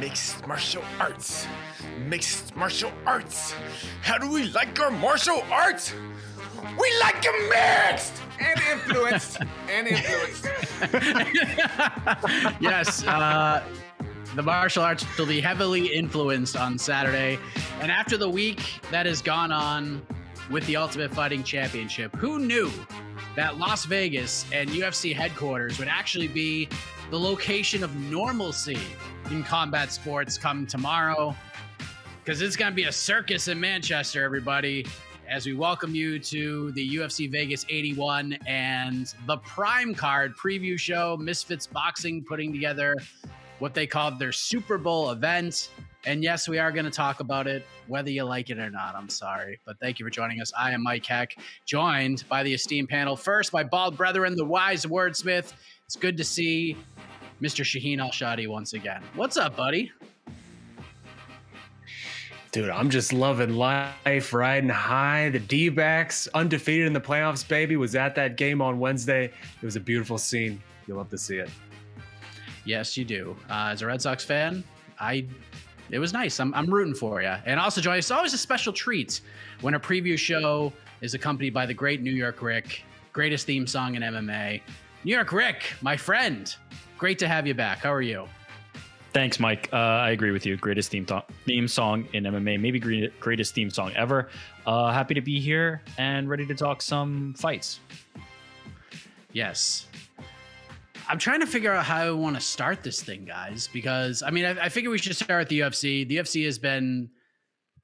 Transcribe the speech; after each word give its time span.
Mixed 0.00 0.46
martial 0.46 0.82
arts. 0.98 1.46
Mixed 2.06 2.56
martial 2.56 2.92
arts. 3.06 3.54
How 4.02 4.18
do 4.18 4.28
we 4.30 4.44
like 4.48 4.78
our 4.80 4.90
martial 4.90 5.42
arts? 5.50 5.94
We 6.78 6.92
like 7.00 7.22
them 7.22 7.48
mixed 7.48 8.22
and 8.40 8.60
influenced 8.72 9.38
and 9.68 9.86
influenced. 9.86 10.44
yes, 12.60 13.04
uh, 13.06 13.62
the 14.34 14.42
martial 14.42 14.82
arts 14.82 15.06
will 15.16 15.26
be 15.26 15.40
heavily 15.40 15.86
influenced 15.86 16.56
on 16.56 16.78
Saturday. 16.78 17.38
And 17.80 17.92
after 17.92 18.16
the 18.16 18.28
week 18.28 18.80
that 18.90 19.06
has 19.06 19.22
gone 19.22 19.52
on 19.52 20.04
with 20.50 20.66
the 20.66 20.76
Ultimate 20.76 21.12
Fighting 21.12 21.42
Championship, 21.42 22.14
who 22.16 22.38
knew 22.38 22.70
that 23.36 23.58
Las 23.58 23.84
Vegas 23.84 24.44
and 24.52 24.68
UFC 24.70 25.14
headquarters 25.14 25.78
would 25.78 25.88
actually 25.88 26.28
be 26.28 26.68
the 27.10 27.18
location 27.18 27.82
of 27.82 27.94
normalcy 28.10 28.78
in 29.30 29.42
combat 29.42 29.92
sports 29.92 30.36
come 30.36 30.66
tomorrow? 30.66 31.34
Because 32.22 32.42
it's 32.42 32.56
going 32.56 32.72
to 32.72 32.76
be 32.76 32.84
a 32.84 32.92
circus 32.92 33.48
in 33.48 33.60
Manchester, 33.60 34.24
everybody 34.24 34.86
as 35.28 35.46
we 35.46 35.54
welcome 35.54 35.94
you 35.94 36.18
to 36.18 36.70
the 36.72 36.96
UFC 36.96 37.30
Vegas 37.30 37.64
81 37.68 38.34
and 38.46 39.14
the 39.26 39.38
Prime 39.38 39.94
Card 39.94 40.36
preview 40.36 40.78
show. 40.78 41.16
Misfits 41.16 41.66
Boxing 41.66 42.22
putting 42.22 42.52
together 42.52 42.94
what 43.58 43.74
they 43.74 43.86
called 43.86 44.18
their 44.18 44.32
Super 44.32 44.78
Bowl 44.78 45.10
event. 45.10 45.70
And 46.06 46.22
yes, 46.22 46.48
we 46.48 46.58
are 46.58 46.70
going 46.70 46.84
to 46.84 46.90
talk 46.90 47.20
about 47.20 47.46
it, 47.46 47.66
whether 47.86 48.10
you 48.10 48.24
like 48.24 48.50
it 48.50 48.58
or 48.58 48.70
not. 48.70 48.94
I'm 48.94 49.08
sorry. 49.08 49.58
But 49.64 49.78
thank 49.80 49.98
you 49.98 50.04
for 50.04 50.10
joining 50.10 50.40
us. 50.40 50.52
I 50.58 50.72
am 50.72 50.82
Mike 50.82 51.06
Heck, 51.06 51.36
joined 51.64 52.24
by 52.28 52.42
the 52.42 52.52
esteemed 52.52 52.90
panel. 52.90 53.16
First, 53.16 53.52
my 53.52 53.64
bald 53.64 53.96
brethren, 53.96 54.36
the 54.36 54.44
wise 54.44 54.84
wordsmith. 54.84 55.54
It's 55.86 55.96
good 55.96 56.16
to 56.18 56.24
see 56.24 56.76
Mr. 57.40 57.64
Shaheen 57.64 58.00
Al 58.00 58.10
Shatti 58.10 58.46
once 58.46 58.74
again. 58.74 59.02
What's 59.14 59.36
up, 59.36 59.56
buddy? 59.56 59.92
Dude, 62.52 62.70
I'm 62.70 62.88
just 62.88 63.12
loving 63.12 63.56
life, 63.56 64.32
riding 64.32 64.68
high. 64.68 65.30
The 65.30 65.40
D 65.40 65.70
backs, 65.70 66.28
undefeated 66.34 66.86
in 66.86 66.92
the 66.92 67.00
playoffs, 67.00 67.46
baby, 67.46 67.76
was 67.76 67.96
at 67.96 68.14
that 68.14 68.36
game 68.36 68.62
on 68.62 68.78
Wednesday. 68.78 69.24
It 69.24 69.64
was 69.64 69.74
a 69.74 69.80
beautiful 69.80 70.18
scene. 70.18 70.62
You'll 70.86 70.98
love 70.98 71.10
to 71.10 71.18
see 71.18 71.38
it. 71.38 71.50
Yes, 72.64 72.96
you 72.96 73.04
do. 73.04 73.36
Uh, 73.50 73.70
as 73.72 73.82
a 73.82 73.86
Red 73.86 74.00
Sox 74.00 74.24
fan, 74.24 74.62
I 75.00 75.26
it 75.90 75.98
was 75.98 76.12
nice. 76.12 76.40
I'm, 76.40 76.54
I'm 76.54 76.66
rooting 76.66 76.94
for 76.94 77.22
you. 77.22 77.34
And 77.46 77.60
also, 77.60 77.80
Joy, 77.80 77.98
it's 77.98 78.10
always 78.10 78.32
a 78.32 78.38
special 78.38 78.72
treat 78.72 79.20
when 79.60 79.74
a 79.74 79.80
preview 79.80 80.18
show 80.18 80.72
is 81.00 81.14
accompanied 81.14 81.52
by 81.54 81.66
the 81.66 81.74
great 81.74 82.02
New 82.02 82.12
York 82.12 82.42
Rick, 82.42 82.82
greatest 83.12 83.46
theme 83.46 83.66
song 83.66 83.94
in 83.94 84.02
MMA. 84.02 84.60
New 85.04 85.14
York 85.14 85.32
Rick, 85.32 85.74
my 85.82 85.96
friend, 85.96 86.54
great 86.96 87.18
to 87.18 87.28
have 87.28 87.46
you 87.46 87.54
back. 87.54 87.78
How 87.78 87.92
are 87.92 88.02
you? 88.02 88.26
Thanks, 89.12 89.38
Mike. 89.38 89.68
Uh, 89.72 89.76
I 89.76 90.10
agree 90.10 90.32
with 90.32 90.44
you. 90.44 90.56
Greatest 90.56 90.90
theme, 90.90 91.06
th- 91.06 91.22
theme 91.46 91.68
song 91.68 92.08
in 92.14 92.24
MMA, 92.24 92.58
maybe 92.60 93.08
greatest 93.20 93.54
theme 93.54 93.70
song 93.70 93.92
ever. 93.94 94.28
Uh, 94.66 94.90
happy 94.92 95.14
to 95.14 95.20
be 95.20 95.38
here 95.38 95.82
and 95.98 96.28
ready 96.28 96.44
to 96.46 96.54
talk 96.54 96.82
some 96.82 97.32
fights. 97.34 97.78
Yes. 99.32 99.86
I'm 101.08 101.18
trying 101.18 101.40
to 101.40 101.46
figure 101.46 101.72
out 101.72 101.84
how 101.84 101.98
I 101.98 102.10
want 102.10 102.36
to 102.36 102.40
start 102.40 102.82
this 102.82 103.02
thing, 103.02 103.24
guys, 103.24 103.68
because 103.72 104.22
I 104.22 104.30
mean, 104.30 104.44
I, 104.44 104.64
I 104.64 104.68
figure 104.68 104.90
we 104.90 104.98
should 104.98 105.14
start 105.16 105.42
at 105.42 105.48
the 105.48 105.60
UFC. 105.60 106.06
The 106.06 106.16
UFC 106.16 106.44
has 106.46 106.58
been 106.58 107.10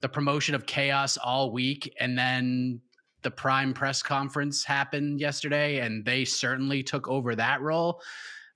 the 0.01 0.09
promotion 0.09 0.55
of 0.55 0.67
chaos 0.67 1.17
all 1.17 1.53
week, 1.53 1.93
and 2.01 2.17
then 2.19 2.81
the 3.23 3.31
Prime 3.31 3.75
press 3.75 4.03
conference 4.03 4.65
happened 4.65 5.21
yesterday, 5.21 5.81
and 5.81 6.05
they 6.05 6.25
certainly 6.25 6.83
took 6.83 7.09
over 7.09 7.35
that 7.35 7.61
role. 7.61 8.01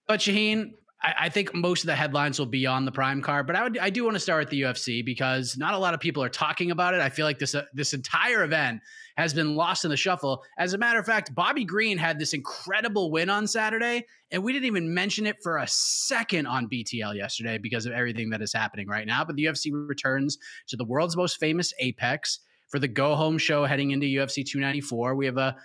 But 0.09 0.21
Shaheen, 0.21 0.73
I, 1.03 1.15
I, 1.21 1.29
think 1.29 1.55
most 1.55 1.83
of 1.83 1.87
the 1.89 1.95
headlines 1.95 2.39
will 2.39 2.47
be 2.47 2.67
on 2.67 2.87
the 2.87 2.93
Prime 2.93 3.21
card, 3.21 3.47
but 3.47 3.57
I 3.57 3.63
would 3.63 3.79
I 3.79 3.91
do 3.91 4.05
want 4.05 4.15
to 4.15 4.21
start 4.21 4.45
at 4.45 4.51
the 4.51 4.63
UFC 4.63 5.05
because 5.05 5.57
not 5.59 5.75
a 5.75 5.79
lot 5.79 5.93
of 5.93 6.01
people 6.01 6.23
are 6.23 6.31
talking 6.31 6.71
about 6.71 6.95
it. 6.95 7.01
I 7.01 7.11
feel 7.11 7.27
like 7.27 7.39
this 7.39 7.55
uh, 7.55 7.65
this 7.75 7.93
entire 7.93 8.43
event 8.45 8.81
has 9.17 9.33
been 9.33 9.55
lost 9.55 9.85
in 9.85 9.91
the 9.91 9.97
shuffle. 9.97 10.43
As 10.59 10.75
a 10.75 10.79
matter 10.79 10.99
of 10.99 11.07
fact, 11.07 11.35
Bobby 11.35 11.65
Green 11.65 11.99
had 11.99 12.19
this 12.19 12.33
incredible 12.33 13.11
win 13.11 13.31
on 13.31 13.47
Saturday, 13.47 14.07
and 14.31 14.43
we 14.43 14.53
didn't 14.53 14.67
even 14.67 14.93
mention 14.93 15.27
it 15.27 15.37
for 15.43 15.59
a 15.59 15.69
second 15.69 16.47
on 16.47 16.69
BTL 16.69 17.15
yesterday 17.15 17.59
because 17.59 17.87
of 17.87 17.93
everything 17.93 18.31
that 18.31 18.43
is 18.43 18.53
happening 18.53 18.89
right 18.89 19.07
now. 19.07 19.25
But 19.25 19.37
the 19.37 19.45
UFC 19.45 19.71
returns 19.73 20.39
to 20.69 20.77
the 20.77 20.85
world's 20.85 21.17
most 21.17 21.39
famous 21.39 21.73
Apex 21.79 22.41
for 22.69 22.79
the 22.79 22.89
go 22.89 23.15
home 23.15 23.39
show 23.39 23.65
heading 23.65 23.93
into 23.93 24.07
UFC 24.07 24.45
294. 24.45 25.15
We 25.15 25.27
have 25.27 25.39
a 25.39 25.57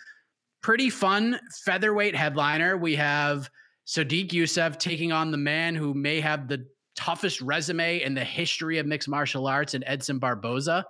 pretty 0.61 0.89
fun 0.89 1.39
featherweight 1.63 2.15
headliner. 2.15 2.77
We 2.77 2.95
have 2.97 3.49
Sodiq 3.87 4.29
Yusuff 4.29 4.77
taking 4.77 5.11
on 5.11 5.31
the 5.31 5.37
man 5.37 5.73
who 5.73 5.95
may 5.95 6.19
have 6.19 6.47
the 6.47 6.67
toughest 6.95 7.41
resume 7.41 8.03
in 8.03 8.13
the 8.13 8.23
history 8.23 8.77
of 8.77 8.85
mixed 8.85 9.09
martial 9.09 9.47
arts 9.47 9.73
and 9.73 9.83
Edson 9.87 10.19
Barboza. 10.19 10.85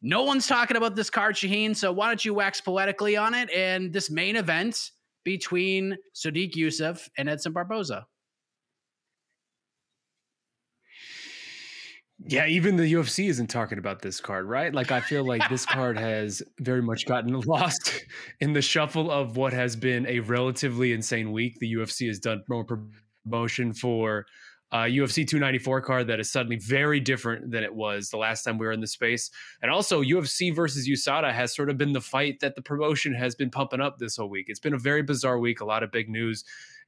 No 0.00 0.22
one's 0.22 0.46
talking 0.46 0.76
about 0.76 0.94
this 0.94 1.10
card, 1.10 1.34
Shaheen. 1.34 1.74
So 1.76 1.92
why 1.92 2.06
don't 2.06 2.24
you 2.24 2.34
wax 2.34 2.60
poetically 2.60 3.16
on 3.16 3.34
it 3.34 3.50
and 3.50 3.92
this 3.92 4.10
main 4.10 4.36
event 4.36 4.90
between 5.24 5.96
Sodiq 6.14 6.54
Yusuff 6.54 7.08
and 7.16 7.28
Edson 7.28 7.52
Barboza? 7.52 8.06
Yeah, 12.26 12.46
even 12.46 12.76
the 12.76 12.92
UFC 12.92 13.28
isn't 13.28 13.46
talking 13.46 13.78
about 13.78 14.02
this 14.02 14.20
card, 14.20 14.46
right? 14.46 14.74
Like 14.74 14.90
I 14.90 15.00
feel 15.00 15.24
like 15.24 15.48
this 15.48 15.64
card 15.64 15.98
has 16.00 16.42
very 16.58 16.82
much 16.82 17.06
gotten 17.06 17.38
lost 17.40 18.04
in 18.40 18.52
the 18.52 18.62
shuffle 18.62 19.10
of 19.10 19.36
what 19.36 19.52
has 19.52 19.76
been 19.76 20.04
a 20.06 20.20
relatively 20.20 20.92
insane 20.92 21.30
week. 21.30 21.58
The 21.60 21.72
UFC 21.74 22.08
has 22.08 22.18
done 22.18 22.42
more 22.48 22.66
promotion 23.24 23.72
for 23.72 24.26
uh, 24.70 24.84
UFC 24.84 25.26
294 25.26 25.80
card 25.80 26.06
that 26.08 26.20
is 26.20 26.30
suddenly 26.30 26.56
very 26.56 27.00
different 27.00 27.50
than 27.50 27.64
it 27.64 27.74
was 27.74 28.10
the 28.10 28.18
last 28.18 28.42
time 28.42 28.58
we 28.58 28.66
were 28.66 28.72
in 28.72 28.80
the 28.80 28.86
space. 28.86 29.30
And 29.62 29.70
also, 29.70 30.02
UFC 30.02 30.54
versus 30.54 30.88
USADA 30.88 31.32
has 31.32 31.54
sort 31.54 31.70
of 31.70 31.78
been 31.78 31.92
the 31.92 32.00
fight 32.00 32.40
that 32.40 32.54
the 32.54 32.62
promotion 32.62 33.14
has 33.14 33.34
been 33.34 33.50
pumping 33.50 33.80
up 33.80 33.98
this 33.98 34.16
whole 34.16 34.28
week. 34.28 34.46
It's 34.48 34.60
been 34.60 34.74
a 34.74 34.78
very 34.78 35.02
bizarre 35.02 35.38
week, 35.38 35.60
a 35.60 35.64
lot 35.64 35.82
of 35.82 35.90
big 35.90 36.08
news. 36.08 36.44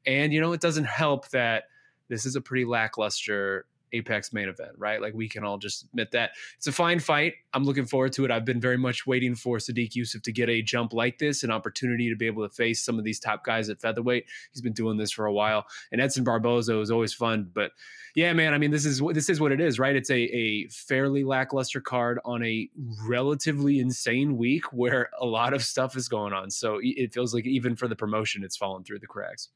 And, 0.06 0.32
you 0.32 0.40
know, 0.40 0.52
it 0.52 0.60
doesn't 0.60 0.84
help 0.84 1.28
that 1.30 1.64
this 2.08 2.26
is 2.26 2.36
a 2.36 2.40
pretty 2.40 2.64
lackluster 2.64 3.66
Apex 3.92 4.32
main 4.32 4.48
event, 4.48 4.72
right? 4.76 5.00
Like 5.00 5.14
we 5.14 5.28
can 5.28 5.44
all 5.44 5.58
just 5.58 5.84
admit 5.84 6.10
that 6.12 6.32
it's 6.56 6.66
a 6.66 6.72
fine 6.72 7.00
fight. 7.00 7.34
I'm 7.52 7.64
looking 7.64 7.86
forward 7.86 8.12
to 8.14 8.24
it. 8.24 8.30
I've 8.30 8.44
been 8.44 8.60
very 8.60 8.76
much 8.76 9.06
waiting 9.06 9.34
for 9.34 9.58
Sodiq 9.58 9.92
Yusuff 9.92 10.22
to 10.22 10.32
get 10.32 10.48
a 10.48 10.62
jump 10.62 10.92
like 10.92 11.18
this, 11.18 11.42
an 11.42 11.50
opportunity 11.50 12.08
to 12.08 12.16
be 12.16 12.26
able 12.26 12.48
to 12.48 12.54
face 12.54 12.84
some 12.84 12.98
of 12.98 13.04
these 13.04 13.20
top 13.20 13.44
guys 13.44 13.68
at 13.68 13.80
featherweight. 13.80 14.26
He's 14.52 14.62
been 14.62 14.72
doing 14.72 14.96
this 14.96 15.10
for 15.10 15.26
a 15.26 15.32
while, 15.32 15.66
and 15.92 16.00
Edson 16.00 16.24
Barboza 16.24 16.74
was 16.74 16.90
always 16.90 17.12
fun. 17.12 17.50
But 17.52 17.72
yeah, 18.14 18.32
man, 18.32 18.54
I 18.54 18.58
mean, 18.58 18.70
this 18.70 18.84
is 18.84 19.00
this 19.12 19.28
is 19.28 19.40
what 19.40 19.52
it 19.52 19.60
is, 19.60 19.78
right? 19.78 19.94
It's 19.94 20.10
a 20.10 20.20
a 20.20 20.68
fairly 20.68 21.24
lackluster 21.24 21.80
card 21.80 22.18
on 22.24 22.44
a 22.44 22.68
relatively 23.06 23.78
insane 23.78 24.36
week 24.36 24.72
where 24.72 25.10
a 25.20 25.26
lot 25.26 25.54
of 25.54 25.62
stuff 25.62 25.96
is 25.96 26.08
going 26.08 26.32
on. 26.32 26.50
So 26.50 26.80
it 26.82 27.12
feels 27.12 27.34
like 27.34 27.46
even 27.46 27.76
for 27.76 27.88
the 27.88 27.96
promotion, 27.96 28.44
it's 28.44 28.56
fallen 28.56 28.84
through 28.84 29.00
the 29.00 29.06
cracks. 29.06 29.48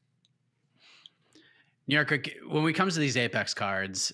New 1.87 1.95
York, 1.95 2.29
when 2.47 2.67
it 2.67 2.73
comes 2.73 2.95
to 2.95 2.99
these 2.99 3.15
Apex 3.15 3.53
cards, 3.53 4.11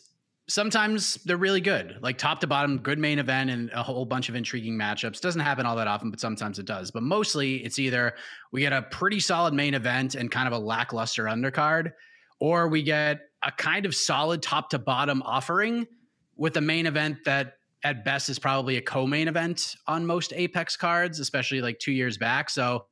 sometimes 0.51 1.15
they're 1.25 1.37
really 1.37 1.61
good, 1.61 1.97
like 2.01 2.17
top 2.17 2.41
to 2.41 2.47
bottom, 2.47 2.77
good 2.77 2.99
main 2.99 3.19
event 3.19 3.49
and 3.49 3.71
a 3.73 3.81
whole 3.81 4.05
bunch 4.05 4.29
of 4.29 4.35
intriguing 4.35 4.77
matchups. 4.77 5.21
Doesn't 5.21 5.41
happen 5.41 5.65
all 5.65 5.75
that 5.77 5.87
often, 5.87 6.11
but 6.11 6.19
sometimes 6.19 6.59
it 6.59 6.65
does. 6.65 6.91
But 6.91 7.03
mostly 7.03 7.57
it's 7.57 7.79
either 7.79 8.13
we 8.51 8.61
get 8.61 8.73
a 8.73 8.81
pretty 8.81 9.19
solid 9.19 9.53
main 9.53 9.73
event 9.73 10.15
and 10.15 10.29
kind 10.29 10.47
of 10.47 10.53
a 10.53 10.59
lackluster 10.59 11.25
undercard, 11.25 11.93
or 12.39 12.67
we 12.67 12.83
get 12.83 13.21
a 13.43 13.51
kind 13.51 13.85
of 13.85 13.95
solid 13.95 14.41
top 14.41 14.69
to 14.71 14.79
bottom 14.79 15.21
offering 15.23 15.87
with 16.35 16.57
a 16.57 16.61
main 16.61 16.85
event 16.85 17.19
that 17.25 17.53
at 17.83 18.03
best 18.05 18.29
is 18.29 18.37
probably 18.37 18.77
a 18.77 18.81
co-main 18.81 19.27
event 19.27 19.75
on 19.87 20.05
most 20.05 20.33
Apex 20.35 20.75
cards, 20.75 21.19
especially 21.19 21.61
like 21.61 21.79
two 21.79 21.91
years 21.91 22.17
back. 22.17 22.49
So 22.49 22.85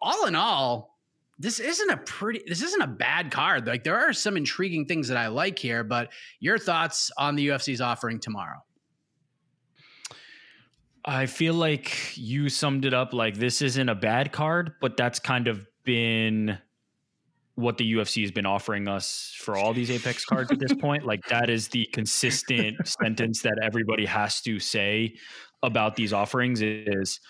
all 0.00 0.26
in 0.26 0.34
all, 0.34 0.93
this 1.38 1.58
isn't 1.58 1.90
a 1.90 1.96
pretty 1.98 2.42
this 2.46 2.62
isn't 2.62 2.82
a 2.82 2.86
bad 2.86 3.30
card. 3.30 3.66
Like 3.66 3.84
there 3.84 3.98
are 3.98 4.12
some 4.12 4.36
intriguing 4.36 4.86
things 4.86 5.08
that 5.08 5.16
I 5.16 5.28
like 5.28 5.58
here, 5.58 5.82
but 5.82 6.12
your 6.40 6.58
thoughts 6.58 7.10
on 7.18 7.34
the 7.34 7.48
UFC's 7.48 7.80
offering 7.80 8.20
tomorrow? 8.20 8.58
I 11.04 11.26
feel 11.26 11.54
like 11.54 12.16
you 12.16 12.48
summed 12.48 12.84
it 12.84 12.94
up 12.94 13.12
like 13.12 13.36
this 13.36 13.60
isn't 13.60 13.88
a 13.88 13.94
bad 13.94 14.32
card, 14.32 14.72
but 14.80 14.96
that's 14.96 15.18
kind 15.18 15.48
of 15.48 15.66
been 15.84 16.58
what 17.56 17.78
the 17.78 17.92
UFC 17.92 18.22
has 18.22 18.30
been 18.30 18.46
offering 18.46 18.88
us 18.88 19.34
for 19.38 19.56
all 19.56 19.74
these 19.74 19.90
Apex 19.90 20.24
cards 20.26 20.50
at 20.50 20.58
this 20.58 20.72
point. 20.72 21.04
Like 21.04 21.24
that 21.28 21.50
is 21.50 21.68
the 21.68 21.86
consistent 21.92 22.76
sentence 23.02 23.42
that 23.42 23.58
everybody 23.62 24.06
has 24.06 24.40
to 24.42 24.58
say 24.58 25.14
about 25.62 25.96
these 25.96 26.12
offerings 26.12 26.62
is 26.62 27.20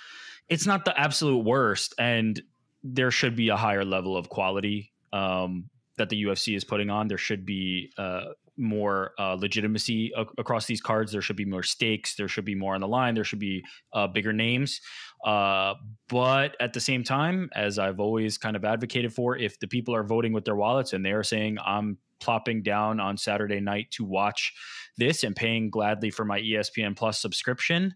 it's 0.48 0.66
not 0.66 0.84
the 0.84 0.98
absolute 0.98 1.44
worst 1.44 1.94
and 1.98 2.40
there 2.84 3.10
should 3.10 3.34
be 3.34 3.48
a 3.48 3.56
higher 3.56 3.84
level 3.84 4.16
of 4.16 4.28
quality 4.28 4.92
um, 5.12 5.70
that 5.96 6.10
the 6.10 6.22
UFC 6.22 6.54
is 6.54 6.64
putting 6.64 6.90
on. 6.90 7.08
There 7.08 7.18
should 7.18 7.46
be 7.46 7.90
uh, 7.96 8.24
more 8.56 9.12
uh, 9.18 9.34
legitimacy 9.34 10.12
across 10.38 10.66
these 10.66 10.80
cards. 10.80 11.10
There 11.10 11.22
should 11.22 11.36
be 11.36 11.46
more 11.46 11.62
stakes. 11.62 12.14
There 12.14 12.28
should 12.28 12.44
be 12.44 12.54
more 12.54 12.74
on 12.74 12.82
the 12.82 12.88
line. 12.88 13.14
There 13.14 13.24
should 13.24 13.38
be 13.38 13.64
uh, 13.92 14.06
bigger 14.06 14.32
names. 14.32 14.80
Uh, 15.24 15.74
but 16.08 16.56
at 16.60 16.74
the 16.74 16.80
same 16.80 17.02
time, 17.02 17.48
as 17.54 17.78
I've 17.78 17.98
always 17.98 18.36
kind 18.36 18.54
of 18.54 18.64
advocated 18.64 19.12
for, 19.14 19.36
if 19.36 19.58
the 19.58 19.66
people 19.66 19.94
are 19.94 20.04
voting 20.04 20.32
with 20.32 20.44
their 20.44 20.56
wallets 20.56 20.92
and 20.92 21.04
they 21.04 21.12
are 21.12 21.22
saying, 21.22 21.56
I'm 21.64 21.98
plopping 22.20 22.62
down 22.62 23.00
on 23.00 23.16
Saturday 23.16 23.60
night 23.60 23.90
to 23.92 24.04
watch 24.04 24.52
this 24.96 25.24
and 25.24 25.34
paying 25.34 25.70
gladly 25.70 26.10
for 26.10 26.24
my 26.24 26.40
ESPN 26.40 26.96
Plus 26.96 27.20
subscription, 27.20 27.94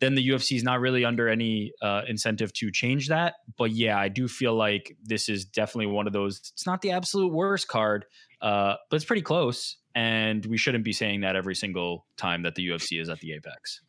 then 0.00 0.14
the 0.14 0.28
UFC 0.28 0.56
is 0.56 0.62
not 0.62 0.80
really 0.80 1.04
under 1.04 1.28
any 1.28 1.72
uh, 1.80 2.02
incentive 2.06 2.52
to 2.54 2.70
change 2.70 3.08
that. 3.08 3.34
But 3.56 3.70
yeah, 3.70 3.98
I 3.98 4.08
do 4.08 4.28
feel 4.28 4.54
like 4.54 4.96
this 5.02 5.28
is 5.28 5.44
definitely 5.44 5.86
one 5.86 6.06
of 6.06 6.12
those. 6.12 6.38
It's 6.52 6.66
not 6.66 6.82
the 6.82 6.90
absolute 6.90 7.32
worst 7.32 7.68
card, 7.68 8.04
uh, 8.42 8.74
but 8.90 8.96
it's 8.96 9.04
pretty 9.04 9.22
close. 9.22 9.76
And 9.94 10.44
we 10.46 10.58
shouldn't 10.58 10.84
be 10.84 10.92
saying 10.92 11.20
that 11.20 11.36
every 11.36 11.54
single 11.54 12.06
time 12.16 12.42
that 12.42 12.56
the 12.56 12.68
UFC 12.68 13.00
is 13.00 13.08
at 13.08 13.20
the 13.20 13.32
apex. 13.32 13.80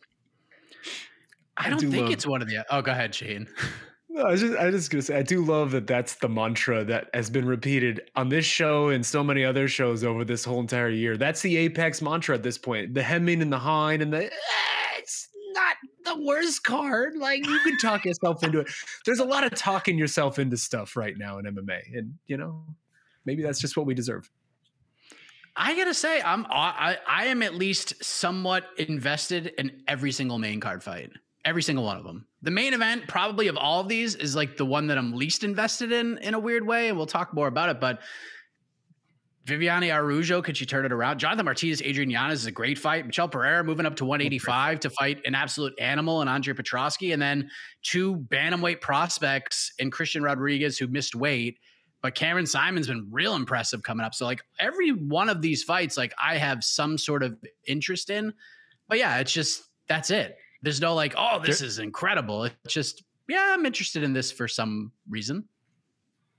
I 1.57 1.69
don't 1.69 1.77
I 1.77 1.81
do 1.81 1.89
think 1.91 2.03
love- 2.03 2.11
it's 2.11 2.27
one 2.27 2.41
of 2.41 2.47
the. 2.47 2.65
Oh, 2.69 2.81
go 2.81 2.91
ahead, 2.91 3.13
Shane. 3.15 3.47
No, 4.07 4.21
I 4.21 4.31
was 4.31 4.39
just 4.39 4.55
I 4.55 4.65
was 4.67 4.75
just 4.75 4.91
gonna 4.91 5.01
say 5.01 5.17
I 5.17 5.23
do 5.23 5.43
love 5.43 5.71
that 5.71 5.87
that's 5.87 6.15
the 6.15 6.29
mantra 6.29 6.85
that 6.85 7.09
has 7.13 7.29
been 7.29 7.45
repeated 7.45 7.99
on 8.15 8.29
this 8.29 8.45
show 8.45 8.87
and 8.87 9.05
so 9.05 9.25
many 9.25 9.43
other 9.43 9.67
shows 9.67 10.05
over 10.05 10.23
this 10.23 10.45
whole 10.45 10.61
entire 10.61 10.87
year. 10.89 11.17
That's 11.17 11.41
the 11.41 11.57
apex 11.57 12.01
mantra 12.01 12.35
at 12.35 12.41
this 12.41 12.57
point. 12.57 12.93
The 12.93 13.03
hemming 13.03 13.41
and 13.41 13.51
the 13.51 13.59
hawing 13.59 14.01
and 14.01 14.13
the 14.13 14.27
ah, 14.27 14.95
it's 14.99 15.27
not 15.51 15.75
the 16.05 16.21
worst 16.21 16.63
card. 16.63 17.15
Like 17.17 17.45
you 17.45 17.59
can 17.59 17.77
talk 17.77 18.05
yourself 18.05 18.43
into 18.43 18.59
it. 18.59 18.69
There's 19.05 19.19
a 19.19 19.25
lot 19.25 19.43
of 19.43 19.55
talking 19.55 19.97
yourself 19.97 20.39
into 20.39 20.57
stuff 20.57 20.95
right 20.95 21.17
now 21.17 21.37
in 21.39 21.45
MMA, 21.45 21.97
and 21.97 22.13
you 22.27 22.37
know, 22.37 22.63
maybe 23.25 23.43
that's 23.43 23.59
just 23.59 23.75
what 23.75 23.85
we 23.85 23.93
deserve. 23.93 24.29
I 25.55 25.75
gotta 25.75 25.93
say, 25.93 26.21
I'm 26.21 26.45
I, 26.49 26.97
I 27.07 27.25
am 27.27 27.41
at 27.41 27.55
least 27.55 28.03
somewhat 28.03 28.65
invested 28.77 29.53
in 29.57 29.83
every 29.87 30.11
single 30.11 30.37
main 30.37 30.59
card 30.59 30.83
fight. 30.83 31.11
Every 31.45 31.61
single 31.61 31.85
one 31.85 31.97
of 31.97 32.03
them. 32.03 32.25
The 32.41 32.51
main 32.51 32.73
event, 32.73 33.07
probably 33.07 33.47
of 33.47 33.55
all 33.55 33.79
of 33.79 33.87
these, 33.87 34.15
is 34.15 34.35
like 34.35 34.57
the 34.57 34.65
one 34.65 34.87
that 34.87 34.97
I'm 34.97 35.13
least 35.13 35.43
invested 35.43 35.91
in 35.91 36.17
in 36.17 36.33
a 36.33 36.39
weird 36.39 36.65
way, 36.65 36.89
and 36.89 36.97
we'll 36.97 37.05
talk 37.05 37.33
more 37.33 37.47
about 37.47 37.69
it. 37.69 37.79
But 37.79 37.99
Viviane 39.45 39.93
Araujo, 39.93 40.41
could 40.41 40.57
she 40.57 40.65
turn 40.65 40.85
it 40.85 40.91
around? 40.91 41.19
Jonathan 41.19 41.45
Martinez, 41.45 41.81
Adrian 41.83 42.09
Yanez 42.09 42.41
is 42.41 42.45
a 42.47 42.51
great 42.51 42.79
fight. 42.79 43.05
Michel 43.05 43.29
Pereira 43.29 43.63
moving 43.63 43.85
up 43.85 43.95
to 43.97 44.05
185 44.05 44.79
to 44.79 44.89
fight 44.89 45.21
an 45.25 45.35
absolute 45.35 45.73
animal 45.79 46.21
and 46.21 46.29
Andre 46.29 46.53
Petroski. 46.55 47.13
And 47.13 47.21
then 47.21 47.49
two 47.83 48.15
bantamweight 48.15 48.81
prospects 48.81 49.71
and 49.79 49.91
Christian 49.91 50.23
Rodriguez 50.23 50.79
who 50.79 50.87
missed 50.87 51.13
weight. 51.13 51.59
But 52.01 52.15
Cameron 52.15 52.45
Saiman's 52.45 52.87
been 52.87 53.07
real 53.11 53.35
impressive 53.35 53.83
coming 53.83 54.03
up. 54.03 54.15
So 54.15 54.25
like 54.25 54.41
every 54.59 54.89
one 54.89 55.29
of 55.29 55.41
these 55.43 55.63
fights, 55.63 55.95
like 55.95 56.13
I 56.21 56.37
have 56.37 56.63
some 56.63 56.97
sort 56.97 57.21
of 57.21 57.37
interest 57.67 58.09
in. 58.09 58.33
But 58.87 58.97
yeah, 58.97 59.19
it's 59.19 59.31
just 59.31 59.63
that's 59.87 60.09
it. 60.09 60.37
There's 60.63 60.81
no 60.81 60.95
like, 60.95 61.13
oh, 61.17 61.39
this 61.45 61.61
is 61.61 61.77
incredible. 61.77 62.45
It's 62.45 62.73
just, 62.73 63.03
yeah, 63.27 63.53
I'm 63.53 63.67
interested 63.67 64.01
in 64.01 64.13
this 64.13 64.31
for 64.31 64.47
some 64.47 64.91
reason. 65.07 65.47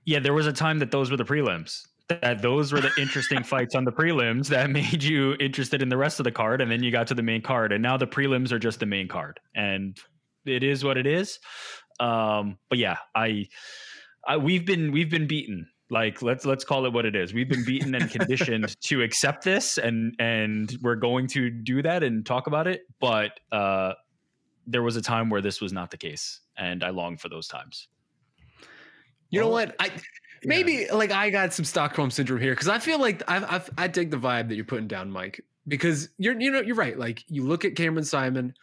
Yeah, 0.03 0.19
there 0.19 0.33
was 0.33 0.47
a 0.47 0.53
time 0.53 0.79
that 0.79 0.91
those 0.91 1.09
were 1.09 1.17
the 1.17 1.25
prelims 1.25 1.85
that 2.09 2.41
those 2.41 2.71
were 2.71 2.81
the 2.81 2.91
interesting 2.97 3.43
fights 3.43 3.75
on 3.75 3.85
the 3.85 3.91
prelims 3.91 4.47
that 4.47 4.69
made 4.81 5.03
you 5.03 5.35
interested 5.39 5.81
in 5.81 5.89
the 5.89 5.97
rest 5.97 6.19
of 6.19 6.23
the 6.23 6.31
card 6.31 6.61
and 6.61 6.71
then 6.71 6.83
you 6.83 6.91
got 6.91 7.07
to 7.07 7.13
the 7.13 7.23
main 7.23 7.41
card 7.41 7.71
and 7.71 7.81
now 7.81 7.97
the 7.97 8.07
prelims 8.07 8.51
are 8.51 8.59
just 8.59 8.79
the 8.79 8.85
main 8.85 9.07
card 9.07 9.39
and 9.55 9.97
it 10.45 10.63
is 10.63 10.83
what 10.83 10.97
it 10.97 11.05
is. 11.05 11.39
Um 11.99 12.57
but 12.69 12.77
yeah 12.77 12.97
i, 13.15 13.47
I 14.27 14.37
we've 14.37 14.65
been 14.65 14.91
we've 14.91 15.09
been 15.09 15.27
beaten. 15.27 15.67
Like 15.89 16.21
let's 16.21 16.45
let's 16.45 16.65
call 16.65 16.85
it 16.85 16.93
what 16.93 17.05
it 17.05 17.15
is. 17.15 17.33
We've 17.33 17.47
been 17.47 17.63
beaten 17.63 17.95
and 17.95 18.11
conditioned 18.11 18.75
to 18.81 19.01
accept 19.01 19.43
this 19.43 19.77
and 19.77 20.13
and 20.19 20.75
we're 20.81 20.95
going 20.95 21.27
to 21.27 21.49
do 21.49 21.81
that 21.81 22.03
and 22.03 22.25
talk 22.25 22.47
about 22.47 22.67
it 22.67 22.81
but 22.99 23.39
uh 23.51 23.93
there 24.69 24.83
was 24.83 24.97
a 24.97 25.01
time 25.01 25.29
where 25.29 25.39
this 25.39 25.61
was 25.61 25.71
not 25.71 25.91
the 25.91 25.97
case 25.97 26.41
and 26.57 26.83
i 26.83 26.89
long 26.89 27.17
for 27.17 27.29
those 27.29 27.47
times. 27.47 27.87
You 29.29 29.41
know 29.41 29.49
what? 29.49 29.75
I 29.79 29.91
Maybe 30.43 30.87
like 30.91 31.11
I 31.11 31.29
got 31.29 31.53
some 31.53 31.65
Stockholm 31.65 32.11
syndrome 32.11 32.41
here 32.41 32.53
because 32.53 32.67
I 32.67 32.79
feel 32.79 32.99
like 32.99 33.23
I've, 33.27 33.69
I 33.77 33.87
dig 33.87 34.11
the 34.11 34.17
vibe 34.17 34.49
that 34.49 34.55
you're 34.55 34.65
putting 34.65 34.87
down, 34.87 35.11
Mike. 35.11 35.43
Because 35.67 36.09
you're 36.17 36.39
you 36.39 36.51
know 36.51 36.61
you're 36.61 36.75
right. 36.75 36.97
Like 36.97 37.23
you 37.27 37.43
look 37.43 37.65
at 37.65 37.75
Cameron 37.75 38.05
Saiman, 38.05 38.53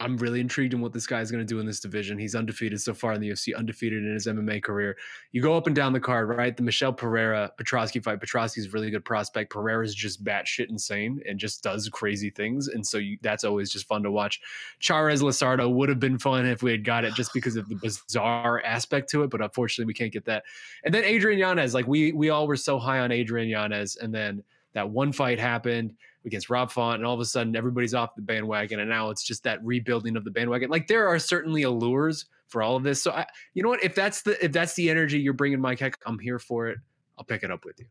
I'm 0.00 0.16
really 0.16 0.40
intrigued 0.40 0.72
in 0.72 0.80
what 0.80 0.94
this 0.94 1.06
guy's 1.06 1.30
going 1.30 1.46
to 1.46 1.46
do 1.46 1.60
in 1.60 1.66
this 1.66 1.78
division. 1.78 2.18
He's 2.18 2.34
undefeated 2.34 2.80
so 2.80 2.94
far 2.94 3.12
in 3.12 3.20
the 3.20 3.28
UFC, 3.28 3.54
undefeated 3.54 4.02
in 4.02 4.14
his 4.14 4.26
MMA 4.26 4.62
career. 4.62 4.96
You 5.32 5.42
go 5.42 5.54
up 5.56 5.66
and 5.66 5.76
down 5.76 5.92
the 5.92 6.00
card, 6.00 6.28
right? 6.28 6.56
The 6.56 6.62
Michel 6.62 6.92
Pereira 6.92 7.52
Petroski 7.60 8.02
fight. 8.02 8.18
Petroski's 8.18 8.66
a 8.66 8.70
really 8.70 8.90
good 8.90 9.04
prospect. 9.04 9.52
Pereira's 9.52 9.94
just 9.94 10.24
batshit 10.24 10.70
insane 10.70 11.20
and 11.28 11.38
just 11.38 11.62
does 11.62 11.88
crazy 11.90 12.30
things, 12.30 12.68
and 12.68 12.86
so 12.86 12.96
you, 12.96 13.18
that's 13.20 13.44
always 13.44 13.70
just 13.70 13.86
fun 13.86 14.02
to 14.02 14.10
watch. 14.10 14.40
Charez 14.80 15.20
Losardo 15.20 15.70
would 15.70 15.90
have 15.90 16.00
been 16.00 16.18
fun 16.18 16.46
if 16.46 16.62
we 16.62 16.70
had 16.70 16.84
got 16.84 17.04
it 17.04 17.14
just 17.14 17.34
because 17.34 17.56
of 17.56 17.68
the 17.68 17.76
bizarre 17.76 18.62
aspect 18.62 19.10
to 19.10 19.22
it, 19.22 19.30
but 19.30 19.42
unfortunately 19.42 19.86
we 19.86 19.94
can't 19.94 20.12
get 20.12 20.24
that. 20.24 20.44
And 20.84 20.94
then 20.94 21.04
Adrian 21.04 21.38
Yanez, 21.38 21.74
like 21.74 21.86
we 21.86 22.12
we 22.12 22.30
all 22.30 22.46
were 22.46 22.56
so 22.56 22.78
high 22.78 23.00
on 23.00 23.12
Adrian 23.12 23.48
Yanez, 23.48 23.96
and 23.96 24.14
then 24.14 24.42
that 24.74 24.88
one 24.88 25.12
fight 25.12 25.38
happened 25.38 25.94
against 26.24 26.50
Rob 26.50 26.70
Font, 26.70 26.96
and 26.96 27.06
all 27.06 27.14
of 27.14 27.20
a 27.20 27.24
sudden 27.24 27.56
everybody's 27.56 27.94
off 27.94 28.14
the 28.14 28.22
bandwagon, 28.22 28.80
and 28.80 28.90
now 28.90 29.10
it's 29.10 29.22
just 29.22 29.42
that 29.44 29.64
rebuilding 29.64 30.16
of 30.16 30.24
the 30.24 30.30
bandwagon. 30.30 30.70
Like 30.70 30.86
there 30.86 31.08
are 31.08 31.18
certainly 31.18 31.62
allures 31.62 32.26
for 32.48 32.62
all 32.62 32.76
of 32.76 32.82
this. 32.82 33.02
So 33.02 33.12
I, 33.12 33.26
you 33.54 33.62
know 33.62 33.68
what? 33.68 33.82
If 33.82 33.94
that's 33.94 34.22
the 34.22 34.42
if 34.44 34.52
that's 34.52 34.74
the 34.74 34.90
energy 34.90 35.18
you're 35.18 35.32
bringing, 35.32 35.60
Mike 35.60 35.78
Heck, 35.80 35.96
I'm 36.06 36.18
here 36.18 36.38
for 36.38 36.68
it. 36.68 36.78
I'll 37.18 37.24
pick 37.24 37.42
it 37.42 37.50
up 37.50 37.64
with 37.64 37.78
you. 37.78 37.86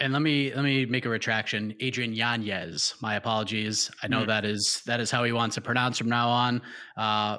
And 0.00 0.12
let 0.12 0.22
me 0.22 0.52
let 0.54 0.62
me 0.62 0.86
make 0.86 1.06
a 1.06 1.08
retraction. 1.08 1.74
Adrian 1.80 2.12
Yanez. 2.12 2.94
My 3.00 3.16
apologies. 3.16 3.90
I 4.02 4.08
know 4.08 4.22
mm. 4.22 4.26
that 4.28 4.44
is 4.44 4.82
that 4.86 5.00
is 5.00 5.10
how 5.10 5.24
he 5.24 5.32
wants 5.32 5.54
to 5.56 5.60
pronounce 5.60 5.98
from 5.98 6.08
now 6.08 6.28
on. 6.28 6.62
Uh, 6.96 7.38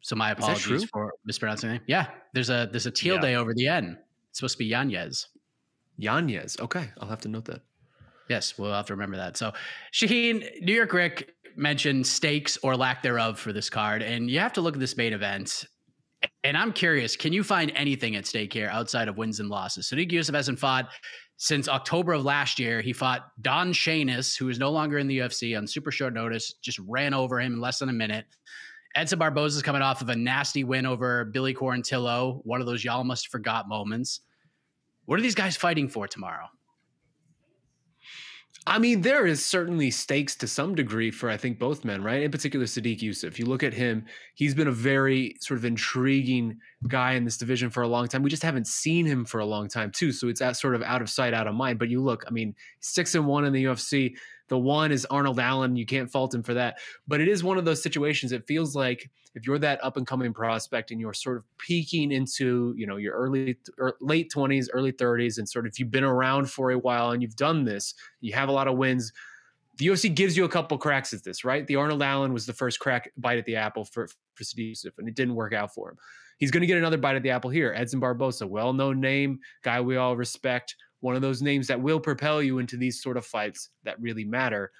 so 0.00 0.16
my 0.16 0.30
apologies 0.30 0.84
for 0.84 1.12
mispronouncing 1.24 1.70
it. 1.70 1.82
Yeah, 1.86 2.06
there's 2.32 2.50
a 2.50 2.68
there's 2.70 2.86
a 2.86 2.90
teal 2.90 3.18
yeah. 3.22 3.38
over 3.38 3.54
the 3.54 3.68
N. 3.68 3.98
It's 4.28 4.38
supposed 4.38 4.54
to 4.54 4.58
be 4.58 4.66
Yanez. 4.66 5.28
Yanez. 5.98 6.56
Okay, 6.60 6.90
I'll 7.00 7.08
have 7.08 7.20
to 7.22 7.28
note 7.28 7.44
that. 7.46 7.62
Yes, 8.30 8.56
we'll 8.56 8.72
have 8.72 8.86
to 8.86 8.94
remember 8.94 9.16
that. 9.16 9.36
So, 9.36 9.52
Shaheen, 9.92 10.62
New 10.62 10.72
York 10.72 10.92
Rick 10.92 11.34
mentioned 11.56 12.06
stakes 12.06 12.56
or 12.62 12.76
lack 12.76 13.02
thereof 13.02 13.40
for 13.40 13.52
this 13.52 13.68
card, 13.68 14.02
and 14.02 14.30
you 14.30 14.38
have 14.38 14.52
to 14.52 14.60
look 14.60 14.74
at 14.74 14.80
this 14.80 14.96
main 14.96 15.12
event. 15.12 15.64
And 16.44 16.56
I'm 16.56 16.72
curious, 16.72 17.16
can 17.16 17.32
you 17.32 17.42
find 17.42 17.72
anything 17.74 18.14
at 18.14 18.26
stake 18.26 18.52
here 18.52 18.68
outside 18.68 19.08
of 19.08 19.16
wins 19.16 19.40
and 19.40 19.48
losses? 19.48 19.88
So, 19.88 19.96
Sodiq 19.96 20.12
Yusuff 20.12 20.34
hasn't 20.34 20.60
fought 20.60 20.90
since 21.38 21.68
October 21.68 22.12
of 22.12 22.24
last 22.24 22.60
year. 22.60 22.80
He 22.80 22.92
fought 22.92 23.32
Don 23.42 23.72
Shainis, 23.72 24.38
who 24.38 24.48
is 24.48 24.60
no 24.60 24.70
longer 24.70 24.98
in 24.98 25.08
the 25.08 25.18
UFC 25.18 25.58
on 25.58 25.66
super 25.66 25.90
short 25.90 26.14
notice, 26.14 26.54
just 26.62 26.78
ran 26.86 27.12
over 27.12 27.40
him 27.40 27.54
in 27.54 27.60
less 27.60 27.80
than 27.80 27.88
a 27.88 27.92
minute. 27.92 28.26
Edson 28.94 29.18
Barboza 29.18 29.56
is 29.56 29.62
coming 29.64 29.82
off 29.82 30.02
of 30.02 30.08
a 30.08 30.14
nasty 30.14 30.62
win 30.62 30.86
over 30.86 31.24
Billy 31.24 31.52
Quarantillo, 31.52 32.42
one 32.44 32.60
of 32.60 32.68
those 32.68 32.84
y'all 32.84 33.02
must 33.02 33.26
forgot 33.26 33.68
moments. 33.68 34.20
What 35.06 35.18
are 35.18 35.22
these 35.22 35.34
guys 35.34 35.56
fighting 35.56 35.88
for 35.88 36.06
tomorrow? 36.06 36.46
I 38.66 38.78
mean, 38.78 39.00
there 39.00 39.26
is 39.26 39.44
certainly 39.44 39.90
stakes 39.90 40.36
to 40.36 40.46
some 40.46 40.74
degree 40.74 41.10
for 41.10 41.30
I 41.30 41.38
think 41.38 41.58
both 41.58 41.82
men, 41.84 42.02
right? 42.02 42.22
In 42.22 42.30
particular, 42.30 42.66
Sodiq 42.66 43.00
Yusuff. 43.00 43.38
You 43.38 43.46
look 43.46 43.62
at 43.62 43.72
him; 43.72 44.04
he's 44.34 44.54
been 44.54 44.68
a 44.68 44.72
very 44.72 45.36
sort 45.40 45.56
of 45.58 45.64
intriguing 45.64 46.58
guy 46.86 47.12
in 47.12 47.24
this 47.24 47.38
division 47.38 47.70
for 47.70 47.82
a 47.82 47.88
long 47.88 48.06
time. 48.06 48.22
We 48.22 48.28
just 48.28 48.42
haven't 48.42 48.66
seen 48.66 49.06
him 49.06 49.24
for 49.24 49.40
a 49.40 49.46
long 49.46 49.68
time, 49.68 49.90
too. 49.90 50.12
So 50.12 50.28
it's 50.28 50.42
at 50.42 50.56
sort 50.58 50.74
of 50.74 50.82
out 50.82 51.00
of 51.00 51.08
sight, 51.08 51.32
out 51.32 51.46
of 51.46 51.54
mind. 51.54 51.78
But 51.78 51.88
you 51.88 52.02
look; 52.02 52.22
I 52.28 52.30
mean, 52.30 52.54
six 52.80 53.14
and 53.14 53.26
one 53.26 53.46
in 53.46 53.54
the 53.54 53.64
UFC. 53.64 54.14
The 54.50 54.58
one 54.58 54.90
is 54.90 55.06
Arnold 55.06 55.38
Allen. 55.38 55.76
You 55.76 55.86
can't 55.86 56.10
fault 56.10 56.34
him 56.34 56.42
for 56.42 56.54
that. 56.54 56.78
But 57.06 57.20
it 57.20 57.28
is 57.28 57.44
one 57.44 57.56
of 57.56 57.64
those 57.64 57.82
situations. 57.82 58.32
It 58.32 58.46
feels 58.48 58.74
like 58.74 59.08
if 59.36 59.46
you're 59.46 59.60
that 59.60 59.82
up 59.82 59.96
and 59.96 60.04
coming 60.04 60.34
prospect 60.34 60.90
and 60.90 61.00
you're 61.00 61.14
sort 61.14 61.36
of 61.36 61.44
peaking 61.56 62.10
into, 62.10 62.74
you 62.76 62.84
know, 62.84 62.96
your 62.96 63.14
early 63.14 63.56
er, 63.78 63.96
late 64.00 64.30
20s, 64.34 64.66
early 64.72 64.92
30s, 64.92 65.38
and 65.38 65.48
sort 65.48 65.66
of 65.68 65.78
you've 65.78 65.92
been 65.92 66.02
around 66.02 66.50
for 66.50 66.72
a 66.72 66.78
while 66.78 67.12
and 67.12 67.22
you've 67.22 67.36
done 67.36 67.64
this, 67.64 67.94
you 68.20 68.32
have 68.32 68.48
a 68.48 68.52
lot 68.52 68.66
of 68.66 68.76
wins. 68.76 69.12
The 69.78 69.86
UFC 69.86 70.12
gives 70.12 70.36
you 70.36 70.44
a 70.44 70.48
couple 70.48 70.76
cracks 70.78 71.14
at 71.14 71.22
this, 71.22 71.44
right? 71.44 71.64
The 71.64 71.76
Arnold 71.76 72.02
Allen 72.02 72.32
was 72.32 72.44
the 72.44 72.52
first 72.52 72.80
crack 72.80 73.12
bite 73.16 73.38
at 73.38 73.46
the 73.46 73.54
apple 73.56 73.84
for 73.84 74.08
for 74.34 74.44
and 74.98 75.08
it 75.08 75.14
didn't 75.14 75.36
work 75.36 75.52
out 75.52 75.72
for 75.72 75.90
him. 75.90 75.96
He's 76.38 76.50
going 76.50 76.62
to 76.62 76.66
get 76.66 76.78
another 76.78 76.96
bite 76.96 77.16
at 77.16 77.22
the 77.22 77.30
apple 77.30 77.50
here. 77.50 77.72
Edson 77.76 78.00
Barboza, 78.00 78.46
well-known 78.46 79.00
name, 79.00 79.38
guy 79.62 79.80
we 79.80 79.96
all 79.96 80.16
respect 80.16 80.74
one 81.00 81.16
of 81.16 81.22
those 81.22 81.42
names 81.42 81.66
that 81.68 81.80
will 81.80 82.00
propel 82.00 82.42
you 82.42 82.58
into 82.58 82.76
these 82.76 83.02
sort 83.02 83.16
of 83.16 83.26
fights 83.26 83.70
that 83.84 84.00
really 84.00 84.24
matter. 84.24 84.70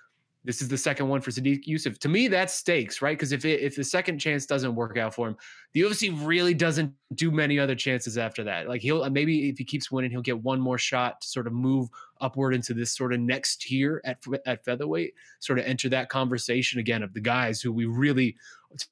This 0.43 0.62
is 0.62 0.69
the 0.69 0.79
second 0.79 1.09
one 1.09 1.21
for 1.21 1.31
Sodiq 1.31 1.67
Yusuff. 1.67 1.99
To 1.99 2.09
me, 2.09 2.27
that's 2.27 2.55
stakes, 2.55 3.03
right? 3.03 3.17
Because 3.17 3.33
if 3.33 3.45
it, 3.45 3.61
if 3.61 3.77
the 3.77 3.85
second 3.85 4.19
chance 4.19 4.47
doesn't 4.47 4.75
work 4.75 4.97
out 4.97 5.15
for 5.15 5.29
him, 5.29 5.37
the 5.75 5.83
UFC 5.83 6.19
really 6.27 6.55
doesn't 6.55 6.95
do 7.15 7.31
many 7.31 7.59
other 7.59 7.75
chances 7.75 8.17
after 8.17 8.43
that. 8.45 8.67
Like 8.67 8.81
he'll 8.81 9.09
maybe 9.11 9.50
if 9.50 9.59
he 9.59 9.65
keeps 9.65 9.91
winning, 9.91 10.11
he'll 10.11 10.23
get 10.23 10.43
one 10.43 10.59
more 10.59 10.79
shot 10.79 11.21
to 11.21 11.29
sort 11.29 11.47
of 11.47 11.53
move 11.53 11.91
upward 12.23 12.55
into 12.55 12.73
this 12.73 12.97
sort 12.97 13.12
of 13.12 13.21
next 13.21 13.61
tier 13.61 14.00
at 14.05 14.19
at 14.47 14.65
featherweight, 14.65 15.12
sort 15.41 15.59
of 15.59 15.67
enter 15.67 15.91
that 15.91 16.09
conversation 16.09 16.81
again 16.81 17.03
of 17.03 17.12
the 17.12 17.21
guys 17.21 17.61
who 17.61 17.71
we 17.71 17.85
really 17.85 18.35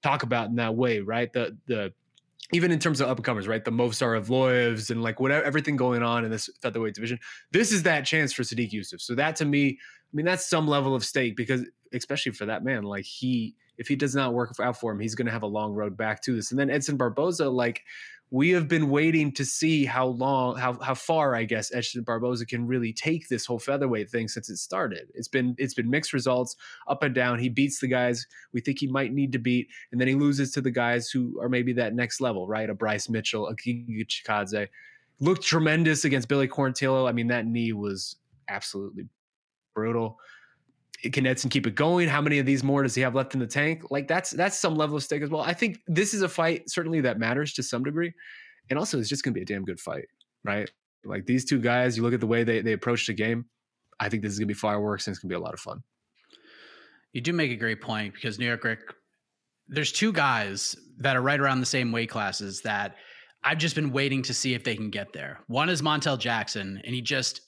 talk 0.02 0.24
about 0.24 0.50
in 0.50 0.56
that 0.56 0.74
way, 0.74 1.00
right? 1.00 1.32
The 1.32 1.56
the 1.66 1.94
even 2.52 2.72
in 2.72 2.78
terms 2.78 3.00
of 3.00 3.08
up 3.08 3.18
and 3.18 3.24
comers, 3.24 3.46
right? 3.46 3.64
The 3.64 3.70
Movsar 3.70 4.20
Evloevs 4.20 4.90
and 4.90 5.02
like 5.02 5.20
whatever 5.20 5.44
everything 5.44 5.76
going 5.76 6.02
on 6.02 6.24
in 6.24 6.30
this 6.30 6.48
featherweight 6.62 6.94
division. 6.94 7.18
This 7.52 7.72
is 7.72 7.82
that 7.82 8.06
chance 8.06 8.32
for 8.32 8.42
Sodiq 8.42 8.72
Yusuff. 8.72 9.00
So 9.00 9.14
that 9.16 9.36
to 9.36 9.44
me, 9.44 9.78
I 9.78 10.12
mean, 10.12 10.24
that's 10.24 10.48
some 10.48 10.66
level 10.66 10.94
of 10.94 11.04
stake 11.04 11.36
because 11.36 11.64
especially 11.92 12.32
for 12.32 12.46
that 12.46 12.64
man, 12.64 12.84
like 12.84 13.04
he 13.04 13.54
if 13.76 13.86
he 13.86 13.96
does 13.96 14.14
not 14.14 14.34
work 14.34 14.54
out 14.60 14.78
for 14.80 14.92
him, 14.92 14.98
he's 14.98 15.14
gonna 15.14 15.30
have 15.30 15.42
a 15.42 15.48
long 15.48 15.74
road 15.74 15.96
back 15.96 16.22
to 16.22 16.34
this. 16.34 16.50
And 16.50 16.58
then 16.58 16.70
Edson 16.70 16.96
Barboza, 16.96 17.48
like 17.50 17.82
we 18.30 18.50
have 18.50 18.68
been 18.68 18.90
waiting 18.90 19.32
to 19.32 19.44
see 19.44 19.84
how 19.84 20.06
long, 20.06 20.56
how 20.56 20.74
how 20.80 20.94
far, 20.94 21.34
I 21.34 21.44
guess, 21.44 21.74
Edson 21.74 22.02
Barboza 22.02 22.44
can 22.44 22.66
really 22.66 22.92
take 22.92 23.28
this 23.28 23.46
whole 23.46 23.58
featherweight 23.58 24.10
thing 24.10 24.28
since 24.28 24.50
it 24.50 24.58
started. 24.58 25.08
It's 25.14 25.28
been 25.28 25.54
it's 25.58 25.74
been 25.74 25.88
mixed 25.88 26.12
results, 26.12 26.56
up 26.88 27.02
and 27.02 27.14
down. 27.14 27.38
He 27.38 27.48
beats 27.48 27.80
the 27.80 27.88
guys 27.88 28.26
we 28.52 28.60
think 28.60 28.80
he 28.80 28.86
might 28.86 29.12
need 29.12 29.32
to 29.32 29.38
beat, 29.38 29.68
and 29.92 30.00
then 30.00 30.08
he 30.08 30.14
loses 30.14 30.52
to 30.52 30.60
the 30.60 30.70
guys 30.70 31.08
who 31.10 31.40
are 31.40 31.48
maybe 31.48 31.72
that 31.74 31.94
next 31.94 32.20
level, 32.20 32.46
right? 32.46 32.68
A 32.68 32.74
Bryce 32.74 33.08
Mitchell, 33.08 33.48
a 33.48 33.54
Giga 33.54 34.06
Chikadze. 34.06 34.68
Looked 35.20 35.42
tremendous 35.42 36.04
against 36.04 36.28
Billy 36.28 36.46
Quarantillo. 36.46 37.08
I 37.08 37.12
mean, 37.12 37.28
that 37.28 37.46
knee 37.46 37.72
was 37.72 38.16
absolutely 38.48 39.08
brutal 39.74 40.18
can 41.12 41.26
Edson 41.26 41.50
keep 41.50 41.66
it 41.66 41.74
going? 41.74 42.08
How 42.08 42.20
many 42.20 42.38
of 42.38 42.46
these 42.46 42.64
more 42.64 42.82
does 42.82 42.94
he 42.94 43.02
have 43.02 43.14
left 43.14 43.34
in 43.34 43.40
the 43.40 43.46
tank? 43.46 43.84
Like 43.90 44.08
that's 44.08 44.30
that's 44.30 44.58
some 44.58 44.74
level 44.74 44.96
of 44.96 45.02
stake 45.02 45.22
as 45.22 45.30
well. 45.30 45.42
I 45.42 45.54
think 45.54 45.78
this 45.86 46.12
is 46.14 46.22
a 46.22 46.28
fight 46.28 46.68
certainly 46.68 47.00
that 47.02 47.18
matters 47.18 47.52
to 47.54 47.62
some 47.62 47.84
degree, 47.84 48.12
and 48.70 48.78
also 48.78 48.98
it's 48.98 49.08
just 49.08 49.22
going 49.22 49.32
to 49.34 49.38
be 49.38 49.42
a 49.42 49.46
damn 49.46 49.64
good 49.64 49.80
fight, 49.80 50.06
right? 50.44 50.70
Like 51.04 51.26
these 51.26 51.44
two 51.44 51.60
guys, 51.60 51.96
you 51.96 52.02
look 52.02 52.14
at 52.14 52.20
the 52.20 52.26
way 52.26 52.44
they 52.44 52.60
they 52.62 52.72
approach 52.72 53.06
the 53.06 53.14
game. 53.14 53.46
I 54.00 54.08
think 54.08 54.22
this 54.22 54.32
is 54.32 54.38
going 54.38 54.48
to 54.48 54.54
be 54.54 54.58
fireworks 54.58 55.06
and 55.06 55.12
it's 55.12 55.22
going 55.22 55.30
to 55.30 55.34
be 55.34 55.40
a 55.40 55.44
lot 55.44 55.54
of 55.54 55.60
fun. 55.60 55.82
You 57.12 57.20
do 57.20 57.32
make 57.32 57.50
a 57.50 57.56
great 57.56 57.80
point 57.80 58.14
because 58.14 58.38
New 58.38 58.46
York 58.46 58.62
Rick, 58.62 58.80
there's 59.66 59.90
two 59.90 60.12
guys 60.12 60.76
that 60.98 61.16
are 61.16 61.22
right 61.22 61.40
around 61.40 61.60
the 61.60 61.66
same 61.66 61.90
weight 61.90 62.10
classes 62.10 62.60
that 62.62 62.96
I've 63.42 63.58
just 63.58 63.74
been 63.74 63.92
waiting 63.92 64.22
to 64.24 64.34
see 64.34 64.54
if 64.54 64.64
they 64.64 64.76
can 64.76 64.90
get 64.90 65.12
there. 65.12 65.40
One 65.46 65.68
is 65.68 65.82
Montel 65.82 66.18
Jackson, 66.18 66.80
and 66.84 66.94
he 66.94 67.00
just 67.00 67.40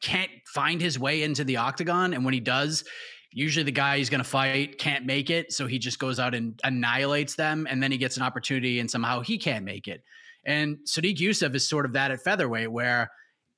can't 0.00 0.30
find 0.46 0.80
his 0.80 0.98
way 0.98 1.22
into 1.22 1.44
the 1.44 1.56
octagon. 1.58 2.14
And 2.14 2.24
when 2.24 2.34
he 2.34 2.40
does, 2.40 2.84
usually 3.32 3.64
the 3.64 3.72
guy 3.72 3.98
he's 3.98 4.10
going 4.10 4.22
to 4.22 4.28
fight 4.28 4.78
can't 4.78 5.04
make 5.04 5.30
it. 5.30 5.52
So 5.52 5.66
he 5.66 5.78
just 5.78 5.98
goes 5.98 6.18
out 6.18 6.34
and 6.34 6.58
annihilates 6.64 7.34
them. 7.34 7.66
And 7.70 7.82
then 7.82 7.92
he 7.92 7.98
gets 7.98 8.16
an 8.16 8.22
opportunity 8.22 8.80
and 8.80 8.90
somehow 8.90 9.20
he 9.20 9.38
can't 9.38 9.64
make 9.64 9.88
it. 9.88 10.02
And 10.44 10.78
Sodiq 10.86 11.18
Yusuff 11.18 11.54
is 11.54 11.68
sort 11.68 11.84
of 11.84 11.92
that 11.92 12.10
at 12.10 12.22
featherweight 12.22 12.72
where 12.72 13.10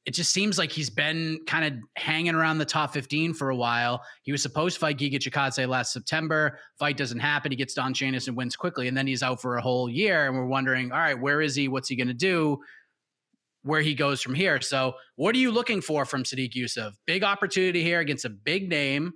it 0.04 0.14
just 0.14 0.32
seems 0.32 0.58
like 0.58 0.72
he's 0.72 0.90
been 0.90 1.38
kind 1.46 1.64
of 1.64 1.80
hanging 1.94 2.34
around 2.34 2.58
the 2.58 2.64
top 2.64 2.92
15 2.92 3.34
for 3.34 3.50
a 3.50 3.56
while. 3.56 4.02
He 4.22 4.32
was 4.32 4.42
supposed 4.42 4.75
to 4.75 4.80
fight 4.80 4.99
Giga 4.99 5.14
Chikadze 5.14 5.68
last 5.68 5.92
September. 5.92 6.58
Fight 6.76 6.96
doesn't 6.96 7.20
happen. 7.20 7.52
He 7.52 7.56
gets 7.56 7.75
Don 7.75 7.94
Shainis 7.94 8.26
and 8.26 8.37
wins 8.37 8.56
quickly. 8.56 8.88
And 8.88 8.96
then 8.96 9.06
he's 9.06 9.22
out 9.22 9.40
for 9.40 9.56
a 9.56 9.62
whole 9.62 9.88
year. 9.88 10.26
And 10.26 10.37
we're 10.37 10.46
wondering, 10.46 10.90
all 10.90 10.99
right, 10.99 11.18
where 11.18 11.40
is 11.40 11.54
he? 11.54 11.68
What's 11.68 11.88
he 11.88 11.94
going 11.94 12.08
to 12.08 12.14
do? 12.14 12.58
Where 13.64 13.81
he 13.81 13.95
goes 13.95 14.21
from 14.21 14.35
here. 14.35 14.61
So, 14.61 14.95
what 15.16 15.35
are 15.37 15.38
you 15.38 15.52
looking 15.52 15.81
for 15.81 16.04
from 16.04 16.25
Sodiq 16.25 16.54
Yusuff? 16.54 16.92
Big 17.07 17.23
opportunity 17.23 17.83
here 17.83 18.00
against 18.00 18.25
a 18.25 18.31
big 18.31 18.69
name, 18.69 19.12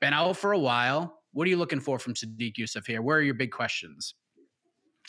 been 0.00 0.12
out 0.12 0.36
for 0.36 0.52
a 0.52 0.58
while. 0.58 1.20
What 1.32 1.46
are 1.46 1.50
you 1.50 1.56
looking 1.56 1.80
for 1.80 1.98
from 1.98 2.14
Sodiq 2.14 2.54
Yusuff 2.58 2.86
here? 2.86 3.02
Where 3.02 3.18
are 3.18 3.22
your 3.22 3.34
big 3.34 3.50
questions? 3.50 4.14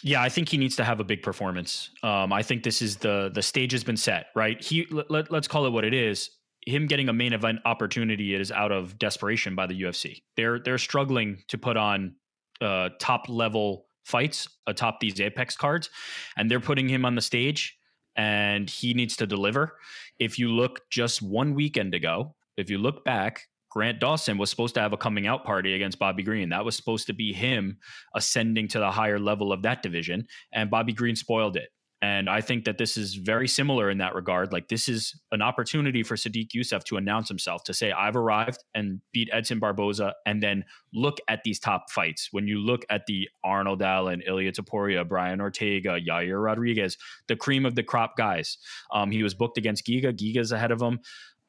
Yeah, 0.04 0.22
I 0.22 0.30
think 0.30 0.50
he 0.50 0.58
needs 0.58 0.76
to 0.78 0.84
have 0.84 1.00
a 1.00 1.04
big 1.04 1.24
performance. 1.24 1.90
Um, 2.04 2.32
I 2.32 2.42
think 2.42 2.64
this 2.64 2.82
is 2.82 2.98
the 2.98 3.32
the 3.34 3.42
stage 3.42 3.72
has 3.74 3.84
been 3.84 3.98
set, 3.98 4.28
right? 4.36 4.62
He 4.64 4.88
let, 4.90 5.32
let's 5.32 5.48
call 5.48 5.66
it 5.66 5.72
what 5.72 5.84
it 5.84 5.94
is. 5.94 6.30
Him 6.66 6.88
getting 6.88 7.10
a 7.10 7.14
main 7.14 7.34
event 7.34 7.60
opportunity 7.66 8.34
is 8.34 8.52
out 8.52 8.72
of 8.72 8.98
desperation 8.98 9.56
by 9.56 9.68
the 9.68 9.82
UFC. 9.82 10.24
They're 10.36 10.60
they're 10.60 10.78
struggling 10.78 11.44
to 11.50 11.58
put 11.58 11.78
on 11.78 12.16
uh, 12.62 12.90
top 13.00 13.28
level 13.28 13.86
fights 14.06 14.48
atop 14.68 15.00
these 15.00 15.20
Apex 15.20 15.56
cards, 15.56 15.90
and 16.38 16.50
they're 16.50 16.60
putting 16.60 16.88
him 16.88 17.06
on 17.06 17.16
the 17.16 17.22
stage 17.22 17.79
and 18.20 18.70
he 18.70 18.94
needs 18.94 19.16
to 19.16 19.26
deliver. 19.26 19.78
If 20.20 20.38
you 20.38 20.50
look 20.50 20.82
just 20.92 21.22
one 21.22 21.56
weekend 21.56 21.96
ago, 21.96 22.36
if 22.58 22.70
you 22.70 22.78
look 22.78 23.06
back, 23.06 23.44
Grant 23.72 24.02
Dawson 24.02 24.38
was 24.38 24.50
supposed 24.50 24.76
to 24.76 24.82
have 24.82 24.92
a 24.92 24.98
coming 24.98 25.26
out 25.26 25.46
party 25.46 25.74
against 25.74 26.00
Bobby 26.00 26.22
Green. 26.22 26.50
That 26.50 26.66
was 26.66 26.76
supposed 26.76 27.08
to 27.08 27.14
be 27.14 27.32
him 27.32 27.78
ascending 28.14 28.68
to 28.70 28.80
the 28.80 28.92
higher 28.92 29.20
level 29.20 29.54
of 29.54 29.62
that 29.62 29.82
division, 29.82 30.28
and 30.52 30.70
Bobby 30.70 30.92
Green 30.92 31.16
spoiled 31.16 31.56
it. 31.56 31.70
And 32.02 32.30
I 32.30 32.40
think 32.40 32.64
that 32.64 32.78
this 32.78 32.96
is 32.96 33.16
very 33.16 33.48
similar 33.48 33.90
in 33.90 33.98
that 33.98 34.16
regard. 34.16 34.54
Like 34.54 34.70
this 34.70 34.88
is 34.88 35.20
an 35.34 35.42
opportunity 35.42 36.02
for 36.02 36.16
Sodiq 36.16 36.52
Yusuff 36.56 36.86
to 36.86 36.96
announce 36.96 37.28
himself, 37.28 37.66
to 37.66 37.74
say, 37.74 37.92
I've 37.92 38.16
arrived 38.16 38.64
and 38.74 39.02
beat 39.12 39.30
Edson 39.34 39.60
Barboza, 39.60 40.14
and 40.26 40.42
then 40.42 40.64
look 40.94 41.18
at 41.28 41.44
these 41.44 41.60
top 41.60 41.92
fights. 41.92 42.30
When 42.32 42.48
you 42.48 42.60
look 42.60 42.86
at 42.90 43.06
the 43.06 43.28
Arnold 43.44 43.82
Allen, 43.82 44.22
Ilya 44.26 44.54
Topuria, 44.54 45.06
Brian 45.06 45.42
Ortega, 45.42 46.00
Yair 46.00 46.42
Rodriguez, 46.42 46.98
the 47.28 47.36
cream 47.36 47.66
of 47.66 47.76
the 47.76 47.84
crop 47.84 48.16
guys. 48.16 48.58
Um, 48.94 49.12
he 49.12 49.22
was 49.22 49.34
booked 49.34 49.58
against 49.58 49.86
Giga. 49.86 50.14
Giga's 50.14 50.54
ahead 50.54 50.72
of 50.72 50.82
him. 50.82 51.00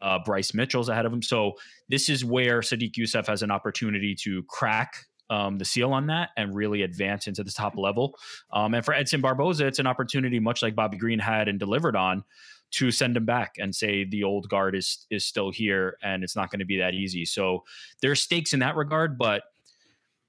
Uh, 0.03 0.19
Bryce 0.25 0.53
Mitchell's 0.53 0.89
ahead 0.89 1.07
of 1.07 1.13
him. 1.13 1.23
So 1.23 1.53
this 1.89 2.09
is 2.09 2.25
where 2.25 2.61
Sodiq 2.61 2.95
Yusuff 2.95 3.27
has 3.27 3.43
an 3.43 3.51
opportunity 3.51 4.17
to 4.23 4.43
crack 4.49 4.95
um, 5.31 5.59
the 5.59 5.65
seal 5.65 5.93
on 5.93 6.07
that 6.09 6.31
and 6.37 6.55
really 6.55 6.83
advance 6.83 7.27
into 7.27 7.43
the 7.43 7.51
top 7.51 7.77
level. 7.77 8.15
Um, 8.53 8.75
and 8.75 8.85
for 8.85 8.93
Edson 8.93 9.21
Barboza, 9.21 9.67
it's 9.67 9.79
an 9.79 9.87
opportunity, 9.87 10.39
much 10.39 10.63
like 10.63 10.75
Bobby 10.75 10.99
Green 10.99 11.19
had 11.19 11.49
and 11.49 11.59
delivered 11.59 11.97
on, 11.97 12.25
to 12.73 12.91
send 12.91 13.17
him 13.17 13.25
back 13.25 13.55
and 13.59 13.75
say 13.75 14.05
the 14.05 14.23
old 14.23 14.49
guard 14.49 14.77
is 14.77 15.07
is 15.11 15.25
still 15.25 15.51
here 15.51 15.97
and 16.03 16.23
it's 16.23 16.37
not 16.37 16.51
going 16.51 16.61
to 16.61 16.65
be 16.65 16.79
that 16.79 16.95
easy. 16.95 17.25
So 17.25 17.65
there 18.03 18.11
are 18.11 18.17
stakes 18.17 18.53
in 18.53 18.61
that 18.61 18.77
regard, 18.77 19.19
but 19.19 19.43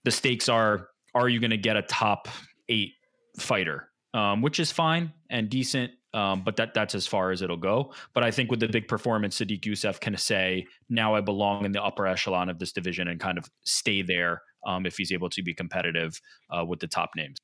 the 0.05 0.11
stakes 0.11 0.49
are: 0.49 0.87
Are 1.13 1.29
you 1.29 1.39
going 1.39 1.51
to 1.51 1.57
get 1.57 1.75
a 1.75 1.83
top 1.83 2.27
eight 2.69 2.93
fighter, 3.37 3.89
um, 4.13 4.41
which 4.41 4.59
is 4.59 4.71
fine 4.71 5.11
and 5.29 5.49
decent. 5.49 5.91
Um, 6.13 6.43
but 6.43 6.57
that 6.57 6.73
that's 6.73 6.93
as 6.93 7.07
far 7.07 7.31
as 7.31 7.41
it'll 7.41 7.55
go. 7.55 7.93
But 8.13 8.23
I 8.23 8.31
think 8.31 8.51
with 8.51 8.59
the 8.59 8.67
big 8.67 8.87
performance, 8.87 9.39
Sodiq 9.39 9.61
Yusuff 9.61 10.01
can 10.01 10.17
say, 10.17 10.65
now 10.89 11.15
I 11.15 11.21
belong 11.21 11.63
in 11.63 11.71
the 11.71 11.81
upper 11.81 12.05
echelon 12.05 12.49
of 12.49 12.59
this 12.59 12.73
division 12.73 13.07
and 13.07 13.17
kind 13.17 13.37
of 13.37 13.49
stay 13.63 14.01
there 14.01 14.41
um, 14.65 14.85
if 14.85 14.97
he's 14.97 15.11
able 15.11 15.29
to 15.29 15.41
be 15.41 15.53
competitive 15.53 16.21
uh, 16.49 16.63
with 16.65 16.79
the 16.79 16.87
top 16.87 17.11
names. 17.15 17.37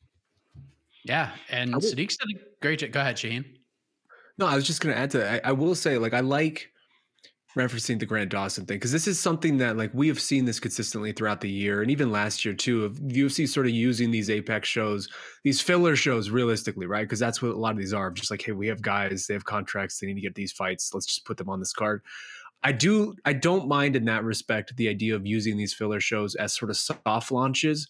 Yeah, 1.03 1.31
and 1.49 1.73
will, 1.73 1.81
Sodiq's 1.81 2.17
did 2.17 2.37
a 2.37 2.39
great 2.61 2.79
job. 2.79 2.91
Go 2.91 2.99
ahead, 2.99 3.17
Shane. 3.17 3.45
No, 4.37 4.45
I 4.45 4.55
was 4.55 4.67
just 4.67 4.81
going 4.81 4.93
to 4.93 5.01
add 5.01 5.11
to 5.11 5.19
that. 5.19 5.45
I, 5.45 5.49
I 5.49 5.51
will 5.53 5.75
say, 5.75 5.97
like, 5.97 6.13
I 6.13 6.19
like 6.19 6.69
referencing 7.57 7.99
the 7.99 8.05
Grant 8.05 8.29
Dawson 8.29 8.65
thing 8.65 8.77
because 8.77 8.91
this 8.91 9.07
is 9.07 9.19
something 9.19 9.57
that 9.57 9.77
like 9.77 9.91
we 9.93 10.07
have 10.07 10.21
seen 10.21 10.45
this 10.45 10.59
consistently 10.59 11.11
throughout 11.11 11.41
the 11.41 11.49
year 11.49 11.81
and 11.81 11.89
even 11.89 12.11
last 12.11 12.45
year 12.45 12.53
too 12.53 12.85
of 12.85 12.99
UFC 12.99 13.47
sort 13.47 13.65
of 13.65 13.71
using 13.71 14.11
these 14.11 14.29
Apex 14.29 14.69
shows, 14.69 15.09
these 15.43 15.59
filler 15.59 15.95
shows 15.95 16.29
realistically, 16.29 16.85
right? 16.85 17.03
Because 17.03 17.19
that's 17.19 17.41
what 17.41 17.51
a 17.51 17.57
lot 17.57 17.71
of 17.71 17.77
these 17.77 17.93
are. 17.93 18.11
Just 18.11 18.29
like, 18.29 18.43
hey, 18.43 18.51
we 18.51 18.67
have 18.67 18.81
guys, 18.81 19.25
they 19.25 19.33
have 19.33 19.43
contracts, 19.43 19.99
they 19.99 20.07
need 20.07 20.15
to 20.15 20.21
get 20.21 20.35
these 20.35 20.51
fights. 20.51 20.93
Let's 20.93 21.07
just 21.07 21.25
put 21.25 21.37
them 21.37 21.49
on 21.49 21.59
this 21.59 21.73
card. 21.73 22.03
I 22.63 22.71
do 22.71 23.15
I 23.23 23.33
don't 23.33 23.67
mind 23.67 23.95
in 23.95 24.05
that 24.05 24.23
respect 24.23 24.75
the 24.75 24.89
idea 24.89 25.15
of 25.15 25.25
using 25.25 25.57
these 25.57 25.73
filler 25.73 25.99
shows 25.99 26.35
as 26.35 26.55
sort 26.55 26.71
of 26.71 26.77
soft 26.77 27.31
launches 27.31 27.87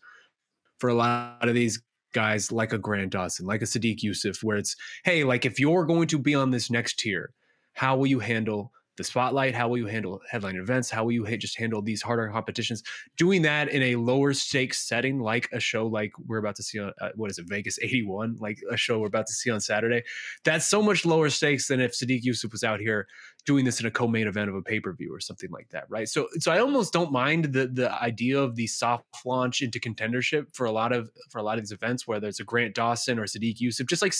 for 0.79 0.89
a 0.89 0.93
lot 0.93 1.47
of 1.47 1.55
these 1.55 1.81
guys 2.13 2.51
like 2.51 2.73
a 2.73 2.77
Grant 2.77 3.11
Dawson, 3.11 3.45
like 3.45 3.61
a 3.61 3.65
Sodiq 3.65 3.99
Yusuff, 3.99 4.43
where 4.43 4.57
it's, 4.57 4.75
hey, 5.03 5.23
like 5.23 5.45
if 5.45 5.59
you're 5.59 5.85
going 5.85 6.07
to 6.07 6.19
be 6.19 6.35
on 6.35 6.51
this 6.51 6.69
next 6.69 6.99
tier, 6.99 7.31
how 7.73 7.95
will 7.95 8.07
you 8.07 8.19
handle 8.19 8.71
the 8.97 9.03
spotlight? 9.03 9.53
How 9.53 9.67
will 9.67 9.77
you 9.77 9.85
handle 9.85 10.19
headline 10.29 10.55
events? 10.55 10.89
How 10.89 11.03
will 11.03 11.11
you 11.11 11.37
just 11.37 11.57
handle 11.59 11.81
these 11.81 12.01
harder 12.01 12.27
competitions? 12.29 12.81
Doing 13.17 13.43
that 13.43 13.69
in 13.69 13.83
a 13.83 13.95
lower 13.95 14.33
stakes 14.33 14.87
setting, 14.87 15.19
like 15.19 15.47
a 15.53 15.59
show 15.59 15.85
like 15.85 16.11
we're 16.25 16.39
about 16.39 16.55
to 16.55 16.63
see 16.63 16.79
on 16.79 16.91
uh, 16.99 17.09
what 17.15 17.29
is 17.29 17.37
it, 17.37 17.45
Vegas 17.47 17.77
81, 17.79 18.37
like 18.39 18.57
a 18.71 18.77
show 18.77 18.99
we're 18.99 19.07
about 19.07 19.27
to 19.27 19.33
see 19.33 19.51
on 19.51 19.61
Saturday. 19.61 20.01
That's 20.43 20.65
so 20.65 20.81
much 20.81 21.05
lower 21.05 21.29
stakes 21.29 21.67
than 21.67 21.79
if 21.79 21.93
Sodiq 21.93 22.23
Yusuff 22.23 22.51
was 22.51 22.63
out 22.63 22.79
here 22.79 23.07
doing 23.47 23.63
this 23.63 23.79
in 23.79 23.85
a 23.85 23.91
co-main 23.91 24.27
event 24.27 24.49
of 24.49 24.55
a 24.55 24.61
pay-per-view 24.61 25.11
or 25.11 25.21
something 25.21 25.49
like 25.51 25.69
that, 25.69 25.85
right? 25.89 26.09
So, 26.09 26.27
so 26.37 26.51
I 26.51 26.59
almost 26.59 26.91
don't 26.91 27.13
mind 27.13 27.45
the 27.53 27.67
the 27.67 27.89
idea 28.03 28.37
of 28.37 28.55
the 28.55 28.67
soft 28.67 29.05
launch 29.25 29.61
into 29.61 29.79
contendership 29.79 30.53
for 30.53 30.65
a 30.65 30.71
lot 30.71 30.91
of 30.91 31.09
for 31.29 31.39
a 31.39 31.43
lot 31.43 31.57
of 31.57 31.63
these 31.63 31.71
events, 31.71 32.05
whether 32.05 32.27
it's 32.27 32.41
a 32.41 32.43
Grant 32.43 32.75
Dawson 32.75 33.17
or 33.17 33.23
Sodiq 33.23 33.59
Yusuff, 33.59 33.87
just 33.87 34.01
like 34.01 34.13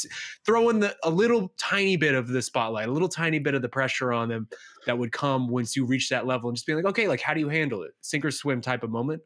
throwing 0.45 0.79
the 0.79 0.95
a 1.03 1.09
little 1.09 1.53
tiny 1.59 1.97
bit 1.97 2.15
of 2.15 2.29
the 2.29 2.41
spotlight, 2.41 2.87
a 2.87 2.91
little 2.91 3.09
tiny 3.09 3.37
bit 3.37 3.53
of 3.53 3.61
the 3.61 3.69
pressure 3.69 4.13
on 4.13 4.29
them 4.29 4.47
that 4.85 4.97
would 4.97 5.11
come 5.11 5.49
once 5.49 5.75
you 5.75 5.85
reach 5.85 6.07
that 6.09 6.25
level, 6.25 6.49
and 6.49 6.55
just 6.55 6.65
being 6.65 6.77
like, 6.77 6.85
okay, 6.85 7.09
like 7.09 7.21
how 7.21 7.33
do 7.33 7.41
you 7.41 7.49
handle 7.49 7.83
it? 7.83 7.91
Sink 7.99 8.23
or 8.23 8.31
swim 8.31 8.61
type 8.61 8.81
of 8.81 8.89
moment. 8.89 9.21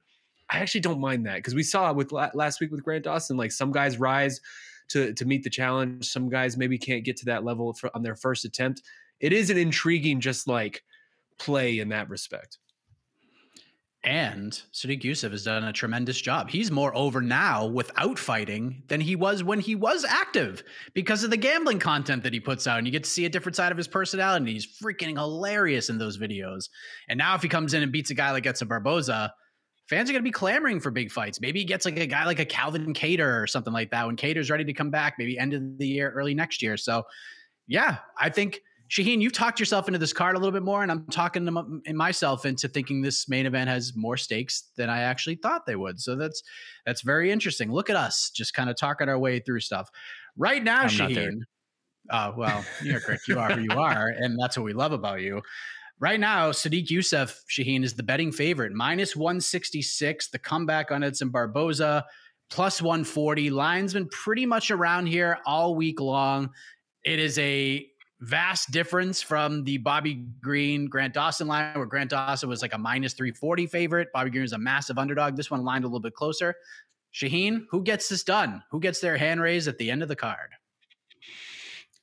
I 0.49 0.57
actually 0.57 0.81
don't 0.81 0.99
mind 0.99 1.27
that 1.27 1.35
because 1.35 1.53
we 1.53 1.63
saw 1.63 1.93
with 1.93 2.11
last 2.11 2.59
week 2.59 2.71
with 2.71 2.83
Grant 2.83 3.03
Dawson, 3.03 3.37
like 3.37 3.51
some 3.51 3.71
guys 3.71 3.99
rise 3.99 4.41
to 4.89 5.13
to 5.13 5.25
meet 5.25 5.43
the 5.43 5.49
challenge, 5.51 6.07
some 6.07 6.27
guys 6.27 6.57
maybe 6.57 6.79
can't 6.79 7.05
get 7.05 7.17
to 7.17 7.25
that 7.25 7.43
level 7.43 7.73
for, 7.73 7.95
on 7.95 8.01
their 8.01 8.15
first 8.15 8.45
attempt 8.45 8.81
it 9.21 9.31
is 9.31 9.49
an 9.49 9.57
intriguing 9.57 10.19
just 10.19 10.47
like 10.47 10.83
play 11.39 11.79
in 11.79 11.89
that 11.89 12.09
respect. 12.09 12.57
And 14.03 14.51
Sodiq 14.73 15.03
Yusuff 15.03 15.29
has 15.29 15.43
done 15.43 15.63
a 15.63 15.71
tremendous 15.71 16.19
job. 16.19 16.49
He's 16.49 16.71
more 16.71 16.95
over 16.95 17.21
now 17.21 17.67
without 17.67 18.17
fighting 18.17 18.81
than 18.87 18.99
he 18.99 19.15
was 19.15 19.43
when 19.43 19.59
he 19.59 19.75
was 19.75 20.03
active 20.03 20.63
because 20.95 21.23
of 21.23 21.29
the 21.29 21.37
gambling 21.37 21.77
content 21.77 22.23
that 22.23 22.33
he 22.33 22.39
puts 22.39 22.65
out. 22.65 22.79
And 22.79 22.87
you 22.87 22.91
get 22.91 23.03
to 23.03 23.09
see 23.09 23.25
a 23.25 23.29
different 23.29 23.55
side 23.55 23.71
of 23.71 23.77
his 23.77 23.87
personality. 23.87 24.53
He's 24.53 24.65
freaking 24.65 25.15
hilarious 25.15 25.91
in 25.91 25.99
those 25.99 26.17
videos. 26.17 26.67
And 27.09 27.19
now, 27.19 27.35
if 27.35 27.43
he 27.43 27.47
comes 27.47 27.75
in 27.75 27.83
and 27.83 27.91
beats 27.91 28.09
a 28.09 28.15
guy 28.15 28.31
like 28.31 28.47
Edson 28.47 28.67
Barboza, 28.67 29.31
fans 29.87 30.09
are 30.09 30.13
going 30.13 30.23
to 30.23 30.27
be 30.27 30.31
clamoring 30.31 30.79
for 30.79 30.89
big 30.89 31.11
fights. 31.11 31.39
Maybe 31.39 31.59
he 31.59 31.65
gets 31.65 31.85
like 31.85 31.99
a 31.99 32.07
guy 32.07 32.25
like 32.25 32.39
a 32.39 32.45
Calvin 32.45 32.95
Kattar 32.95 33.43
or 33.43 33.45
something 33.45 33.73
like 33.73 33.91
that 33.91 34.07
when 34.07 34.15
Kattar's 34.15 34.49
ready 34.49 34.65
to 34.65 34.73
come 34.73 34.89
back, 34.89 35.15
maybe 35.19 35.37
end 35.37 35.53
of 35.53 35.77
the 35.77 35.87
year, 35.87 36.09
early 36.09 36.33
next 36.33 36.63
year. 36.63 36.75
So, 36.75 37.03
yeah, 37.67 37.97
I 38.17 38.29
think 38.29 38.61
Shaheen, 38.91 39.21
you've 39.21 39.31
talked 39.31 39.57
yourself 39.57 39.87
into 39.87 39.99
this 39.99 40.11
card 40.11 40.35
a 40.35 40.39
little 40.39 40.51
bit 40.51 40.63
more, 40.63 40.83
and 40.83 40.91
I'm 40.91 41.05
talking 41.05 41.45
to 41.45 41.93
myself 41.93 42.45
into 42.45 42.67
thinking 42.67 43.01
this 43.01 43.29
main 43.29 43.45
event 43.45 43.69
has 43.69 43.93
more 43.95 44.17
stakes 44.17 44.69
than 44.75 44.89
I 44.89 45.03
actually 45.03 45.35
thought 45.35 45.65
they 45.65 45.77
would. 45.77 46.01
So 46.01 46.17
that's 46.17 46.43
that's 46.85 47.01
very 47.01 47.31
interesting. 47.31 47.71
Look 47.71 47.89
at 47.89 47.95
us, 47.95 48.31
just 48.35 48.53
kind 48.53 48.69
of 48.69 48.75
talking 48.75 49.07
our 49.07 49.17
way 49.17 49.39
through 49.39 49.61
stuff. 49.61 49.89
Right 50.35 50.61
now, 50.61 50.81
I'm 50.81 50.89
Shaheen. 50.89 51.37
Uh, 52.09 52.33
well, 52.35 52.65
you're 52.83 52.99
correct. 52.99 53.29
You 53.29 53.39
are 53.39 53.53
who 53.53 53.61
you 53.61 53.79
are, 53.79 54.07
and 54.17 54.37
that's 54.37 54.57
what 54.57 54.65
we 54.65 54.73
love 54.73 54.91
about 54.91 55.21
you. 55.21 55.41
Right 56.01 56.19
now, 56.19 56.51
Sodiq 56.51 56.87
Yusuff 56.87 57.37
Shaheen 57.49 57.85
is 57.85 57.93
the 57.93 58.03
betting 58.03 58.33
favorite, 58.33 58.73
minus 58.73 59.15
166. 59.15 60.31
The 60.31 60.39
comeback 60.39 60.91
on 60.91 61.01
Edson 61.01 61.29
Barboza, 61.29 62.05
plus 62.49 62.81
140. 62.81 63.51
Line's 63.51 63.93
been 63.93 64.09
pretty 64.09 64.45
much 64.45 64.69
around 64.69 65.05
here 65.05 65.37
all 65.45 65.75
week 65.75 66.01
long. 66.01 66.49
It 67.05 67.19
is 67.19 67.39
a 67.39 67.87
vast 68.21 68.71
difference 68.71 69.21
from 69.21 69.63
the 69.63 69.77
Bobby 69.77 70.25
Green 70.41 70.87
Grant 70.87 71.13
Dawson 71.13 71.47
line, 71.47 71.75
where 71.75 71.87
Grant 71.87 72.11
Dawson 72.11 72.47
was 72.47 72.61
like 72.61 72.73
a 72.73 72.77
minus 72.77 73.13
340 73.13 73.67
favorite. 73.67 74.09
Bobby 74.13 74.29
Green 74.29 74.43
is 74.43 74.53
a 74.53 74.57
massive 74.57 74.97
underdog. 74.97 75.35
This 75.35 75.49
one 75.51 75.63
lined 75.63 75.83
a 75.83 75.87
little 75.87 75.99
bit 75.99 76.13
closer. 76.13 76.55
Shaheen, 77.13 77.65
who 77.69 77.83
gets 77.83 78.07
this 78.07 78.23
done? 78.23 78.63
Who 78.71 78.79
gets 78.79 79.01
their 79.01 79.17
hand 79.17 79.41
raised 79.41 79.67
at 79.67 79.77
the 79.77 79.91
end 79.91 80.01
of 80.01 80.07
the 80.07 80.15
card? 80.15 80.51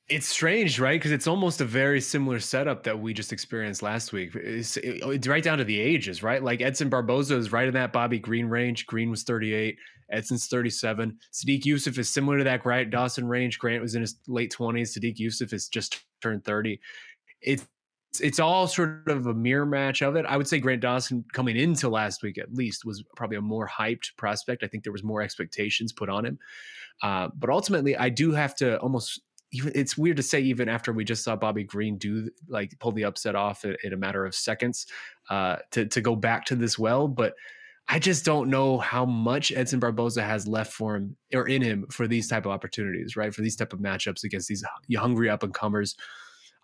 It's 0.07 0.27
strange, 0.27 0.79
right? 0.79 0.99
Because 0.99 1.11
it's 1.11 1.27
almost 1.27 1.61
a 1.61 1.65
very 1.65 2.01
similar 2.01 2.39
setup 2.39 2.83
that 2.83 2.99
we 2.99 3.13
just 3.13 3.31
experienced 3.31 3.83
last 3.83 4.11
week. 4.11 4.35
It's, 4.35 4.75
it's, 4.77 5.27
right 5.27 5.43
down 5.43 5.59
to 5.59 5.63
the 5.63 5.79
ages, 5.79 6.23
right? 6.23 6.43
Like 6.43 6.61
Edson 6.61 6.89
Barboza 6.89 7.37
is 7.37 7.51
right 7.51 7.67
in 7.67 7.75
that 7.75 7.93
Bobby 7.93 8.17
Green 8.17 8.47
range. 8.47 8.87
Green 8.87 9.11
was 9.11 9.21
38, 9.21 9.77
Edson's 10.11 10.47
37. 10.47 11.15
Sodiq 11.31 11.61
Yusuff 11.61 11.97
is 11.99 12.09
similar 12.09 12.39
to 12.39 12.43
that 12.43 12.63
Grant 12.63 12.89
Dawson 12.89 13.27
range. 13.27 13.59
Grant 13.59 13.83
was 13.83 13.93
in 13.93 14.01
his 14.01 14.15
late 14.27 14.51
20s. 14.51 14.97
Sodiq 14.97 15.17
Yusuff 15.17 15.53
is 15.53 15.67
just 15.67 16.01
turned 16.21 16.43
30. 16.43 16.79
It's 17.41 17.67
it's 18.19 18.39
all 18.39 18.67
sort 18.67 19.07
of 19.07 19.27
a 19.27 19.33
mirror 19.33 19.65
match 19.65 20.01
of 20.01 20.15
it. 20.15 20.25
I 20.25 20.35
would 20.35 20.47
say 20.47 20.59
Grant 20.59 20.81
Dawson 20.81 21.23
coming 21.31 21.55
into 21.55 21.89
last 21.89 22.23
week 22.23 22.39
at 22.39 22.53
least 22.53 22.83
was 22.83 23.03
probably 23.15 23.37
a 23.37 23.41
more 23.41 23.67
hyped 23.67 24.15
prospect. 24.17 24.63
I 24.63 24.67
think 24.67 24.83
there 24.83 24.91
was 24.91 25.03
more 25.03 25.21
expectations 25.21 25.93
put 25.93 26.09
on 26.09 26.25
him. 26.25 26.39
Uh, 27.03 27.29
but 27.37 27.49
ultimately, 27.49 27.95
I 27.95 28.09
do 28.09 28.31
have 28.31 28.55
to 28.55 28.79
almost 28.79 29.21
even 29.51 29.71
it's 29.75 29.97
weird 29.97 30.17
to 30.17 30.23
say 30.23 30.41
even 30.41 30.69
after 30.69 30.91
we 30.91 31.03
just 31.03 31.23
saw 31.23 31.35
Bobby 31.35 31.63
Green 31.63 31.97
do 31.97 32.29
like 32.47 32.77
pull 32.79 32.91
the 32.91 33.05
upset 33.05 33.35
off 33.35 33.65
in, 33.65 33.75
in 33.83 33.93
a 33.93 33.97
matter 33.97 34.25
of 34.25 34.35
seconds 34.35 34.87
uh, 35.29 35.57
to 35.71 35.85
to 35.85 36.01
go 36.01 36.15
back 36.15 36.45
to 36.45 36.55
this 36.55 36.77
well, 36.77 37.07
but 37.07 37.35
I 37.91 37.97
just 37.97 38.23
don't 38.23 38.51
know 38.51 38.77
how 38.77 39.03
much 39.03 39.51
Edson 39.51 39.79
Barboza 39.79 40.21
has 40.21 40.47
left 40.47 40.71
for 40.71 40.95
him 40.95 41.17
or 41.33 41.47
in 41.47 41.63
him 41.63 41.87
for 41.89 42.07
these 42.07 42.27
type 42.27 42.45
of 42.45 42.51
opportunities, 42.51 43.15
right? 43.15 43.33
For 43.33 43.41
these 43.41 43.55
type 43.55 43.73
of 43.73 43.79
matchups 43.79 44.23
against 44.23 44.47
these 44.47 44.63
hungry 44.95 45.27
up 45.27 45.41
and 45.41 45.51
comers. 45.51 45.95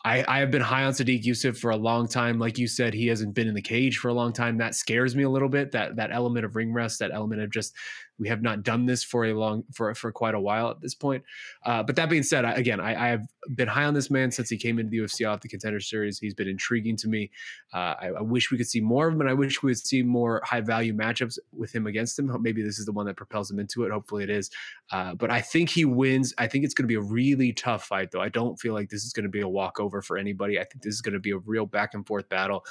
I, 0.06 0.24
I 0.28 0.38
have 0.38 0.52
been 0.52 0.62
high 0.62 0.84
on 0.84 0.94
Sodiq 0.94 1.24
Yusuff 1.24 1.58
for 1.58 1.72
a 1.72 1.76
long 1.76 2.08
time. 2.08 2.38
Like 2.38 2.60
you 2.60 2.68
said, 2.68 2.94
he 2.94 3.08
hasn't 3.08 3.34
been 3.34 3.48
in 3.48 3.56
the 3.56 3.62
cage 3.62 3.98
for 3.98 4.10
a 4.10 4.14
long 4.14 4.34
time. 4.34 4.58
That 4.58 4.76
scares 4.76 5.16
me 5.16 5.24
a 5.24 5.30
little 5.30 5.50
bit. 5.50 5.72
That 5.72 5.96
that 5.96 6.12
element 6.14 6.46
of 6.46 6.56
ring 6.56 6.72
rest, 6.72 7.00
that 7.00 7.10
element 7.12 7.42
of 7.42 7.50
just 7.50 7.74
we 8.17 8.28
have 8.30 8.41
not 8.41 8.63
done 8.63 8.86
this 8.86 9.04
for 9.04 9.25
a 9.25 9.34
long 9.34 9.63
for 9.73 9.93
for 9.93 10.12
quite 10.12 10.36
a 10.36 10.39
while 10.39 10.69
at 10.69 10.82
this 10.82 10.95
point. 10.95 11.23
Uh, 11.63 11.84
but 11.84 11.95
that 11.95 12.10
being 12.10 12.23
said, 12.23 12.45
I, 12.45 12.54
again, 12.54 12.80
I, 12.80 13.06
I, 13.06 13.08
have 13.10 13.28
been 13.56 13.67
high 13.67 13.84
on 13.84 13.93
this 13.93 14.10
man 14.10 14.32
since 14.32 14.49
he 14.49 14.58
came 14.58 14.80
into 14.80 14.89
the 14.89 14.97
UFC 14.99 15.30
off 15.30 15.41
the 15.41 15.49
Contender 15.49 15.80
Series. 15.80 16.19
He's 16.19 16.34
been 16.34 16.47
intriguing 16.47 16.95
to 16.97 17.08
me. 17.08 17.32
Uh, 17.73 17.95
I, 17.99 18.08
I, 18.17 18.21
wish 18.21 18.51
we 18.51 18.58
could 18.58 18.67
see 18.67 18.80
more 18.80 19.08
of 19.08 19.13
him, 19.13 19.21
and 19.21 19.30
I 19.30 19.34
wish 19.34 19.62
we 19.62 19.71
would 19.71 19.78
see 19.78 20.01
more 20.01 20.41
high 20.45 20.62
value 20.62 20.93
matchups 20.93 21.38
with 21.51 21.73
him 21.73 21.88
against 21.88 22.17
him. 22.17 22.32
Maybe 22.41 22.63
this 22.63 22.80
is 22.80 22.86
the 22.86 22.93
one 22.93 23.06
that 23.08 23.17
propels 23.17 23.51
him 23.51 23.60
into 23.60 23.84
it. 23.84 23.91
Hopefully, 23.91 24.23
it 24.23 24.30
is. 24.30 24.49
Uh, 24.91 25.13
but 25.15 25.30
I 25.30 25.41
think 25.41 25.69
he 25.69 25.84
wins. 25.84 26.34
I 26.38 26.47
think 26.47 26.63
it's 26.63 26.73
going 26.73 26.86
to 26.86 26.88
be 26.88 26.95
a 26.95 27.01
really 27.01 27.51
tough 27.51 27.84
fight, 27.84 28.12
though. 28.12 28.21
I 28.21 28.30
don't 28.30 28.58
feel 28.60 28.73
like 28.73 28.89
this 28.89 29.04
is 29.04 29.12
going 29.12 29.23
to 29.23 29.30
be 29.30 29.41
a 29.41 29.47
walkover 29.47 30.01
for 30.01 30.17
anybody. 30.17 30.60
I 30.60 30.63
think 30.63 30.84
this 30.84 30.93
is 30.93 31.01
going 31.01 31.13
to 31.13 31.19
be 31.19 31.32
a 31.32 31.38
real 31.38 31.65
back 31.65 31.93
and 31.93 32.08
forth 32.08 32.30
battle 32.30 32.63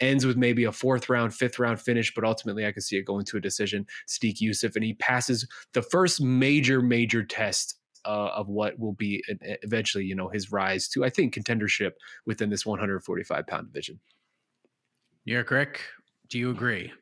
ends 0.00 0.26
with 0.26 0.36
maybe 0.36 0.64
a 0.64 0.72
fourth 0.72 1.08
round, 1.08 1.34
fifth 1.34 1.58
round 1.58 1.80
finish, 1.80 2.14
but 2.14 2.24
ultimately 2.24 2.66
I 2.66 2.72
can 2.72 2.82
see 2.82 2.96
it 2.96 3.02
going 3.04 3.24
to 3.26 3.36
a 3.36 3.40
decision. 3.40 3.86
Sodiq 4.06 4.40
Yusuff, 4.40 4.74
and 4.76 4.84
he 4.84 4.94
passes 4.94 5.46
the 5.74 5.82
first 5.82 6.20
major, 6.20 6.80
major 6.82 7.24
test 7.24 7.78
uh, 8.04 8.30
of 8.34 8.48
what 8.48 8.78
will 8.78 8.92
be 8.92 9.22
eventually, 9.62 10.04
you 10.04 10.14
know, 10.14 10.28
his 10.28 10.52
rise 10.52 10.88
to, 10.88 11.04
I 11.04 11.10
think, 11.10 11.34
contendership 11.34 11.92
within 12.26 12.50
this 12.50 12.64
145 12.64 13.46
pound 13.46 13.66
division. 13.66 14.00
You're 15.24 15.44
Rick, 15.48 15.82
do 16.28 16.38
you 16.38 16.50
agree? 16.50 16.92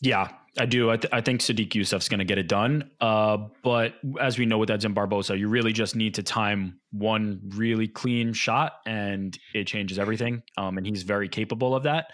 Yeah, 0.00 0.28
I 0.58 0.66
do. 0.66 0.90
I, 0.90 0.96
th- 0.96 1.12
I 1.12 1.20
think 1.20 1.40
Sodiq 1.40 1.70
Yusuff's 1.70 2.08
going 2.08 2.18
to 2.18 2.24
get 2.24 2.38
it 2.38 2.48
done. 2.48 2.90
Uh, 3.00 3.38
but 3.62 3.94
as 4.20 4.38
we 4.38 4.46
know 4.46 4.58
with 4.58 4.70
Edson 4.70 4.94
Barboza, 4.94 5.36
you 5.36 5.48
really 5.48 5.72
just 5.72 5.96
need 5.96 6.14
to 6.14 6.22
time 6.22 6.80
one 6.90 7.40
really 7.56 7.88
clean 7.88 8.32
shot 8.32 8.74
and 8.86 9.36
it 9.54 9.66
changes 9.66 9.98
everything. 9.98 10.42
Um, 10.56 10.78
and 10.78 10.86
he's 10.86 11.02
very 11.02 11.28
capable 11.28 11.74
of 11.74 11.84
that. 11.84 12.06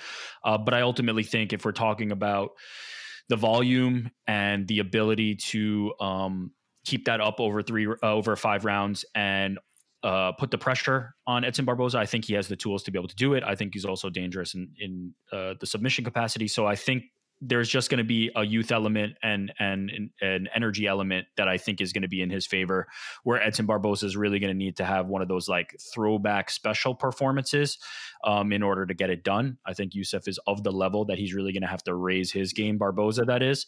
Uh, 0.42 0.58
but 0.58 0.74
I 0.74 0.80
ultimately 0.80 1.22
think 1.24 1.52
if 1.52 1.64
we're 1.64 1.72
talking 1.72 2.10
about 2.10 2.50
the 3.28 3.36
volume 3.36 4.10
and 4.26 4.66
the 4.66 4.78
ability 4.80 5.36
to 5.36 5.92
um, 6.00 6.52
keep 6.84 7.06
that 7.06 7.20
up 7.20 7.38
over 7.38 7.62
three, 7.62 7.86
uh, 7.86 7.96
over 8.02 8.36
five 8.36 8.64
rounds 8.64 9.04
and 9.14 9.58
uh, 10.02 10.32
put 10.32 10.50
the 10.50 10.58
pressure 10.58 11.14
on 11.26 11.44
Edson 11.44 11.64
Barboza. 11.64 11.98
I 11.98 12.04
think 12.04 12.26
he 12.26 12.34
has 12.34 12.46
the 12.46 12.56
tools 12.56 12.82
to 12.82 12.90
be 12.90 12.98
able 12.98 13.08
to 13.08 13.16
do 13.16 13.32
it. 13.32 13.42
I 13.42 13.54
think 13.54 13.72
he's 13.72 13.86
also 13.86 14.10
dangerous 14.10 14.52
in 14.54 14.68
in 14.78 15.14
uh, 15.32 15.54
the 15.58 15.66
submission 15.66 16.04
capacity. 16.04 16.46
So 16.46 16.66
I 16.66 16.76
think 16.76 17.04
there's 17.40 17.68
just 17.68 17.90
going 17.90 17.98
to 17.98 18.04
be 18.04 18.30
a 18.36 18.44
youth 18.44 18.72
element 18.72 19.16
and 19.22 19.52
and 19.58 19.90
an 20.20 20.48
energy 20.54 20.86
element 20.86 21.26
that 21.36 21.48
I 21.48 21.58
think 21.58 21.80
is 21.80 21.92
going 21.92 22.02
to 22.02 22.08
be 22.08 22.22
in 22.22 22.30
his 22.30 22.46
favor. 22.46 22.86
Where 23.22 23.42
Edson 23.42 23.66
Barboza 23.66 24.06
is 24.06 24.16
really 24.16 24.38
going 24.38 24.52
to 24.52 24.58
need 24.58 24.76
to 24.76 24.84
have 24.84 25.06
one 25.06 25.22
of 25.22 25.28
those 25.28 25.48
like 25.48 25.76
throwback 25.92 26.50
special 26.50 26.94
performances 26.94 27.78
um, 28.24 28.52
in 28.52 28.62
order 28.62 28.86
to 28.86 28.94
get 28.94 29.10
it 29.10 29.24
done. 29.24 29.58
I 29.66 29.74
think 29.74 29.92
Yusuff 29.92 30.28
is 30.28 30.38
of 30.46 30.62
the 30.62 30.72
level 30.72 31.04
that 31.06 31.18
he's 31.18 31.34
really 31.34 31.52
going 31.52 31.62
to 31.62 31.68
have 31.68 31.84
to 31.84 31.94
raise 31.94 32.32
his 32.32 32.52
game. 32.52 32.78
Barboza, 32.78 33.24
that 33.26 33.42
is, 33.42 33.66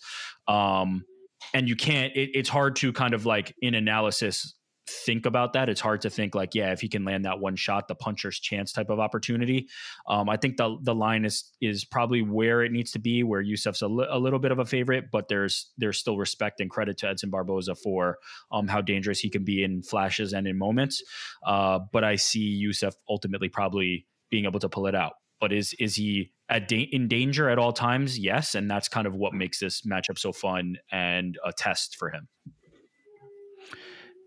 um, 0.48 1.04
and 1.52 1.68
you 1.68 1.76
can't. 1.76 2.14
It, 2.16 2.30
it's 2.34 2.48
hard 2.48 2.76
to 2.76 2.92
kind 2.92 3.14
of 3.14 3.26
like 3.26 3.54
in 3.60 3.74
analysis 3.74 4.54
think 4.88 5.26
about 5.26 5.52
that. 5.54 5.68
It's 5.68 5.80
hard 5.80 6.02
to 6.02 6.10
think 6.10 6.34
like, 6.34 6.54
yeah, 6.54 6.72
if 6.72 6.80
he 6.80 6.88
can 6.88 7.04
land 7.04 7.24
that 7.24 7.40
one 7.40 7.56
shot, 7.56 7.88
the 7.88 7.94
puncher's 7.94 8.38
chance 8.38 8.72
type 8.72 8.90
of 8.90 9.00
opportunity. 9.00 9.68
Um, 10.08 10.28
I 10.28 10.36
think 10.36 10.56
the 10.56 10.76
the 10.82 10.94
line 10.94 11.24
is 11.24 11.50
is 11.60 11.84
probably 11.84 12.22
where 12.22 12.62
it 12.62 12.72
needs 12.72 12.92
to 12.92 12.98
be, 12.98 13.22
where 13.22 13.42
Yusuff's 13.42 13.82
a, 13.82 13.88
li- 13.88 14.06
a 14.08 14.18
little 14.18 14.38
bit 14.38 14.52
of 14.52 14.58
a 14.58 14.64
favorite, 14.64 15.06
but 15.10 15.28
there's 15.28 15.72
there's 15.76 15.98
still 15.98 16.16
respect 16.16 16.60
and 16.60 16.70
credit 16.70 16.98
to 16.98 17.08
Edson 17.08 17.30
Barboza 17.30 17.74
for 17.74 18.18
um, 18.52 18.68
how 18.68 18.80
dangerous 18.80 19.20
he 19.20 19.30
can 19.30 19.44
be 19.44 19.62
in 19.62 19.82
flashes 19.82 20.32
and 20.32 20.46
in 20.46 20.58
moments. 20.58 21.02
Uh, 21.44 21.80
but 21.92 22.04
I 22.04 22.16
see 22.16 22.64
Yusuff 22.64 22.94
ultimately 23.08 23.48
probably 23.48 24.06
being 24.30 24.44
able 24.44 24.60
to 24.60 24.68
pull 24.68 24.86
it 24.86 24.94
out. 24.94 25.14
But 25.40 25.52
is 25.52 25.74
is 25.78 25.96
he 25.96 26.32
da- 26.48 26.88
in 26.92 27.08
danger 27.08 27.50
at 27.50 27.58
all 27.58 27.72
times? 27.72 28.18
Yes, 28.18 28.54
and 28.54 28.70
that's 28.70 28.88
kind 28.88 29.06
of 29.06 29.14
what 29.14 29.34
makes 29.34 29.58
this 29.58 29.82
matchup 29.82 30.18
so 30.18 30.32
fun 30.32 30.76
and 30.90 31.36
a 31.44 31.52
test 31.52 31.96
for 31.96 32.10
him. 32.10 32.28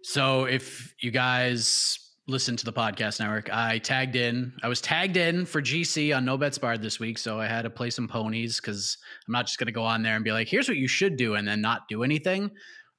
So 0.03 0.45
if 0.45 0.93
you 1.01 1.11
guys 1.11 1.99
listen 2.27 2.55
to 2.55 2.65
the 2.65 2.73
podcast 2.73 3.19
network, 3.19 3.49
I 3.51 3.79
tagged 3.79 4.15
in. 4.15 4.53
I 4.63 4.67
was 4.67 4.81
tagged 4.81 5.17
in 5.17 5.45
for 5.45 5.61
GC 5.61 6.15
on 6.15 6.25
No 6.25 6.37
Bets 6.37 6.57
Barred 6.57 6.81
this 6.81 6.99
week, 6.99 7.17
so 7.17 7.39
I 7.39 7.47
had 7.47 7.63
to 7.63 7.69
play 7.69 7.89
some 7.89 8.07
ponies 8.07 8.61
because 8.61 8.97
I'm 9.27 9.33
not 9.33 9.47
just 9.47 9.57
going 9.57 9.67
to 9.67 9.73
go 9.73 9.83
on 9.83 10.03
there 10.03 10.15
and 10.15 10.23
be 10.23 10.31
like, 10.31 10.47
"Here's 10.47 10.67
what 10.67 10.77
you 10.77 10.87
should 10.87 11.17
do," 11.17 11.35
and 11.35 11.47
then 11.47 11.61
not 11.61 11.87
do 11.89 12.03
anything. 12.03 12.51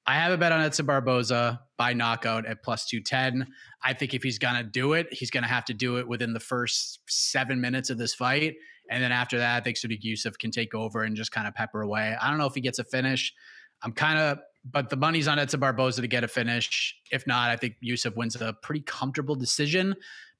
I 0.06 0.14
have 0.14 0.32
a 0.32 0.38
bet 0.38 0.52
on 0.52 0.60
Edson 0.60 0.86
Barboza 0.86 1.60
by 1.76 1.92
knockout 1.92 2.46
at 2.46 2.62
plus 2.62 2.86
210. 2.86 3.46
I 3.82 3.92
think 3.92 4.14
if 4.14 4.22
he's 4.22 4.38
going 4.38 4.56
to 4.56 4.64
do 4.64 4.94
it, 4.94 5.12
he's 5.12 5.30
going 5.30 5.42
to 5.42 5.48
have 5.48 5.64
to 5.66 5.74
do 5.74 5.98
it 5.98 6.08
within 6.08 6.32
the 6.32 6.40
first 6.40 7.00
seven 7.08 7.60
minutes 7.60 7.90
of 7.90 7.98
this 7.98 8.14
fight. 8.14 8.54
And 8.90 9.02
then 9.02 9.12
after 9.12 9.38
that, 9.38 9.58
I 9.58 9.60
think 9.60 9.76
Yusuff 9.76 10.38
can 10.38 10.50
take 10.50 10.74
over 10.74 11.02
and 11.02 11.14
just 11.16 11.30
kind 11.30 11.46
of 11.46 11.54
pepper 11.54 11.82
away. 11.82 12.16
I 12.20 12.28
don't 12.28 12.38
know 12.38 12.46
if 12.46 12.54
he 12.54 12.60
gets 12.60 12.78
a 12.80 12.84
finish. 12.84 13.32
I'm 13.82 13.92
kind 13.92 14.18
of 14.18 14.38
but 14.64 14.90
the 14.90 14.96
money's 14.96 15.28
on 15.28 15.38
Edson 15.38 15.60
Barboza 15.60 16.02
to 16.02 16.08
get 16.08 16.24
a 16.24 16.28
finish. 16.28 16.94
If 17.10 17.26
not, 17.26 17.50
I 17.50 17.56
think 17.56 17.76
Yusuff 17.84 18.16
wins 18.16 18.36
a 18.36 18.52
pretty 18.62 18.82
comfortable 18.82 19.34
decision. 19.34 19.94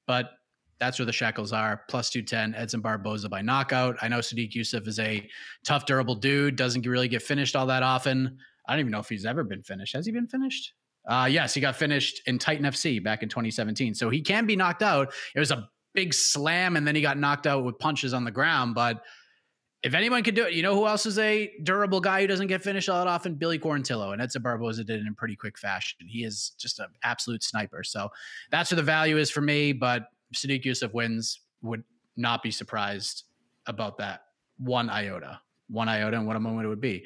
But 0.07 0.31
that's 0.79 0.97
where 0.97 1.05
the 1.05 1.13
shackles 1.13 1.53
are. 1.53 1.83
Plus 1.89 2.09
210, 2.09 2.59
Edson 2.59 2.81
Barboza 2.81 3.29
by 3.29 3.41
knockout. 3.41 3.97
I 4.01 4.07
know 4.07 4.19
Sodiq 4.19 4.53
Yusuff 4.53 4.87
is 4.87 4.99
a 4.99 5.27
tough, 5.63 5.85
durable 5.85 6.15
dude, 6.15 6.55
doesn't 6.55 6.85
really 6.85 7.07
get 7.07 7.21
finished 7.21 7.55
all 7.55 7.67
that 7.67 7.83
often. 7.83 8.37
I 8.67 8.73
don't 8.73 8.81
even 8.81 8.91
know 8.91 8.99
if 8.99 9.07
he's 9.09 9.25
ever 9.25 9.43
been 9.43 9.63
finished. 9.63 9.95
Has 9.95 10.05
he 10.05 10.11
been 10.11 10.27
finished? 10.27 10.73
Uh, 11.07 11.27
yes, 11.29 11.53
he 11.53 11.61
got 11.61 11.75
finished 11.75 12.21
in 12.27 12.39
Titan 12.39 12.65
FC 12.65 13.03
back 13.03 13.23
in 13.23 13.29
2017. 13.29 13.93
So 13.93 14.09
he 14.09 14.21
can 14.21 14.45
be 14.45 14.55
knocked 14.55 14.83
out. 14.83 15.13
It 15.35 15.39
was 15.39 15.51
a 15.51 15.69
big 15.93 16.13
slam, 16.13 16.75
and 16.75 16.87
then 16.87 16.95
he 16.95 17.01
got 17.01 17.17
knocked 17.17 17.47
out 17.47 17.63
with 17.63 17.77
punches 17.79 18.13
on 18.13 18.23
the 18.23 18.31
ground. 18.31 18.75
But 18.75 19.03
if 19.83 19.93
anyone 19.93 20.23
could 20.23 20.35
do 20.35 20.45
it, 20.45 20.53
you 20.53 20.61
know 20.61 20.75
who 20.75 20.87
else 20.87 21.05
is 21.05 21.17
a 21.17 21.51
durable 21.63 22.01
guy 22.01 22.21
who 22.21 22.27
doesn't 22.27 22.47
get 22.47 22.61
finished 22.61 22.87
all 22.89 23.03
that 23.03 23.09
often? 23.09 23.35
Billy 23.35 23.57
Quarantillo. 23.57 24.13
And 24.13 24.21
Edson 24.21 24.41
Barboza 24.41 24.83
did 24.83 24.99
it 24.99 25.07
in 25.07 25.15
pretty 25.15 25.35
quick 25.35 25.57
fashion. 25.57 25.99
He 26.07 26.23
is 26.23 26.53
just 26.59 26.79
an 26.79 26.87
absolute 27.03 27.43
sniper. 27.43 27.83
So 27.83 28.09
that's 28.51 28.71
where 28.71 28.75
the 28.75 28.83
value 28.83 29.17
is 29.17 29.31
for 29.31 29.41
me. 29.41 29.73
But 29.73 30.07
Sodiq 30.35 30.63
Yusuff 30.63 30.93
wins. 30.93 31.39
Would 31.63 31.83
not 32.17 32.41
be 32.41 32.49
surprised 32.49 33.25
about 33.67 33.99
that 33.99 34.21
one 34.57 34.89
iota. 34.89 35.39
One 35.69 35.87
iota 35.87 36.17
and 36.17 36.25
what 36.25 36.35
a 36.35 36.39
moment 36.39 36.65
it 36.65 36.69
would 36.69 36.81
be. 36.81 37.05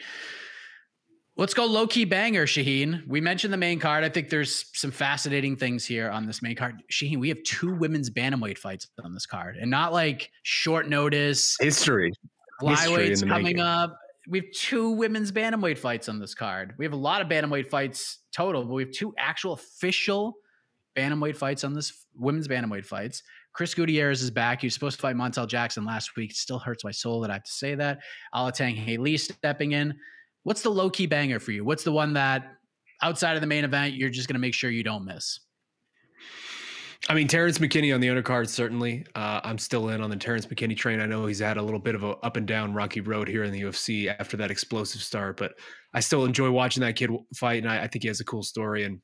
Let's 1.37 1.53
go 1.53 1.65
low 1.65 1.85
key 1.85 2.05
banger, 2.05 2.45
Shaheen. 2.45 3.05
We 3.05 3.19
mentioned 3.19 3.51
the 3.51 3.57
main 3.57 3.77
card. 3.77 4.05
I 4.05 4.09
think 4.09 4.29
there's 4.29 4.65
some 4.73 4.91
fascinating 4.91 5.57
things 5.57 5.83
here 5.83 6.09
on 6.09 6.25
this 6.25 6.41
main 6.41 6.55
card. 6.55 6.81
Shaheen, 6.89 7.19
we 7.19 7.27
have 7.27 7.43
two 7.43 7.75
women's 7.75 8.09
bantamweight 8.09 8.57
fights 8.57 8.87
on 9.03 9.13
this 9.13 9.25
card, 9.25 9.57
and 9.57 9.69
not 9.69 9.91
like 9.91 10.31
short 10.43 10.87
notice 10.87 11.57
history. 11.59 12.13
Flyweights 12.61 13.27
coming 13.27 13.43
making. 13.43 13.59
up. 13.59 13.97
We 14.27 14.39
have 14.39 14.51
two 14.53 14.91
women's 14.91 15.31
bantamweight 15.31 15.77
fights 15.77 16.09
on 16.09 16.19
this 16.19 16.33
card. 16.33 16.73
We 16.77 16.85
have 16.85 16.93
a 16.93 16.97
lot 16.97 17.21
of 17.21 17.27
bantamweight 17.27 17.67
fights 17.67 18.19
total, 18.35 18.63
but 18.63 18.73
we 18.73 18.83
have 18.83 18.91
two 18.91 19.13
actual 19.19 19.53
official 19.53 20.35
bantamweight 20.97 21.35
fights 21.35 21.63
on 21.63 21.73
this 21.73 22.05
women's 22.15 22.47
bantamweight 22.47 22.85
fights. 22.85 23.21
Chris 23.53 23.73
Gutierrez 23.73 24.21
is 24.21 24.31
back. 24.31 24.61
He 24.61 24.67
was 24.67 24.73
supposed 24.73 24.97
to 24.97 25.01
fight 25.01 25.15
Montel 25.15 25.47
Jackson 25.47 25.85
last 25.85 26.15
week. 26.15 26.31
It 26.31 26.37
still 26.37 26.59
hurts 26.59 26.83
my 26.83 26.91
soul 26.91 27.21
that 27.21 27.29
I 27.29 27.33
have 27.33 27.43
to 27.43 27.51
say 27.51 27.75
that. 27.75 27.99
Alatengheili 28.33 29.19
stepping 29.19 29.73
in. 29.73 29.93
What's 30.43 30.61
the 30.61 30.71
low 30.71 30.89
key 30.89 31.05
banger 31.05 31.39
for 31.39 31.51
you? 31.51 31.63
What's 31.63 31.83
the 31.83 31.91
one 31.91 32.13
that 32.13 32.53
outside 33.01 33.35
of 33.35 33.41
the 33.41 33.47
main 33.47 33.63
event 33.63 33.93
you're 33.93 34.09
just 34.09 34.27
going 34.27 34.35
to 34.35 34.39
make 34.39 34.53
sure 34.53 34.69
you 34.69 34.83
don't 34.83 35.05
miss? 35.05 35.39
I 37.07 37.13
mean, 37.13 37.27
Terrence 37.27 37.59
McKinney 37.59 37.93
on 37.93 38.01
the 38.01 38.07
undercard, 38.07 38.49
certainly. 38.49 39.05
Uh, 39.13 39.39
I'm 39.43 39.59
still 39.59 39.89
in 39.89 40.01
on 40.01 40.09
the 40.09 40.15
Terrence 40.15 40.47
McKinney 40.47 40.75
train. 40.75 40.99
I 40.99 41.05
know 41.05 41.27
he's 41.27 41.39
had 41.39 41.57
a 41.57 41.61
little 41.61 41.79
bit 41.79 41.93
of 41.93 42.03
a 42.03 42.11
up 42.17 42.35
and 42.35 42.47
down 42.47 42.73
rocky 42.73 42.99
road 42.99 43.27
here 43.27 43.43
in 43.43 43.51
the 43.51 43.61
UFC 43.61 44.13
after 44.19 44.37
that 44.37 44.49
explosive 44.49 45.03
start, 45.03 45.37
but 45.37 45.53
I 45.93 45.99
still 45.99 46.25
enjoy 46.25 46.49
watching 46.49 46.81
that 46.81 46.95
kid 46.95 47.11
fight, 47.35 47.61
and 47.61 47.71
I, 47.71 47.83
I 47.83 47.87
think 47.87 48.03
he 48.03 48.07
has 48.07 48.21
a 48.21 48.25
cool 48.25 48.41
story. 48.41 48.85
And 48.85 48.99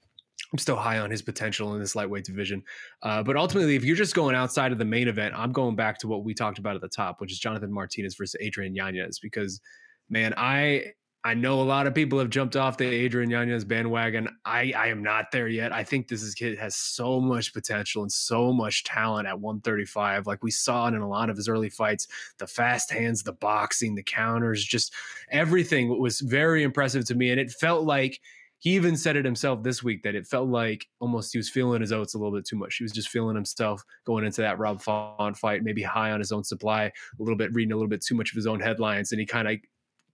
I'm 0.51 0.57
still 0.57 0.75
high 0.75 0.97
on 0.97 1.11
his 1.11 1.21
potential 1.21 1.75
in 1.75 1.79
this 1.79 1.95
lightweight 1.95 2.25
division. 2.25 2.63
Uh, 3.03 3.21
but 3.21 3.37
ultimately, 3.37 3.75
if 3.75 3.83
you're 3.83 3.95
just 3.95 4.15
going 4.15 4.35
outside 4.35 4.71
of 4.71 4.79
the 4.79 4.85
main 4.85 5.07
event, 5.07 5.35
I'm 5.37 5.51
going 5.51 5.75
back 5.75 5.99
to 5.99 6.07
what 6.07 6.23
we 6.23 6.33
talked 6.33 6.57
about 6.57 6.75
at 6.75 6.81
the 6.81 6.89
top, 6.89 7.21
which 7.21 7.31
is 7.31 7.37
Jonathan 7.37 7.71
Martinez 7.71 8.15
versus 8.15 8.35
Adrian 8.41 8.73
Yanez, 8.73 9.19
because 9.19 9.61
man, 10.09 10.33
I 10.35 10.93
I 11.23 11.35
know 11.35 11.61
a 11.61 11.63
lot 11.63 11.85
of 11.85 11.93
people 11.93 12.17
have 12.17 12.31
jumped 12.31 12.55
off 12.55 12.77
the 12.77 12.85
Adrian 12.85 13.29
Yanez 13.29 13.63
bandwagon. 13.63 14.27
I, 14.43 14.73
I 14.75 14.87
am 14.87 15.03
not 15.03 15.31
there 15.31 15.47
yet. 15.47 15.71
I 15.71 15.83
think 15.83 16.07
this 16.07 16.33
kid 16.33 16.57
has 16.57 16.75
so 16.75 17.21
much 17.21 17.53
potential 17.53 18.01
and 18.01 18.11
so 18.11 18.51
much 18.51 18.83
talent 18.83 19.27
at 19.27 19.39
135. 19.39 20.25
Like 20.25 20.43
we 20.43 20.49
saw 20.49 20.87
it 20.87 20.95
in 20.95 21.01
a 21.01 21.07
lot 21.07 21.29
of 21.29 21.37
his 21.37 21.47
early 21.47 21.69
fights, 21.69 22.07
the 22.39 22.47
fast 22.47 22.91
hands, 22.91 23.21
the 23.21 23.33
boxing, 23.33 23.93
the 23.93 24.01
counters, 24.01 24.65
just 24.65 24.93
everything 25.29 25.99
was 25.99 26.21
very 26.21 26.63
impressive 26.63 27.05
to 27.05 27.15
me. 27.15 27.29
And 27.29 27.39
it 27.39 27.51
felt 27.51 27.85
like 27.85 28.19
he 28.61 28.75
even 28.75 28.95
said 28.95 29.15
it 29.15 29.25
himself 29.25 29.63
this 29.63 29.83
week 29.83 30.03
that 30.03 30.13
it 30.13 30.27
felt 30.27 30.47
like 30.47 30.87
almost 30.99 31.33
he 31.33 31.39
was 31.39 31.49
feeling 31.49 31.81
his 31.81 31.91
oats 31.91 32.13
a 32.13 32.17
little 32.17 32.31
bit 32.31 32.45
too 32.45 32.55
much. 32.55 32.75
He 32.75 32.83
was 32.83 32.91
just 32.91 33.09
feeling 33.09 33.35
himself 33.35 33.83
going 34.05 34.23
into 34.23 34.41
that 34.41 34.59
Rob 34.59 34.81
Font 34.81 35.35
fight, 35.35 35.63
maybe 35.63 35.81
high 35.81 36.11
on 36.11 36.19
his 36.19 36.31
own 36.31 36.43
supply, 36.43 36.83
a 36.83 36.91
little 37.17 37.35
bit 37.35 37.53
reading 37.53 37.71
a 37.71 37.75
little 37.75 37.89
bit 37.89 38.03
too 38.03 38.13
much 38.13 38.31
of 38.31 38.35
his 38.35 38.45
own 38.45 38.59
headlines, 38.59 39.11
and 39.11 39.19
he 39.19 39.25
kind 39.25 39.47
of 39.47 39.57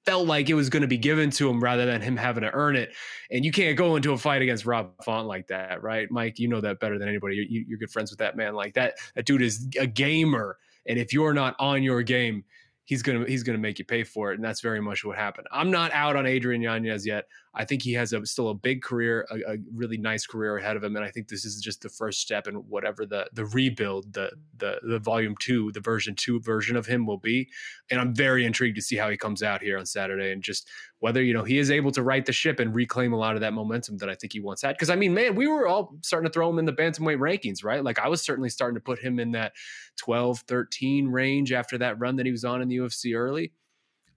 felt 0.07 0.25
like 0.25 0.49
it 0.49 0.53
was 0.53 0.69
going 0.69 0.81
to 0.81 0.87
be 0.87 0.97
given 0.97 1.29
to 1.29 1.49
him 1.49 1.61
rather 1.61 1.85
than 1.85 2.01
him 2.01 2.15
having 2.15 2.41
to 2.41 2.49
earn 2.53 2.77
it. 2.77 2.93
And 3.29 3.43
you 3.43 3.51
can't 3.51 3.77
go 3.77 3.97
into 3.97 4.13
a 4.13 4.17
fight 4.17 4.41
against 4.41 4.65
Rob 4.65 4.93
Font 5.03 5.27
like 5.27 5.47
that, 5.47 5.83
right? 5.83 6.09
Mike, 6.09 6.39
you 6.39 6.47
know 6.47 6.61
that 6.61 6.79
better 6.79 6.97
than 6.97 7.09
anybody. 7.09 7.45
You, 7.49 7.65
you're 7.67 7.77
good 7.77 7.91
friends 7.91 8.09
with 8.09 8.19
that 8.19 8.37
man. 8.37 8.55
Like 8.55 8.73
that, 8.75 8.93
that 9.15 9.25
dude 9.25 9.41
is 9.41 9.67
a 9.77 9.85
gamer. 9.85 10.57
And 10.87 10.97
if 10.97 11.11
you're 11.11 11.33
not 11.33 11.57
on 11.59 11.83
your 11.83 12.03
game, 12.03 12.45
he's 12.85 13.01
gonna 13.01 13.25
he's 13.27 13.43
gonna 13.43 13.57
make 13.57 13.77
you 13.79 13.83
pay 13.83 14.05
for 14.05 14.31
it, 14.31 14.35
and 14.35 14.43
that's 14.43 14.61
very 14.61 14.79
much 14.79 15.03
what 15.03 15.17
happened. 15.17 15.45
I'm 15.51 15.69
not 15.69 15.91
out 15.91 16.15
on 16.15 16.25
Adrian 16.25 16.61
Yanez 16.61 17.05
yet. 17.05 17.25
I 17.53 17.65
think 17.65 17.81
he 17.81 17.93
has 17.93 18.13
a, 18.13 18.25
still 18.25 18.49
a 18.49 18.53
big 18.53 18.81
career, 18.81 19.27
a, 19.31 19.53
a, 19.53 19.57
really 19.73 19.97
nice 19.97 20.25
career 20.25 20.57
ahead 20.57 20.75
of 20.75 20.83
him, 20.83 20.95
and 20.95 21.03
I 21.03 21.09
think 21.09 21.27
this 21.27 21.45
is 21.45 21.59
just 21.61 21.81
the 21.81 21.89
first 21.89 22.21
step 22.21 22.47
in 22.47 22.55
whatever 22.55 23.05
the 23.05 23.27
the 23.33 23.45
rebuild, 23.45 24.13
the 24.13 24.31
the 24.57 24.79
the 24.83 24.99
volume 24.99 25.35
two, 25.39 25.71
the 25.71 25.79
version 25.79 26.15
two 26.15 26.39
version 26.39 26.75
of 26.75 26.85
him 26.85 27.05
will 27.05 27.17
be. 27.17 27.49
And 27.89 27.99
I'm 27.99 28.13
very 28.13 28.45
intrigued 28.45 28.75
to 28.75 28.81
see 28.81 28.95
how 28.95 29.09
he 29.09 29.17
comes 29.17 29.41
out 29.41 29.61
here 29.61 29.77
on 29.77 29.85
Saturday, 29.85 30.31
and 30.31 30.43
just 30.43 30.69
whether 30.99 31.23
you 31.23 31.33
know 31.33 31.43
he 31.43 31.57
is 31.57 31.71
able 31.71 31.91
to 31.91 32.03
right 32.03 32.25
the 32.25 32.33
ship 32.33 32.59
and 32.59 32.73
reclaim 32.75 33.13
a 33.13 33.17
lot 33.17 33.35
of 33.35 33.41
that 33.41 33.53
momentum 33.53 33.97
that 33.97 34.09
I 34.09 34.15
think 34.15 34.33
he 34.33 34.39
once 34.39 34.61
had. 34.61 34.73
Because 34.73 34.89
I 34.89 34.95
mean, 34.95 35.13
man, 35.13 35.35
we 35.35 35.47
were 35.47 35.67
all 35.67 35.95
starting 36.01 36.29
to 36.29 36.33
throw 36.33 36.49
him 36.49 36.59
in 36.59 36.65
the 36.65 36.73
bantamweight 36.73 37.19
rankings, 37.19 37.63
right? 37.63 37.83
Like 37.83 37.99
I 37.99 38.07
was 38.07 38.21
certainly 38.21 38.49
starting 38.49 38.75
to 38.75 38.81
put 38.81 38.99
him 38.99 39.19
in 39.19 39.31
that 39.31 39.53
12, 39.97 40.41
13 40.47 41.07
range 41.07 41.51
after 41.51 41.77
that 41.79 41.99
run 41.99 42.17
that 42.17 42.25
he 42.25 42.31
was 42.31 42.45
on 42.45 42.61
in 42.61 42.67
the 42.67 42.77
UFC 42.77 43.15
early. 43.15 43.51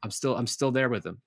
I'm 0.03 0.11
still 0.11 0.37
I'm 0.37 0.47
still 0.47 0.71
there 0.71 0.89
with 0.89 1.05
him. 1.05 1.21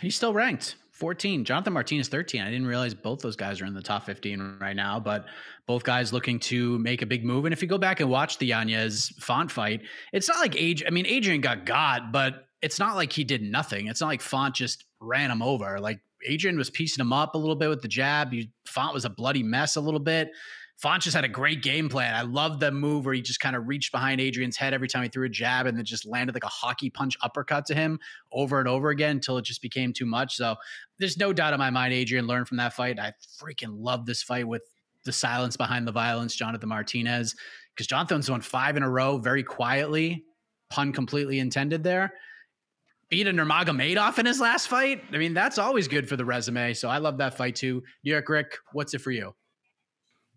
He's 0.00 0.16
still 0.16 0.32
ranked 0.32 0.76
14. 0.92 1.44
Jonathan 1.44 1.72
Martinez 1.72 2.08
13. 2.08 2.40
I 2.40 2.50
didn't 2.50 2.66
realize 2.66 2.92
both 2.92 3.20
those 3.20 3.36
guys 3.36 3.60
are 3.60 3.66
in 3.66 3.74
the 3.74 3.82
top 3.82 4.04
15 4.04 4.58
right 4.60 4.74
now, 4.74 4.98
but 4.98 5.26
both 5.66 5.84
guys 5.84 6.12
looking 6.12 6.40
to 6.40 6.78
make 6.80 7.02
a 7.02 7.06
big 7.06 7.24
move. 7.24 7.44
And 7.44 7.52
if 7.52 7.62
you 7.62 7.68
go 7.68 7.78
back 7.78 8.00
and 8.00 8.10
watch 8.10 8.38
the 8.38 8.46
Yanez 8.46 9.12
Font 9.20 9.50
fight, 9.50 9.82
it's 10.12 10.28
not 10.28 10.38
like 10.38 10.56
age. 10.56 10.82
I 10.86 10.90
mean, 10.90 11.06
Adrian 11.06 11.40
got 11.40 11.64
got, 11.64 12.10
but 12.10 12.48
it's 12.62 12.80
not 12.80 12.96
like 12.96 13.12
he 13.12 13.22
did 13.22 13.42
nothing. 13.42 13.86
It's 13.86 14.00
not 14.00 14.08
like 14.08 14.20
Font 14.20 14.56
just 14.56 14.86
ran 15.00 15.30
him 15.30 15.40
over. 15.40 15.78
Like 15.78 16.00
Adrian 16.26 16.58
was 16.58 16.70
piecing 16.70 17.00
him 17.00 17.12
up 17.12 17.36
a 17.36 17.38
little 17.38 17.54
bit 17.54 17.68
with 17.68 17.82
the 17.82 17.88
jab. 17.88 18.32
You, 18.32 18.46
Font 18.66 18.92
was 18.92 19.04
a 19.04 19.10
bloody 19.10 19.44
mess 19.44 19.76
a 19.76 19.80
little 19.80 20.00
bit. 20.00 20.30
Font 20.78 21.02
just 21.02 21.16
had 21.16 21.24
a 21.24 21.28
great 21.28 21.60
game 21.60 21.88
plan. 21.88 22.14
I 22.14 22.22
love 22.22 22.60
the 22.60 22.70
move 22.70 23.04
where 23.04 23.14
he 23.14 23.20
just 23.20 23.40
kind 23.40 23.56
of 23.56 23.66
reached 23.66 23.90
behind 23.90 24.20
Adrian's 24.20 24.56
head 24.56 24.72
every 24.72 24.86
time 24.86 25.02
he 25.02 25.08
threw 25.08 25.26
a 25.26 25.28
jab 25.28 25.66
and 25.66 25.76
then 25.76 25.84
just 25.84 26.06
landed 26.06 26.36
like 26.36 26.44
a 26.44 26.48
hockey 26.48 26.88
punch 26.88 27.16
uppercut 27.20 27.66
to 27.66 27.74
him 27.74 27.98
over 28.30 28.60
and 28.60 28.68
over 28.68 28.90
again 28.90 29.16
until 29.16 29.38
it 29.38 29.44
just 29.44 29.60
became 29.60 29.92
too 29.92 30.06
much. 30.06 30.36
So 30.36 30.54
there's 30.98 31.16
no 31.16 31.32
doubt 31.32 31.52
in 31.52 31.58
my 31.58 31.70
mind 31.70 31.94
Adrian 31.94 32.28
learned 32.28 32.46
from 32.46 32.58
that 32.58 32.74
fight. 32.74 33.00
I 33.00 33.12
freaking 33.42 33.74
love 33.80 34.06
this 34.06 34.22
fight 34.22 34.46
with 34.46 34.62
the 35.04 35.10
silence 35.10 35.56
behind 35.56 35.84
the 35.84 35.92
violence, 35.92 36.36
Jonathan 36.36 36.68
Martinez, 36.68 37.34
because 37.74 37.88
Jonathan's 37.88 38.30
won 38.30 38.40
five 38.40 38.76
in 38.76 38.84
a 38.84 38.90
row 38.90 39.18
very 39.18 39.42
quietly, 39.42 40.24
pun 40.70 40.92
completely 40.92 41.40
intended 41.40 41.82
there. 41.82 42.12
Beat 43.08 43.26
a 43.26 43.32
Nurmagomedov 43.32 44.16
in 44.20 44.26
his 44.26 44.38
last 44.38 44.68
fight. 44.68 45.02
I 45.12 45.16
mean, 45.16 45.34
that's 45.34 45.58
always 45.58 45.88
good 45.88 46.08
for 46.08 46.16
the 46.16 46.24
resume. 46.24 46.72
So 46.74 46.88
I 46.88 46.98
love 46.98 47.18
that 47.18 47.36
fight 47.36 47.56
too. 47.56 47.82
New 48.04 48.12
York 48.12 48.28
Rick, 48.28 48.58
what's 48.72 48.94
it 48.94 49.00
for 49.00 49.10
you? 49.10 49.34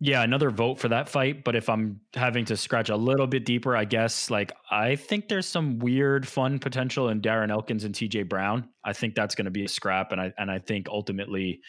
Yeah, 0.03 0.23
another 0.23 0.49
vote 0.49 0.79
for 0.79 0.87
that 0.89 1.07
fight. 1.07 1.43
But 1.43 1.55
if 1.55 1.69
I'm 1.69 2.01
having 2.15 2.43
to 2.45 2.57
scratch 2.57 2.89
a 2.89 2.95
little 2.95 3.27
bit 3.27 3.45
deeper, 3.45 3.77
I 3.77 3.85
guess 3.85 4.31
like 4.31 4.51
I 4.71 4.95
think 4.95 5.29
there's 5.29 5.45
some 5.45 5.77
weird 5.77 6.27
fun 6.27 6.57
potential 6.57 7.09
in 7.09 7.21
Darren 7.21 7.51
Elkins 7.51 7.83
and 7.83 7.93
TJ 7.93 8.27
Brown. 8.27 8.67
I 8.83 8.93
think 8.93 9.13
that's 9.13 9.35
going 9.35 9.45
to 9.45 9.51
be 9.51 9.63
a 9.63 9.67
scrap, 9.67 10.11
and 10.11 10.19
I 10.19 10.33
and 10.39 10.49
I 10.49 10.57
think 10.57 10.89
ultimately, 10.89 11.61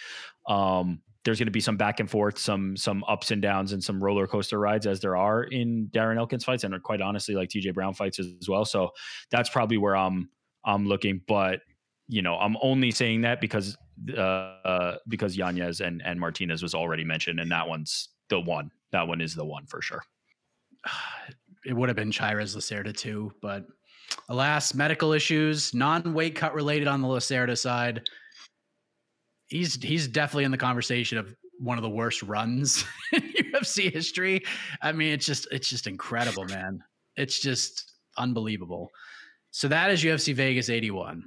um, 0.49 1.03
there's 1.25 1.39
going 1.39 1.47
to 1.47 1.53
be 1.53 1.61
some 1.61 1.77
back 1.77 2.01
and 2.01 2.11
forth, 2.11 2.39
some 2.39 2.75
some 2.75 3.05
ups 3.07 3.33
and 3.33 3.43
downs, 3.43 3.75
and 3.75 3.85
some 3.85 4.03
roller 4.03 4.27
coaster 4.27 4.59
rides 4.59 4.87
as 4.87 5.01
there 5.01 5.15
are 5.15 5.45
in 5.45 5.91
Darren 5.93 6.17
Elkins 6.17 6.43
fights, 6.43 6.65
and 6.65 6.83
quite 6.83 7.03
honestly, 7.03 7.35
like 7.35 7.51
TJ 7.51 7.75
Brown 7.75 7.93
fights 7.93 8.19
as, 8.19 8.49
well. 8.49 8.65
So 8.65 8.93
that's 9.31 9.51
probably 9.51 9.77
where 9.77 9.95
I'm 9.95 10.31
I'm 10.65 10.87
looking. 10.87 11.21
But 11.29 11.61
you 12.09 12.23
know, 12.23 12.37
I'm 12.37 12.57
only 12.63 12.93
saying 12.93 13.21
that 13.23 13.43
because 13.43 13.77
uh 14.17 14.95
because 15.07 15.37
Yanez 15.37 15.83
and 15.83 16.01
and 16.03 16.19
Martinez 16.19 16.63
was 16.63 16.75
already 16.75 17.05
mentioned, 17.05 17.39
and 17.39 17.51
that 17.51 17.69
one's 17.69 18.09
the 18.29 18.41
one. 18.41 18.71
That 18.93 19.09
one 19.09 19.21
is 19.21 19.35
the 19.35 19.45
one 19.45 19.67
for 19.67 19.83
sure. 19.83 20.03
It 21.65 21.75
would 21.75 21.89
have 21.89 21.95
been 21.95 22.11
Chires 22.11 22.57
Lacerda 22.57 22.93
too, 22.93 23.31
but 23.41 23.65
alas, 24.29 24.75
medical 24.75 25.13
issues, 25.13 25.73
non-weight 25.73 26.35
cut 26.35 26.55
related 26.55 26.89
on 26.89 27.01
the 27.01 27.07
Lacerda 27.07 27.57
side 27.57 28.03
he's 29.53 29.81
he's 29.83 30.09
definitely 30.09 30.45
in 30.45 30.51
the 30.51 30.59
conversation 30.59 31.19
of 31.19 31.35
one 31.59 31.79
of 31.79 31.83
the 31.83 31.91
worst 31.91 32.23
runs 32.23 32.85
in 33.13 33.21
UFC 33.21 33.93
history. 33.93 34.43
I 34.81 34.93
mean, 34.93 35.13
it's 35.13 35.27
just 35.27 35.47
it's 35.53 35.69
just 35.69 35.87
incredible, 35.87 36.45
man. 36.47 36.83
It's 37.17 37.39
just 37.39 37.93
unbelievable. 38.19 38.91
So 39.51 39.69
that 39.69 39.91
is 39.91 40.03
UFC 40.03 40.35
Vegas 40.35 40.71
81. 40.71 41.25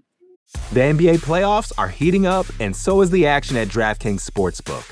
The 0.74 0.80
NBA 0.80 1.18
playoffs 1.18 1.72
are 1.78 1.88
heating 1.88 2.26
up, 2.26 2.46
and 2.60 2.76
so 2.76 3.02
is 3.02 3.12
the 3.12 3.28
action 3.28 3.56
at 3.58 3.68
DraftKings 3.68 4.28
Sportsbook, 4.28 4.92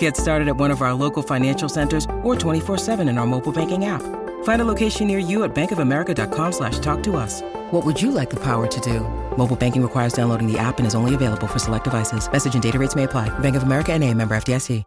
Get 0.00 0.16
started 0.16 0.48
at 0.48 0.56
one 0.56 0.70
of 0.70 0.82
our 0.82 0.92
local 0.92 1.22
financial 1.22 1.68
centers 1.68 2.04
or 2.22 2.34
24-7 2.34 3.08
in 3.08 3.16
our 3.16 3.26
mobile 3.26 3.52
banking 3.52 3.86
app. 3.86 4.02
Find 4.44 4.60
a 4.60 4.64
location 4.64 5.06
near 5.06 5.18
you 5.18 5.44
at 5.44 5.54
bankofamerica.com 5.54 6.52
slash 6.52 6.78
talk 6.80 7.02
to 7.04 7.16
us. 7.16 7.42
What 7.70 7.86
would 7.86 8.00
you 8.00 8.10
like 8.10 8.28
the 8.28 8.40
power 8.40 8.66
to 8.66 8.80
do? 8.80 9.00
Mobile 9.36 9.56
banking 9.56 9.82
requires 9.82 10.12
downloading 10.12 10.50
the 10.50 10.58
app 10.58 10.78
and 10.78 10.86
is 10.86 10.94
only 10.94 11.14
available 11.14 11.46
for 11.46 11.58
select 11.58 11.84
devices. 11.84 12.30
Message 12.30 12.52
and 12.52 12.62
data 12.62 12.78
rates 12.78 12.94
may 12.94 13.04
apply. 13.04 13.28
Bank 13.38 13.56
of 13.56 13.62
America 13.62 13.92
and 13.92 14.04
a 14.04 14.12
member 14.12 14.34
FDIC. 14.34 14.84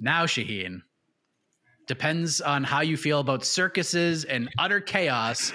Now, 0.00 0.26
Shaheen, 0.26 0.82
depends 1.86 2.40
on 2.40 2.64
how 2.64 2.80
you 2.80 2.96
feel 2.96 3.20
about 3.20 3.44
circuses 3.44 4.24
and 4.24 4.48
utter 4.58 4.80
chaos. 4.80 5.52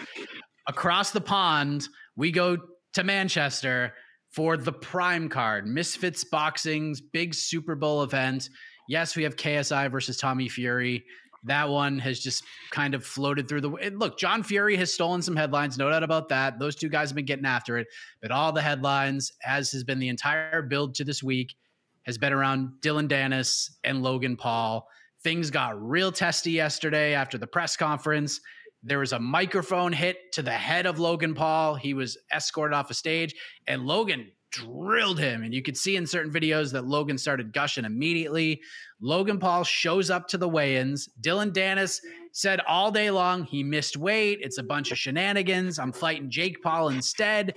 Across 0.69 1.11
the 1.11 1.21
pond, 1.21 1.89
we 2.15 2.31
go 2.31 2.57
to 2.93 3.03
Manchester 3.03 3.93
for 4.31 4.55
the 4.55 4.71
prime 4.73 5.29
card, 5.29 5.65
Misfits 5.65 6.23
Boxing's 6.23 7.01
big 7.01 7.33
Super 7.33 7.75
Bowl 7.75 8.03
event. 8.03 8.49
Yes, 8.87 9.15
we 9.15 9.23
have 9.23 9.35
KSI 9.35 9.91
versus 9.91 10.17
Tommy 10.17 10.47
Fury. 10.47 11.05
That 11.43 11.69
one 11.69 11.99
has 11.99 12.19
just 12.19 12.43
kind 12.71 12.93
of 12.93 13.05
floated 13.05 13.47
through 13.47 13.61
the 13.61 13.69
look 13.93 14.17
john 14.17 14.43
fury 14.43 14.75
has 14.75 14.93
stolen 14.93 15.21
some 15.21 15.35
headlines 15.35 15.77
no 15.77 15.89
doubt 15.89 16.03
about 16.03 16.29
that. 16.29 16.59
Those 16.59 16.75
two 16.75 16.89
guys 16.89 17.09
have 17.09 17.15
been 17.15 17.25
getting 17.25 17.45
after 17.45 17.77
it 17.77 17.87
but 18.21 18.31
all 18.31 18.51
the 18.51 18.61
headlines 18.61 19.31
as 19.45 19.71
has 19.71 19.83
been 19.83 19.99
the 19.99 20.09
entire 20.09 20.61
build 20.61 20.95
to 20.95 21.03
this 21.03 21.23
week 21.23 21.55
has 22.03 22.17
been 22.17 22.33
around 22.33 22.81
Dillon 22.81 23.07
danis 23.07 23.69
and 23.83 24.01
logan 24.01 24.35
paul. 24.35 24.87
Things 25.23 25.49
got 25.49 25.81
real 25.81 26.11
testy 26.11 26.51
yesterday 26.51 27.13
after 27.13 27.37
the 27.37 27.47
press 27.47 27.77
conference. 27.77 28.39
There 28.83 28.99
was 28.99 29.13
a 29.13 29.19
microphone 29.19 29.93
hit 29.93 30.17
to 30.33 30.41
the 30.41 30.51
head 30.51 30.85
of 30.85 30.99
logan 30.99 31.33
paul. 31.33 31.75
He 31.75 31.93
was 31.93 32.17
escorted 32.33 32.73
off 32.73 32.89
a 32.89 32.93
stage 32.93 33.35
and 33.67 33.85
logan 33.85 34.31
drilled 34.57 35.19
him. 35.19 35.43
And 35.43 35.53
you 35.53 35.61
could 35.61 35.77
see 35.77 35.95
in 35.95 36.07
certain 36.07 36.31
videos 36.31 36.71
that 36.71 36.85
Logan 36.85 37.17
started 37.17 37.53
gushing 37.53 37.85
immediately. 37.85 38.61
Logan 38.99 39.39
Paul 39.39 39.63
shows 39.63 40.09
up 40.09 40.27
to 40.29 40.37
the 40.37 40.49
weigh 40.49 40.77
ins. 40.77 41.07
Dillon 41.21 41.51
Danis 41.51 42.01
said 42.31 42.59
all 42.67 42.91
day 42.91 43.11
long 43.11 43.43
he 43.43 43.63
missed 43.63 43.97
weight. 43.97 44.39
It's 44.41 44.57
a 44.57 44.63
bunch 44.63 44.91
of 44.91 44.97
shenanigans. 44.97 45.79
I'm 45.79 45.91
fighting 45.91 46.29
Jake 46.29 46.61
Paul 46.63 46.89
instead. 46.89 47.55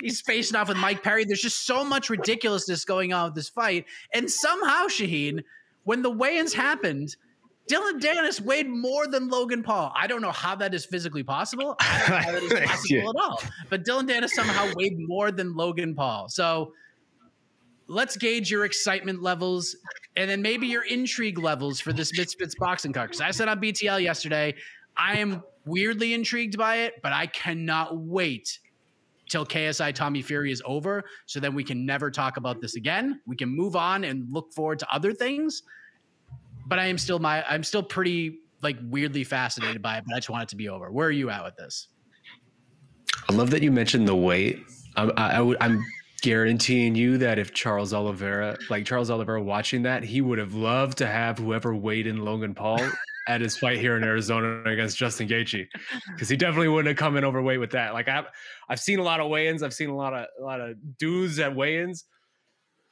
He's 0.00 0.20
facing 0.20 0.56
off 0.56 0.68
with 0.68 0.76
Mike 0.76 1.02
Perry. 1.02 1.24
There's 1.24 1.42
just 1.42 1.66
so 1.66 1.84
much 1.84 2.10
ridiculousness 2.10 2.84
going 2.84 3.12
on 3.12 3.26
with 3.26 3.34
this 3.34 3.48
fight. 3.48 3.86
And 4.12 4.30
somehow, 4.30 4.86
Shaheen, 4.86 5.42
when 5.84 6.02
the 6.02 6.10
weigh 6.10 6.38
ins 6.38 6.54
happened, 6.54 7.16
Dillon 7.68 8.00
Danis 8.00 8.40
weighed 8.40 8.68
more 8.68 9.06
than 9.06 9.28
Logan 9.28 9.62
Paul. 9.62 9.92
I 9.94 10.06
don't 10.06 10.20
know 10.20 10.32
how 10.32 10.54
that 10.56 10.74
is 10.74 10.84
physically 10.84 11.22
possible. 11.22 11.76
I 11.80 12.00
don't 12.00 12.10
know 12.10 12.16
how 12.16 12.32
that 12.32 12.42
is 12.42 12.52
possible 12.68 12.96
yeah. 12.96 13.08
at 13.08 13.16
all. 13.16 13.42
But 13.70 13.84
Dillon 13.84 14.06
Danis 14.06 14.30
somehow 14.30 14.72
weighed 14.74 14.98
more 14.98 15.30
than 15.30 15.54
Logan 15.54 15.94
Paul. 15.94 16.28
So 16.28 16.72
let's 17.86 18.16
gauge 18.16 18.50
your 18.50 18.64
excitement 18.64 19.22
levels 19.22 19.76
and 20.16 20.28
then 20.28 20.42
maybe 20.42 20.66
your 20.66 20.84
intrigue 20.84 21.38
levels 21.38 21.80
for 21.80 21.92
this 21.92 22.16
Misfits 22.16 22.54
boxing 22.58 22.92
card. 22.92 23.10
Because 23.10 23.20
I 23.20 23.30
said 23.30 23.48
on 23.48 23.60
BTL 23.60 24.02
yesterday, 24.02 24.54
I 24.96 25.18
am 25.18 25.42
weirdly 25.64 26.14
intrigued 26.14 26.58
by 26.58 26.76
it, 26.76 26.94
but 27.02 27.12
I 27.12 27.26
cannot 27.26 27.96
wait 27.96 28.58
till 29.28 29.46
KSI 29.46 29.94
Tommy 29.94 30.20
Fury 30.20 30.52
is 30.52 30.62
over. 30.66 31.04
So 31.26 31.40
then 31.40 31.54
we 31.54 31.64
can 31.64 31.86
never 31.86 32.10
talk 32.10 32.36
about 32.36 32.60
this 32.60 32.76
again. 32.76 33.20
We 33.26 33.36
can 33.36 33.48
move 33.48 33.76
on 33.76 34.04
and 34.04 34.26
look 34.30 34.52
forward 34.52 34.80
to 34.80 34.94
other 34.94 35.12
things 35.12 35.62
but 36.66 36.78
I 36.78 36.86
am 36.86 36.98
still 36.98 37.18
my 37.18 37.44
I'm 37.48 37.64
still 37.64 37.82
pretty 37.82 38.38
like 38.62 38.76
weirdly 38.82 39.24
fascinated 39.24 39.82
by 39.82 39.98
it, 39.98 40.04
but 40.06 40.14
I 40.14 40.18
just 40.18 40.30
want 40.30 40.44
it 40.44 40.48
to 40.50 40.56
be 40.56 40.68
over. 40.68 40.90
Where 40.90 41.08
are 41.08 41.12
you 41.12 41.30
at 41.30 41.44
with 41.44 41.56
this? 41.56 41.88
I 43.28 43.34
love 43.34 43.50
that 43.50 43.62
you 43.62 43.72
mentioned 43.72 44.08
the 44.08 44.16
weight. 44.16 44.60
I, 44.96 45.10
I, 45.16 45.28
I 45.30 45.40
would 45.40 45.56
I'm 45.60 45.84
guaranteeing 46.22 46.94
you 46.94 47.18
that 47.18 47.38
if 47.38 47.52
Charles 47.52 47.92
Oliveira, 47.92 48.56
like 48.70 48.86
Charles 48.86 49.10
Oliveira 49.10 49.42
watching 49.42 49.82
that, 49.82 50.04
he 50.04 50.20
would 50.20 50.38
have 50.38 50.54
loved 50.54 50.98
to 50.98 51.06
have 51.06 51.38
whoever 51.38 51.74
weighed 51.74 52.06
in 52.06 52.24
Logan 52.24 52.54
Paul 52.54 52.80
at 53.28 53.40
his 53.40 53.56
fight 53.56 53.78
here 53.78 53.96
in 53.96 54.04
Arizona 54.04 54.62
against 54.64 54.96
Justin 54.96 55.28
Gaethje, 55.28 55.66
because 56.12 56.28
he 56.28 56.36
definitely 56.36 56.68
wouldn't 56.68 56.88
have 56.88 56.96
come 56.96 57.16
in 57.16 57.24
overweight 57.24 57.60
with 57.60 57.70
that. 57.70 57.94
Like 57.94 58.08
I've 58.08 58.26
I've 58.68 58.80
seen 58.80 58.98
a 58.98 59.02
lot 59.02 59.20
of 59.20 59.28
weigh-ins, 59.28 59.62
I've 59.62 59.74
seen 59.74 59.90
a 59.90 59.96
lot 59.96 60.14
of 60.14 60.26
a 60.40 60.42
lot 60.42 60.60
of 60.60 60.76
dudes 60.98 61.38
at 61.38 61.54
weigh-ins 61.54 62.04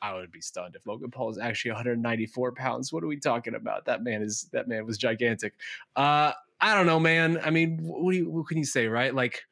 I 0.02 0.14
would 0.14 0.32
be 0.32 0.40
stunned 0.40 0.76
if 0.76 0.86
Logan 0.86 1.10
Paul 1.10 1.30
is 1.30 1.38
actually 1.38 1.72
194 1.72 2.52
pounds. 2.52 2.92
What 2.92 3.04
are 3.04 3.06
we 3.06 3.18
talking 3.18 3.54
about? 3.54 3.84
That 3.84 4.02
man 4.02 4.22
is 4.22 4.48
that 4.52 4.68
man 4.68 4.86
was 4.86 4.98
gigantic. 4.98 5.54
Uh, 5.96 6.32
I 6.60 6.74
don't 6.74 6.86
know, 6.86 7.00
man. 7.00 7.38
I 7.42 7.50
mean, 7.50 7.78
what, 7.80 8.14
you, 8.14 8.30
what 8.30 8.46
can 8.46 8.58
you 8.58 8.64
say, 8.64 8.86
right? 8.86 9.14
Like, 9.14 9.42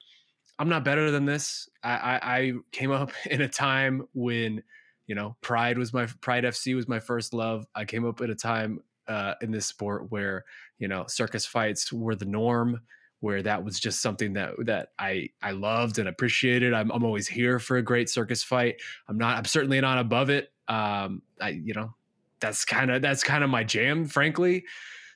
I'm 0.59 0.69
not 0.69 0.85
better 0.85 1.11
than 1.11 1.25
this. 1.25 1.69
I, 1.83 1.91
I, 1.91 2.21
I 2.23 2.53
came 2.73 2.91
up 2.91 3.13
in 3.31 3.41
a 3.41 3.49
time 3.49 4.07
when, 4.15 4.63
you 5.07 5.15
know, 5.15 5.37
Pride 5.41 5.79
was 5.79 5.93
my 5.93 6.07
Pride 6.21 6.45
FC 6.45 6.75
was 6.75 6.89
my 6.89 7.01
first 7.01 7.33
love. 7.33 7.67
I 7.75 7.85
came 7.85 8.05
up 8.07 8.21
at 8.21 8.31
a 8.31 8.35
time 8.35 8.81
uh, 9.09 9.35
in 9.41 9.51
this 9.51 9.67
sport 9.67 10.11
where 10.11 10.45
you 10.79 10.87
know 10.87 11.05
circus 11.09 11.47
fights 11.47 11.93
were 11.93 12.15
the 12.15 12.27
norm 12.27 12.81
where 13.21 13.43
that 13.43 13.65
was 13.65 13.81
just 13.81 14.01
something 14.01 14.35
that 14.35 14.55
that 14.67 14.91
I 14.99 15.31
I 15.43 15.53
loved 15.53 15.99
and 15.99 16.09
appreciated. 16.09 16.73
I'm 16.73 16.91
I'm 16.91 17.05
always 17.05 17.27
here 17.27 17.59
for 17.59 17.77
a 17.77 17.83
great 17.83 18.09
circus 18.09 18.43
fight. 18.43 18.77
I'm 19.09 19.19
not 19.19 19.37
I'm 19.37 19.45
certainly 19.45 19.81
not 19.81 19.99
above 19.99 20.31
it. 20.31 20.53
Um, 20.69 21.23
I 21.41 21.51
you 21.51 21.75
know 21.75 21.95
that's 22.41 22.65
kind 22.65 22.91
of 22.91 23.03
that's 23.03 23.23
kind 23.23 23.43
of 23.43 23.51
my 23.51 23.65
jam, 23.65 24.07
frankly. 24.07 24.65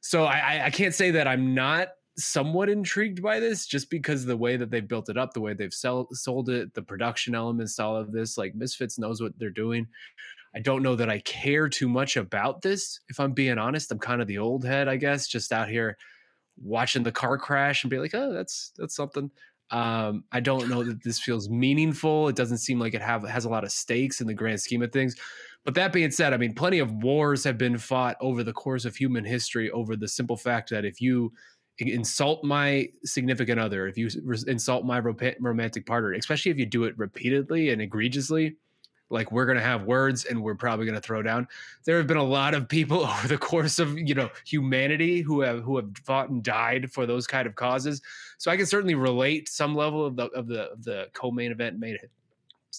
So 0.00 0.24
I 0.24 0.66
I 0.66 0.70
can't 0.70 0.94
say 0.94 1.12
that 1.12 1.28
I'm 1.28 1.54
not 1.54 1.88
somewhat 2.16 2.68
intrigued 2.68 3.22
by 3.22 3.40
this 3.40 3.66
just 3.66 3.88
because 3.88 4.22
of 4.22 4.28
the 4.28 4.36
way 4.36 4.56
that 4.56 4.70
they've 4.70 4.86
built 4.86 5.08
it 5.08 5.16
up, 5.16 5.32
the 5.32 5.40
way 5.40 5.54
they've 5.54 5.72
sell, 5.72 6.06
sold 6.12 6.50
it, 6.50 6.74
the 6.74 6.82
production 6.82 7.34
elements, 7.34 7.78
all 7.78 7.96
of 7.96 8.12
this. 8.12 8.36
Like 8.36 8.54
Misfits 8.54 8.98
knows 8.98 9.22
what 9.22 9.38
they're 9.38 9.50
doing. 9.50 9.86
I 10.54 10.60
don't 10.60 10.82
know 10.82 10.94
that 10.96 11.08
I 11.08 11.20
care 11.20 11.68
too 11.68 11.88
much 11.88 12.18
about 12.18 12.60
this. 12.60 13.00
If 13.08 13.18
I'm 13.18 13.32
being 13.32 13.56
honest, 13.56 13.90
I'm 13.90 13.98
kind 13.98 14.20
of 14.20 14.28
the 14.28 14.38
old 14.38 14.64
head, 14.64 14.88
I 14.88 14.96
guess, 14.96 15.26
just 15.26 15.52
out 15.52 15.68
here 15.68 15.96
watching 16.60 17.02
the 17.02 17.12
car 17.12 17.38
crash 17.38 17.84
and 17.84 17.90
be 17.90 17.98
like, 17.98 18.14
oh, 18.14 18.32
that's 18.32 18.72
that's 18.76 18.96
something. 18.96 19.30
Um, 19.70 20.24
I 20.32 20.40
don't 20.40 20.68
know 20.68 20.84
that 20.84 21.02
this 21.02 21.18
feels 21.18 21.48
meaningful. 21.48 22.28
It 22.28 22.36
doesn't 22.36 22.58
seem 22.58 22.78
like 22.78 22.94
it 22.94 23.00
have 23.00 23.26
has 23.26 23.46
a 23.46 23.48
lot 23.48 23.64
of 23.64 23.72
stakes 23.72 24.20
in 24.20 24.26
the 24.26 24.34
grand 24.34 24.60
scheme 24.60 24.82
of 24.82 24.92
things. 24.92 25.16
But 25.64 25.74
that 25.74 25.92
being 25.92 26.10
said, 26.10 26.34
I 26.34 26.36
mean, 26.36 26.54
plenty 26.54 26.78
of 26.78 26.92
wars 26.92 27.44
have 27.44 27.56
been 27.56 27.78
fought 27.78 28.16
over 28.20 28.42
the 28.42 28.52
course 28.52 28.84
of 28.84 28.96
human 28.96 29.24
history 29.24 29.70
over 29.70 29.96
the 29.96 30.08
simple 30.08 30.36
fact 30.36 30.70
that 30.70 30.84
if 30.84 31.00
you 31.00 31.32
insult 31.78 32.44
my 32.44 32.88
significant 33.04 33.58
other, 33.58 33.86
if 33.86 33.96
you 33.96 34.08
insult 34.46 34.84
my 34.84 34.98
romantic 34.98 35.86
partner, 35.86 36.12
especially 36.12 36.50
if 36.50 36.58
you 36.58 36.66
do 36.66 36.84
it 36.84 36.98
repeatedly 36.98 37.70
and 37.70 37.80
egregiously, 37.80 38.56
like 39.12 39.31
we're 39.31 39.44
going 39.44 39.59
to 39.59 39.62
have 39.62 39.85
words 39.85 40.25
and 40.25 40.42
we're 40.42 40.55
probably 40.55 40.87
going 40.87 40.96
to 40.96 41.01
throw 41.01 41.22
down. 41.22 41.46
There 41.85 41.98
have 41.98 42.07
been 42.07 42.16
a 42.16 42.22
lot 42.22 42.55
of 42.55 42.68
people 42.68 43.01
over 43.07 43.29
the 43.29 43.38
course 43.38 43.79
of 43.79 43.96
you 43.98 44.14
know 44.14 44.31
humanity 44.44 45.20
who 45.20 45.42
have 45.42 45.62
who 45.62 45.77
have 45.77 45.96
fought 46.05 46.31
and 46.31 46.42
died 46.42 46.90
for 46.90 47.07
those 47.07 47.27
kind 47.27 47.46
of 47.46 47.55
causes. 47.55 48.01
So 48.38 48.51
i 48.51 48.57
can 48.57 48.66
certainly 48.66 48.94
relate 48.94 49.48
some 49.48 49.75
level 49.75 50.05
of 50.05 50.16
the 50.16 50.27
of 50.29 50.48
the 50.48 50.62
of 50.72 50.83
the 50.83 51.09
co-main 51.12 51.53
event 51.53 51.79
made 51.79 51.94
it 51.94 52.11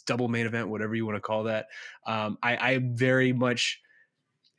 double 0.07 0.27
main 0.27 0.47
event 0.47 0.67
whatever 0.67 0.95
you 0.95 1.05
want 1.05 1.15
to 1.15 1.21
call 1.21 1.43
that. 1.43 1.67
Um 2.05 2.37
i 2.41 2.73
i 2.73 2.79
very 2.81 3.31
much 3.31 3.79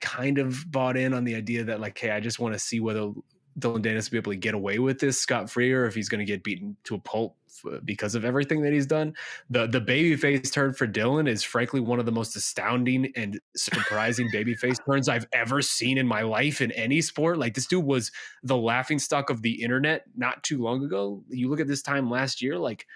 kind 0.01 0.39
of 0.39 0.71
bought 0.71 0.97
in 0.97 1.15
on 1.15 1.25
the 1.25 1.35
idea 1.35 1.65
that 1.65 1.81
like 1.81 1.99
hey 1.99 2.11
i 2.11 2.21
just 2.21 2.39
want 2.39 2.53
to 2.55 2.59
see 2.59 2.79
whether 2.79 3.11
Dillon 3.59 3.83
Danis 3.83 4.11
will 4.11 4.13
be 4.13 4.19
able 4.19 4.33
to 4.33 4.37
get 4.37 4.55
away 4.55 4.79
with 4.79 4.99
this 4.99 5.21
scot 5.21 5.49
free, 5.51 5.73
or 5.73 5.87
if 5.87 5.95
he's 5.95 6.09
going 6.09 6.19
to 6.19 6.25
get 6.25 6.43
beaten 6.43 6.77
to 6.85 6.95
a 6.95 6.99
pulp 6.99 7.37
uh, 7.67 7.79
because 7.85 8.15
of 8.15 8.25
everything 8.25 8.63
that 8.63 8.73
he's 8.73 8.87
done. 8.87 9.15
The 9.51 9.67
the 9.67 9.81
babyface 9.81 10.53
turn 10.53 10.75
for 10.75 10.87
Dillon 10.87 11.27
is 11.27 11.43
frankly 11.43 11.81
one 11.81 12.01
of 12.01 12.07
the 12.07 12.13
most 12.13 12.37
astounding 12.37 13.13
and 13.17 13.41
surprising 13.57 14.29
babyface 14.35 14.85
turns 14.85 15.09
I've 15.09 15.27
ever 15.33 15.63
seen 15.63 15.99
in 15.99 16.07
my 16.07 16.23
life 16.23 16.61
in 16.61 16.73
any 16.73 17.01
sport. 17.01 17.39
Like 17.39 17.55
this 17.55 17.67
dude 17.67 17.85
was 17.85 18.11
the 18.43 18.57
laughing 18.57 18.99
stock 18.99 19.31
of 19.31 19.43
the 19.43 19.63
internet 19.63 20.05
not 20.17 20.43
too 20.43 20.63
long 20.63 20.85
ago. 20.85 21.23
You 21.29 21.49
look 21.49 21.61
at 21.61 21.69
this 21.69 21.83
time 21.83 22.11
last 22.11 22.43
year, 22.43 22.59
like 22.59 22.87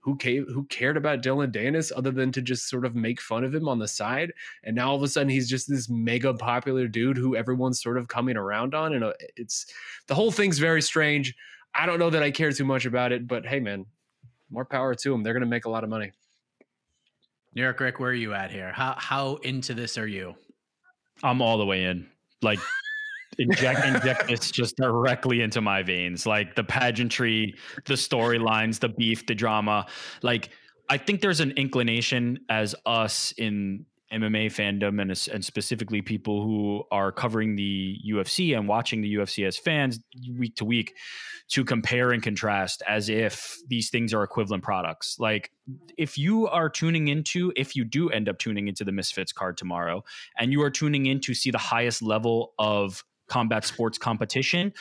who 0.00 0.16
came, 0.16 0.46
who 0.46 0.64
cared 0.64 0.96
about 0.96 1.22
Dillon 1.22 1.52
Danis 1.52 1.92
other 1.94 2.10
than 2.10 2.32
to 2.32 2.42
just 2.42 2.68
sort 2.68 2.84
of 2.84 2.94
make 2.94 3.20
fun 3.20 3.44
of 3.44 3.54
him 3.54 3.68
on 3.68 3.78
the 3.78 3.88
side. 3.88 4.32
And 4.64 4.74
now 4.74 4.90
all 4.90 4.96
of 4.96 5.02
a 5.02 5.08
sudden 5.08 5.28
he's 5.28 5.48
just 5.48 5.68
this 5.68 5.88
mega 5.88 6.34
popular 6.34 6.88
dude 6.88 7.16
who 7.16 7.36
everyone's 7.36 7.82
sort 7.82 7.98
of 7.98 8.08
coming 8.08 8.36
around 8.36 8.74
on. 8.74 8.94
And 8.94 9.04
uh, 9.04 9.12
it's 9.36 9.66
the 10.06 10.14
whole 10.14 10.30
thing's 10.30 10.58
very 10.58 10.82
strange. 10.82 11.34
I 11.74 11.86
don't 11.86 11.98
know 11.98 12.10
that 12.10 12.22
I 12.22 12.30
care 12.30 12.52
too 12.52 12.64
much 12.64 12.86
about 12.86 13.12
it, 13.12 13.28
but 13.28 13.46
hey, 13.46 13.60
man, 13.60 13.86
more 14.50 14.64
power 14.64 14.94
to 14.94 15.10
them. 15.10 15.22
They're 15.22 15.34
going 15.34 15.42
to 15.42 15.46
make 15.46 15.66
a 15.66 15.70
lot 15.70 15.84
of 15.84 15.90
money. 15.90 16.12
New 17.54 17.62
York 17.62 17.80
Rick, 17.80 18.00
where 18.00 18.10
are 18.10 18.14
you 18.14 18.32
at 18.32 18.50
here? 18.50 18.72
How 18.72 18.94
how 18.96 19.36
into 19.36 19.74
this 19.74 19.98
are 19.98 20.06
you? 20.06 20.34
I'm 21.22 21.42
all 21.42 21.58
the 21.58 21.66
way 21.66 21.84
in. 21.84 22.08
Like 22.42 22.60
inject 23.38 23.84
inject 23.84 24.28
this 24.28 24.50
just 24.50 24.76
directly 24.76 25.40
into 25.40 25.60
my 25.60 25.82
veins. 25.82 26.26
Like 26.26 26.54
the 26.54 26.64
pageantry, 26.64 27.54
the 27.86 27.94
storylines, 27.94 28.80
the 28.80 28.88
beef, 28.88 29.26
the 29.26 29.34
drama. 29.34 29.86
Like 30.22 30.50
I 30.88 30.98
think 30.98 31.20
there's 31.20 31.40
an 31.40 31.52
inclination 31.52 32.40
as 32.48 32.74
us 32.84 33.32
in 33.38 33.86
MMA 34.12 34.46
fandom 34.46 35.00
and, 35.00 35.10
and 35.32 35.44
specifically 35.44 36.02
people 36.02 36.42
who 36.42 36.82
are 36.90 37.12
covering 37.12 37.54
the 37.54 37.96
UFC 38.08 38.56
and 38.58 38.66
watching 38.66 39.02
the 39.02 39.14
UFC 39.14 39.46
as 39.46 39.56
fans 39.56 40.00
week 40.36 40.56
to 40.56 40.64
week 40.64 40.96
to 41.50 41.64
compare 41.64 42.10
and 42.10 42.22
contrast 42.22 42.82
as 42.88 43.08
if 43.08 43.58
these 43.68 43.90
things 43.90 44.12
are 44.12 44.22
equivalent 44.22 44.62
products. 44.62 45.16
Like 45.18 45.52
if 45.96 46.18
you 46.18 46.48
are 46.48 46.68
tuning 46.68 47.08
into, 47.08 47.52
if 47.56 47.76
you 47.76 47.84
do 47.84 48.08
end 48.10 48.28
up 48.28 48.38
tuning 48.38 48.68
into 48.68 48.84
the 48.84 48.92
Misfits 48.92 49.32
card 49.32 49.56
tomorrow 49.56 50.02
and 50.38 50.52
you 50.52 50.62
are 50.62 50.70
tuning 50.70 51.06
in 51.06 51.20
to 51.20 51.34
see 51.34 51.50
the 51.50 51.58
highest 51.58 52.02
level 52.02 52.52
of 52.58 53.04
combat 53.30 53.64
sports 53.64 53.96
competition, 53.96 54.72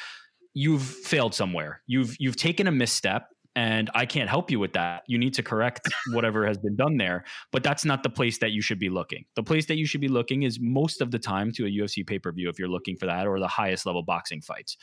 you've 0.53 0.83
failed 0.83 1.33
somewhere. 1.33 1.81
You've 1.87 2.15
you've 2.19 2.35
taken 2.35 2.67
a 2.67 2.71
misstep 2.71 3.29
and 3.55 3.89
I 3.95 4.05
can't 4.05 4.29
help 4.29 4.51
you 4.51 4.59
with 4.59 4.73
that. 4.73 5.03
You 5.07 5.17
need 5.17 5.33
to 5.33 5.43
correct 5.43 5.89
whatever 6.13 6.45
has 6.45 6.57
been 6.57 6.75
done 6.75 6.97
there, 6.97 7.25
but 7.51 7.63
that's 7.63 7.83
not 7.83 8.03
the 8.03 8.09
place 8.09 8.37
that 8.37 8.51
you 8.51 8.61
should 8.61 8.79
be 8.79 8.89
looking. 8.89 9.25
The 9.35 9.43
place 9.43 9.65
that 9.65 9.77
you 9.77 9.85
should 9.85 10.01
be 10.01 10.07
looking 10.07 10.43
is 10.43 10.59
most 10.61 11.01
of 11.01 11.11
the 11.11 11.19
time 11.19 11.51
to 11.53 11.65
a 11.65 11.69
UFC 11.69 12.05
pay-per-view 12.05 12.47
if 12.47 12.59
you're 12.59 12.69
looking 12.69 12.95
for 12.95 13.07
that 13.07 13.27
or 13.27 13.39
the 13.39 13.47
highest 13.47 13.85
level 13.85 14.03
boxing 14.03 14.41
fights. 14.41 14.77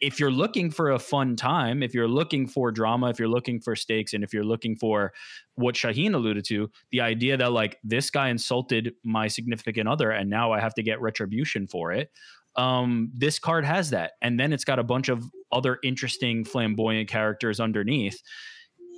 If 0.00 0.18
you're 0.18 0.30
looking 0.30 0.70
for 0.70 0.90
a 0.90 0.98
fun 0.98 1.36
time, 1.36 1.82
if 1.82 1.94
you're 1.94 2.08
looking 2.08 2.46
for 2.46 2.72
drama, 2.72 3.10
if 3.10 3.18
you're 3.18 3.28
looking 3.28 3.60
for 3.60 3.76
stakes 3.76 4.12
and 4.12 4.24
if 4.24 4.32
you're 4.32 4.44
looking 4.44 4.76
for 4.76 5.12
what 5.54 5.74
Shaheen 5.74 6.14
alluded 6.14 6.44
to, 6.46 6.70
the 6.90 7.02
idea 7.02 7.36
that 7.36 7.52
like 7.52 7.78
this 7.84 8.10
guy 8.10 8.28
insulted 8.28 8.94
my 9.04 9.28
significant 9.28 9.88
other 9.88 10.10
and 10.10 10.28
now 10.28 10.52
I 10.52 10.60
have 10.60 10.74
to 10.74 10.82
get 10.82 11.00
retribution 11.00 11.66
for 11.66 11.92
it 11.92 12.10
um, 12.56 13.10
this 13.14 13.38
card 13.38 13.64
has 13.64 13.90
that, 13.90 14.12
and 14.22 14.38
then 14.38 14.52
it's 14.52 14.64
got 14.64 14.78
a 14.78 14.84
bunch 14.84 15.08
of 15.08 15.24
other 15.52 15.78
interesting 15.82 16.44
flamboyant 16.44 17.08
characters 17.08 17.60
underneath. 17.60 18.20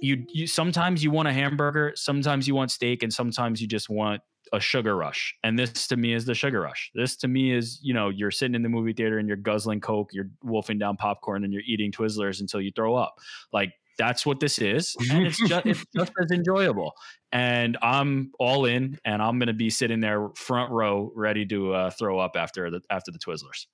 You, 0.00 0.24
you 0.32 0.46
sometimes 0.46 1.02
you 1.02 1.10
want 1.10 1.28
a 1.28 1.32
hamburger, 1.32 1.92
sometimes 1.96 2.46
you 2.46 2.54
want 2.54 2.70
steak, 2.70 3.02
and 3.02 3.12
sometimes 3.12 3.60
you 3.60 3.66
just 3.66 3.88
want 3.88 4.22
a 4.52 4.60
sugar 4.60 4.96
rush. 4.96 5.34
And 5.42 5.58
this 5.58 5.86
to 5.88 5.96
me 5.96 6.14
is 6.14 6.24
the 6.24 6.34
sugar 6.34 6.60
rush. 6.60 6.90
This 6.94 7.16
to 7.16 7.28
me 7.28 7.52
is, 7.52 7.80
you 7.82 7.92
know, 7.92 8.08
you're 8.08 8.30
sitting 8.30 8.54
in 8.54 8.62
the 8.62 8.68
movie 8.68 8.92
theater 8.92 9.18
and 9.18 9.28
you're 9.28 9.36
guzzling 9.36 9.80
Coke, 9.80 10.10
you're 10.12 10.30
wolfing 10.42 10.78
down 10.78 10.96
popcorn, 10.96 11.44
and 11.44 11.52
you're 11.52 11.62
eating 11.66 11.92
Twizzlers 11.92 12.40
until 12.40 12.60
you 12.60 12.70
throw 12.74 12.94
up. 12.94 13.16
Like 13.52 13.72
that's 13.98 14.24
what 14.24 14.40
this 14.40 14.58
is, 14.58 14.96
and 15.10 15.26
it's 15.26 15.38
just 15.38 15.66
it's 15.66 15.84
just 15.96 16.12
as 16.20 16.30
enjoyable. 16.30 16.92
And 17.32 17.76
I'm 17.82 18.30
all 18.38 18.64
in, 18.64 18.98
and 19.04 19.20
I'm 19.20 19.38
going 19.38 19.48
to 19.48 19.52
be 19.52 19.70
sitting 19.70 20.00
there 20.00 20.28
front 20.36 20.72
row, 20.72 21.12
ready 21.14 21.44
to 21.46 21.74
uh, 21.74 21.90
throw 21.90 22.18
up 22.18 22.32
after 22.36 22.70
the 22.70 22.80
after 22.90 23.10
the 23.10 23.18
Twizzlers. 23.18 23.66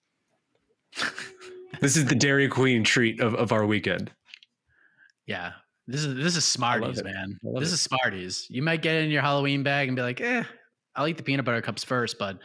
this 1.81 1.97
is 1.97 2.07
the 2.07 2.15
Dairy 2.15 2.49
Queen 2.49 2.83
treat 2.83 3.21
of, 3.21 3.35
of 3.35 3.53
our 3.53 3.67
weekend. 3.67 4.11
Yeah, 5.27 5.53
this 5.87 6.05
is 6.05 6.17
this 6.17 6.37
is 6.37 6.45
Smarties, 6.45 7.03
man. 7.05 7.39
This 7.59 7.71
it. 7.71 7.75
is 7.75 7.83
Smarties. 7.83 8.47
You 8.49 8.63
might 8.63 8.83
get 8.83 8.97
in 8.97 9.11
your 9.11 9.23
Halloween 9.23 9.63
bag 9.63 9.89
and 9.89 9.97
be 9.97 10.03
like, 10.03 10.21
eh, 10.21 10.43
I'll 10.97 11.07
eat 11.07 11.19
the 11.19 11.23
peanut 11.23 11.45
butter 11.45 11.63
cups 11.63 11.85
first, 11.85 12.19
but 12.19 12.39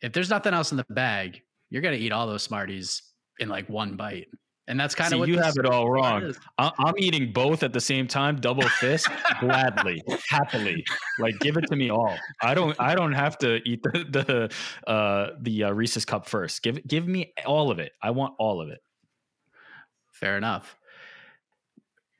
if 0.00 0.12
there's 0.12 0.30
nothing 0.30 0.54
else 0.54 0.70
in 0.70 0.78
the 0.78 0.86
bag, 0.88 1.42
you're 1.68 1.82
gonna 1.82 1.96
eat 1.96 2.12
all 2.12 2.26
those 2.26 2.42
Smarties 2.42 3.02
in 3.38 3.48
like 3.48 3.68
one 3.68 3.96
bite. 3.96 4.28
And 4.70 4.78
that's 4.78 4.94
kind 4.94 5.12
of 5.12 5.18
what 5.18 5.28
you 5.28 5.38
have 5.40 5.56
it 5.56 5.66
all 5.66 5.90
wrong. 5.90 6.32
I'm 6.56 6.94
eating 6.96 7.32
both 7.32 7.64
at 7.64 7.72
the 7.72 7.80
same 7.80 8.06
time, 8.06 8.36
double 8.36 8.68
fist, 8.68 9.08
gladly, 9.40 10.00
happily. 10.28 10.84
Like, 11.18 11.40
give 11.40 11.56
it 11.56 11.66
to 11.70 11.76
me 11.76 11.90
all. 11.90 12.16
I 12.40 12.54
don't. 12.54 12.76
I 12.80 12.94
don't 12.94 13.12
have 13.12 13.36
to 13.38 13.56
eat 13.68 13.82
the 13.82 14.52
the 14.86 14.90
uh, 14.90 15.30
the 15.40 15.64
uh, 15.64 15.70
Reese's 15.72 16.04
cup 16.04 16.28
first. 16.28 16.62
Give 16.62 16.86
give 16.86 17.08
me 17.08 17.32
all 17.44 17.72
of 17.72 17.80
it. 17.80 17.92
I 18.00 18.12
want 18.12 18.34
all 18.38 18.60
of 18.60 18.68
it. 18.68 18.78
Fair 20.12 20.36
enough. 20.36 20.78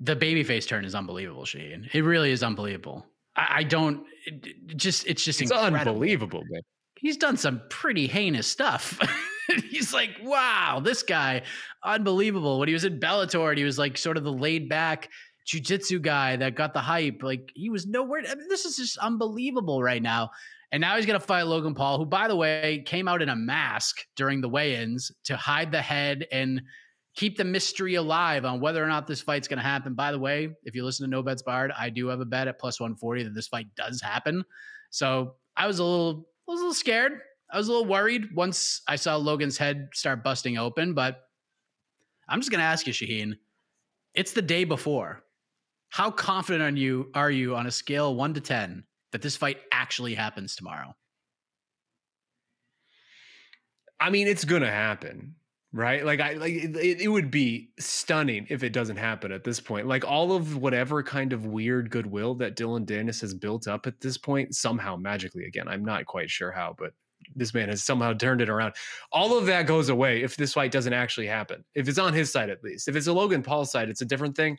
The 0.01 0.17
babyface 0.17 0.67
turn 0.67 0.85
is 0.85 0.97
unbelievable, 0.97 1.45
Shane. 1.45 1.89
It 1.93 2.01
really 2.01 2.33
is 2.33 2.43
unbelievable. 2.43 3.07
I, 3.37 3.59
I 3.59 3.63
don't. 3.63 4.05
It, 4.27 4.77
just 4.77 5.07
it's 5.07 5.25
just 5.25 5.41
it's 5.41 5.53
incredible. 5.53 5.93
unbelievable, 5.93 6.43
man. 6.51 6.63
He's 6.99 7.17
done 7.17 7.37
some 7.37 7.63
pretty 7.71 8.09
heinous 8.09 8.49
stuff. 8.49 8.99
he's 9.71 9.93
like, 9.93 10.11
wow, 10.23 10.81
this 10.83 11.03
guy, 11.03 11.43
unbelievable. 11.85 12.59
When 12.59 12.69
he 12.69 12.75
was 12.75 12.85
in 12.85 13.01
Bellator, 13.01 13.49
and 13.49 13.59
he 13.59 13.65
was 13.65 13.79
like 13.79 13.97
sort 13.99 14.17
of 14.17 14.25
the 14.25 14.33
laid 14.33 14.69
back 14.69 15.09
jujitsu 15.47 16.01
guy 16.01 16.37
that 16.37 16.55
got 16.55 16.75
the 16.75 16.81
hype. 16.81 17.23
Like 17.23 17.51
he 17.55 17.71
was 17.71 17.87
nowhere. 17.87 18.23
I 18.29 18.35
mean, 18.35 18.49
this 18.49 18.65
is 18.65 18.77
just 18.77 18.99
unbelievable 18.99 19.83
right 19.83 20.03
now. 20.03 20.31
And 20.73 20.81
now 20.81 20.97
he's 20.97 21.07
going 21.07 21.19
to 21.19 21.27
fight 21.27 21.43
Logan 21.43 21.75
Paul, 21.75 21.99
who, 21.99 22.07
by 22.07 22.29
the 22.29 22.37
way, 22.37 22.85
came 22.87 23.09
out 23.09 23.23
in 23.23 23.29
a 23.29 23.35
mask 23.35 23.97
during 24.15 24.41
the 24.41 24.49
weigh 24.49 24.77
ins 24.77 25.11
to 25.25 25.37
hide 25.37 25.73
the 25.73 25.83
head 25.83 26.27
and 26.31 26.63
keep 27.17 27.37
the 27.37 27.45
mystery 27.45 27.97
alive 27.97 28.45
on 28.45 28.61
whether 28.61 28.83
or 28.83 28.87
not 28.87 29.09
this 29.09 29.21
fight's 29.21 29.49
going 29.49 29.59
to 29.59 29.65
happen. 29.65 29.95
By 29.95 30.13
the 30.13 30.19
way, 30.19 30.51
if 30.63 30.77
you 30.77 30.85
listen 30.85 31.05
to 31.05 31.11
No 31.11 31.25
Bets 31.25 31.43
Barred, 31.43 31.73
I 31.77 31.91
do 31.91 32.07
have 32.07 32.21
a 32.21 32.25
bet 32.25 32.47
at 32.47 32.61
plus 32.61 32.79
140 32.79 33.25
that 33.25 33.35
this 33.35 33.49
fight 33.49 33.67
does 33.75 34.01
happen. 34.01 34.45
So 34.91 35.35
I 35.57 35.67
was 35.67 35.81
a 35.81 35.85
little, 35.85 36.29
I 36.49 36.53
was 36.53 36.61
a 36.61 36.62
little 36.62 36.74
scared. 36.74 37.20
I 37.53 37.59
was 37.59 37.68
a 37.68 37.72
little 37.72 37.86
worried 37.86 38.34
once 38.34 38.82
I 38.86 38.96
saw 38.96 39.16
Logan's 39.16 39.59
head 39.59 39.88
start 39.92 40.22
busting 40.22 40.57
open, 40.57 40.94
but 40.94 41.20
I'm 42.28 42.40
just 42.40 42.51
going 42.51 42.61
to 42.61 42.64
ask 42.64 42.86
you, 42.86 42.92
Shaheen. 42.92 43.34
It's 44.14 44.32
the 44.32 44.42
day 44.42 44.64
before. 44.64 45.24
How 45.88 46.11
confident 46.11 46.62
are 46.62 46.78
you 46.78 47.11
are 47.14 47.30
you 47.30 47.57
on 47.57 47.66
a 47.66 47.70
scale 47.70 48.14
1 48.14 48.34
to 48.34 48.40
10 48.40 48.84
that 49.12 49.22
this 49.22 49.36
fight 49.36 49.59
actually 49.72 50.14
happens 50.14 50.55
tomorrow? 50.55 50.94
I 53.98 54.11
mean, 54.11 54.28
it's 54.28 54.44
going 54.44 54.62
to 54.62 54.70
happen, 54.70 55.34
right? 55.72 56.05
Like 56.05 56.20
I 56.20 56.34
like 56.34 56.53
it, 56.53 56.76
it 56.76 57.09
would 57.09 57.30
be 57.30 57.70
stunning 57.78 58.46
if 58.48 58.62
it 58.62 58.72
doesn't 58.72 58.96
happen 58.96 59.32
at 59.32 59.42
this 59.42 59.61
point. 59.61 59.88
Like 59.88 60.05
all 60.05 60.32
of 60.32 60.57
whatever 60.57 61.03
kind 61.03 61.32
of 61.32 61.44
weird 61.44 61.90
goodwill 61.90 62.36
that 62.36 62.55
Dillon 62.55 62.86
Danis 62.86 63.20
has 63.20 63.34
built 63.34 63.66
up 63.66 63.86
at 63.88 64.01
this 64.01 64.16
point 64.16 64.55
somehow 64.55 64.94
magically 64.96 65.44
again, 65.44 65.66
I'm 65.66 65.84
not 65.84 66.07
quite 66.07 66.30
sure 66.30 66.53
how, 66.53 66.74
but 66.78 66.92
this 67.35 67.55
man 67.55 67.68
has 67.68 67.83
somehow 67.83 68.12
turned 68.12 68.41
it 68.41 68.49
around. 68.49 68.74
All 69.12 69.37
of 69.37 69.47
that 69.47 69.66
goes 69.66 69.89
away 69.89 70.22
if 70.22 70.37
this 70.37 70.55
fight 70.55 70.72
doesn't 70.72 70.93
actually 70.93 71.26
happen. 71.26 71.64
If 71.74 71.89
it's 71.89 71.99
on 71.99 72.12
his 72.12 72.33
side, 72.33 72.51
at 72.51 72.62
least. 72.62 72.89
If 72.89 72.97
it's 72.97 73.07
a 73.07 73.12
Logan 73.12 73.43
Paul 73.43 73.64
side, 73.64 73.89
it's 73.89 74.01
a 74.01 74.07
different 74.07 74.37
thing. 74.37 74.59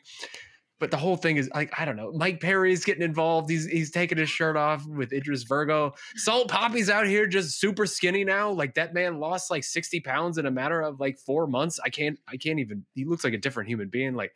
But 0.78 0.90
the 0.90 0.96
whole 0.96 1.16
thing 1.16 1.36
is 1.36 1.48
like 1.54 1.72
I 1.78 1.84
don't 1.84 1.94
know. 1.94 2.10
Mike 2.12 2.40
Perry's 2.40 2.84
getting 2.84 3.04
involved. 3.04 3.48
He's 3.48 3.66
he's 3.66 3.92
taking 3.92 4.18
his 4.18 4.28
shirt 4.28 4.56
off 4.56 4.84
with 4.84 5.12
Idris 5.12 5.44
Virgo. 5.44 5.92
Salt 6.16 6.50
Papi's 6.50 6.90
out 6.90 7.06
here 7.06 7.28
just 7.28 7.60
super 7.60 7.86
skinny 7.86 8.24
now. 8.24 8.50
Like 8.50 8.74
that 8.74 8.92
man 8.92 9.20
lost 9.20 9.48
like 9.48 9.62
sixty 9.62 10.00
pounds 10.00 10.38
in 10.38 10.46
a 10.46 10.50
matter 10.50 10.80
of 10.80 10.98
like 10.98 11.20
four 11.20 11.46
months. 11.46 11.78
I 11.84 11.88
can't 11.88 12.18
I 12.26 12.36
can't 12.36 12.58
even. 12.58 12.84
He 12.96 13.04
looks 13.04 13.22
like 13.22 13.32
a 13.32 13.38
different 13.38 13.68
human 13.68 13.90
being. 13.90 14.14
Like 14.14 14.32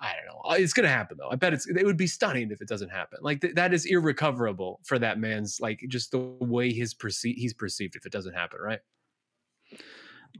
I 0.00 0.12
don't 0.14 0.26
know. 0.26 0.50
Uh, 0.50 0.54
It's 0.58 0.72
gonna 0.72 0.88
happen 0.88 1.16
though. 1.18 1.30
I 1.30 1.36
bet 1.36 1.52
it's. 1.54 1.66
It 1.66 1.84
would 1.84 1.96
be 1.96 2.06
stunning 2.06 2.50
if 2.50 2.60
it 2.60 2.68
doesn't 2.68 2.90
happen. 2.90 3.18
Like 3.22 3.40
th- 3.40 3.54
that 3.54 3.72
is 3.72 3.86
irrecoverable 3.86 4.80
for 4.84 4.98
that 4.98 5.18
man's 5.18 5.60
like 5.60 5.84
just 5.88 6.10
the 6.10 6.18
way 6.18 6.72
his 6.72 6.94
perce- 6.94 7.22
he's 7.22 7.54
perceived 7.54 7.96
if 7.96 8.04
it 8.04 8.12
doesn't 8.12 8.34
happen. 8.34 8.60
Right. 8.60 8.80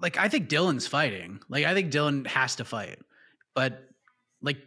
like 0.01 0.17
I 0.19 0.29
think 0.29 0.49
Dillon's 0.49 0.87
fighting. 0.87 1.41
Like 1.49 1.65
I 1.65 1.75
think 1.75 1.91
Dillon 1.91 2.25
has 2.27 2.57
to 2.57 2.65
fight. 2.65 2.99
But 3.55 3.89
like 4.43 4.59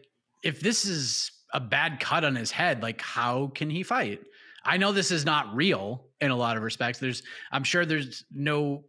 if 0.44 0.62
this 0.62 0.86
is 0.86 1.32
a 1.54 1.60
bad 1.60 2.00
cut 2.00 2.24
on 2.24 2.36
his 2.36 2.52
head, 2.52 2.82
like 2.82 3.02
how 3.02 3.48
can 3.54 3.70
he 3.70 3.84
fight? 3.84 4.22
I 4.66 4.78
know 4.78 4.92
this 4.92 5.12
is 5.12 5.26
not 5.26 5.56
real 5.56 6.08
in 6.22 6.32
a 6.32 6.36
lot 6.36 6.58
of 6.58 6.64
respects. 6.64 7.00
There's 7.00 7.24
I'm 7.52 7.64
sure 7.64 7.86
there's 7.86 8.24
no 8.32 8.86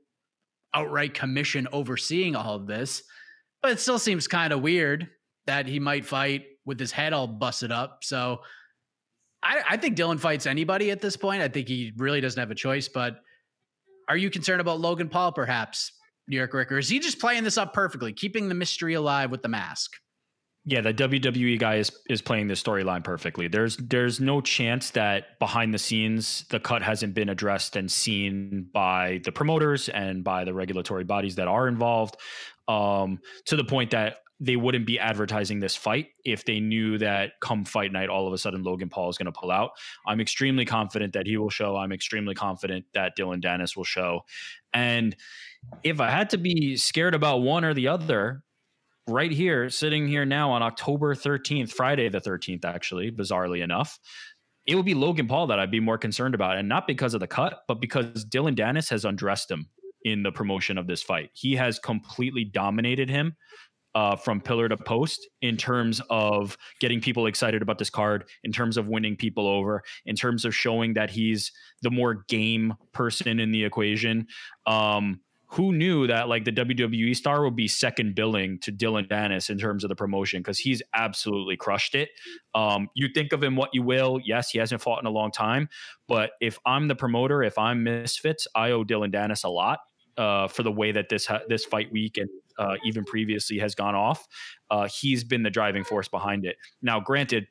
outright 0.74 1.14
commission 1.14 1.66
overseeing 1.72 2.36
all 2.36 2.54
of 2.54 2.66
this, 2.66 3.02
but 3.62 3.72
it 3.72 3.80
still 3.80 3.98
seems 3.98 4.28
kind 4.28 4.52
of 4.52 4.60
weird 4.62 5.08
that 5.48 5.66
he 5.66 5.80
might 5.80 6.04
fight 6.04 6.44
with 6.64 6.78
his 6.78 6.92
head 6.92 7.14
all 7.14 7.26
busted 7.26 7.72
up. 7.72 8.04
So 8.04 8.40
I, 9.42 9.62
I 9.70 9.76
think 9.78 9.96
Dillon 9.96 10.18
fights 10.18 10.46
anybody 10.46 10.90
at 10.90 11.00
this 11.00 11.16
point. 11.16 11.40
I 11.40 11.48
think 11.48 11.68
he 11.68 11.92
really 11.96 12.20
doesn't 12.20 12.38
have 12.38 12.50
a 12.50 12.54
choice. 12.54 12.86
But 12.86 13.16
are 14.08 14.16
you 14.16 14.30
concerned 14.30 14.60
about 14.60 14.78
Logan 14.78 15.08
Paul, 15.08 15.32
perhaps, 15.32 15.92
New 16.28 16.36
York 16.36 16.52
Rick, 16.52 16.70
or 16.70 16.78
is 16.78 16.88
he 16.90 16.98
just 16.98 17.18
playing 17.18 17.44
this 17.44 17.56
up 17.56 17.72
perfectly, 17.72 18.12
keeping 18.12 18.48
the 18.48 18.54
mystery 18.54 18.92
alive 18.92 19.30
with 19.30 19.40
the 19.42 19.48
mask? 19.48 19.92
Yeah, 20.66 20.82
the 20.82 20.92
WWE 20.92 21.58
guy 21.58 21.76
is 21.76 21.90
is 22.10 22.20
playing 22.20 22.48
this 22.48 22.62
storyline 22.62 23.02
perfectly. 23.02 23.48
There's 23.48 23.78
there's 23.78 24.20
no 24.20 24.42
chance 24.42 24.90
that 24.90 25.38
behind 25.38 25.72
the 25.72 25.78
scenes 25.78 26.44
the 26.50 26.60
cut 26.60 26.82
hasn't 26.82 27.14
been 27.14 27.30
addressed 27.30 27.74
and 27.74 27.90
seen 27.90 28.68
by 28.74 29.22
the 29.24 29.32
promoters 29.32 29.88
and 29.88 30.22
by 30.22 30.44
the 30.44 30.52
regulatory 30.52 31.04
bodies 31.04 31.36
that 31.36 31.48
are 31.48 31.68
involved. 31.68 32.16
Um, 32.66 33.20
to 33.46 33.56
the 33.56 33.64
point 33.64 33.92
that 33.92 34.18
they 34.40 34.56
wouldn't 34.56 34.86
be 34.86 34.98
advertising 34.98 35.60
this 35.60 35.74
fight 35.74 36.08
if 36.24 36.44
they 36.44 36.60
knew 36.60 36.98
that 36.98 37.32
come 37.40 37.64
fight 37.64 37.92
night, 37.92 38.08
all 38.08 38.26
of 38.26 38.32
a 38.32 38.38
sudden 38.38 38.62
Logan 38.62 38.88
Paul 38.88 39.10
is 39.10 39.18
going 39.18 39.26
to 39.26 39.32
pull 39.32 39.50
out. 39.50 39.72
I'm 40.06 40.20
extremely 40.20 40.64
confident 40.64 41.14
that 41.14 41.26
he 41.26 41.36
will 41.36 41.50
show. 41.50 41.76
I'm 41.76 41.92
extremely 41.92 42.34
confident 42.34 42.84
that 42.94 43.16
Dillon 43.16 43.40
Danis 43.40 43.76
will 43.76 43.84
show. 43.84 44.20
And 44.72 45.16
if 45.82 46.00
I 46.00 46.10
had 46.10 46.30
to 46.30 46.38
be 46.38 46.76
scared 46.76 47.14
about 47.14 47.38
one 47.38 47.64
or 47.64 47.74
the 47.74 47.88
other, 47.88 48.42
right 49.08 49.32
here, 49.32 49.70
sitting 49.70 50.06
here 50.06 50.24
now 50.24 50.52
on 50.52 50.62
October 50.62 51.14
13th, 51.14 51.72
Friday 51.72 52.08
the 52.08 52.20
13th, 52.20 52.64
actually, 52.64 53.10
bizarrely 53.10 53.62
enough, 53.62 53.98
it 54.66 54.76
would 54.76 54.84
be 54.84 54.94
Logan 54.94 55.26
Paul 55.26 55.48
that 55.48 55.58
I'd 55.58 55.70
be 55.70 55.80
more 55.80 55.98
concerned 55.98 56.34
about. 56.34 56.58
And 56.58 56.68
not 56.68 56.86
because 56.86 57.14
of 57.14 57.20
the 57.20 57.26
cut, 57.26 57.62
but 57.66 57.80
because 57.80 58.24
Dillon 58.24 58.54
Danis 58.54 58.90
has 58.90 59.04
undressed 59.04 59.50
him 59.50 59.68
in 60.04 60.22
the 60.22 60.30
promotion 60.30 60.78
of 60.78 60.86
this 60.86 61.02
fight. 61.02 61.30
He 61.32 61.56
has 61.56 61.78
completely 61.78 62.44
dominated 62.44 63.08
him 63.08 63.36
uh, 63.94 64.16
from 64.16 64.40
pillar 64.40 64.68
to 64.68 64.76
post 64.76 65.28
in 65.42 65.56
terms 65.56 66.00
of 66.10 66.56
getting 66.80 67.00
people 67.00 67.26
excited 67.26 67.62
about 67.62 67.78
this 67.78 67.90
card, 67.90 68.24
in 68.44 68.52
terms 68.52 68.76
of 68.76 68.86
winning 68.86 69.16
people 69.16 69.46
over, 69.46 69.82
in 70.06 70.14
terms 70.14 70.44
of 70.44 70.54
showing 70.54 70.94
that 70.94 71.10
he's 71.10 71.52
the 71.82 71.90
more 71.90 72.24
game 72.28 72.74
person 72.92 73.40
in 73.40 73.50
the 73.50 73.64
equation. 73.64 74.26
Um, 74.66 75.20
who 75.50 75.72
knew 75.72 76.06
that 76.06 76.28
like 76.28 76.44
the 76.44 76.52
WWE 76.52 77.16
star 77.16 77.42
would 77.42 77.56
be 77.56 77.66
second 77.66 78.14
billing 78.14 78.58
to 78.60 78.70
Dillon 78.70 79.06
Danis 79.06 79.48
in 79.48 79.58
terms 79.58 79.82
of 79.82 79.88
the 79.88 79.96
promotion 79.96 80.40
because 80.40 80.58
he's 80.58 80.82
absolutely 80.92 81.56
crushed 81.56 81.94
it. 81.94 82.10
Um, 82.54 82.88
you 82.94 83.08
think 83.14 83.32
of 83.32 83.42
him 83.42 83.56
what 83.56 83.70
you 83.72 83.82
will. 83.82 84.20
Yes, 84.22 84.50
he 84.50 84.58
hasn't 84.58 84.82
fought 84.82 85.00
in 85.00 85.06
a 85.06 85.10
long 85.10 85.32
time, 85.32 85.70
but 86.06 86.32
if 86.42 86.58
I'm 86.66 86.86
the 86.86 86.94
promoter, 86.94 87.42
if 87.42 87.56
I'm 87.56 87.82
Misfits, 87.82 88.46
I 88.54 88.72
owe 88.72 88.84
Dillon 88.84 89.10
Danis 89.10 89.44
a 89.44 89.48
lot 89.48 89.78
uh, 90.18 90.48
for 90.48 90.62
the 90.62 90.72
way 90.72 90.92
that 90.92 91.08
this 91.08 91.24
ha- 91.24 91.40
this 91.48 91.64
fight 91.64 91.90
week 91.90 92.18
and 92.18 92.28
uh, 92.58 92.74
even 92.84 93.04
previously 93.04 93.58
has 93.58 93.74
gone 93.74 93.94
off. 93.94 94.26
Uh, 94.70 94.88
he's 94.88 95.24
been 95.24 95.42
the 95.42 95.50
driving 95.50 95.84
force 95.84 96.08
behind 96.08 96.44
it. 96.44 96.56
Now, 96.82 97.00
granted, 97.00 97.46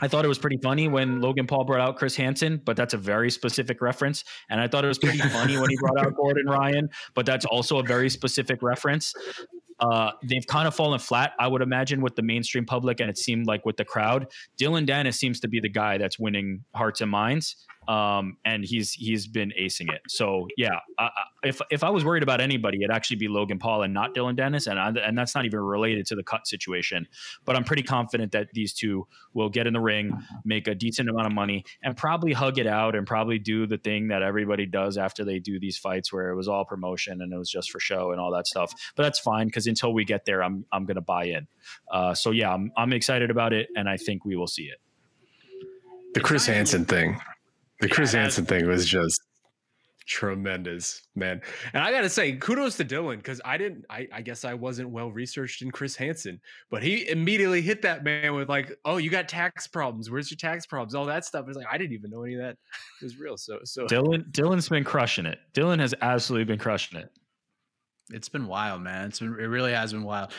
I 0.00 0.08
thought 0.08 0.24
it 0.24 0.28
was 0.28 0.38
pretty 0.38 0.58
funny 0.62 0.88
when 0.88 1.20
Logan 1.20 1.46
Paul 1.46 1.64
brought 1.64 1.80
out 1.80 1.96
Chris 1.96 2.16
Hansen, 2.16 2.60
but 2.64 2.76
that's 2.76 2.94
a 2.94 2.98
very 2.98 3.30
specific 3.30 3.80
reference. 3.80 4.24
And 4.48 4.60
I 4.60 4.68
thought 4.68 4.84
it 4.84 4.88
was 4.88 4.98
pretty 4.98 5.18
funny 5.30 5.58
when 5.58 5.68
he 5.70 5.76
brought 5.76 5.98
out 5.98 6.14
Gordon 6.14 6.46
Ryan, 6.46 6.88
but 7.14 7.26
that's 7.26 7.44
also 7.44 7.78
a 7.78 7.82
very 7.82 8.08
specific 8.08 8.62
reference. 8.62 9.12
Uh, 9.80 10.10
they've 10.24 10.46
kind 10.46 10.66
of 10.66 10.74
fallen 10.74 10.98
flat, 10.98 11.32
I 11.38 11.46
would 11.46 11.62
imagine, 11.62 12.00
with 12.00 12.16
the 12.16 12.22
mainstream 12.22 12.64
public, 12.64 13.00
and 13.00 13.08
it 13.08 13.16
seemed 13.16 13.46
like 13.46 13.64
with 13.64 13.76
the 13.76 13.84
crowd. 13.84 14.26
Dillon 14.56 14.86
Danis 14.86 15.14
seems 15.14 15.38
to 15.40 15.48
be 15.48 15.60
the 15.60 15.68
guy 15.68 15.98
that's 15.98 16.18
winning 16.18 16.64
hearts 16.74 17.00
and 17.00 17.10
minds, 17.10 17.56
um, 17.88 18.36
and 18.44 18.64
he's 18.64 18.92
he's 18.92 19.26
been 19.26 19.50
acing 19.58 19.90
it. 19.90 20.02
So 20.08 20.46
yeah, 20.58 20.78
I, 20.98 21.08
if 21.42 21.60
if 21.70 21.82
I 21.82 21.88
was 21.88 22.04
worried 22.04 22.22
about 22.22 22.40
anybody, 22.40 22.78
it'd 22.82 22.94
actually 22.94 23.16
be 23.16 23.28
Logan 23.28 23.58
Paul 23.58 23.82
and 23.82 23.94
not 23.94 24.12
Dillon 24.12 24.36
Danis, 24.36 24.66
and 24.70 24.78
I, 24.78 24.90
and 25.00 25.16
that's 25.16 25.34
not 25.34 25.46
even 25.46 25.60
related 25.60 26.04
to 26.06 26.14
the 26.14 26.22
cut 26.22 26.46
situation. 26.46 27.08
But 27.46 27.56
I'm 27.56 27.64
pretty 27.64 27.82
confident 27.82 28.32
that 28.32 28.50
these 28.52 28.74
two 28.74 29.06
will 29.32 29.48
get 29.48 29.66
in 29.66 29.72
the 29.72 29.80
ring, 29.80 30.12
make 30.44 30.68
a 30.68 30.74
decent 30.74 31.08
amount 31.08 31.28
of 31.28 31.32
money, 31.32 31.64
and 31.82 31.96
probably 31.96 32.34
hug 32.34 32.58
it 32.58 32.66
out 32.66 32.94
and 32.94 33.06
probably 33.06 33.38
do 33.38 33.66
the 33.66 33.78
thing 33.78 34.08
that 34.08 34.22
everybody 34.22 34.66
does 34.66 34.98
after 34.98 35.24
they 35.24 35.38
do 35.38 35.58
these 35.58 35.78
fights, 35.78 36.12
where 36.12 36.28
it 36.28 36.36
was 36.36 36.46
all 36.46 36.66
promotion 36.66 37.22
and 37.22 37.32
it 37.32 37.38
was 37.38 37.50
just 37.50 37.70
for 37.70 37.80
show 37.80 38.12
and 38.12 38.20
all 38.20 38.30
that 38.32 38.46
stuff. 38.46 38.70
But 38.96 39.04
that's 39.04 39.18
fine 39.18 39.46
because 39.46 39.66
until 39.66 39.94
we 39.94 40.04
get 40.04 40.26
there, 40.26 40.44
I'm 40.44 40.66
I'm 40.70 40.84
gonna 40.84 41.00
buy 41.00 41.24
in. 41.24 41.46
Uh, 41.90 42.12
so 42.12 42.32
yeah, 42.32 42.52
I'm 42.52 42.70
I'm 42.76 42.92
excited 42.92 43.30
about 43.30 43.54
it, 43.54 43.68
and 43.74 43.88
I 43.88 43.96
think 43.96 44.26
we 44.26 44.36
will 44.36 44.46
see 44.46 44.64
it. 44.64 44.78
The 46.12 46.20
Chris 46.20 46.46
Hansen 46.46 46.84
thing. 46.84 47.18
The 47.80 47.88
Chris 47.88 48.12
that- 48.12 48.22
Hansen 48.22 48.46
thing 48.46 48.66
was 48.66 48.86
just 48.86 49.20
tremendous, 50.08 51.02
man. 51.14 51.40
And 51.74 51.82
I 51.82 51.92
gotta 51.92 52.08
say, 52.08 52.32
kudos 52.32 52.76
to 52.78 52.84
Dillon 52.84 53.18
because 53.18 53.40
I 53.44 53.58
didn't. 53.58 53.84
I, 53.90 54.08
I 54.12 54.22
guess 54.22 54.44
I 54.44 54.54
wasn't 54.54 54.90
well 54.90 55.12
researched 55.12 55.62
in 55.62 55.70
Chris 55.70 55.94
Hansen, 55.94 56.40
but 56.70 56.82
he 56.82 57.08
immediately 57.08 57.60
hit 57.60 57.82
that 57.82 58.02
man 58.02 58.34
with 58.34 58.48
like, 58.48 58.72
"Oh, 58.84 58.96
you 58.96 59.10
got 59.10 59.28
tax 59.28 59.66
problems. 59.66 60.10
Where's 60.10 60.30
your 60.30 60.38
tax 60.38 60.66
problems? 60.66 60.94
All 60.94 61.04
that 61.06 61.24
stuff." 61.24 61.44
It's 61.46 61.56
like 61.56 61.66
I 61.70 61.78
didn't 61.78 61.92
even 61.92 62.10
know 62.10 62.24
any 62.24 62.34
of 62.34 62.40
that 62.40 62.56
was 63.02 63.18
real. 63.18 63.36
So, 63.36 63.60
so 63.64 63.86
Dillon 63.88 64.24
Dillon's 64.30 64.68
been 64.68 64.84
crushing 64.84 65.26
it. 65.26 65.38
Dillon 65.52 65.78
has 65.78 65.94
absolutely 66.00 66.44
been 66.46 66.58
crushing 66.58 66.98
it. 66.98 67.10
It's 68.10 68.30
been 68.30 68.46
wild, 68.46 68.82
man. 68.82 69.08
It's 69.08 69.20
been 69.20 69.36
it 69.38 69.46
really 69.46 69.72
has 69.72 69.92
been 69.92 70.04
wild. 70.04 70.32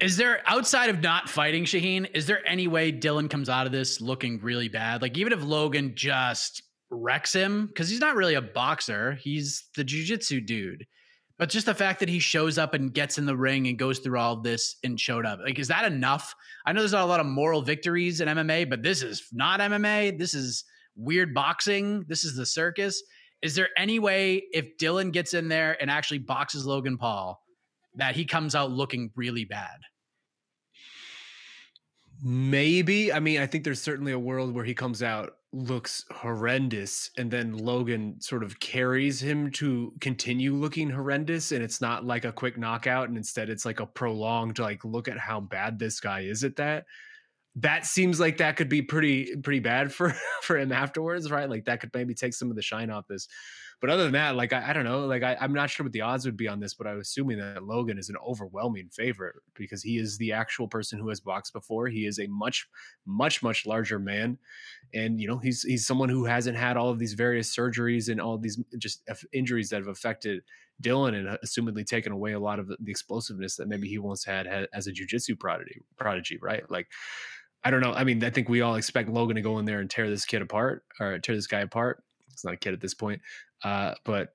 Is 0.00 0.16
there 0.16 0.42
outside 0.46 0.90
of 0.90 1.02
not 1.02 1.28
fighting 1.28 1.64
Shaheen, 1.64 2.08
is 2.14 2.26
there 2.26 2.46
any 2.46 2.68
way 2.68 2.92
Dillon 2.92 3.28
comes 3.28 3.48
out 3.48 3.66
of 3.66 3.72
this 3.72 4.00
looking 4.00 4.38
really 4.40 4.68
bad? 4.68 5.02
Like 5.02 5.18
even 5.18 5.32
if 5.32 5.42
Logan 5.42 5.94
just 5.96 6.62
wrecks 6.88 7.32
him, 7.32 7.66
because 7.66 7.88
he's 7.88 7.98
not 7.98 8.14
really 8.14 8.34
a 8.34 8.42
boxer, 8.42 9.14
he's 9.14 9.64
the 9.74 9.84
jujitsu 9.84 10.46
dude. 10.46 10.86
But 11.36 11.50
just 11.50 11.66
the 11.66 11.74
fact 11.74 11.98
that 12.00 12.08
he 12.08 12.20
shows 12.20 12.58
up 12.58 12.74
and 12.74 12.94
gets 12.94 13.18
in 13.18 13.26
the 13.26 13.36
ring 13.36 13.66
and 13.66 13.78
goes 13.78 13.98
through 13.98 14.18
all 14.18 14.40
this 14.40 14.76
and 14.84 14.98
showed 14.98 15.26
up, 15.26 15.40
like, 15.44 15.58
is 15.58 15.68
that 15.68 15.84
enough? 15.84 16.34
I 16.64 16.72
know 16.72 16.80
there's 16.80 16.92
not 16.92 17.04
a 17.04 17.06
lot 17.06 17.20
of 17.20 17.26
moral 17.26 17.62
victories 17.62 18.20
in 18.20 18.28
MMA, 18.28 18.70
but 18.70 18.82
this 18.82 19.02
is 19.02 19.28
not 19.32 19.60
MMA. 19.60 20.16
This 20.16 20.34
is 20.34 20.64
weird 20.96 21.34
boxing. 21.34 22.04
This 22.08 22.24
is 22.24 22.36
the 22.36 22.46
circus. 22.46 23.02
Is 23.42 23.54
there 23.54 23.68
any 23.76 23.98
way 23.98 24.44
if 24.52 24.78
Dillon 24.78 25.10
gets 25.12 25.34
in 25.34 25.48
there 25.48 25.80
and 25.80 25.90
actually 25.90 26.18
boxes 26.18 26.66
Logan 26.66 26.98
Paul 26.98 27.40
that 27.98 28.16
he 28.16 28.24
comes 28.24 28.54
out 28.54 28.70
looking 28.70 29.10
really 29.14 29.44
bad? 29.44 29.78
Maybe. 32.22 33.12
I 33.12 33.20
mean, 33.20 33.40
I 33.40 33.46
think 33.46 33.62
there's 33.64 33.80
certainly 33.80 34.12
a 34.12 34.18
world 34.18 34.52
where 34.52 34.64
he 34.64 34.74
comes 34.74 35.02
out, 35.02 35.36
looks 35.52 36.04
horrendous, 36.10 37.10
and 37.16 37.30
then 37.30 37.56
Logan 37.56 38.20
sort 38.20 38.42
of 38.42 38.58
carries 38.58 39.22
him 39.22 39.52
to 39.52 39.92
continue 40.00 40.54
looking 40.54 40.90
horrendous. 40.90 41.52
And 41.52 41.62
it's 41.62 41.80
not 41.80 42.04
like 42.04 42.24
a 42.24 42.32
quick 42.32 42.58
knockout, 42.58 43.08
and 43.08 43.16
instead 43.16 43.48
it's 43.50 43.64
like 43.64 43.78
a 43.78 43.86
prolonged, 43.86 44.58
like, 44.58 44.84
look 44.84 45.06
at 45.06 45.18
how 45.18 45.40
bad 45.40 45.78
this 45.78 46.00
guy 46.00 46.20
is 46.22 46.42
at 46.42 46.56
that. 46.56 46.86
That 47.54 47.86
seems 47.86 48.18
like 48.18 48.38
that 48.38 48.56
could 48.56 48.68
be 48.68 48.82
pretty 48.82 49.36
pretty 49.36 49.60
bad 49.60 49.92
for 49.92 50.14
for 50.42 50.58
him 50.58 50.72
afterwards, 50.72 51.30
right? 51.30 51.48
Like 51.48 51.64
that 51.66 51.80
could 51.80 51.90
maybe 51.94 52.14
take 52.14 52.34
some 52.34 52.50
of 52.50 52.56
the 52.56 52.62
shine 52.62 52.90
off 52.90 53.06
this. 53.08 53.28
But 53.80 53.90
other 53.90 54.02
than 54.02 54.12
that, 54.12 54.34
like 54.34 54.52
I, 54.52 54.70
I 54.70 54.72
don't 54.72 54.84
know, 54.84 55.06
like 55.06 55.22
I, 55.22 55.36
I'm 55.40 55.52
not 55.52 55.70
sure 55.70 55.84
what 55.84 55.92
the 55.92 56.00
odds 56.00 56.24
would 56.24 56.36
be 56.36 56.48
on 56.48 56.58
this, 56.58 56.74
but 56.74 56.88
I'm 56.88 56.98
assuming 56.98 57.38
that 57.38 57.62
Logan 57.62 57.96
is 57.96 58.08
an 58.08 58.16
overwhelming 58.26 58.88
favorite 58.90 59.36
because 59.54 59.82
he 59.82 59.98
is 59.98 60.18
the 60.18 60.32
actual 60.32 60.66
person 60.66 60.98
who 60.98 61.08
has 61.10 61.20
boxed 61.20 61.52
before. 61.52 61.86
He 61.86 62.04
is 62.04 62.18
a 62.18 62.26
much, 62.26 62.66
much, 63.06 63.40
much 63.40 63.66
larger 63.66 64.00
man, 64.00 64.38
and 64.92 65.20
you 65.20 65.28
know 65.28 65.38
he's 65.38 65.62
he's 65.62 65.86
someone 65.86 66.08
who 66.08 66.24
hasn't 66.24 66.56
had 66.56 66.76
all 66.76 66.90
of 66.90 66.98
these 66.98 67.12
various 67.12 67.54
surgeries 67.54 68.08
and 68.08 68.20
all 68.20 68.36
these 68.36 68.60
just 68.78 69.08
injuries 69.32 69.70
that 69.70 69.76
have 69.76 69.88
affected 69.88 70.42
Dillon 70.80 71.14
and 71.14 71.28
uh, 71.28 71.36
assumedly 71.44 71.86
taken 71.86 72.12
away 72.12 72.32
a 72.32 72.40
lot 72.40 72.58
of 72.58 72.66
the, 72.66 72.76
explosiveness 72.88 73.56
that 73.56 73.68
maybe 73.68 73.88
he 73.88 73.98
once 73.98 74.24
had, 74.24 74.46
had 74.46 74.66
as 74.72 74.88
a 74.88 74.92
jujitsu 74.92 75.38
prodigy. 75.38 75.82
Prodigy, 75.96 76.38
right? 76.40 76.68
Like. 76.70 76.88
I 77.64 77.72
don't 77.72 77.80
know. 77.80 77.92
I 77.92 78.04
mean, 78.04 78.22
I 78.22 78.30
think 78.30 78.48
we 78.48 78.60
all 78.60 78.76
expect 78.76 79.08
Logan 79.08 79.34
to 79.34 79.42
go 79.42 79.58
in 79.58 79.64
there 79.64 79.80
and 79.80 79.90
tear 79.90 80.08
this 80.08 80.24
kid 80.24 80.42
apart 80.42 80.84
or 81.00 81.18
tear 81.18 81.34
this 81.34 81.48
guy 81.48 81.58
apart. 81.58 82.04
It's 82.30 82.44
not 82.44 82.54
a 82.54 82.56
kid 82.56 82.72
at 82.72 82.80
this 82.80 82.94
point. 82.94 83.20
Uh, 83.64 83.94
but 84.04 84.34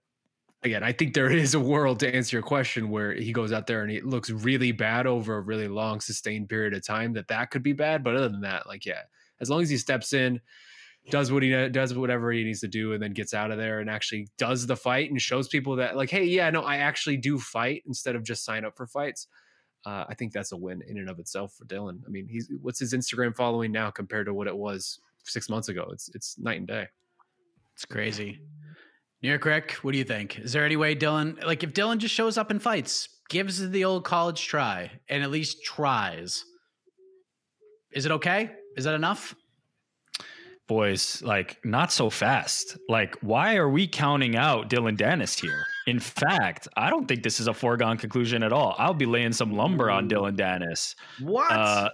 again, 0.63 0.83
I 0.83 0.91
think 0.91 1.13
there 1.13 1.31
is 1.31 1.53
a 1.53 1.59
world 1.59 1.99
to 1.99 2.13
answer 2.13 2.37
your 2.37 2.43
question 2.43 2.89
where 2.89 3.13
he 3.13 3.31
goes 3.33 3.51
out 3.51 3.67
there 3.67 3.83
and 3.83 3.91
it 3.91 4.05
looks 4.05 4.29
really 4.29 4.71
bad 4.71 5.07
over 5.07 5.37
a 5.37 5.41
really 5.41 5.67
long, 5.67 5.99
sustained 5.99 6.49
period 6.49 6.73
of 6.73 6.85
time. 6.85 7.13
That 7.13 7.27
that 7.27 7.51
could 7.51 7.63
be 7.63 7.73
bad. 7.73 8.03
But 8.03 8.15
other 8.15 8.29
than 8.29 8.41
that, 8.41 8.67
like 8.67 8.85
yeah, 8.85 9.01
as 9.39 9.49
long 9.49 9.61
as 9.61 9.69
he 9.69 9.77
steps 9.77 10.13
in, 10.13 10.41
does 11.09 11.31
what 11.31 11.43
he 11.43 11.69
does, 11.69 11.93
whatever 11.93 12.31
he 12.31 12.43
needs 12.43 12.61
to 12.61 12.67
do, 12.67 12.93
and 12.93 13.03
then 13.03 13.11
gets 13.11 13.33
out 13.33 13.51
of 13.51 13.57
there 13.57 13.79
and 13.79 13.89
actually 13.89 14.29
does 14.37 14.65
the 14.65 14.75
fight 14.75 15.11
and 15.11 15.21
shows 15.21 15.47
people 15.49 15.75
that 15.75 15.97
like, 15.97 16.09
hey, 16.09 16.23
yeah, 16.23 16.49
no, 16.49 16.61
I 16.61 16.77
actually 16.77 17.17
do 17.17 17.37
fight 17.37 17.83
instead 17.85 18.15
of 18.15 18.23
just 18.23 18.45
sign 18.45 18.63
up 18.63 18.77
for 18.77 18.87
fights. 18.87 19.27
Uh, 19.85 20.05
I 20.07 20.13
think 20.13 20.31
that's 20.31 20.53
a 20.53 20.57
win 20.57 20.81
in 20.87 20.97
and 20.97 21.09
of 21.09 21.19
itself 21.19 21.55
for 21.55 21.65
Dillon. 21.65 22.01
I 22.07 22.09
mean, 22.09 22.27
he's 22.29 22.49
what's 22.61 22.79
his 22.79 22.93
Instagram 22.93 23.35
following 23.35 23.71
now 23.71 23.91
compared 23.91 24.27
to 24.27 24.33
what 24.33 24.47
it 24.47 24.55
was 24.55 24.99
six 25.25 25.49
months 25.49 25.67
ago? 25.67 25.89
It's 25.91 26.09
it's 26.15 26.37
night 26.39 26.59
and 26.59 26.67
day. 26.67 26.87
It's 27.75 27.85
crazy. 27.85 28.39
New 29.23 29.29
York 29.29 29.45
Rick, 29.45 29.71
what 29.81 29.93
do 29.93 29.97
you 29.97 30.03
think? 30.03 30.37
Is 30.39 30.51
there 30.51 30.65
any 30.65 30.75
way 30.75 30.93
Dillon, 30.95 31.39
like 31.45 31.63
if 31.63 31.73
Dillon 31.73 31.97
just 31.97 32.13
shows 32.13 32.37
up 32.37 32.51
and 32.51 32.61
fights, 32.61 33.07
gives 33.29 33.69
the 33.69 33.85
old 33.85 34.03
college 34.03 34.45
try, 34.45 34.91
and 35.09 35.23
at 35.23 35.31
least 35.31 35.63
tries, 35.63 36.43
is 37.93 38.05
it 38.05 38.11
okay? 38.11 38.51
Is 38.75 38.83
that 38.83 38.95
enough? 38.95 39.33
boys, 40.67 41.21
like 41.21 41.59
not 41.63 41.91
so 41.91 42.09
fast. 42.09 42.77
Like, 42.89 43.15
why 43.21 43.55
are 43.57 43.69
we 43.69 43.87
counting 43.87 44.35
out 44.35 44.69
Dillon 44.69 44.97
Danis 44.97 45.39
here? 45.39 45.65
In 45.85 45.99
fact, 45.99 46.67
I 46.75 46.89
don't 46.89 47.07
think 47.07 47.23
this 47.23 47.39
is 47.39 47.47
a 47.47 47.53
foregone 47.53 47.97
conclusion 47.97 48.43
at 48.43 48.53
all. 48.53 48.75
I'll 48.77 48.93
be 48.93 49.05
laying 49.05 49.33
some 49.33 49.51
lumber 49.51 49.91
on 49.91 50.07
Dillon 50.07 50.35
Danis. 50.35 50.95
What? 51.19 51.51
Uh, 51.51 51.89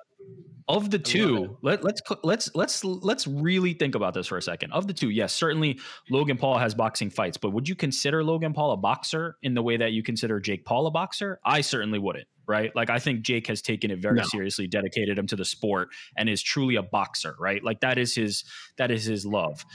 of 0.70 0.92
the 0.92 1.00
two, 1.00 1.58
let, 1.64 1.84
let's 1.84 2.00
let's 2.24 2.56
let's 2.56 2.84
let's 2.86 3.26
really 3.26 3.74
think 3.74 3.96
about 3.96 4.14
this 4.14 4.28
for 4.28 4.38
a 4.38 4.42
second. 4.42 4.72
Of 4.72 4.86
the 4.86 4.94
two, 4.94 5.10
yes, 5.10 5.34
certainly 5.34 5.80
Logan 6.12 6.38
Paul 6.38 6.60
has 6.60 6.76
boxing 6.76 7.10
fights, 7.10 7.38
but 7.38 7.50
would 7.50 7.68
you 7.68 7.76
consider 7.76 8.24
Logan 8.24 8.54
Paul 8.54 8.72
a 8.72 8.78
boxer 8.78 9.38
in 9.42 9.56
the 9.56 9.64
way 9.64 9.78
that 9.78 9.94
you 9.94 10.04
consider 10.04 10.40
Jake 10.40 10.66
Paul 10.66 10.86
a 10.86 10.92
boxer? 10.92 11.40
I 11.44 11.62
certainly 11.62 12.00
wouldn't 12.00 12.28
right? 12.48 12.76
Like 12.76 12.90
I 12.90 12.98
think 12.98 13.22
Jake 13.22 13.48
has 13.48 13.62
taken 13.62 13.92
it 13.92 14.00
very 14.00 14.18
no. 14.18 14.24
seriously, 14.24 14.68
dedicated 14.68 15.20
him 15.20 15.28
to 15.28 15.36
the 15.36 15.46
sport, 15.46 15.90
and 16.18 16.28
is 16.28 16.42
truly 16.42 16.76
a 16.76 16.84
boxer, 16.84 17.36
right? 17.40 17.64
Like 17.64 17.82
that 17.82 17.98
is 17.98 18.16
his 18.16 18.44
that 18.78 18.92
is 18.92 19.06
his 19.06 19.26
love. 19.26 19.66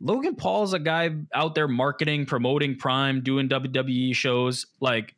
Logan 0.00 0.34
Paul 0.34 0.64
is 0.64 0.72
a 0.72 0.78
guy 0.78 1.10
out 1.32 1.54
there 1.54 1.68
marketing, 1.68 2.26
promoting 2.26 2.76
Prime, 2.76 3.22
doing 3.22 3.48
WWE 3.48 4.14
shows, 4.14 4.66
like 4.80 5.14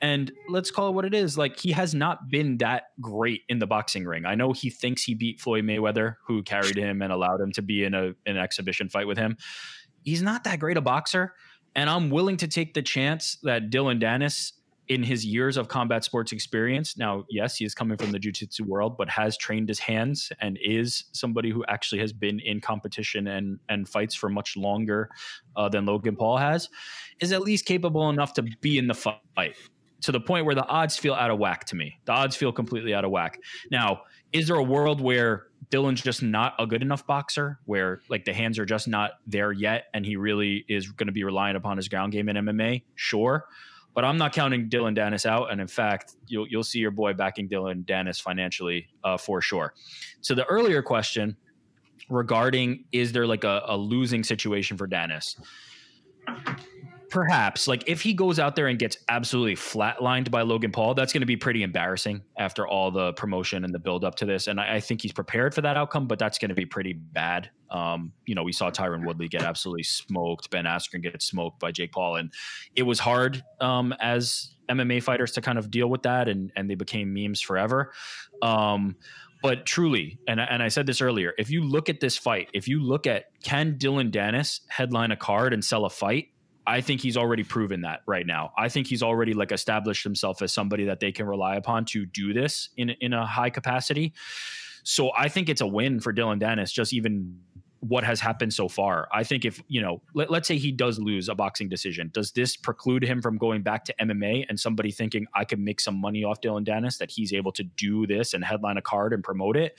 and 0.00 0.32
let's 0.48 0.70
call 0.70 0.88
it 0.88 0.92
what 0.92 1.04
it 1.04 1.14
is. 1.14 1.38
Like 1.38 1.58
he 1.58 1.72
has 1.72 1.94
not 1.94 2.28
been 2.28 2.58
that 2.58 2.84
great 3.00 3.42
in 3.48 3.58
the 3.58 3.66
boxing 3.66 4.04
ring. 4.04 4.26
I 4.26 4.34
know 4.34 4.52
he 4.52 4.70
thinks 4.70 5.02
he 5.04 5.14
beat 5.14 5.40
Floyd 5.40 5.64
Mayweather, 5.64 6.16
who 6.26 6.42
carried 6.42 6.76
him 6.76 7.02
and 7.02 7.12
allowed 7.12 7.40
him 7.40 7.52
to 7.52 7.62
be 7.62 7.84
in 7.84 7.94
a 7.94 8.12
an 8.26 8.36
exhibition 8.36 8.88
fight 8.88 9.06
with 9.06 9.18
him. 9.18 9.36
He's 10.02 10.22
not 10.22 10.44
that 10.44 10.58
great 10.58 10.76
a 10.76 10.80
boxer, 10.80 11.34
and 11.74 11.88
I'm 11.88 12.10
willing 12.10 12.36
to 12.38 12.48
take 12.48 12.74
the 12.74 12.82
chance 12.82 13.38
that 13.42 13.70
Dylan 13.70 14.00
Dennis 14.00 14.52
in 14.88 15.02
his 15.02 15.24
years 15.24 15.56
of 15.56 15.68
combat 15.68 16.04
sports 16.04 16.32
experience. 16.32 16.96
Now, 16.96 17.24
yes, 17.30 17.56
he 17.56 17.64
is 17.64 17.74
coming 17.74 17.96
from 17.96 18.10
the 18.10 18.18
jiu-jitsu 18.18 18.64
world, 18.64 18.96
but 18.98 19.08
has 19.08 19.36
trained 19.36 19.68
his 19.68 19.78
hands 19.78 20.32
and 20.40 20.58
is 20.62 21.04
somebody 21.12 21.50
who 21.50 21.64
actually 21.68 22.00
has 22.00 22.12
been 22.12 22.40
in 22.40 22.60
competition 22.60 23.28
and 23.28 23.58
and 23.68 23.88
fights 23.88 24.14
for 24.14 24.28
much 24.28 24.56
longer 24.56 25.08
uh, 25.56 25.68
than 25.68 25.86
Logan 25.86 26.16
Paul 26.16 26.36
has, 26.36 26.68
is 27.20 27.32
at 27.32 27.42
least 27.42 27.64
capable 27.64 28.10
enough 28.10 28.34
to 28.34 28.42
be 28.42 28.78
in 28.78 28.88
the 28.88 28.94
fight 28.94 29.56
to 30.02 30.12
the 30.12 30.20
point 30.20 30.44
where 30.44 30.54
the 30.54 30.66
odds 30.66 30.96
feel 30.96 31.14
out 31.14 31.30
of 31.30 31.38
whack 31.38 31.64
to 31.66 31.76
me. 31.76 31.98
The 32.04 32.12
odds 32.12 32.36
feel 32.36 32.52
completely 32.52 32.92
out 32.92 33.04
of 33.04 33.10
whack. 33.10 33.38
Now, 33.70 34.02
is 34.32 34.48
there 34.48 34.56
a 34.56 34.62
world 34.62 35.00
where 35.00 35.44
Dillon's 35.70 36.02
just 36.02 36.22
not 36.22 36.54
a 36.58 36.66
good 36.66 36.82
enough 36.82 37.06
boxer, 37.06 37.60
where 37.64 38.00
like 38.08 38.24
the 38.24 38.32
hands 38.32 38.58
are 38.58 38.66
just 38.66 38.88
not 38.88 39.12
there 39.26 39.52
yet, 39.52 39.84
and 39.94 40.04
he 40.04 40.16
really 40.16 40.64
is 40.68 40.90
going 40.90 41.06
to 41.06 41.12
be 41.12 41.24
relying 41.24 41.56
upon 41.56 41.76
his 41.76 41.88
ground 41.88 42.12
game 42.12 42.28
in 42.28 42.36
MMA? 42.36 42.82
Sure. 42.94 43.46
But 43.94 44.04
I'm 44.04 44.16
not 44.16 44.32
counting 44.32 44.68
Dillon 44.68 44.94
Danis 44.94 45.26
out, 45.26 45.52
and 45.52 45.60
in 45.60 45.66
fact, 45.66 46.16
you'll 46.26 46.48
you'll 46.48 46.64
see 46.64 46.78
your 46.78 46.90
boy 46.90 47.12
backing 47.12 47.48
Dillon 47.48 47.84
Danis 47.84 48.20
financially 48.20 48.88
uh, 49.04 49.18
for 49.18 49.42
sure. 49.42 49.74
So 50.22 50.34
the 50.34 50.44
earlier 50.46 50.82
question 50.82 51.36
regarding 52.08 52.84
is 52.92 53.12
there 53.12 53.26
like 53.26 53.44
a, 53.44 53.62
a 53.66 53.76
losing 53.76 54.24
situation 54.24 54.76
for 54.76 54.88
Danis? 54.88 55.38
Perhaps 57.12 57.68
like 57.68 57.84
if 57.86 58.00
he 58.00 58.14
goes 58.14 58.38
out 58.38 58.56
there 58.56 58.68
and 58.68 58.78
gets 58.78 58.96
absolutely 59.10 59.54
flatlined 59.54 60.30
by 60.30 60.40
Logan 60.40 60.72
Paul, 60.72 60.94
that's 60.94 61.12
going 61.12 61.20
to 61.20 61.26
be 61.26 61.36
pretty 61.36 61.62
embarrassing 61.62 62.22
after 62.38 62.66
all 62.66 62.90
the 62.90 63.12
promotion 63.12 63.66
and 63.66 63.74
the 63.74 63.78
build 63.78 64.02
up 64.02 64.14
to 64.14 64.24
this. 64.24 64.46
And 64.46 64.58
I, 64.58 64.76
I 64.76 64.80
think 64.80 65.02
he's 65.02 65.12
prepared 65.12 65.54
for 65.54 65.60
that 65.60 65.76
outcome, 65.76 66.06
but 66.06 66.18
that's 66.18 66.38
going 66.38 66.48
to 66.48 66.54
be 66.54 66.64
pretty 66.64 66.94
bad. 66.94 67.50
Um, 67.70 68.12
you 68.24 68.34
know, 68.34 68.42
we 68.42 68.52
saw 68.52 68.70
Tyron 68.70 69.04
Woodley 69.06 69.28
get 69.28 69.42
absolutely 69.42 69.82
smoked, 69.82 70.50
Ben 70.50 70.64
Askren 70.64 71.02
get 71.02 71.20
smoked 71.20 71.60
by 71.60 71.70
Jake 71.70 71.92
Paul, 71.92 72.16
and 72.16 72.32
it 72.74 72.84
was 72.84 72.98
hard 72.98 73.44
um, 73.60 73.92
as 74.00 74.54
MMA 74.70 75.02
fighters 75.02 75.32
to 75.32 75.42
kind 75.42 75.58
of 75.58 75.70
deal 75.70 75.88
with 75.88 76.04
that, 76.04 76.28
and 76.28 76.50
and 76.56 76.70
they 76.70 76.76
became 76.76 77.12
memes 77.12 77.42
forever. 77.42 77.92
Um, 78.40 78.96
but 79.42 79.66
truly, 79.66 80.18
and 80.26 80.40
and 80.40 80.62
I 80.62 80.68
said 80.68 80.86
this 80.86 81.02
earlier, 81.02 81.34
if 81.36 81.50
you 81.50 81.62
look 81.62 81.88
at 81.88 82.00
this 82.00 82.16
fight, 82.16 82.48
if 82.54 82.68
you 82.68 82.80
look 82.80 83.06
at 83.06 83.26
can 83.42 83.76
Dillon 83.76 84.10
Danis 84.10 84.60
headline 84.68 85.10
a 85.10 85.16
card 85.16 85.52
and 85.52 85.62
sell 85.62 85.84
a 85.84 85.90
fight, 85.90 86.28
I 86.66 86.80
think 86.80 87.00
he's 87.00 87.16
already 87.16 87.42
proven 87.42 87.82
that 87.82 88.00
right 88.06 88.26
now. 88.26 88.52
I 88.56 88.68
think 88.68 88.86
he's 88.86 89.02
already 89.02 89.34
like 89.34 89.52
established 89.52 90.04
himself 90.04 90.42
as 90.42 90.52
somebody 90.52 90.84
that 90.84 91.00
they 91.00 91.12
can 91.12 91.26
rely 91.26 91.56
upon 91.56 91.84
to 91.86 92.06
do 92.06 92.32
this 92.32 92.68
in 92.76 92.90
in 93.00 93.12
a 93.12 93.26
high 93.26 93.50
capacity. 93.50 94.12
So 94.84 95.10
I 95.16 95.28
think 95.28 95.48
it's 95.48 95.60
a 95.60 95.66
win 95.66 96.00
for 96.00 96.12
Dillon 96.12 96.40
Danis 96.40 96.72
just 96.72 96.92
even 96.92 97.38
what 97.82 98.04
has 98.04 98.20
happened 98.20 98.54
so 98.54 98.68
far. 98.68 99.08
I 99.12 99.24
think 99.24 99.44
if, 99.44 99.60
you 99.66 99.82
know, 99.82 100.00
let, 100.14 100.30
us 100.30 100.46
say 100.46 100.56
he 100.56 100.70
does 100.70 101.00
lose 101.00 101.28
a 101.28 101.34
boxing 101.34 101.68
decision, 101.68 102.10
does 102.14 102.30
this 102.30 102.56
preclude 102.56 103.02
him 103.02 103.20
from 103.20 103.36
going 103.36 103.62
back 103.62 103.84
to 103.86 103.94
MMA 104.00 104.46
and 104.48 104.58
somebody 104.58 104.92
thinking 104.92 105.26
I 105.34 105.44
could 105.44 105.58
make 105.58 105.80
some 105.80 106.00
money 106.00 106.22
off 106.22 106.40
Dillon 106.40 106.64
Danis 106.64 106.98
that 106.98 107.10
he's 107.10 107.32
able 107.32 107.50
to 107.52 107.64
do 107.64 108.06
this 108.06 108.34
and 108.34 108.44
headline 108.44 108.76
a 108.76 108.82
card 108.82 109.12
and 109.12 109.24
promote 109.24 109.56
it? 109.56 109.76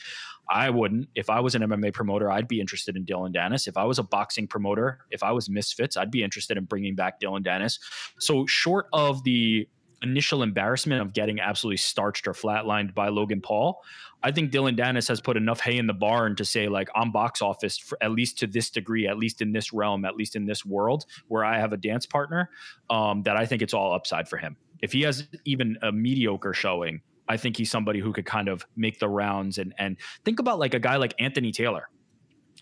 I 0.50 0.70
wouldn't. 0.70 1.08
If 1.16 1.30
I 1.30 1.40
was 1.40 1.56
an 1.56 1.62
MMA 1.62 1.94
promoter, 1.94 2.30
I'd 2.30 2.50
be 2.50 2.60
interested 2.60 2.98
in 2.98 3.06
Dillon 3.06 3.32
Danis. 3.32 3.70
If 3.70 3.78
I 3.78 3.86
was 3.86 4.00
a 4.00 4.04
boxing 4.04 4.48
promoter, 4.48 5.00
if 5.10 5.24
I 5.24 5.32
was 5.32 5.50
Misfits, 5.50 5.96
I'd 5.96 6.12
be 6.12 6.24
interested 6.24 6.58
in 6.58 6.66
bringing 6.66 6.96
back 6.96 7.22
Dillon 7.22 7.42
Danis. 7.42 7.80
So 8.20 8.46
short 8.48 8.88
of 8.92 9.24
the 9.24 9.68
initial 10.04 10.44
embarrassment 10.44 11.02
of 11.02 11.14
getting 11.14 11.40
absolutely 11.40 11.78
starched 11.78 12.28
or 12.28 12.34
flatlined 12.34 12.94
by 12.94 13.10
Logan 13.10 13.42
Paul, 13.42 13.82
I 14.22 14.32
think 14.32 14.52
Dillon 14.52 14.76
Danis 14.76 15.08
has 15.08 15.20
put 15.20 15.38
enough 15.38 15.60
hay 15.60 15.78
in 15.78 15.88
the 15.88 15.94
barn 15.94 16.36
to 16.36 16.46
say, 16.46 16.68
like, 16.68 16.90
I'm 16.96 17.12
box 17.12 17.42
office 17.42 17.78
for 17.78 17.98
at 18.02 18.12
least 18.12 18.38
to 18.40 18.48
this 18.48 18.70
degree, 18.70 19.08
at 19.08 19.18
least 19.18 19.42
in 19.42 19.52
this 19.52 19.74
realm, 19.74 20.06
at 20.06 20.16
least 20.16 20.36
in 20.36 20.46
this 20.46 20.66
world 20.66 21.06
where 21.28 21.44
I 21.44 21.60
have 21.60 21.74
a 21.74 21.78
dance 21.78 22.06
partner, 22.06 22.50
um, 22.90 23.24
that 23.24 23.36
I 23.36 23.46
think 23.46 23.62
it's 23.62 23.74
all 23.74 23.94
upside 23.94 24.30
for 24.30 24.38
him. 24.38 24.56
If 24.82 24.92
he 24.92 25.02
has 25.02 25.28
even 25.46 25.78
a 25.82 25.92
mediocre 25.92 26.54
showing, 26.54 27.02
I 27.28 27.38
think 27.38 27.58
he's 27.58 27.72
somebody 27.72 28.00
who 28.00 28.12
could 28.14 28.26
kind 28.26 28.50
of 28.50 28.66
make 28.76 29.00
the 29.00 29.08
rounds 29.08 29.58
and 29.58 29.74
and 29.78 29.98
think 30.26 30.40
about 30.40 30.60
like 30.60 30.74
a 30.74 30.80
guy 30.80 30.98
like 30.98 31.16
Anthony 31.20 31.52
Taylor. 31.52 31.90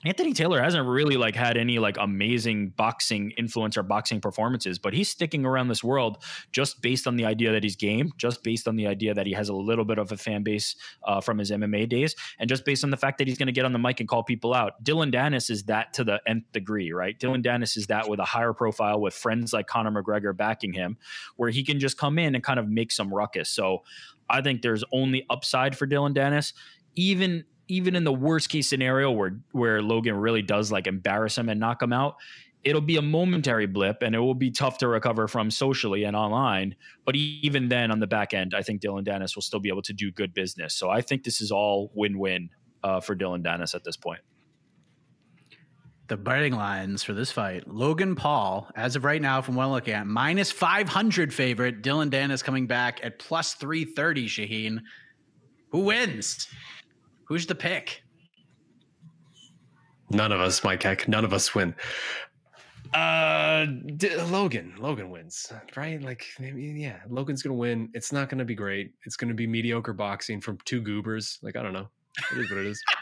Anthony 0.04 0.34
Taylor 0.34 0.62
hasn't 0.62 0.88
really 0.88 1.16
like 1.16 1.36
had 1.36 1.58
any 1.58 1.78
like 1.78 1.98
amazing 2.00 2.70
boxing 2.70 3.32
influence 3.32 3.78
or 3.78 3.84
boxing 3.84 4.20
performances, 4.20 4.80
but 4.80 4.94
he's 4.94 5.10
sticking 5.10 5.46
around 5.46 5.68
this 5.68 5.84
world 5.84 6.24
just 6.52 6.82
based 6.82 7.06
on 7.06 7.18
the 7.18 7.26
idea 7.26 7.52
that 7.52 7.62
he's 7.62 7.76
game, 7.76 8.12
just 8.18 8.44
based 8.44 8.68
on 8.68 8.76
the 8.76 8.88
idea 8.88 9.14
that 9.14 9.28
he 9.28 9.34
has 9.34 9.50
a 9.50 9.54
little 9.54 9.86
bit 9.86 10.00
of 10.00 10.12
a 10.12 10.18
fan 10.18 10.42
base 10.42 10.76
uh, 11.04 11.22
from 11.22 11.38
his 11.38 11.52
MMA 11.52 11.88
days, 11.88 12.16
and 12.40 12.50
just 12.50 12.66
based 12.66 12.84
on 12.84 12.90
the 12.90 12.98
fact 12.98 13.20
that 13.20 13.28
he's 13.28 13.38
going 13.38 13.48
to 13.48 13.54
get 13.54 13.64
on 13.64 13.74
the 13.74 13.80
mic 13.80 14.00
and 14.00 14.10
call 14.10 14.24
people 14.24 14.56
out. 14.56 14.84
Dillon 14.84 15.12
Danis 15.12 15.52
is 15.52 15.64
that 15.64 15.94
to 15.94 16.04
the 16.04 16.20
nth 16.26 16.52
degree, 16.52 16.92
right? 16.92 17.20
Dillon 17.20 17.44
Danis 17.44 17.78
is 17.78 17.88
that 17.88 18.10
with 18.10 18.20
a 18.20 18.26
higher 18.26 18.54
profile 18.54 19.00
with 19.00 19.14
friends 19.14 19.54
like 19.54 19.68
Conor 19.68 19.92
McGregor 19.92 20.36
backing 20.36 20.74
him, 20.74 20.98
where 21.36 21.52
he 21.52 21.64
can 21.64 21.80
just 21.80 21.98
come 21.98 22.18
in 22.18 22.34
and 22.34 22.44
kind 22.44 22.60
of 22.60 22.68
make 22.68 22.92
some 22.92 23.14
ruckus. 23.14 23.52
So 23.52 23.84
I 24.28 24.42
think 24.42 24.64
there's 24.64 24.84
only 24.92 25.28
upside 25.30 25.78
for 25.78 25.86
Dillon 25.86 26.14
Danis. 26.14 26.54
Even 26.96 27.46
even 27.72 27.96
in 27.96 28.04
the 28.04 28.14
worst 28.14 28.50
case 28.50 28.68
scenario 28.68 29.10
where 29.12 29.40
where 29.54 29.82
Logan 29.82 30.16
really 30.16 30.42
does 30.42 30.72
like 30.72 30.88
embarrass 30.88 31.38
him 31.38 31.48
and 31.48 31.60
knock 31.60 31.82
him 31.82 31.94
out, 31.94 32.16
it'll 32.64 32.82
be 32.82 32.98
a 32.98 33.02
momentary 33.02 33.66
blip 33.66 34.02
and 34.02 34.14
it 34.14 34.20
will 34.20 34.36
be 34.36 34.52
tough 34.52 34.78
to 34.80 34.88
recover 34.88 35.28
from 35.28 35.50
socially 35.50 36.04
and 36.04 36.16
online. 36.16 36.76
But 37.06 37.16
even 37.16 37.70
then, 37.70 37.90
on 37.90 38.00
the 38.00 38.08
back 38.08 38.34
end, 38.34 38.54
I 38.54 38.62
think 38.62 38.82
Dillon 38.82 39.06
Danis 39.06 39.36
will 39.36 39.42
still 39.42 39.62
be 39.62 39.70
able 39.70 39.82
to 39.84 39.94
do 39.94 40.12
good 40.12 40.34
business. 40.34 40.76
So 40.76 40.90
I 40.90 41.02
think 41.02 41.24
this 41.24 41.40
is 41.40 41.50
all 41.50 41.92
win 41.96 42.20
win 42.20 42.50
uh, 42.84 43.00
for 43.00 43.16
Dillon 43.16 43.42
Danis 43.42 43.74
at 43.74 43.84
this 43.86 43.96
point. 43.96 44.20
The 46.08 46.18
betting 46.18 46.54
lines 46.54 47.04
for 47.04 47.14
this 47.14 47.32
fight 47.32 47.70
Logan 47.70 48.16
Paul, 48.16 48.70
as 48.76 48.98
of 48.98 49.06
right 49.06 49.22
now, 49.22 49.42
from 49.42 49.56
what 49.56 49.64
I'm 49.64 49.72
looking 49.72 49.94
at, 49.94 50.06
minus 50.06 50.52
500 50.52 51.34
favorite. 51.34 51.82
Dillon 51.82 52.10
Danis 52.10 52.44
coming 52.44 52.68
back 52.68 53.00
at 53.02 53.18
plus 53.18 53.54
330, 53.54 54.28
Shaheen. 54.28 54.82
Who 55.70 55.86
wins? 55.86 56.50
Who's 57.32 57.46
the 57.46 57.56
pick? 57.56 58.04
None 60.10 60.34
of 60.34 60.42
us, 60.42 60.66
Mike 60.66 60.84
Heck. 60.84 61.08
None 61.08 61.24
of 61.24 61.32
us 61.32 61.56
win. 61.56 61.74
Uh, 62.94 63.68
D- 63.96 64.18
Logan. 64.18 64.74
Logan 64.78 65.10
wins, 65.10 65.50
right? 65.78 66.02
Like, 66.02 66.26
yeah, 66.40 66.98
Logan's 67.08 67.42
gonna 67.42 67.56
win. 67.56 67.88
It's 67.94 68.12
not 68.12 68.28
gonna 68.28 68.44
be 68.44 68.54
great. 68.54 68.92
It's 69.06 69.16
gonna 69.16 69.34
be 69.34 69.48
mediocre 69.48 69.94
boxing 69.94 70.42
from 70.42 70.58
two 70.66 70.82
goobers. 70.82 71.40
Like, 71.42 71.56
I 71.56 71.64
don't 71.64 71.72
know. 71.72 71.88
It 72.34 72.40
is 72.40 72.52
what 72.52 72.60
it 72.60 72.66
is. 72.66 72.84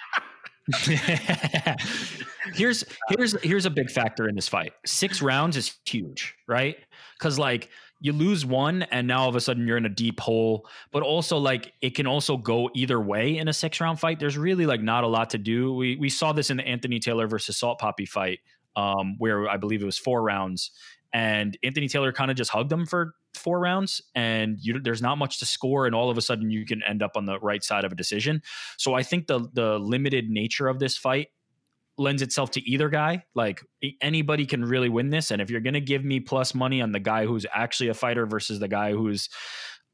here's 2.54 2.84
here's 3.10 3.42
here's 3.42 3.66
a 3.66 3.70
big 3.70 3.90
factor 3.90 4.28
in 4.28 4.36
this 4.36 4.48
fight. 4.48 4.74
Six 4.86 5.22
rounds 5.22 5.58
is 5.58 5.78
huge, 5.86 6.36
right? 6.48 6.78
Because 7.18 7.40
like 7.40 7.70
you 8.02 8.14
lose 8.14 8.46
one 8.46 8.84
and 8.84 9.08
now 9.08 9.24
all 9.24 9.30
of 9.30 9.36
a 9.36 9.42
sudden 9.42 9.68
you're 9.68 9.78
in 9.78 9.86
a 9.86 9.90
deep 9.90 10.20
hole. 10.20 10.68
But 10.92 11.04
also 11.04 11.38
like 11.38 11.74
it 11.82 11.96
can 11.96 12.08
also 12.08 12.38
go 12.38 12.70
either 12.74 13.00
way 13.00 13.38
in 13.38 13.48
a 13.48 13.54
six 13.54 13.80
round 13.82 14.00
fight. 14.00 14.20
There's 14.20 14.38
really 14.38 14.66
like 14.66 14.82
not 14.82 15.04
a 15.04 15.08
lot 15.08 15.32
to 15.32 15.38
do. 15.38 15.74
We 15.74 15.96
we 15.98 16.10
saw 16.10 16.34
this 16.34 16.50
in 16.50 16.58
the 16.58 16.68
Anthony 16.68 17.00
Taylor 17.00 17.28
versus 17.28 17.58
Salt 17.58 17.80
Papi 17.80 18.08
fight, 18.08 18.40
um, 18.76 19.16
where 19.18 19.50
I 19.50 19.58
believe 19.58 19.82
it 19.82 19.86
was 19.86 19.98
four 19.98 20.24
rounds, 20.24 20.72
and 21.14 21.58
Anthony 21.64 21.88
Taylor 21.88 22.12
kind 22.12 22.32
of 22.32 22.38
just 22.38 22.52
hugged 22.52 22.72
him 22.72 22.86
for 22.86 23.16
four 23.34 23.60
rounds 23.60 24.02
and 24.16 24.58
you, 24.60 24.80
there's 24.80 25.02
not 25.02 25.18
much 25.18 25.40
to 25.40 25.46
score 25.46 25.86
and 25.86 25.94
all 25.94 26.10
of 26.10 26.18
a 26.18 26.22
sudden 26.22 26.50
you 26.50 26.66
can 26.66 26.82
end 26.84 27.04
up 27.04 27.12
on 27.16 27.26
the 27.26 27.40
right 27.40 27.64
side 27.64 27.86
of 27.86 27.92
a 27.92 27.96
decision 27.96 28.42
so 28.76 28.96
i 28.96 29.04
think 29.04 29.28
the 29.28 29.48
the 29.54 29.78
limited 29.78 30.32
nature 30.32 30.68
of 30.68 30.80
this 30.80 30.98
fight 30.98 31.28
lends 32.00 32.22
itself 32.22 32.50
to 32.52 32.68
either 32.68 32.90
guy. 32.90 33.24
Like 33.36 33.62
anybody 34.02 34.46
can 34.46 34.64
really 34.64 34.90
win 34.90 35.10
this. 35.10 35.32
And 35.32 35.42
if 35.42 35.52
you're 35.52 35.62
going 35.62 35.74
to 35.74 35.82
give 35.82 36.04
me 36.04 36.20
plus 36.20 36.56
money 36.56 36.82
on 36.82 36.92
the 36.92 37.00
guy 37.00 37.26
who's 37.26 37.46
actually 37.54 37.90
a 37.90 37.94
fighter 37.94 38.26
versus 38.26 38.60
the 38.60 38.68
guy 38.68 38.94
who's 38.94 39.30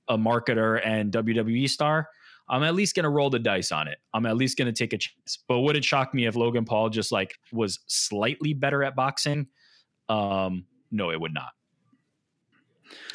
a 0.07 0.17
marketer 0.17 0.79
and 0.85 1.11
WWE 1.11 1.67
star, 1.67 2.07
I'm 2.47 2.61
at 2.61 2.75
least 2.75 2.95
going 2.95 3.05
to 3.05 3.09
roll 3.09 3.31
the 3.31 3.39
dice 3.39 3.71
on 3.71 3.87
it. 3.87 3.97
I'm 4.13 4.27
at 4.27 4.37
least 4.37 4.55
going 4.55 4.67
to 4.67 4.71
take 4.71 4.93
a 4.93 4.99
chance. 4.99 5.39
But 5.47 5.61
would 5.61 5.75
it 5.75 5.83
shock 5.83 6.13
me 6.13 6.27
if 6.27 6.35
Logan 6.35 6.63
Paul 6.63 6.89
just 6.89 7.11
like 7.11 7.33
was 7.51 7.79
slightly 7.87 8.53
better 8.53 8.83
at 8.83 8.95
boxing? 8.95 9.47
Um, 10.07 10.65
no, 10.91 11.11
it 11.11 11.19
would 11.19 11.33
not. 11.33 11.49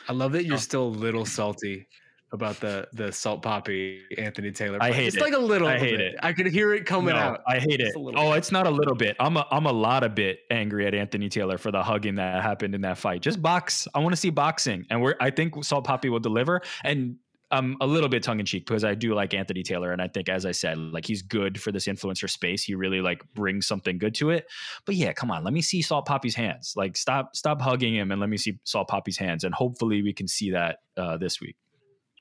I 0.09 0.13
love 0.13 0.33
that 0.33 0.45
you're 0.45 0.55
oh. 0.55 0.59
still 0.59 0.85
a 0.85 0.89
little 0.89 1.25
salty 1.25 1.87
about 2.33 2.61
the 2.61 2.89
the 2.93 3.13
salt 3.13 3.43
papi 3.43 4.01
Anthony 4.19 4.53
Taylor. 4.53 4.79
I 4.81 4.93
hate 4.93 5.05
it. 5.05 5.07
it's 5.09 5.17
it. 5.17 5.23
like 5.23 5.33
a 5.33 5.39
little. 5.39 5.69
I 5.69 5.79
hate 5.79 5.99
bit. 5.99 6.01
it. 6.01 6.17
I 6.23 6.33
could 6.33 6.47
hear 6.47 6.75
it 6.75 6.87
coming 6.87 7.15
no, 7.15 7.21
out. 7.21 7.41
I 7.47 7.59
hate 7.59 7.81
it. 7.81 7.93
Oh, 7.97 8.13
bit. 8.13 8.39
it's 8.39 8.53
not 8.53 8.67
a 8.67 8.71
little 8.71 8.95
bit. 8.95 9.17
I'm 9.19 9.37
a 9.37 9.47
I'm 9.51 9.67
a 9.67 9.73
lot 9.73 10.03
of 10.03 10.15
bit 10.15 10.41
angry 10.51 10.87
at 10.87 10.95
Anthony 10.95 11.29
Taylor 11.29 11.59
for 11.59 11.71
the 11.71 11.83
hugging 11.83 12.17
that 12.17 12.43
happened 12.43 12.75
in 12.75 12.81
that 12.83 12.99
fight. 12.99 13.23
Just 13.23 13.43
box. 13.43 13.89
I 13.95 13.99
want 13.99 14.13
to 14.13 14.17
see 14.17 14.31
boxing, 14.31 14.87
and 14.91 15.03
we're 15.03 15.17
I 15.21 15.31
think 15.31 15.65
Salt 15.65 15.87
Papi 15.87 16.11
will 16.11 16.21
deliver. 16.21 16.63
And 16.85 17.17
I'm 17.53 17.77
a 17.81 17.87
little 17.87 18.09
bit 18.09 18.23
tongue 18.23 18.39
in 18.39 18.47
cheek 18.47 18.65
because 18.67 18.85
I 18.85 18.95
do 18.95 19.15
like 19.15 19.35
Anthony 19.35 19.63
Taylor, 19.63 19.93
and 19.93 20.01
I 20.01 20.07
think, 20.09 20.29
as 20.29 20.47
I 20.47 20.53
said, 20.53 20.79
like 20.79 21.05
he's 21.05 21.23
good 21.23 21.61
for 21.61 21.73
this 21.73 21.87
influencer 21.87 22.31
space. 22.31 22.63
He 22.63 22.75
really 22.75 23.01
like 23.01 23.23
brings 23.35 23.67
something 23.67 23.99
good 23.99 24.15
to 24.17 24.31
it. 24.31 24.47
But 24.87 24.95
yeah, 24.95 25.13
come 25.13 25.31
on, 25.31 25.43
let 25.43 25.53
me 25.53 25.61
see 25.61 25.83
Salt 25.83 26.07
Papi's 26.07 26.35
hands. 26.35 26.75
Like 26.77 26.97
stop 26.97 27.35
stop 27.35 27.61
hugging 27.61 27.95
him, 27.95 28.13
and 28.13 28.21
let 28.21 28.31
me 28.31 28.37
see 28.37 28.59
Salt 28.65 28.89
Papi's 28.89 29.17
hands, 29.19 29.43
and 29.45 29.53
hopefully 29.55 30.03
we 30.03 30.13
can 30.13 30.29
see 30.29 30.51
that 30.53 30.79
uh, 30.97 31.17
this 31.17 31.41
week. 31.41 31.57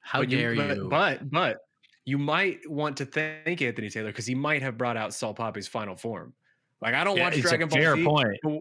How 0.02 0.22
but 0.22 0.30
dare 0.30 0.54
you? 0.54 0.90
But, 0.90 0.90
but 0.90 1.30
but 1.32 1.58
you 2.06 2.18
might 2.18 2.68
want 2.68 2.98
to 2.98 3.06
thank 3.06 3.62
Anthony 3.62 3.90
Taylor 3.90 4.08
because 4.10 4.26
he 4.26 4.34
might 4.34 4.64
have 4.64 4.78
brought 4.78 4.98
out 4.98 5.14
Salt 5.14 5.38
Papi's 5.38 5.68
final 5.68 5.96
form. 5.96 6.34
Like 6.82 6.96
I 6.96 7.04
don't 7.04 7.18
Yeah, 7.18 7.26
watch 7.26 7.34
it's 7.38 7.46
a 7.46 7.50
Dragon 7.50 7.70
Ball 7.70 7.80
fair 7.80 7.96
Z. 7.96 8.04
point. 8.04 8.38
but- 8.42 8.60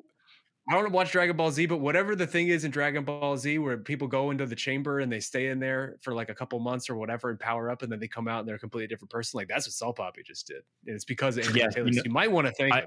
I 0.70 0.74
don't 0.74 0.92
watch 0.92 1.12
Dragon 1.12 1.36
Ball 1.36 1.50
Z, 1.50 1.66
but 1.66 1.78
whatever 1.78 2.14
the 2.14 2.26
thing 2.26 2.48
is 2.48 2.64
in 2.64 2.70
Dragon 2.70 3.04
Ball 3.04 3.36
Z, 3.36 3.58
where 3.58 3.78
people 3.78 4.06
go 4.06 4.30
into 4.30 4.44
the 4.46 4.54
chamber 4.56 5.00
and 5.00 5.10
they 5.10 5.20
stay 5.20 5.48
in 5.48 5.58
there 5.58 5.96
for 6.02 6.12
like 6.12 6.28
a 6.28 6.34
couple 6.34 6.58
months 6.60 6.90
or 6.90 6.96
whatever 6.96 7.30
and 7.30 7.40
power 7.40 7.70
up, 7.70 7.82
and 7.82 7.90
then 7.90 7.98
they 8.00 8.08
come 8.08 8.28
out 8.28 8.40
and 8.40 8.48
they're 8.48 8.56
a 8.56 8.58
completely 8.58 8.86
different 8.86 9.10
person. 9.10 9.38
Like 9.38 9.48
that's 9.48 9.66
what 9.66 9.72
Salt 9.72 9.96
Papi 9.98 10.24
just 10.24 10.46
did, 10.46 10.62
and 10.86 10.94
it's 10.94 11.04
because 11.06 11.36
of 11.38 11.44
Anthony 11.44 11.60
Yeah, 11.60 11.68
Taylor. 11.68 11.86
you 11.88 11.94
So 11.94 12.02
you 12.04 12.10
might 12.10 12.30
want 12.30 12.46
to 12.48 12.52
thank 12.52 12.74
I- 12.74 12.80
him. 12.80 12.86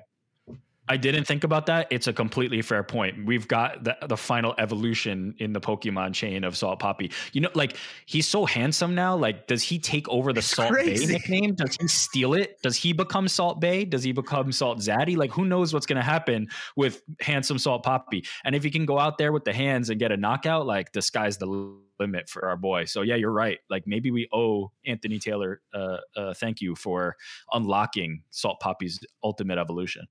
I 0.90 0.98
didn't 0.98 1.26
think 1.26 1.44
about 1.44 1.68
that. 1.68 1.88
It's 1.90 2.08
a 2.08 2.14
completely 2.14 2.62
fair 2.62 2.84
point. 2.84 3.26
We've 3.26 3.48
got 3.48 3.84
the, 3.84 3.96
the 4.08 4.18
final 4.18 4.56
evolution 4.58 5.36
in 5.38 5.54
the 5.54 5.62
Pokemon 5.62 6.14
chain 6.14 6.44
of 6.44 6.58
Salt 6.58 6.82
Papi. 6.82 7.14
You 7.34 7.42
know, 7.42 7.50
like 7.54 7.78
he's 8.08 8.28
so 8.28 8.46
handsome 8.46 8.96
now. 8.96 9.16
Like, 9.16 9.48
does 9.48 9.62
he 9.62 9.80
take 9.80 10.10
over 10.10 10.34
the 10.34 10.40
It's 10.40 10.48
Salt 10.48 10.72
crazy. 10.72 11.06
Bae 11.06 11.14
nickname? 11.14 11.54
Does 11.54 11.78
he 11.80 11.88
steal 11.88 12.34
it? 12.34 12.62
Does 12.62 12.76
he 12.76 12.94
become 12.94 13.28
Salt 13.28 13.62
Bae? 13.62 13.84
Does 13.84 14.04
he 14.04 14.12
become 14.12 14.52
Salt 14.52 14.80
Zaddy? 14.80 15.16
Like, 15.16 15.32
who 15.32 15.46
knows 15.46 15.74
what's 15.74 15.86
going 15.86 15.98
to 15.98 16.02
happen 16.02 16.50
with 16.76 17.02
handsome 17.22 17.60
Salt 17.60 17.86
Papi? 17.86 18.26
And 18.44 18.56
if 18.56 18.64
he 18.64 18.72
can 18.72 18.86
go 18.86 18.98
out 18.98 19.18
there 19.18 19.32
with 19.32 19.46
the 19.46 19.54
hands 19.54 19.90
and 19.92 20.00
get 20.00 20.12
a 20.12 20.18
knockout, 20.18 20.66
like 20.66 20.92
the 20.94 21.02
sky's 21.02 21.38
the 21.38 21.78
limit 22.00 22.28
for 22.28 22.50
our 22.50 22.58
boy. 22.58 22.86
So 22.86 23.04
yeah, 23.04 23.16
you're 23.16 23.32
right. 23.32 23.60
Like 23.70 23.84
maybe 23.86 24.12
we 24.12 24.28
owe 24.34 24.72
Anthony 24.86 25.20
Taylor 25.20 25.62
uh, 25.74 25.98
uh, 26.18 26.34
thank 26.34 26.60
you 26.60 26.76
for 26.76 27.16
unlocking 27.54 28.24
Salt 28.32 28.60
Papi's 28.62 29.00
ultimate 29.24 29.60
evolution. 29.60 30.08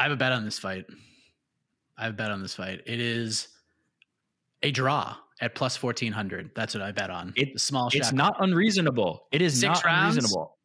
I 0.00 0.04
have 0.04 0.12
a 0.12 0.16
bet 0.16 0.32
on 0.32 0.44
this 0.44 0.58
fight. 0.58 0.86
I 1.98 2.04
have 2.04 2.14
a 2.14 2.16
bet 2.16 2.30
on 2.30 2.40
this 2.42 2.54
fight. 2.54 2.80
It 2.86 3.00
is 3.00 3.48
a 4.62 4.70
draw 4.70 5.14
at 5.40 5.54
plus 5.54 5.80
1400. 5.82 6.50
That's 6.54 6.74
what 6.74 6.82
I 6.82 6.90
bet 6.92 7.10
on. 7.10 7.32
It- 7.36 7.52
The 7.52 7.58
small 7.58 7.88
It's 7.92 8.08
shot. 8.08 8.14
not 8.14 8.36
unreasonable. 8.40 9.26
It 9.30 9.42
is 9.42 9.60
Six 9.60 9.62
not 9.80 9.84
rounds? 9.84 10.16
unreasonable. 10.16 10.56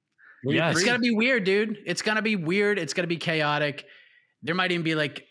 It's 0.48 0.84
gonna 0.84 1.00
be 1.00 1.12
weird, 1.12 1.44
dude. 1.44 1.80
It's 1.86 2.02
gonna 2.02 2.22
be 2.22 2.36
weird. 2.36 2.78
It's 2.80 2.94
gonna 2.94 3.08
be 3.08 3.18
chaotic. 3.18 3.86
There 4.44 4.54
might 4.56 4.72
even 4.72 4.84
be 4.84 4.96
like 4.96 5.26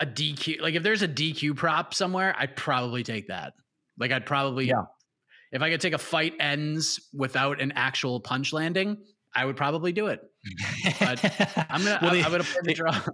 a 0.00 0.06
DQ. 0.06 0.60
Like 0.60 0.74
if 0.74 0.82
there's 0.82 1.02
a 1.02 1.08
DQ 1.08 1.54
prop 1.54 1.92
somewhere, 1.94 2.34
I'd 2.38 2.56
probably 2.56 3.02
take 3.02 3.28
that. 3.28 3.52
Like 3.98 4.10
I'd 4.10 4.24
probably, 4.26 4.66
Yeah. 4.66 4.82
if 5.52 5.60
I 5.62 5.70
could 5.70 5.80
take 5.82 5.92
a 5.92 5.98
fight 5.98 6.34
ends 6.40 7.08
without 7.12 7.60
an 7.60 7.72
actual 7.72 8.20
punch 8.20 8.52
landing, 8.52 9.04
I 9.34 9.44
would 9.44 9.56
probably 9.56 9.92
do 9.92 10.06
it. 10.08 10.20
But 10.98 11.24
I'm 11.70 11.84
gonna, 11.84 11.98
Well, 12.02 12.10
they- 12.12 12.22
am 12.22 12.30
gonna 12.30 12.44
play 12.44 12.60
the 12.64 12.74
draw. 12.74 13.00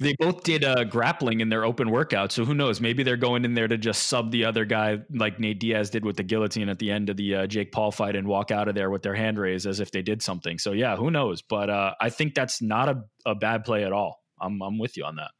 They 0.00 0.14
both 0.16 0.44
did 0.44 0.62
uh, 0.62 0.84
grappling 0.84 1.40
in 1.40 1.48
their 1.48 1.64
open 1.64 1.90
workout, 1.90 2.30
so 2.30 2.44
who 2.44 2.54
knows? 2.54 2.80
Maybe 2.80 3.02
they're 3.02 3.16
going 3.16 3.44
in 3.44 3.54
there 3.54 3.66
to 3.66 3.76
just 3.76 4.04
sub 4.06 4.30
the 4.30 4.44
other 4.44 4.64
guy, 4.64 4.98
like 5.12 5.40
Nate 5.40 5.58
Diaz 5.58 5.90
did 5.90 6.04
with 6.04 6.16
the 6.16 6.22
guillotine 6.22 6.68
at 6.68 6.78
the 6.78 6.92
end 6.92 7.10
of 7.10 7.16
the 7.16 7.34
uh, 7.34 7.46
Jake 7.48 7.72
Paul 7.72 7.90
fight, 7.90 8.14
and 8.14 8.28
walk 8.28 8.52
out 8.52 8.68
of 8.68 8.76
there 8.76 8.90
with 8.90 9.02
their 9.02 9.14
hand 9.16 9.40
raised 9.40 9.66
as 9.66 9.80
if 9.80 9.90
they 9.90 10.02
did 10.02 10.22
something. 10.22 10.56
So 10.56 10.70
yeah, 10.70 10.94
who 10.94 11.10
knows? 11.10 11.42
But 11.42 11.68
uh, 11.68 11.94
I 12.00 12.10
think 12.10 12.34
that's 12.36 12.62
not 12.62 12.88
a, 12.88 13.02
a 13.26 13.34
bad 13.34 13.64
play 13.64 13.82
at 13.82 13.92
all. 13.92 14.22
I'm 14.40 14.62
I'm 14.62 14.78
with 14.78 14.96
you 14.96 15.04
on 15.04 15.16
that. 15.16 15.32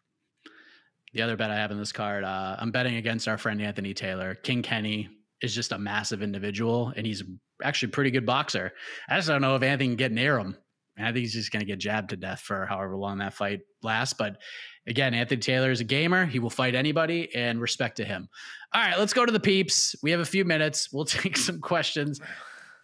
the 1.14 1.22
other 1.22 1.36
bet 1.36 1.52
I 1.52 1.56
have 1.56 1.70
in 1.70 1.78
this 1.78 1.92
card, 1.92 2.24
uh, 2.24 2.56
I'm 2.58 2.72
betting 2.72 2.96
against 2.96 3.28
our 3.28 3.38
friend 3.38 3.62
Anthony 3.62 3.94
Taylor. 3.94 4.34
King 4.34 4.62
Kenny 4.62 5.08
is 5.40 5.54
just 5.54 5.70
a 5.70 5.78
massive 5.78 6.20
individual, 6.20 6.92
and 6.96 7.06
he's 7.06 7.22
actually 7.62 7.90
a 7.90 7.92
pretty 7.92 8.10
good 8.10 8.26
boxer. 8.26 8.72
I 9.08 9.14
just 9.16 9.28
don't 9.28 9.40
know 9.40 9.54
if 9.54 9.62
Anthony 9.62 9.90
can 9.90 9.96
get 9.96 10.10
near 10.10 10.36
him. 10.36 10.56
I 10.98 11.12
think 11.12 11.18
he's 11.18 11.32
just 11.32 11.52
going 11.52 11.60
to 11.60 11.66
get 11.66 11.78
jabbed 11.78 12.10
to 12.10 12.16
death 12.16 12.40
for 12.40 12.66
however 12.66 12.96
long 12.96 13.18
that 13.18 13.34
fight 13.34 13.60
lasts. 13.82 14.14
But 14.14 14.38
again, 14.86 15.14
Anthony 15.14 15.40
Taylor 15.40 15.70
is 15.70 15.80
a 15.80 15.84
gamer. 15.84 16.26
He 16.26 16.38
will 16.38 16.50
fight 16.50 16.74
anybody, 16.74 17.34
and 17.34 17.60
respect 17.60 17.96
to 17.98 18.04
him. 18.04 18.28
All 18.74 18.82
right, 18.82 18.98
let's 18.98 19.12
go 19.12 19.24
to 19.24 19.32
the 19.32 19.40
peeps. 19.40 19.94
We 20.02 20.10
have 20.10 20.20
a 20.20 20.26
few 20.26 20.44
minutes. 20.44 20.92
We'll 20.92 21.04
take 21.06 21.36
some 21.36 21.60
questions. 21.60 22.20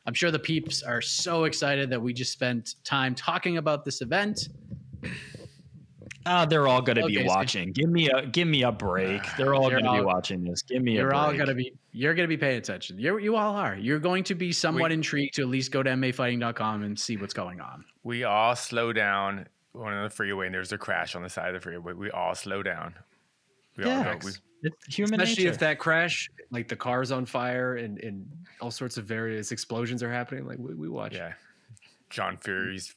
I'm 0.06 0.14
sure 0.14 0.30
the 0.30 0.38
peeps 0.38 0.82
are 0.82 1.00
so 1.00 1.44
excited 1.44 1.90
that 1.90 2.00
we 2.00 2.12
just 2.12 2.32
spent 2.32 2.74
time 2.84 3.14
talking 3.14 3.56
about 3.56 3.84
this 3.84 4.02
event. 4.02 4.48
Uh, 6.26 6.46
they're 6.46 6.66
all 6.66 6.80
going 6.80 6.96
to 6.96 7.04
Okay, 7.04 7.16
be 7.16 7.28
so- 7.28 7.34
watching. 7.34 7.72
Give 7.72 7.88
me 7.90 8.08
a 8.08 8.26
give 8.26 8.48
me 8.48 8.62
a 8.62 8.72
break. 8.72 9.22
They're 9.36 9.54
all 9.54 9.68
going 9.70 9.84
to 9.84 9.92
be 9.92 10.00
watching 10.00 10.42
this. 10.44 10.62
Give 10.62 10.82
me 10.82 10.92
a 10.92 10.94
break. 10.94 10.98
You're 11.02 11.08
break. 11.10 11.20
all 11.20 11.32
gonna 11.36 11.54
be 11.54 11.72
you're 11.92 12.14
gonna 12.14 12.28
be 12.28 12.36
paying 12.36 12.56
attention. 12.58 12.98
You 12.98 13.18
you 13.18 13.36
all 13.36 13.54
are. 13.56 13.76
You're 13.76 13.98
going 13.98 14.24
to 14.24 14.34
be 14.34 14.52
somewhat 14.52 14.90
intrigued 14.92 15.34
to 15.34 15.42
at 15.42 15.48
least 15.48 15.70
go 15.72 15.82
to 15.82 15.90
mmafighting.com 15.90 16.82
and 16.82 16.98
see 16.98 17.16
what's 17.16 17.34
going 17.34 17.60
on. 17.60 17.84
We 18.04 18.24
all 18.24 18.56
slow 18.56 18.92
down 18.92 19.46
going 19.74 19.92
on 19.94 20.04
the 20.04 20.10
freeway, 20.10 20.46
and 20.46 20.54
there's 20.54 20.72
a 20.72 20.78
crash 20.78 21.14
on 21.14 21.22
the 21.22 21.28
side 21.28 21.48
of 21.48 21.54
the 21.54 21.60
freeway. 21.60 21.92
We 21.92 22.10
all 22.10 22.34
slow 22.34 22.62
down. 22.62 22.94
We 23.76 23.84
all 23.84 23.90
Yeah. 23.90 24.14
go. 24.16 24.26
We, 24.26 24.32
It's 24.62 24.94
human 24.96 25.20
Especially 25.20 25.44
nature. 25.44 25.52
if 25.54 25.58
that 25.60 25.78
crash, 25.78 26.30
like 26.50 26.68
the 26.68 26.76
car's 26.76 27.10
on 27.12 27.26
fire 27.26 27.76
and, 27.76 27.98
and 27.98 28.26
all 28.60 28.70
sorts 28.70 28.96
of 28.96 29.04
various 29.04 29.52
explosions 29.52 30.02
are 30.02 30.10
happening. 30.12 30.46
Like 30.46 30.58
we, 30.58 30.74
we 30.74 30.88
watch. 30.88 31.14
yeah. 31.14 31.32
John 32.08 32.38
Fury's 32.38 32.94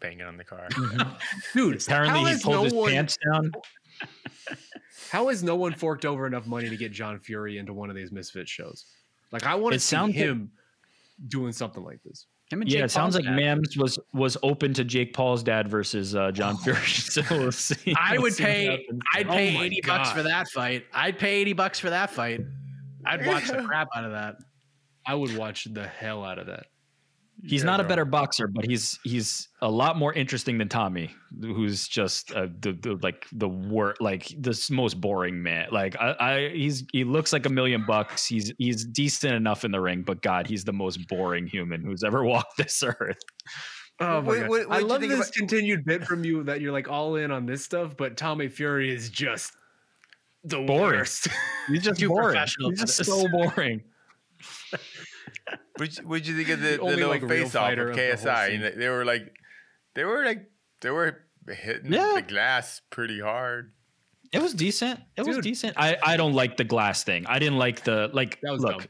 banging 0.00 0.22
on 0.22 0.36
the 0.36 0.44
car. 0.44 0.68
Dude, 1.54 1.82
Apparently, 1.82 2.08
how 2.20 2.24
he 2.24 2.30
has 2.32 2.42
pulled 2.42 2.54
no 2.56 2.64
his 2.64 2.74
one- 2.74 2.90
pants 2.92 3.18
down. 3.32 3.52
How 5.10 5.28
has 5.28 5.42
no 5.42 5.56
one 5.56 5.72
forked 5.72 6.04
over 6.04 6.26
enough 6.26 6.46
money 6.46 6.68
to 6.68 6.76
get 6.76 6.92
John 6.92 7.18
Fury 7.18 7.56
into 7.58 7.72
one 7.72 7.88
of 7.88 7.96
these 7.96 8.12
Misfit 8.12 8.46
shows? 8.48 8.84
Like 9.32 9.44
I 9.46 9.54
want 9.54 9.72
to 9.72 9.80
see 9.80 9.96
sounds 9.96 10.08
like- 10.08 10.16
him 10.24 10.50
doing 11.28 11.52
something 11.52 11.82
like 11.82 12.02
this. 12.02 12.26
Him 12.50 12.60
and 12.62 12.70
Yeah, 12.70 12.78
Jake 12.78 12.84
it 12.86 12.90
sounds 12.90 13.14
like 13.14 13.24
dad. 13.24 13.38
Mams 13.38 13.76
was 13.78 13.98
was 14.12 14.36
open 14.42 14.72
to 14.74 14.84
Jake 14.84 15.14
Paul's 15.14 15.42
dad 15.42 15.68
versus 15.68 16.14
uh, 16.14 16.30
John 16.32 16.56
Fury. 16.58 16.78
So 16.86 17.22
we'll 17.30 17.52
see. 17.52 17.94
I 17.96 18.12
We'll 18.14 18.22
would 18.22 18.34
see 18.34 18.44
pay. 18.44 18.86
I'd 19.14 19.26
Oh 19.26 19.32
pay 19.32 19.54
my 19.54 19.64
80 19.64 19.80
bucks 19.86 20.10
for 20.12 20.22
that 20.22 20.48
fight. 20.48 20.84
I'd 20.92 21.18
pay 21.18 21.40
80 21.40 21.52
bucks 21.54 21.78
for 21.78 21.90
that 21.90 22.10
fight. 22.10 22.40
I'd 23.06 23.26
watch 23.26 23.48
the 23.48 23.62
crap 23.62 23.88
out 23.96 24.04
of 24.04 24.12
that. 24.12 24.36
I 25.06 25.14
would 25.14 25.34
watch 25.36 25.64
the 25.72 25.86
hell 25.86 26.22
out 26.24 26.38
of 26.38 26.46
that. 26.46 26.66
He's 27.40 27.60
Yeah, 27.62 27.66
not 27.66 27.80
a 27.80 27.84
better 27.84 28.04
boxer, 28.04 28.48
but 28.48 28.64
he's 28.64 28.98
he's 29.04 29.48
a 29.62 29.70
lot 29.70 29.96
more 29.96 30.12
interesting 30.12 30.58
than 30.58 30.68
Tommy, 30.68 31.14
who's 31.40 31.86
just 31.86 32.32
uh, 32.32 32.48
the, 32.60 32.72
the 32.72 32.98
like 33.02 33.26
the 33.32 33.48
wor 33.48 33.94
like 34.00 34.26
the 34.40 34.60
most 34.72 35.00
boring 35.00 35.40
man. 35.40 35.68
Like 35.70 35.94
I, 36.00 36.16
I 36.18 36.48
he's 36.48 36.84
he 36.92 37.04
looks 37.04 37.32
like 37.32 37.46
a 37.46 37.50
million 37.50 37.84
bucks. 37.86 38.26
He's 38.26 38.52
he's 38.58 38.84
decent 38.84 39.34
enough 39.34 39.64
in 39.64 39.70
the 39.70 39.80
ring, 39.80 40.02
but 40.02 40.20
God, 40.20 40.48
he's 40.48 40.64
the 40.64 40.72
most 40.72 41.06
boring 41.08 41.46
human 41.46 41.82
who's 41.84 42.02
ever 42.02 42.24
walked 42.32 42.56
this 42.56 42.82
earth. 42.82 43.18
Oh 44.00 44.20
my 44.20 44.26
What- 44.26 44.38
god! 44.40 44.48
what- 44.48 44.68
what 44.68 44.76
I 44.76 44.80
love 44.80 45.00
this 45.02 45.12
about- 45.12 45.32
continued 45.32 45.84
bit 45.84 46.04
from 46.04 46.24
you 46.24 46.42
that 46.44 46.60
you're 46.60 46.72
like 46.72 46.88
all 46.88 47.14
in 47.16 47.30
on 47.30 47.46
this 47.46 47.64
stuff, 47.64 47.96
but 47.96 48.16
Tommy 48.16 48.48
Fury 48.48 48.92
is 48.92 49.10
just 49.10 49.52
the 50.42 50.58
Boring. 50.60 50.98
worst. 50.98 51.28
He's 51.68 51.82
just 51.84 52.00
Too 52.00 52.08
boring. 52.08 52.30
professional 52.34 52.70
He's 52.70 52.80
just 52.80 53.04
so 53.04 53.28
boring. 53.28 53.82
What'd 55.76 56.26
you, 56.26 56.36
think 56.36 56.48
of 56.48 56.60
the, 56.62 56.68
the 56.68 56.80
only, 56.80 56.96
little 56.96 57.10
like, 57.10 57.28
face 57.28 57.54
off 57.54 57.62
fighter 57.66 57.84
of 57.84 57.90
of 57.90 57.96
the 57.96 58.02
KSI? 58.02 58.46
scene. 58.48 58.78
They 58.78 58.88
were 58.88 59.04
like, 59.04 59.34
they 59.94 60.04
were 60.04 60.24
like, 60.24 60.50
they 60.80 60.90
were 60.90 61.24
hitting 61.48 61.92
Yeah. 61.92 62.12
the 62.16 62.22
glass 62.22 62.80
pretty 62.90 63.20
hard. 63.20 63.72
It 64.32 64.42
was 64.42 64.52
decent. 64.52 65.00
It 65.16 65.24
was 65.26 65.38
decent. 65.38 65.74
I, 65.78 65.96
I 66.02 66.16
don't 66.18 66.34
like 66.34 66.56
the 66.58 66.64
glass 66.64 67.02
thing. 67.02 67.24
I 67.26 67.38
didn't 67.38 67.56
like 67.58 67.82
the 67.84 68.10
like. 68.12 68.38
That 68.42 68.52
was 68.52 68.62
look. 68.62 68.86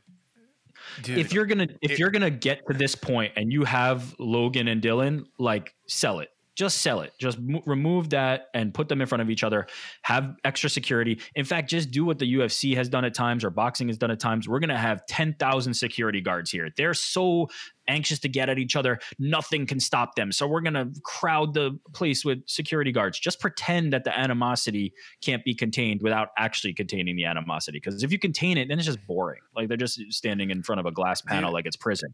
Dude, 1.02 1.18
if 1.18 1.32
you're 1.32 1.46
gonna 1.46 1.68
if 1.80 1.92
it- 1.92 1.98
you're 2.00 2.10
gonna 2.10 2.30
get 2.30 2.66
to 2.66 2.74
this 2.76 2.96
point 2.96 3.34
and 3.36 3.52
you 3.52 3.62
have 3.64 4.16
Logan 4.18 4.66
and 4.66 4.82
Dillon, 4.82 5.26
like 5.38 5.74
sell 5.86 6.18
it. 6.18 6.30
Just 6.58 6.78
sell 6.78 7.02
it. 7.02 7.12
Just 7.20 7.38
mo- 7.38 7.62
remove 7.66 8.10
that 8.10 8.48
and 8.52 8.74
put 8.74 8.88
them 8.88 9.00
in 9.00 9.06
front 9.06 9.22
of 9.22 9.30
each 9.30 9.44
other. 9.44 9.68
Have 10.02 10.34
extra 10.42 10.68
security. 10.68 11.20
In 11.36 11.44
fact, 11.44 11.70
just 11.70 11.92
do 11.92 12.04
what 12.04 12.18
the 12.18 12.34
UFC 12.34 12.74
has 12.74 12.88
done 12.88 13.04
at 13.04 13.14
times 13.14 13.44
or 13.44 13.50
boxing 13.50 13.86
has 13.86 13.96
done 13.96 14.10
at 14.10 14.18
times. 14.18 14.48
We're 14.48 14.58
gonna 14.58 14.76
have 14.76 15.06
ten 15.06 15.34
thousand 15.34 15.74
security 15.74 16.20
guards 16.20 16.50
here. 16.50 16.68
They're 16.76 16.94
so 16.94 17.48
anxious 17.86 18.18
to 18.18 18.28
get 18.28 18.48
at 18.48 18.58
each 18.58 18.74
other. 18.74 18.98
Nothing 19.20 19.66
can 19.66 19.78
stop 19.78 20.16
them. 20.16 20.32
So 20.32 20.48
we're 20.48 20.60
gonna 20.60 20.90
crowd 21.04 21.54
the 21.54 21.78
place 21.94 22.24
with 22.24 22.40
security 22.48 22.90
guards. 22.90 23.20
Just 23.20 23.38
pretend 23.38 23.92
that 23.92 24.02
the 24.02 24.18
animosity 24.18 24.92
can't 25.22 25.44
be 25.44 25.54
contained 25.54 26.02
without 26.02 26.30
actually 26.36 26.74
containing 26.74 27.14
the 27.14 27.24
animosity. 27.24 27.78
Because 27.78 28.02
if 28.02 28.10
you 28.10 28.18
contain 28.18 28.58
it, 28.58 28.66
then 28.66 28.78
it's 28.78 28.86
just 28.86 29.06
boring. 29.06 29.42
Like 29.54 29.68
they're 29.68 29.76
just 29.76 30.00
standing 30.12 30.50
in 30.50 30.64
front 30.64 30.80
of 30.80 30.86
a 30.86 30.90
glass 30.90 31.22
panel 31.22 31.50
Dude. 31.50 31.54
like 31.54 31.66
it's 31.66 31.76
prison. 31.76 32.12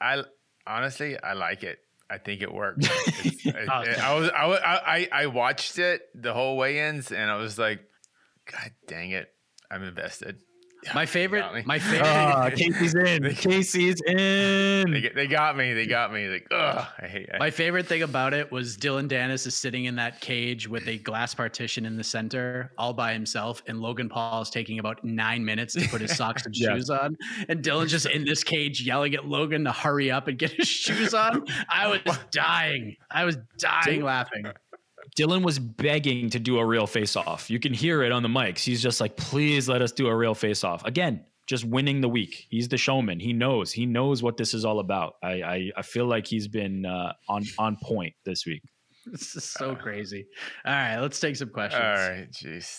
I 0.00 0.22
honestly, 0.66 1.20
I 1.22 1.34
like 1.34 1.62
it. 1.62 1.80
I 2.12 2.18
think 2.18 2.42
it 2.42 2.52
worked. 2.52 2.84
It's- 2.84 3.46
it- 3.46 3.54
it- 3.56 3.68
I 3.68 4.14
was, 4.14 4.28
I, 4.30 4.46
was- 4.46 4.60
I, 4.64 5.08
I 5.12 5.22
I 5.22 5.26
watched 5.26 5.78
it 5.78 6.02
the 6.14 6.32
whole 6.34 6.56
way 6.56 6.80
ins, 6.88 7.10
and 7.10 7.30
I 7.30 7.36
was 7.36 7.58
like, 7.58 7.80
God 8.50 8.72
dang 8.86 9.10
it, 9.12 9.28
I'm 9.70 9.82
invested. 9.82 10.36
Yeah, 10.84 10.94
My 10.94 11.02
they 11.02 11.06
got 11.06 11.12
favorite, 11.12 11.54
me. 11.54 11.62
my 11.64 11.78
favorite. 11.80 12.02
Ah, 12.06 12.50
KSI's 12.50 12.94
in. 12.96 13.22
KSI's 13.22 14.02
in. 14.06 14.90
They, 14.92 15.08
they 15.14 15.26
got 15.28 15.56
me. 15.56 15.72
They 15.74 15.86
got 15.86 16.12
me. 16.12 16.26
Like, 16.28 16.48
ugh, 16.50 16.86
I 17.00 17.06
hate. 17.06 17.28
I, 17.32 17.38
My 17.38 17.50
favorite 17.50 17.86
thing 17.86 18.02
about 18.02 18.34
it 18.34 18.50
was 18.50 18.76
Dillon 18.76 19.08
Danis 19.08 19.46
is 19.46 19.54
sitting 19.54 19.84
in 19.84 19.94
that 19.96 20.20
cage 20.20 20.66
with 20.68 20.88
a 20.88 20.98
glass 20.98 21.34
partition 21.34 21.86
in 21.86 21.96
the 21.96 22.02
center, 22.02 22.72
all 22.78 22.92
by 22.92 23.12
himself, 23.12 23.62
and 23.68 23.80
Logan 23.80 24.08
Paul 24.08 24.42
is 24.42 24.50
taking 24.50 24.80
about 24.80 25.04
nine 25.04 25.44
minutes 25.44 25.74
to 25.74 25.88
put 25.88 26.00
his 26.00 26.16
socks 26.16 26.46
and 26.46 26.56
Yeah. 26.56 26.74
shoes 26.74 26.90
on, 26.90 27.16
and 27.48 27.62
Dillon's 27.62 27.92
just 27.92 28.06
in 28.06 28.24
this 28.24 28.42
cage 28.42 28.80
yelling 28.82 29.14
at 29.14 29.24
Logan 29.26 29.64
to 29.64 29.72
hurry 29.72 30.10
up 30.10 30.26
and 30.26 30.36
get 30.36 30.50
his 30.50 30.66
shoes 30.68 31.14
on. 31.14 31.44
I 31.68 31.86
was 31.86 32.00
dying. 32.32 32.96
I 33.10 33.24
was 33.24 33.36
dying 33.58 34.02
laughing. 34.02 34.46
Dillon 35.14 35.42
was 35.42 35.58
begging 35.58 36.30
to 36.30 36.38
do 36.40 36.58
a 36.58 36.64
real 36.64 36.86
face 36.86 37.16
off. 37.16 37.50
You 37.50 37.60
can 37.60 37.74
hear 37.74 38.02
it 38.02 38.12
on 38.12 38.22
the 38.22 38.28
mics. 38.28 38.60
He's 38.60 38.82
just 38.82 39.00
like, 39.00 39.16
please 39.16 39.68
let 39.68 39.82
us 39.82 39.92
do 39.92 40.06
a 40.06 40.16
real 40.16 40.34
face 40.34 40.64
off. 40.64 40.84
Again, 40.86 41.24
just 41.46 41.64
winning 41.64 42.00
the 42.00 42.08
week. 42.08 42.46
He's 42.48 42.68
the 42.68 42.78
showman. 42.78 43.20
He 43.20 43.32
knows. 43.32 43.72
He 43.72 43.84
knows 43.84 44.22
what 44.22 44.36
this 44.36 44.54
is 44.54 44.64
all 44.64 44.78
about. 44.80 45.16
I 45.22 45.42
I, 45.42 45.70
I 45.76 45.82
feel 45.82 46.06
like 46.06 46.26
he's 46.26 46.48
been 46.48 46.86
uh, 46.86 47.12
on 47.28 47.44
on 47.58 47.76
point 47.82 48.14
this 48.24 48.46
week. 48.46 48.62
This 49.04 49.34
is 49.34 49.44
so 49.44 49.74
crazy. 49.74 50.26
All 50.64 50.72
right, 50.72 50.98
let's 50.98 51.18
take 51.18 51.34
some 51.34 51.48
questions. 51.48 51.82
all 51.82 51.92
right, 51.92 52.30
jeez. 52.30 52.78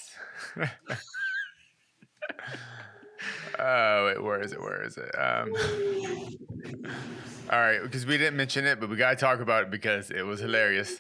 oh 3.59 4.05
wait, 4.05 4.23
where 4.23 4.41
is 4.41 4.53
it? 4.53 4.61
Where 4.61 4.83
is 4.83 4.97
it? 4.97 5.11
Um, 5.19 5.53
all 7.51 7.59
right, 7.59 7.81
because 7.83 8.05
we 8.05 8.17
didn't 8.17 8.37
mention 8.37 8.65
it, 8.65 8.79
but 8.79 8.89
we 8.89 8.95
gotta 8.95 9.17
talk 9.17 9.41
about 9.41 9.63
it 9.63 9.69
because 9.69 10.11
it 10.11 10.21
was 10.21 10.39
hilarious. 10.39 10.97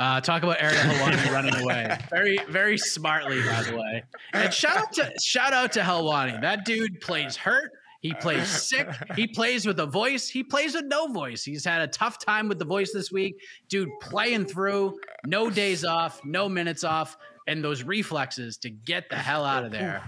Uh, 0.00 0.18
talk 0.18 0.42
about 0.42 0.62
Ariel 0.62 0.78
Helwani 0.82 1.30
running 1.30 1.54
away. 1.56 1.98
Very, 2.08 2.38
very 2.48 2.78
smartly, 2.78 3.42
by 3.42 3.62
the 3.62 3.76
way. 3.76 4.02
And 4.32 4.52
shout 4.52 4.78
out 4.78 4.92
to 4.94 5.12
shout 5.22 5.52
out 5.52 5.72
to 5.72 5.80
Helwani. 5.80 6.40
That 6.40 6.64
dude 6.64 7.02
plays 7.02 7.36
hurt. 7.36 7.72
He 8.00 8.14
plays 8.14 8.48
sick. 8.48 8.88
He 9.14 9.26
plays 9.26 9.66
with 9.66 9.78
a 9.78 9.84
voice. 9.84 10.26
He 10.26 10.42
plays 10.42 10.74
with 10.74 10.86
no 10.86 11.08
voice. 11.12 11.44
He's 11.44 11.66
had 11.66 11.82
a 11.82 11.86
tough 11.86 12.18
time 12.18 12.48
with 12.48 12.58
the 12.58 12.64
voice 12.64 12.92
this 12.94 13.12
week. 13.12 13.36
Dude 13.68 13.90
playing 14.00 14.46
through, 14.46 14.98
no 15.26 15.50
days 15.50 15.84
off, 15.84 16.24
no 16.24 16.48
minutes 16.48 16.82
off, 16.82 17.18
and 17.46 17.62
those 17.62 17.82
reflexes 17.82 18.56
to 18.58 18.70
get 18.70 19.10
the 19.10 19.16
hell 19.16 19.44
out 19.44 19.66
of 19.66 19.70
there. 19.70 20.02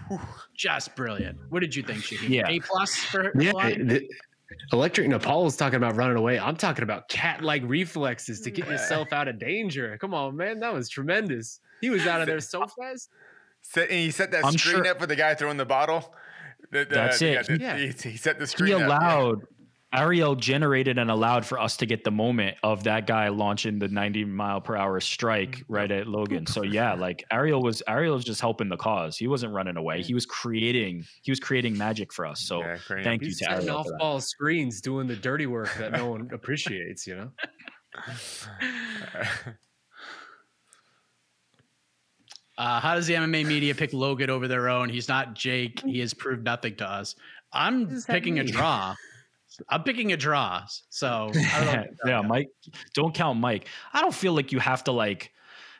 Just 0.57 0.97
brilliant. 0.97 1.36
What 1.51 1.61
did 1.61 1.76
you 1.76 1.82
think, 1.82 2.01
Shaheen? 2.01 2.30
Yeah. 2.30 2.49
A 2.49 2.61
plus 2.61 2.97
for 2.97 3.30
Yeah, 3.38 3.53
Helwani? 4.55 4.71
the, 4.71 4.77
Electric 4.77 5.09
Nepal's 5.09 5.57
talking 5.57 5.77
about 5.77 5.97
running 5.97 6.17
away. 6.17 6.39
I'm 6.39 6.57
talking 6.57 6.83
about 6.83 7.09
cat-like 7.09 7.63
reflexes 7.67 8.41
to 8.43 8.51
get 8.51 8.67
mm, 8.67 8.71
yourself 8.73 9.13
out 9.13 9.29
of 9.29 9.39
danger. 9.39 9.97
Come 10.01 10.15
on, 10.15 10.37
man, 10.37 10.61
that 10.61 10.73
was 10.73 10.89
tremendous. 10.89 11.61
He 11.81 11.91
was 11.91 12.07
out 12.07 12.21
of 12.21 12.27
there 12.27 12.41
so 12.41 12.67
fast. 12.79 13.11
Set, 13.63 13.91
and 13.91 13.99
he 13.99 14.11
set 14.11 14.31
that 14.33 14.45
I'm 14.45 14.53
screen 14.59 14.77
sure- 14.85 14.87
up 14.89 15.01
for 15.01 15.07
the 15.07 15.17
guy 15.17 15.35
throwing 15.35 15.57
the 15.57 15.65
bottle. 15.67 16.15
The- 16.71 16.79
the- 16.85 16.95
That's 16.95 17.21
yeah, 17.23 17.41
it. 17.41 17.47
the- 17.47 17.59
Yeah. 17.61 17.77
He, 17.77 17.87
he 18.11 18.17
set 18.17 18.39
the 18.39 18.45
He 18.45 18.49
screen 18.51 18.75
up. 18.75 18.81
yeah. 18.89 19.35
Allowed 19.93 20.03
Ariel 20.03 20.34
generated 20.34 20.99
and 20.99 21.11
allowed 21.11 21.45
for 21.47 21.59
us 21.61 21.76
to 21.78 21.86
get 21.86 22.05
the 22.05 22.11
moment 22.11 22.57
of 22.62 22.84
that 22.84 23.07
guy 23.07 23.28
launching 23.28 23.78
the 23.78 23.88
90 23.88 24.24
mile 24.24 24.61
per 24.61 24.76
hour 24.76 25.01
strike 25.01 25.62
right 25.68 25.90
at 25.90 26.07
Logan. 26.07 26.47
So 26.47 26.62
yeah, 26.64 26.95
like 26.95 27.24
Ariel 27.30 27.62
was 27.62 27.82
Ariel 27.86 28.14
was 28.14 28.24
just 28.24 28.40
helping 28.40 28.68
the 28.68 28.76
cause. 28.76 29.16
He 29.16 29.26
wasn't 29.28 29.53
running 29.53 29.76
away. 29.76 30.03
He 30.03 30.14
was 30.14 30.26
creating 30.26 31.05
he 31.22 31.30
was 31.30 31.40
creating 31.40 31.76
magic 31.76 32.12
for 32.12 32.26
us. 32.26 32.40
So 32.40 32.61
Yeah, 32.61 32.78
great. 32.88 33.05
thank 33.05 33.22
you 33.22 33.28
He's 33.28 33.38
to 33.38 33.45
setting 33.45 33.61
Ariel. 33.68 33.76
off 33.78 33.86
for 33.86 33.93
that. 33.93 33.99
ball 33.99 34.20
screens, 34.20 34.80
doing 34.80 35.07
the 35.07 35.16
dirty 35.16 35.47
work 35.47 35.72
that 35.78 35.93
no 35.93 36.11
one 36.11 36.28
appreciates. 36.34 37.07
You 37.07 37.16
know. 37.16 37.30
Uh, 42.59 42.80
how 42.80 42.95
does 42.95 43.07
the 43.07 43.14
MMA 43.14 43.47
media 43.47 43.74
pick 43.74 43.93
Logan 43.93 44.30
over 44.30 44.47
their 44.47 44.68
own? 44.68 44.88
He's 44.88 45.09
not 45.09 45.34
Jake. 45.34 45.80
He 45.80 46.01
has 46.01 46.12
proved 46.14 46.45
nothing 46.45 46.76
to 46.76 46.86
us. 46.86 47.14
I'm 47.53 48.03
picking 48.07 48.38
a 48.38 48.45
draw. 48.45 48.95
I'm 49.69 49.83
picking 49.83 50.13
a 50.13 50.17
draw. 50.17 50.65
So 50.89 51.31
I 51.35 51.65
don't 51.65 51.75
know. 51.75 51.87
yeah, 52.07 52.21
Mike. 52.23 52.49
Don't 52.95 53.15
count 53.15 53.39
Mike. 53.39 53.69
I 53.93 54.01
don't 54.01 54.15
feel 54.15 54.35
like 54.35 54.53
you 54.53 54.59
have 54.59 54.85
to 54.85 54.93
like 54.93 55.33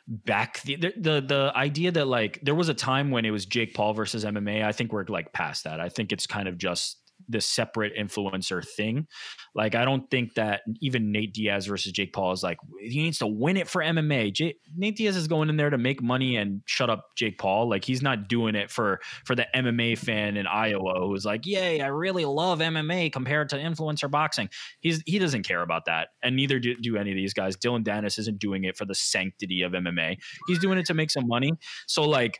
back 0.07 0.61
the, 0.63 0.75
the 0.75 0.93
the 0.97 1.21
the 1.21 1.51
idea 1.55 1.91
that 1.91 2.07
like 2.07 2.39
there 2.43 2.55
was 2.55 2.69
a 2.69 2.73
time 2.73 3.09
when 3.11 3.25
it 3.25 3.31
was 3.31 3.45
Jake 3.45 3.73
Paul 3.73 3.93
versus 3.93 4.25
MMA. 4.25 4.63
I 4.63 4.71
think 4.71 4.91
we're 4.91 5.05
like 5.05 5.33
past 5.33 5.63
that. 5.63 5.79
I 5.79 5.89
think 5.89 6.11
it's 6.11 6.27
kind 6.27 6.47
of 6.47 6.57
just 6.57 6.97
this 7.27 7.45
separate 7.45 7.95
influencer 7.95 8.65
thing. 8.65 9.07
Like 9.55 9.75
I 9.75 9.85
don't 9.85 10.09
think 10.09 10.33
that 10.35 10.61
even 10.81 11.11
Nate 11.11 11.33
Diaz 11.33 11.65
versus 11.67 11.91
Jake 11.91 12.13
Paul 12.13 12.31
is 12.31 12.43
like 12.43 12.57
he 12.79 13.03
needs 13.03 13.19
to 13.19 13.27
win 13.27 13.57
it 13.57 13.67
for 13.67 13.81
MMA. 13.81 14.33
J- 14.33 14.55
Nate 14.75 14.95
Diaz 14.95 15.15
is 15.15 15.27
going 15.27 15.49
in 15.49 15.57
there 15.57 15.69
to 15.69 15.77
make 15.77 16.01
money 16.01 16.37
and 16.37 16.61
shut 16.65 16.89
up 16.89 17.05
Jake 17.15 17.37
Paul. 17.37 17.69
Like 17.69 17.85
he's 17.85 18.01
not 18.01 18.27
doing 18.27 18.55
it 18.55 18.71
for 18.71 18.99
for 19.25 19.35
the 19.35 19.45
MMA 19.55 19.97
fan 19.97 20.37
in 20.37 20.47
Iowa 20.47 20.99
who's 20.99 21.25
like, 21.25 21.45
"Yay, 21.45 21.81
I 21.81 21.87
really 21.87 22.25
love 22.25 22.59
MMA 22.59 23.11
compared 23.11 23.49
to 23.49 23.57
influencer 23.57 24.09
boxing." 24.09 24.49
He's 24.79 25.01
he 25.05 25.19
doesn't 25.19 25.43
care 25.43 25.61
about 25.61 25.85
that, 25.85 26.09
and 26.21 26.35
neither 26.35 26.59
do, 26.59 26.75
do 26.75 26.97
any 26.97 27.11
of 27.11 27.15
these 27.15 27.33
guys. 27.33 27.55
Dillon 27.55 27.83
Danis 27.83 28.17
isn't 28.19 28.39
doing 28.39 28.63
it 28.63 28.77
for 28.77 28.85
the 28.85 28.95
sanctity 28.95 29.61
of 29.61 29.73
MMA. 29.73 30.17
He's 30.47 30.59
doing 30.59 30.77
it 30.77 30.85
to 30.87 30.93
make 30.93 31.11
some 31.11 31.27
money. 31.27 31.51
So 31.87 32.03
like. 32.03 32.39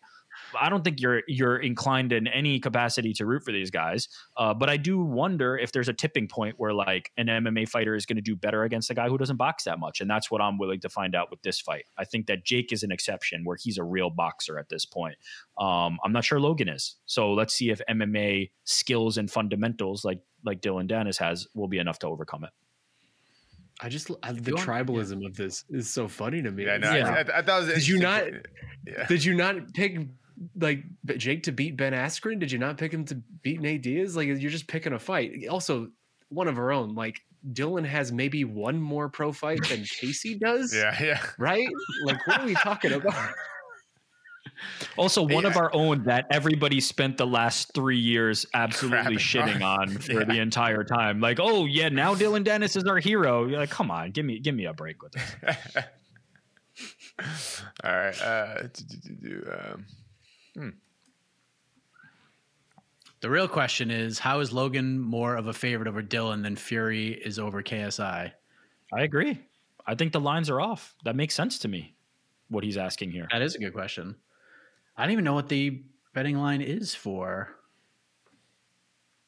I 0.60 0.70
don't 0.70 0.84
think 0.84 1.00
you're 1.02 1.22
you're 1.28 1.58
inclined 1.58 2.12
in 2.12 2.28
any 2.28 2.60
capacity 2.60 3.14
to 3.14 3.26
root 3.26 3.44
for 3.44 3.52
these 3.52 3.72
guys, 3.72 4.08
uh, 4.38 4.54
but 4.54 4.70
I 4.70 4.78
do 4.78 5.00
wonder 5.04 5.58
if 5.58 5.72
there's 5.72 5.90
a 5.90 5.94
tipping 5.94 6.28
point 6.28 6.56
where 6.58 6.74
like 6.74 7.12
an 7.18 7.28
MMA 7.28 7.68
fighter 7.70 7.96
is 7.96 8.06
going 8.06 8.16
to 8.18 8.22
do 8.22 8.36
better 8.36 8.64
against 8.64 8.90
a 8.90 8.94
guy 8.94 9.08
who 9.10 9.18
doesn't 9.18 9.38
box 9.38 9.64
that 9.66 9.80
much, 9.80 10.02
and 10.02 10.10
that's 10.10 10.30
what 10.32 10.42
I'm 10.42 10.58
willing 10.58 10.80
to 10.82 10.90
find 10.90 11.16
out 11.16 11.32
with 11.32 11.42
this 11.42 11.60
fight. 11.60 11.86
I 11.98 12.06
think 12.06 12.28
that 12.28 12.46
Jake 12.46 12.72
is 12.72 12.84
an 12.84 12.92
exception 12.92 13.44
where 13.46 13.58
he's 13.62 13.78
a 13.78 13.84
real 13.84 14.10
boxer 14.10 14.58
at 14.60 14.70
this 14.70 14.86
point. 14.86 15.16
Um, 15.58 15.98
I'm 16.04 16.12
not 16.12 16.24
sure 16.26 16.40
Logan 16.40 16.70
is, 16.70 16.96
so 17.06 17.34
let's 17.34 17.54
see 17.54 17.70
if 17.70 17.82
MMA 17.90 18.52
skills 18.64 19.18
and 19.18 19.30
fundamentals 19.30 20.04
like 20.06 20.20
like 20.46 20.62
Dillon 20.62 20.88
Danis 20.88 21.18
has 21.20 21.48
will 21.56 21.68
be 21.68 21.78
enough 21.80 22.00
to 22.00 22.08
overcome 22.08 22.44
it. 22.44 22.50
I 23.82 23.90
just 23.90 24.12
I, 24.22 24.32
the 24.34 24.52
you 24.52 24.56
want- 24.56 24.68
tribalism 24.68 25.26
of 25.26 25.36
this 25.36 25.66
is 25.70 25.90
so 25.90 26.08
funny 26.08 26.42
to 26.42 26.52
me. 26.52 26.66
Yeah, 26.66 26.78
no, 26.78 26.94
Yeah. 26.94 27.10
I, 27.10 27.18
I, 27.34 27.40
I 27.40 27.42
thought 27.42 27.64
it 27.64 27.66
was 27.66 27.76
Did 27.76 27.88
you 27.88 27.96
interesting. 27.98 28.34
not- 28.34 28.42
Yeah. 28.86 29.08
Did 29.08 29.26
you 29.26 29.34
not 29.34 29.74
pick 29.74 29.98
like 30.56 30.84
Jake 31.18 31.44
to 31.44 31.52
beat 31.52 31.78
Ben 31.78 31.94
Askren? 31.94 32.40
Did 32.40 32.52
you 32.52 32.60
not 32.60 32.78
pick 32.78 32.94
him 32.94 33.06
to 33.06 33.16
beat 33.42 33.62
Nate 33.62 33.82
Diaz? 33.82 34.16
Like 34.16 34.28
you're 34.28 34.52
just 34.52 34.68
picking 34.68 34.94
a 34.94 35.00
fight. 35.00 35.48
Also, 35.50 35.90
one 36.30 36.48
of 36.48 36.58
our 36.58 36.72
own. 36.72 36.96
Like 36.96 37.22
Dillon 37.52 37.84
has 37.84 38.12
maybe 38.12 38.44
one 38.44 38.82
more 38.82 39.10
pro 39.10 39.32
fight 39.32 39.68
than 39.68 39.80
KSI 39.84 40.40
does. 40.40 40.74
Yeah, 40.74 40.96
yeah. 41.02 41.22
Right? 41.38 41.68
Like 42.06 42.26
what 42.28 42.42
are 42.42 42.46
we 42.46 42.56
talking 42.56 42.94
about? 42.94 43.16
Also, 44.98 45.24
one 45.24 45.46
of 45.46 45.58
our 45.58 45.74
own 45.74 46.04
that 46.04 46.26
everybody 46.30 46.80
spent 46.80 47.18
the 47.18 47.26
last 47.26 47.74
three 47.74 47.98
years 47.98 48.46
absolutely 48.54 49.18
Crapping 49.18 49.56
shitting 49.58 49.62
on. 49.62 49.90
on 49.90 49.98
for 49.98 50.26
the 50.26 50.40
entire 50.40 50.84
time. 50.84 51.20
Like, 51.20 51.40
oh 51.42 51.66
yeah, 51.66 51.90
now 51.90 52.14
Dillon 52.14 52.44
Danis 52.44 52.78
is 52.78 52.86
our 52.86 53.00
hero. 53.00 53.48
You're 53.48 53.60
like, 53.60 53.72
come 53.72 53.90
on, 53.90 54.12
give 54.12 54.26
me 54.26 54.40
give 54.40 54.54
me 54.56 54.66
a 54.66 54.74
break 54.74 55.02
with 55.02 55.14
this. 55.14 55.56
All 57.84 57.92
right. 57.92 58.22
Uh, 58.22 58.62
do, 58.62 58.84
do, 58.86 58.98
do, 58.98 59.16
do, 59.16 59.84
um, 60.58 60.74
The 63.22 63.30
real 63.30 63.48
question 63.48 63.90
is 63.90 64.20
how 64.20 64.40
is 64.42 64.52
Logan 64.52 65.00
more 65.00 65.36
of 65.36 65.48
a 65.48 65.54
favorite 65.54 65.88
over 65.88 66.02
Dillon 66.02 66.42
than 66.42 66.56
Fury 66.56 67.10
is 67.10 67.40
over 67.40 67.64
KSI? 67.64 68.32
I 68.94 69.02
agree. 69.02 69.40
I 69.86 69.96
think 69.96 70.14
the 70.14 70.20
lines 70.20 70.50
are 70.50 70.62
off. 70.62 70.96
That 71.04 71.16
makes 71.16 71.34
sense 71.36 71.60
to 71.60 71.68
me. 71.68 71.96
What 72.50 72.64
he's 72.64 72.78
asking 72.78 73.12
here. 73.12 73.28
That 73.32 73.42
is 73.42 73.56
a 73.56 73.60
good 73.60 73.74
question. 73.74 74.16
I 74.96 75.04
don't 75.04 75.14
even 75.14 75.24
know 75.24 75.34
what 75.34 75.50
the 75.50 75.84
betting 76.14 76.38
line 76.38 76.62
is 76.62 76.94
for. 76.94 77.50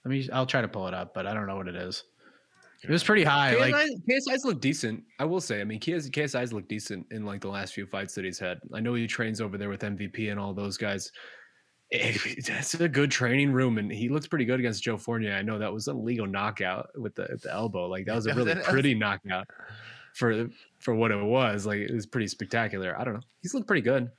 Let 0.04 0.12
me. 0.12 0.30
I'll 0.32 0.46
try 0.46 0.62
to 0.62 0.68
pull 0.68 0.88
it 0.88 0.94
up, 0.94 1.14
but 1.14 1.26
I 1.26 1.34
don't 1.34 1.48
know 1.48 1.56
what 1.56 1.68
it 1.68 1.76
is. 1.76 2.04
It 2.84 2.90
was 2.90 3.04
pretty 3.04 3.24
high. 3.24 3.56
KSI, 3.56 3.72
Like 3.72 3.86
KSI's 4.08 4.46
look 4.46 4.62
decent. 4.62 5.04
I 5.20 5.26
will 5.26 5.42
say. 5.42 5.62
I 5.62 5.64
mean, 5.64 5.80
KS, 5.80 6.10
KSI's 6.10 6.54
look 6.54 6.68
decent 6.68 7.08
in 7.12 7.26
like 7.26 7.42
the 7.42 7.48
last 7.50 7.74
few 7.74 7.86
fights 7.86 8.14
that 8.16 8.26
he's 8.26 8.38
had. 8.40 8.60
I 8.74 8.80
know 8.80 8.94
he 8.94 9.08
trains 9.08 9.42
over 9.42 9.58
there 9.58 9.70
with 9.70 9.82
MVP 9.82 10.30
and 10.30 10.40
all 10.40 10.54
those 10.54 10.78
guys. 10.78 11.12
Eh, 11.92 12.18
That's 12.48 12.74
a 12.76 12.88
good 12.90 13.12
training 13.12 13.52
room, 13.52 13.78
and 13.78 13.92
he 13.92 14.10
looks 14.10 14.28
pretty 14.28 14.46
good 14.46 14.60
against 14.60 14.84
Joe 14.84 14.98
Fournier. 14.98 15.34
I 15.34 15.42
know 15.42 15.58
that 15.60 15.72
was 15.74 15.88
a 15.88 15.94
legal 15.94 16.28
knockout 16.28 16.90
with 16.96 17.16
the 17.16 17.38
the 17.42 17.52
elbow. 17.52 17.88
Like 17.88 18.06
that 18.06 18.16
was 18.16 18.28
a 18.28 18.34
really 18.36 18.56
pretty 18.56 18.94
knockout 18.94 19.48
for 20.14 20.48
for 20.80 20.94
what 20.96 21.12
it 21.12 21.24
was. 21.24 21.66
Like 21.66 21.80
it 21.80 21.94
was 21.94 22.06
pretty 22.06 22.28
spectacular. 22.28 23.00
I 23.00 23.04
don't 23.04 23.14
know. 23.16 23.24
He's 23.42 23.54
looked 23.54 23.68
pretty 23.68 23.82
good. 23.84 24.10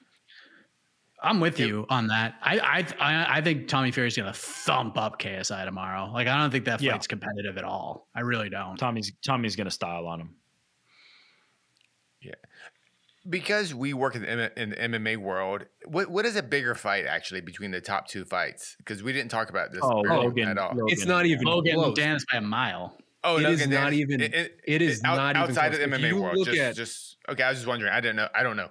I'm 1.22 1.40
with 1.40 1.58
you 1.58 1.86
on 1.88 2.08
that. 2.08 2.34
I 2.42 2.58
I 2.58 2.86
I, 3.00 3.38
I 3.38 3.40
think 3.40 3.68
Tommy 3.68 3.90
Fury's 3.90 4.16
gonna 4.16 4.32
thump 4.34 4.98
up 4.98 5.18
KSI 5.20 5.64
tomorrow. 5.64 6.10
Like 6.12 6.28
I 6.28 6.36
don't 6.38 6.50
think 6.50 6.66
that 6.66 6.80
Yeah. 6.80 6.92
fight's 6.92 7.06
competitive 7.06 7.56
at 7.56 7.64
all. 7.64 8.08
I 8.14 8.20
really 8.20 8.50
don't. 8.50 8.76
Tommy's 8.76 9.12
Tommy's 9.24 9.56
gonna 9.56 9.70
style 9.70 10.06
on 10.06 10.20
him. 10.20 10.34
Yeah, 12.20 12.32
because 13.28 13.74
we 13.74 13.92
work 13.94 14.14
in 14.16 14.22
the, 14.22 14.28
M- 14.30 14.50
in 14.56 14.70
the 14.70 14.98
MMA 14.98 15.16
world, 15.18 15.66
what 15.84 16.10
what 16.10 16.26
is 16.26 16.36
a 16.36 16.42
bigger 16.42 16.74
fight 16.74 17.06
actually 17.06 17.40
between 17.40 17.70
the 17.70 17.80
top 17.80 18.08
two 18.08 18.24
fights? 18.24 18.74
Because 18.78 19.02
we 19.02 19.12
didn't 19.12 19.30
talk 19.30 19.48
about 19.50 19.70
this 19.72 19.80
Oh, 19.82 20.02
earlier 20.04 20.20
Logan, 20.22 20.48
at 20.48 20.58
all. 20.58 20.70
Logan. 20.70 20.86
It's 20.88 21.06
not 21.06 21.26
even 21.26 21.44
Logan 21.44 21.74
close. 21.74 21.98
Danis 21.98 22.22
by 22.30 22.38
a 22.38 22.40
mile. 22.40 22.96
Oh, 23.24 23.38
It 23.38 23.42
no, 23.42 23.50
is 23.50 23.62
okay, 23.62 23.70
not 23.70 23.84
then- 23.90 23.94
even- 23.94 24.20
it 24.22 24.82
is 24.82 25.02
not 25.02 25.14
even 25.14 25.36
outside 25.36 25.72
close. 25.72 25.82
of 25.84 25.90
the 25.90 25.96
MMA 25.98 26.12
world. 26.20 26.46
Just, 26.46 26.58
at- 26.58 26.76
just 26.76 27.16
okay. 27.28 27.42
I 27.42 27.48
was 27.50 27.58
just 27.58 27.66
wondering. 27.68 27.92
I 27.92 28.00
didn't 28.00 28.16
know. 28.16 28.28
I 28.34 28.42
don't 28.42 28.56
know. 28.56 28.68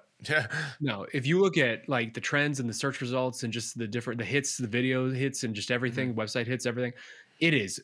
No, 0.80 1.06
if 1.14 1.26
you 1.28 1.40
look 1.40 1.58
at 1.58 1.88
like 1.90 2.14
the 2.14 2.22
trends 2.22 2.60
and 2.60 2.70
the 2.70 2.74
search 2.74 3.02
results 3.02 3.44
and 3.44 3.52
just 3.54 3.78
the 3.78 3.88
different 3.88 4.18
the 4.20 4.26
hits, 4.26 4.58
the 4.58 4.68
video 4.68 5.10
hits, 5.12 5.44
and 5.44 5.54
just 5.54 5.72
everything, 5.72 6.12
Mm-hmm. 6.12 6.20
website 6.20 6.48
hits, 6.48 6.66
everything, 6.66 6.94
it 7.40 7.54
is 7.54 7.82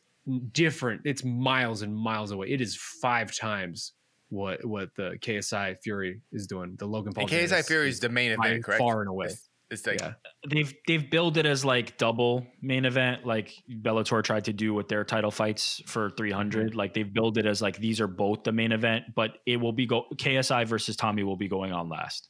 different. 0.52 1.02
It's 1.06 1.24
miles 1.24 1.82
and 1.82 1.96
miles 1.96 2.32
away. 2.32 2.50
It 2.50 2.62
is 2.62 2.76
five 2.76 3.36
times 3.36 3.94
what 4.30 4.64
what 4.66 4.96
the 4.96 5.18
KSI 5.22 5.78
Fury 5.84 6.22
is 6.32 6.48
doing. 6.48 6.76
The 6.78 6.86
Logan 6.88 7.14
Paul. 7.14 7.24
and 7.24 7.32
KSI 7.32 7.66
Fury 7.66 7.90
is 7.90 8.00
the 8.00 8.10
main 8.10 8.32
event, 8.32 8.64
correct? 8.64 8.80
Far 8.80 9.02
and 9.02 9.10
away. 9.10 9.28
It's, 9.28 9.50
it's 9.72 9.88
like 9.88 10.00
Yeah. 10.02 10.14
They've 10.50 10.74
they've 10.88 11.10
billed 11.10 11.38
it 11.38 11.46
as 11.46 11.64
like 11.66 11.98
double 11.98 12.46
main 12.62 12.86
event, 12.86 13.26
like 13.26 13.54
Bellator 13.82 14.24
tried 14.24 14.46
to 14.46 14.54
do 14.54 14.74
with 14.74 14.88
their 14.88 15.04
title 15.04 15.32
fights 15.32 15.82
for 15.86 16.10
300. 16.12 16.70
Mm-hmm. 16.72 16.78
Like 16.78 16.94
they've 16.94 17.12
billed 17.12 17.38
it 17.38 17.46
as 17.46 17.62
like 17.62 17.78
these 17.78 18.00
are 18.02 18.08
both 18.08 18.44
the 18.44 18.52
main 18.52 18.72
event, 18.72 19.06
but 19.16 19.38
it 19.46 19.58
will 19.58 19.72
be 19.74 19.86
go 19.86 20.06
KSI 20.16 20.68
versus 20.68 20.96
Tommy 20.96 21.24
will 21.24 21.38
be 21.38 21.48
going 21.48 21.72
on 21.72 21.90
last. 21.90 22.30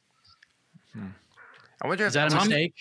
Hmm. 0.94 1.08
I 1.82 1.88
wonder 1.88 2.06
Is 2.06 2.14
if 2.16 2.22
that 2.22 2.32
a 2.32 2.36
Tommy- 2.36 2.48
mistake? 2.48 2.74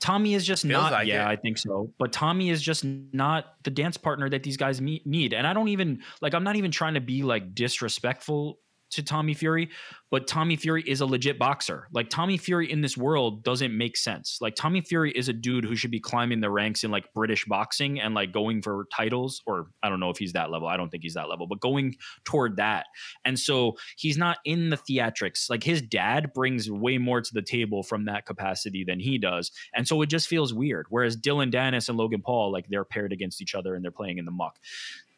Tommy 0.00 0.34
is 0.34 0.44
just 0.44 0.62
Feels 0.62 0.72
not. 0.82 0.90
like 0.92 1.06
yeah, 1.06 1.28
it. 1.28 1.32
I 1.32 1.36
think 1.36 1.56
so. 1.58 1.92
But 1.96 2.12
Tommy 2.12 2.50
is 2.50 2.60
just 2.60 2.84
not 2.84 3.54
the 3.62 3.70
dance 3.70 3.96
partner 3.96 4.28
that 4.30 4.42
these 4.42 4.56
guys 4.56 4.80
meet, 4.80 5.06
need. 5.06 5.32
And 5.32 5.46
I 5.46 5.52
don't 5.54 5.68
even 5.68 6.02
like. 6.20 6.34
I'm 6.34 6.42
not 6.42 6.56
even 6.56 6.72
trying 6.72 6.94
to 6.94 7.00
be 7.00 7.22
like 7.22 7.54
disrespectful 7.54 8.58
to 8.92 9.02
Tommy 9.02 9.34
Fury, 9.34 9.70
but 10.10 10.26
Tommy 10.26 10.56
Fury 10.56 10.84
is 10.86 11.00
a 11.00 11.06
legit 11.06 11.38
boxer. 11.38 11.88
Like 11.92 12.10
Tommy 12.10 12.36
Fury 12.36 12.70
in 12.70 12.82
this 12.82 12.96
world 12.96 13.42
doesn't 13.42 13.76
make 13.76 13.96
sense. 13.96 14.38
Like 14.40 14.54
Tommy 14.54 14.82
Fury 14.82 15.10
is 15.12 15.28
a 15.28 15.32
dude 15.32 15.64
who 15.64 15.74
should 15.74 15.90
be 15.90 16.00
climbing 16.00 16.40
the 16.40 16.50
ranks 16.50 16.84
in 16.84 16.90
like 16.90 17.12
British 17.14 17.46
boxing 17.46 17.98
and 17.98 18.14
like 18.14 18.32
going 18.32 18.60
for 18.60 18.86
titles 18.94 19.42
or 19.46 19.68
I 19.82 19.88
don't 19.88 20.00
know 20.00 20.10
if 20.10 20.18
he's 20.18 20.34
that 20.34 20.50
level. 20.50 20.68
I 20.68 20.76
don't 20.76 20.90
think 20.90 21.02
he's 21.02 21.14
that 21.14 21.30
level, 21.30 21.46
but 21.46 21.60
going 21.60 21.96
toward 22.24 22.56
that. 22.56 22.86
And 23.24 23.38
so 23.38 23.76
he's 23.96 24.18
not 24.18 24.38
in 24.44 24.68
the 24.68 24.76
theatrics. 24.76 25.48
Like 25.48 25.64
his 25.64 25.80
dad 25.80 26.32
brings 26.34 26.70
way 26.70 26.98
more 26.98 27.22
to 27.22 27.34
the 27.34 27.42
table 27.42 27.82
from 27.82 28.04
that 28.04 28.26
capacity 28.26 28.84
than 28.84 29.00
he 29.00 29.16
does. 29.16 29.50
And 29.74 29.88
so 29.88 30.02
it 30.02 30.06
just 30.06 30.28
feels 30.28 30.52
weird. 30.52 30.86
Whereas 30.90 31.16
Dillon 31.16 31.50
Danis 31.50 31.88
and 31.88 31.96
Logan 31.96 32.20
Paul, 32.22 32.52
like 32.52 32.66
they're 32.68 32.84
paired 32.84 33.12
against 33.12 33.40
each 33.40 33.54
other 33.54 33.74
and 33.74 33.82
they're 33.82 33.90
playing 33.90 34.18
in 34.18 34.26
the 34.26 34.30
muck. 34.30 34.58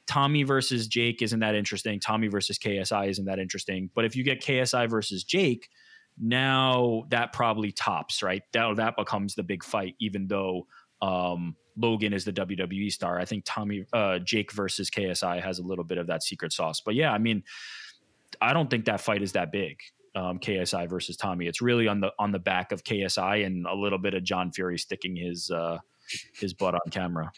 Tommy 0.06 0.42
versus 0.42 0.86
Jake 0.86 1.22
isn't 1.22 1.40
that 1.40 1.54
interesting. 1.54 1.98
Tommy 2.00 2.28
versus 2.28 2.58
KSI 2.58 3.08
isn't 3.08 3.24
that 3.24 3.38
interesting. 3.38 3.90
But 3.94 4.04
if 4.04 4.16
you 4.16 4.22
get 4.22 4.42
KSI 4.42 4.88
versus 4.88 5.24
Jake, 5.24 5.68
now 6.20 7.04
that 7.10 7.32
probably 7.32 7.72
tops, 7.72 8.22
right? 8.22 8.42
That 8.52 8.76
that 8.76 8.96
becomes 8.96 9.34
the 9.34 9.42
big 9.42 9.64
fight, 9.64 9.94
even 9.98 10.28
though 10.28 10.66
um, 11.02 11.56
Logan 11.76 12.12
is 12.12 12.24
the 12.24 12.32
WWE 12.32 12.92
star. 12.92 13.18
I 13.18 13.24
think 13.24 13.44
Tommy 13.46 13.84
uh, 13.92 14.18
Jake 14.20 14.52
versus 14.52 14.90
KSI 14.90 15.42
has 15.42 15.58
a 15.58 15.62
little 15.62 15.84
bit 15.84 15.98
of 15.98 16.06
that 16.06 16.22
secret 16.22 16.52
sauce. 16.52 16.80
But 16.80 16.94
yeah, 16.94 17.12
I 17.12 17.18
mean, 17.18 17.42
I 18.40 18.52
don't 18.52 18.70
think 18.70 18.84
that 18.84 19.00
fight 19.00 19.22
is 19.22 19.32
that 19.32 19.50
big. 19.50 19.78
Um, 20.16 20.38
KSI 20.38 20.88
versus 20.88 21.16
Tommy. 21.16 21.48
It's 21.48 21.60
really 21.60 21.88
on 21.88 22.00
the 22.00 22.12
on 22.20 22.30
the 22.30 22.38
back 22.38 22.70
of 22.70 22.84
KSI 22.84 23.44
and 23.44 23.66
a 23.66 23.74
little 23.74 23.98
bit 23.98 24.14
of 24.14 24.22
John 24.22 24.52
Fury 24.52 24.78
sticking 24.78 25.16
his 25.16 25.50
uh, 25.50 25.78
his 26.38 26.54
butt 26.54 26.74
on 26.74 26.90
camera. 26.90 27.32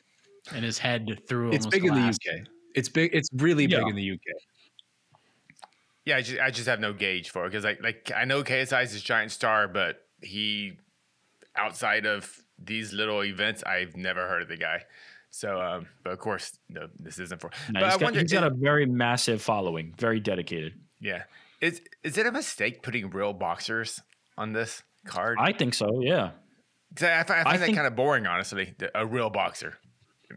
And 0.55 0.63
his 0.63 0.79
head 0.79 1.23
through. 1.27 1.53
It's 1.53 1.65
almost 1.65 1.71
big 1.71 1.85
in 1.87 1.95
the. 1.95 2.09
UK. 2.09 2.47
It's 2.77 2.89
big. 2.89 3.11
It's 3.15 3.29
really 3.33 3.65
Yeah. 3.67 3.79
big 3.81 3.89
in 3.89 3.97
the 3.97 4.11
UK. 4.13 4.21
Yeah, 6.05 6.19
I 6.19 6.23
just, 6.23 6.41
I 6.41 6.51
just 6.51 6.69
have 6.69 6.79
no 6.79 6.93
gauge 6.93 7.31
for 7.31 7.45
it 7.45 7.49
because 7.51 7.65
like 7.65 7.83
like 7.83 8.13
I 8.15 8.25
know 8.25 8.45
KSI 8.45 8.85
is 8.85 8.93
this 8.93 9.03
giant 9.03 9.33
star, 9.33 9.67
but 9.67 10.03
he 10.23 10.75
outside 11.57 12.07
of 12.07 12.33
these 12.59 12.93
little 12.93 13.25
events, 13.25 13.65
I've 13.65 13.97
never 13.97 14.29
heard 14.29 14.43
of 14.43 14.49
the 14.49 14.57
guy. 14.57 14.83
So, 15.31 15.61
um, 15.61 15.89
but 16.05 16.13
of 16.13 16.19
course, 16.21 16.59
no, 16.69 16.89
this 16.99 17.19
isn't 17.19 17.41
for. 17.41 17.51
No, 17.71 17.81
but 17.81 17.85
he's 17.85 17.95
I 17.95 17.99
got, 17.99 18.03
wonder, 18.03 18.21
he's 18.21 18.33
got 18.33 18.45
a 18.45 18.55
very 18.55 18.87
massive 18.87 19.43
following, 19.43 19.95
very 19.99 20.21
dedicated. 20.21 20.75
yeah, 21.01 21.25
is 21.61 21.83
is 22.05 22.17
it 22.17 22.27
a 22.27 22.33
mistake 22.33 22.83
putting 22.83 23.11
real 23.11 23.33
boxers 23.33 24.01
on 24.39 24.53
this 24.53 24.83
card? 25.07 25.39
I 25.41 25.53
think 25.53 25.75
so. 25.75 26.01
Yeah, 26.03 26.31
I, 26.95 26.95
find, 26.95 27.11
I 27.11 27.25
find 27.25 27.47
that 27.47 27.59
think- 27.67 27.77
kind 27.77 27.87
of 27.89 27.97
boring, 27.97 28.27
honestly. 28.27 28.75
A 28.95 29.05
real 29.05 29.29
boxer. 29.29 29.77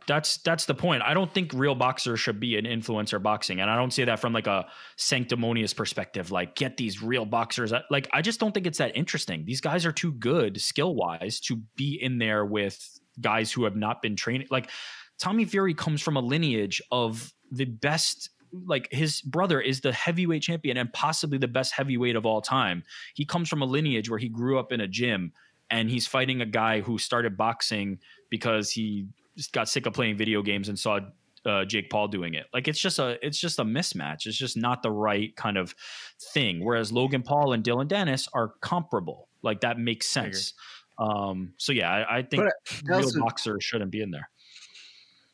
That's 0.07 0.37
that's 0.37 0.65
the 0.65 0.75
point. 0.75 1.01
I 1.03 1.13
don't 1.13 1.33
think 1.33 1.51
real 1.53 1.75
boxers 1.75 2.19
should 2.19 2.39
be 2.39 2.57
an 2.57 2.65
influencer 2.65 3.21
boxing, 3.21 3.59
and 3.59 3.69
I 3.69 3.75
don't 3.75 3.91
say 3.91 4.05
that 4.05 4.19
from 4.19 4.33
like 4.33 4.47
a 4.47 4.67
sanctimonious 4.97 5.73
perspective. 5.73 6.31
Like, 6.31 6.55
get 6.55 6.77
these 6.77 7.01
real 7.01 7.25
boxers. 7.25 7.73
Like, 7.89 8.07
I 8.13 8.21
just 8.21 8.39
don't 8.39 8.53
think 8.53 8.67
it's 8.67 8.77
that 8.77 8.95
interesting. 8.95 9.45
These 9.45 9.61
guys 9.61 9.85
are 9.85 9.91
too 9.91 10.11
good 10.13 10.61
skill 10.61 10.95
wise 10.95 11.39
to 11.41 11.57
be 11.75 11.97
in 12.01 12.19
there 12.19 12.45
with 12.45 12.99
guys 13.19 13.51
who 13.51 13.63
have 13.63 13.75
not 13.75 14.01
been 14.01 14.15
trained. 14.15 14.45
Like, 14.51 14.69
Tommy 15.17 15.45
Fury 15.45 15.73
comes 15.73 16.01
from 16.01 16.15
a 16.15 16.21
lineage 16.21 16.81
of 16.91 17.33
the 17.51 17.65
best. 17.65 18.29
Like 18.51 18.87
his 18.91 19.21
brother 19.21 19.61
is 19.61 19.81
the 19.81 19.93
heavyweight 19.93 20.41
champion 20.41 20.75
and 20.77 20.91
possibly 20.91 21.37
the 21.37 21.47
best 21.47 21.71
heavyweight 21.71 22.15
of 22.15 22.25
all 22.25 22.41
time. 22.41 22.83
He 23.13 23.23
comes 23.23 23.47
from 23.47 23.61
a 23.61 23.65
lineage 23.65 24.09
where 24.09 24.17
he 24.17 24.27
grew 24.27 24.57
up 24.57 24.71
in 24.71 24.81
a 24.81 24.87
gym 24.87 25.33
and 25.69 25.87
he's 25.87 26.07
fighting 26.07 26.41
a 26.41 26.47
guy 26.47 26.81
who 26.81 26.97
started 26.97 27.37
boxing 27.37 27.99
because 28.31 28.71
he 28.71 29.07
got 29.47 29.69
sick 29.69 29.85
of 29.85 29.93
playing 29.93 30.17
video 30.17 30.41
games 30.41 30.69
and 30.69 30.77
saw 30.77 30.99
uh, 31.45 31.63
Jake 31.65 31.89
Paul 31.89 32.07
doing 32.09 32.33
it. 32.33 32.47
Like 32.53 32.67
it's 32.67 32.79
just 32.79 32.99
a 32.99 33.17
it's 33.25 33.39
just 33.39 33.59
a 33.59 33.63
mismatch. 33.63 34.25
It's 34.25 34.37
just 34.37 34.57
not 34.57 34.83
the 34.83 34.91
right 34.91 35.35
kind 35.35 35.57
of 35.57 35.73
thing. 36.33 36.63
Whereas 36.63 36.91
Logan 36.91 37.23
Paul 37.23 37.53
and 37.53 37.63
Dillon 37.63 37.87
Danis 37.87 38.27
are 38.33 38.53
comparable. 38.61 39.29
Like 39.41 39.61
that 39.61 39.79
makes 39.79 40.07
sense. 40.07 40.53
Um, 40.99 41.53
so 41.57 41.71
yeah, 41.71 41.89
I, 41.89 42.17
I 42.17 42.21
think 42.23 42.43
But 42.43 42.53
I 42.93 42.97
real 42.97 43.05
also- 43.05 43.19
boxers 43.21 43.63
shouldn't 43.63 43.91
be 43.91 44.01
in 44.01 44.11
there. 44.11 44.29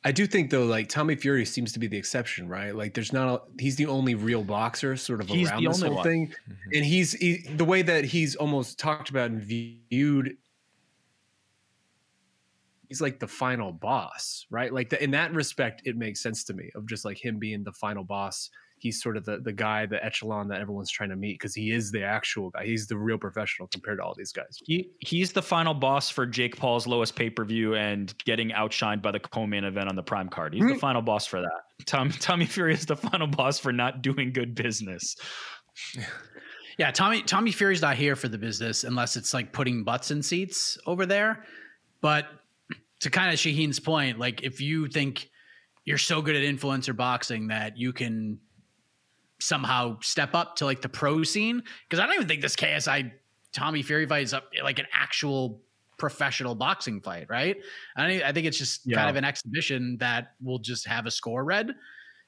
I 0.04 0.12
do 0.12 0.28
think 0.28 0.52
though, 0.52 0.66
like 0.66 0.88
Tommy 0.88 1.16
Fury 1.16 1.44
seems 1.46 1.72
to 1.72 1.80
be 1.80 1.88
the 1.88 1.98
exception, 1.98 2.48
right? 2.48 2.76
Like, 2.76 2.94
there's 2.94 3.12
not. 3.12 3.28
A, 3.28 3.42
he's 3.60 3.76
the 3.76 3.88
only 3.88 4.14
real 4.14 4.44
boxer, 4.44 4.96
sort 4.96 5.20
of 5.20 5.28
He's 5.28 5.50
around 5.50 5.64
the 5.64 5.70
this 5.70 5.78
only 5.82 5.88
whole 5.88 5.96
one. 5.98 6.04
thing, 6.04 6.34
and 6.76 6.86
he's 6.86 7.14
he, 7.14 7.38
the 7.56 7.66
way 7.66 7.82
that 7.82 8.06
he's 8.06 8.36
almost 8.36 8.78
talked 8.78 9.10
about 9.10 9.32
and 9.32 9.42
viewed. 9.42 10.38
He's 12.96 13.02
like 13.02 13.20
the 13.20 13.28
final 13.28 13.74
boss, 13.74 14.46
right? 14.50 14.72
Like 14.74 14.90
the, 14.90 15.04
in 15.04 15.12
that 15.12 15.34
respect, 15.34 15.82
it 15.84 15.98
makes 15.98 16.24
sense 16.24 16.46
to 16.46 16.54
me 16.54 16.70
of 16.76 16.88
just 16.88 17.04
like 17.04 17.18
him 17.18 17.40
being 17.40 17.62
the 17.62 17.74
final 17.74 18.06
boss. 18.06 18.50
He's 18.78 19.02
sort 19.02 19.18
of 19.18 19.26
the 19.26 19.40
the 19.40 19.52
guy, 19.52 19.86
the 19.86 20.02
echelon 20.02 20.48
that 20.48 20.62
everyone's 20.62 20.90
trying 20.90 21.10
to 21.10 21.18
meet 21.18 21.34
because 21.34 21.54
he 21.54 21.72
is 21.72 21.92
the 21.92 22.04
actual 22.04 22.52
guy. 22.52 22.66
He's 22.66 22.88
the 22.88 22.96
real 22.98 23.18
professional 23.18 23.68
compared 23.68 23.98
to 23.98 24.06
all 24.06 24.16
these 24.16 24.32
guys. 24.32 24.60
He 24.64 24.92
he's 25.02 25.34
the 25.34 25.42
final 25.42 25.74
boss 25.74 26.10
for 26.10 26.26
Jake 26.26 26.56
Paul's 26.56 26.88
lowest 26.88 27.18
pay 27.18 27.30
per 27.30 27.44
view 27.44 27.76
and 27.76 28.18
getting 28.24 28.52
outshined 28.52 29.02
by 29.02 29.12
the 29.12 29.20
co-main 29.20 29.66
event 29.66 29.90
on 29.90 29.98
the 29.98 30.04
Prime 30.04 30.30
card. 30.30 30.54
He's 30.54 30.64
the 30.64 30.74
hmm. 30.74 30.80
final 30.80 31.02
boss 31.02 31.26
for 31.26 31.42
that. 31.42 31.86
Tom, 31.86 32.12
Tommy 32.12 32.46
Fury 32.46 32.76
is 32.76 32.86
the 32.86 32.96
final 32.96 33.28
boss 33.28 33.60
for 33.60 33.74
not 33.74 34.02
doing 34.04 34.32
good 34.32 34.56
business. 34.56 35.18
Yeah, 36.78 36.92
Tommy 36.92 37.22
Tommy 37.22 37.54
Fury's 37.54 37.82
not 37.82 37.96
here 37.96 38.18
for 38.18 38.28
the 38.28 38.38
business 38.38 38.84
unless 38.84 39.16
it's 39.16 39.34
like 39.34 39.54
putting 39.54 39.86
butts 39.86 40.12
in 40.12 40.22
seats 40.22 40.78
over 40.86 41.06
there. 41.06 41.46
But 42.02 42.28
to 43.02 43.10
kind 43.10 43.32
of 43.34 43.40
Shaheen's 43.40 43.80
point, 43.80 44.20
like 44.20 44.44
if 44.44 44.62
you 44.62 44.88
think 44.88 45.30
you're 45.84 45.98
so 45.98 46.22
good 46.22 46.36
at 46.36 46.44
influencer 46.44 46.96
boxing 46.96 47.48
that 47.48 47.78
you 47.78 47.94
can 47.94 48.40
somehow 49.40 50.00
step 50.02 50.34
up 50.34 50.56
to 50.58 50.66
like 50.66 50.82
the 50.82 50.90
pro 50.90 51.24
scene, 51.24 51.62
because 51.88 52.00
I 52.02 52.06
don't 52.06 52.16
even 52.16 52.28
think 52.28 52.42
this 52.42 52.56
KSI 52.56 53.12
Tommy 53.52 53.82
Fury 53.84 54.06
fight 54.06 54.24
is 54.24 54.34
up 54.34 54.50
like 54.64 54.80
an 54.80 54.88
actual 54.94 55.62
professional 55.98 56.56
boxing 56.56 57.00
fight, 57.02 57.28
right? 57.30 57.58
I, 57.96 58.22
I 58.24 58.32
think 58.32 58.48
it's 58.48 58.58
just 58.58 58.82
Yeah. 58.86 58.98
kind 58.98 59.10
of 59.10 59.16
an 59.16 59.24
exhibition 59.26 59.98
that 60.00 60.34
will 60.42 60.60
just 60.60 60.88
have 60.88 61.06
a 61.06 61.12
score 61.12 61.44
read. 61.44 61.74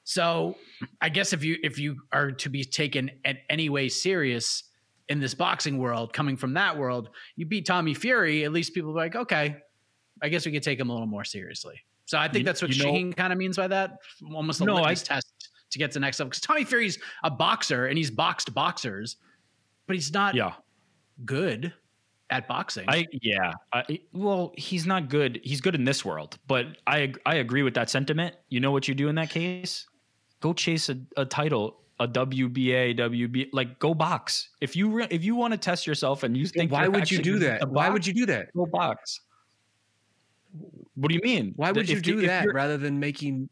So 0.04 0.56
I 1.02 1.08
guess 1.10 1.32
if 1.32 1.44
you 1.44 1.56
if 1.62 1.78
you 1.78 1.96
are 2.12 2.30
to 2.32 2.48
be 2.48 2.64
taken 2.64 3.10
at 3.24 3.38
any 3.50 3.68
way 3.68 3.88
serious 3.88 4.64
in 5.08 5.20
this 5.20 5.34
boxing 5.34 5.78
world, 5.78 6.12
coming 6.12 6.36
from 6.36 6.54
that 6.54 6.78
world, 6.78 7.10
you 7.36 7.44
beat 7.46 7.66
Tommy 7.66 7.92
Fury, 7.94 8.44
at 8.44 8.52
least 8.52 8.72
people 8.74 8.90
are 8.92 8.94
like, 8.94 9.16
okay, 9.16 9.56
I 10.22 10.28
guess 10.28 10.44
we 10.46 10.52
could 10.52 10.62
take 10.62 10.78
him 10.80 10.88
a 10.90 10.92
little 10.92 11.06
more 11.06 11.24
seriously. 11.24 11.80
So 12.06 12.18
I 12.18 12.26
think 12.28 12.38
You- 12.40 12.44
that's 12.44 12.62
what 12.62 12.74
you 12.74 12.84
know- 13.08 13.12
kind 13.12 13.32
of 13.32 13.38
means 13.38 13.56
by 13.56 13.68
that. 13.68 13.98
Almost 14.34 14.60
a 14.60 14.64
No, 14.64 14.78
I- 14.84 14.94
test 14.94 15.50
to 15.70 15.78
get 15.78 15.90
to 15.92 15.94
the 15.94 16.00
next 16.00 16.18
level. 16.18 16.30
Because 16.30 16.40
Tommy 16.40 16.64
Fury's 16.64 16.98
a 17.22 17.30
boxer 17.30 17.86
and 17.86 17.98
he's 17.98 18.10
boxed 18.10 18.54
boxers, 18.54 19.16
but 19.86 19.94
he's 19.94 20.12
not 20.12 20.34
Yeah. 20.34 20.54
good 21.24 21.72
at 22.30 22.46
boxing. 22.48 22.84
I 22.88 23.06
yeah. 23.22 23.52
I, 23.72 24.00
well, 24.12 24.52
he's 24.56 24.86
not 24.86 25.08
good. 25.08 25.40
He's 25.44 25.60
good 25.60 25.74
in 25.74 25.84
this 25.84 26.04
world, 26.04 26.38
but 26.46 26.78
I 26.86 27.12
I 27.26 27.36
agree 27.36 27.62
with 27.62 27.74
that 27.74 27.90
sentiment. 27.90 28.36
You 28.48 28.60
know 28.60 28.70
what 28.70 28.88
you 28.88 28.94
do 28.94 29.08
in 29.08 29.14
that 29.16 29.30
case? 29.30 29.86
Go 30.40 30.52
chase 30.52 30.88
a, 30.88 30.98
a 31.16 31.24
title, 31.24 31.80
a 32.00 32.06
WBA, 32.06 32.94
WB, 32.96 33.48
like 33.52 33.78
go 33.78 33.92
box. 33.94 34.50
If 34.60 34.76
you 34.76 34.88
re- 34.90 35.08
if 35.10 35.24
you 35.24 35.34
want 35.36 35.52
to 35.52 35.58
test 35.58 35.86
yourself 35.86 36.22
and 36.22 36.36
you 36.36 36.46
think 36.46 36.70
Why 36.70 36.82
you're 36.82 36.90
would 36.92 37.10
you 37.10 37.20
do 37.22 37.38
that? 37.40 37.62
at 37.62 37.68
Why 37.70 37.86
box, 37.86 37.92
would 37.94 38.06
you 38.06 38.14
do 38.14 38.26
that? 38.26 38.52
go 38.54 38.66
box? 38.66 39.20
What 40.94 41.08
do 41.10 41.14
you 41.14 41.20
mean? 41.22 41.52
Why 41.56 41.70
would 41.72 41.84
If- 41.84 41.90
you 41.90 41.96
if 41.98 42.02
do 42.02 42.20
that 42.26 42.44
you're- 42.44 42.54
rather 42.54 42.76
than 42.76 42.98
making? 42.98 43.48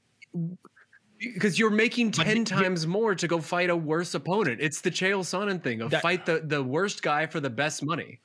Because 1.18 1.58
you're 1.58 1.70
making 1.70 2.10
ten 2.10 2.38
you- 2.38 2.44
times 2.44 2.86
more 2.86 3.14
to 3.14 3.26
go 3.26 3.40
fight 3.40 3.70
a 3.70 3.76
worse 3.76 4.14
opponent. 4.14 4.60
It's 4.60 4.80
the 4.80 4.90
Chael 4.90 5.20
Sonnen 5.20 5.62
thing 5.62 5.80
of 5.80 5.90
That- 5.90 6.02
fight 6.02 6.26
the, 6.26 6.40
the 6.44 6.62
worst 6.62 7.02
guy 7.02 7.26
for 7.26 7.40
the 7.40 7.50
best 7.50 7.84
money. 7.84 8.20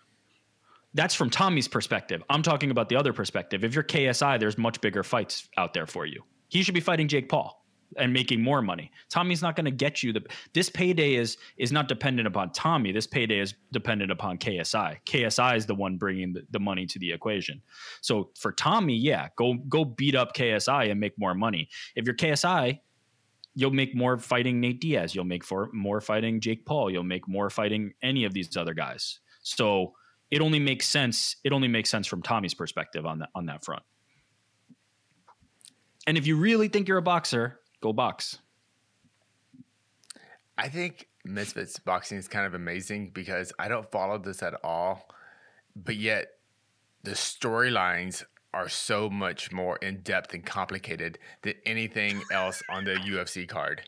that's 0.94 1.16
from 1.16 1.30
Tommy's 1.30 1.70
perspective. 1.70 2.22
I'm 2.30 2.42
talking 2.42 2.70
about 2.70 2.90
the 2.90 2.98
other 2.98 3.14
perspective. 3.14 3.64
If 3.64 3.74
you're 3.74 3.84
KSI, 3.84 4.38
there's 4.38 4.58
much 4.58 4.82
bigger 4.82 5.04
fights 5.04 5.48
out 5.56 5.74
there 5.74 5.88
for 5.88 6.06
you. 6.06 6.22
He 6.50 6.64
should 6.64 6.74
be 6.74 6.82
fighting 6.82 7.08
Jake 7.08 7.30
Paul 7.30 7.61
and 7.98 8.14
making 8.14 8.42
more 8.42 8.62
money. 8.62 8.92
Tommy's 9.10 9.42
not 9.42 9.56
going 9.56 9.66
to 9.66 9.72
get 9.72 10.04
you 10.04 10.14
the 10.14 10.24
this 10.54 10.70
payday 10.70 11.16
is 11.16 11.38
is 11.58 11.72
not 11.72 11.88
dependent 11.88 12.28
upon 12.28 12.52
Tommy. 12.52 12.92
This 12.92 13.08
payday 13.08 13.40
is 13.40 13.54
dependent 13.72 14.12
upon 14.12 14.38
KSI. 14.38 14.98
KSI 15.06 15.58
is 15.58 15.66
the 15.66 15.76
one 15.76 15.98
bringing 15.98 16.34
the, 16.34 16.44
the 16.52 16.60
money 16.60 16.86
to 16.86 17.00
the 17.00 17.12
equation. 17.12 17.62
So 18.02 18.32
for 18.38 18.52
Tommy, 18.52 18.96
yeah, 18.96 19.30
go 19.36 19.56
go 19.68 19.86
beat 19.86 20.16
up 20.16 20.36
KSI 20.36 20.92
and 20.92 21.00
make 21.00 21.18
more 21.18 21.34
money. 21.34 21.70
If 21.96 22.06
you're 22.06 22.16
KSI, 22.16 22.80
you'll 23.56 23.72
make 23.72 23.96
more 23.96 24.18
fighting 24.18 24.60
Nate 24.60 24.80
Diaz. 24.80 25.14
You'll 25.14 25.26
make 25.26 25.44
for 25.44 25.70
more 25.74 26.02
fighting 26.02 26.40
Jake 26.40 26.66
Paul. 26.66 26.90
You'll 26.90 27.04
make 27.04 27.28
more 27.28 27.50
fighting 27.50 27.94
any 28.02 28.26
of 28.26 28.34
these 28.34 28.56
other 28.56 28.74
guys. 28.74 29.20
So 29.44 29.94
it 30.30 30.42
only 30.42 30.60
makes 30.60 30.88
sense. 30.88 31.36
It 31.44 31.52
only 31.52 31.68
makes 31.68 31.90
sense 31.90 32.08
from 32.08 32.22
Tommy's 32.22 32.54
perspective 32.54 33.06
on 33.06 33.20
that 33.20 33.30
on 33.36 33.48
that 33.48 33.66
front. 33.66 33.84
And 36.08 36.18
if 36.18 36.26
you 36.26 36.38
really 36.38 36.68
think 36.68 36.88
you're 36.88 36.98
a 36.98 37.04
boxer, 37.04 37.60
go 37.82 37.94
box. 37.94 38.40
I 40.58 40.70
think 40.70 41.08
Misfits 41.26 41.80
boxing 41.80 42.18
is 42.18 42.28
kind 42.28 42.46
of 42.46 42.54
amazing 42.54 43.12
because 43.14 43.52
I 43.60 43.68
don't 43.68 43.90
follow 43.92 44.18
this 44.18 44.42
at 44.44 44.54
all, 44.64 45.08
but 45.76 45.96
yet 45.96 46.28
the 47.04 47.12
storylines 47.12 48.24
are 48.54 48.70
so 48.70 49.10
much 49.10 49.52
more 49.52 49.78
in 49.78 50.02
depth 50.02 50.34
and 50.34 50.46
complicated 50.46 51.18
than 51.42 51.54
anything 51.66 52.22
else 52.32 52.62
on 52.70 52.84
the 52.84 52.96
UFC 52.96 53.48
card. 53.48 53.84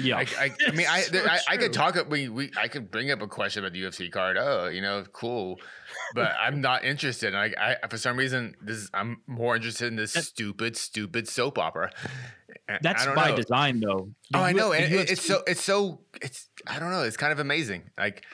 Yeah, 0.00 0.18
I, 0.18 0.26
I, 0.38 0.50
I 0.66 0.70
mean, 0.72 0.86
I, 0.88 1.00
so 1.02 1.18
I, 1.18 1.38
I 1.48 1.56
could 1.56 1.72
talk. 1.72 1.96
We, 2.08 2.28
we, 2.28 2.50
I 2.56 2.68
could 2.68 2.90
bring 2.90 3.10
up 3.10 3.22
a 3.22 3.26
question 3.26 3.64
about 3.64 3.72
the 3.72 3.82
UFC 3.82 4.10
card. 4.10 4.36
Oh, 4.38 4.68
you 4.68 4.82
know, 4.82 5.04
cool, 5.12 5.58
but 6.14 6.32
I'm 6.40 6.60
not 6.62 6.84
interested. 6.84 7.32
Like, 7.32 7.56
I, 7.58 7.76
for 7.88 7.96
some 7.96 8.16
reason, 8.16 8.54
this 8.60 8.76
is, 8.76 8.90
I'm 8.92 9.22
more 9.26 9.56
interested 9.56 9.86
in 9.86 9.96
this 9.96 10.12
stupid, 10.12 10.76
stupid 10.76 11.28
soap 11.28 11.58
opera. 11.58 11.90
That's 12.82 13.06
by 13.14 13.30
know. 13.30 13.36
design, 13.36 13.80
though. 13.80 14.10
Oh, 14.10 14.14
the 14.32 14.38
Oh, 14.38 14.42
I 14.42 14.52
know, 14.52 14.72
and 14.72 14.92
it- 14.92 15.10
it's 15.10 15.24
so, 15.24 15.42
it's 15.46 15.62
so, 15.62 16.00
it's. 16.20 16.48
I 16.66 16.78
don't 16.78 16.90
know. 16.90 17.02
It's 17.02 17.16
kind 17.16 17.32
of 17.32 17.38
amazing. 17.38 17.90
Like, 17.96 18.24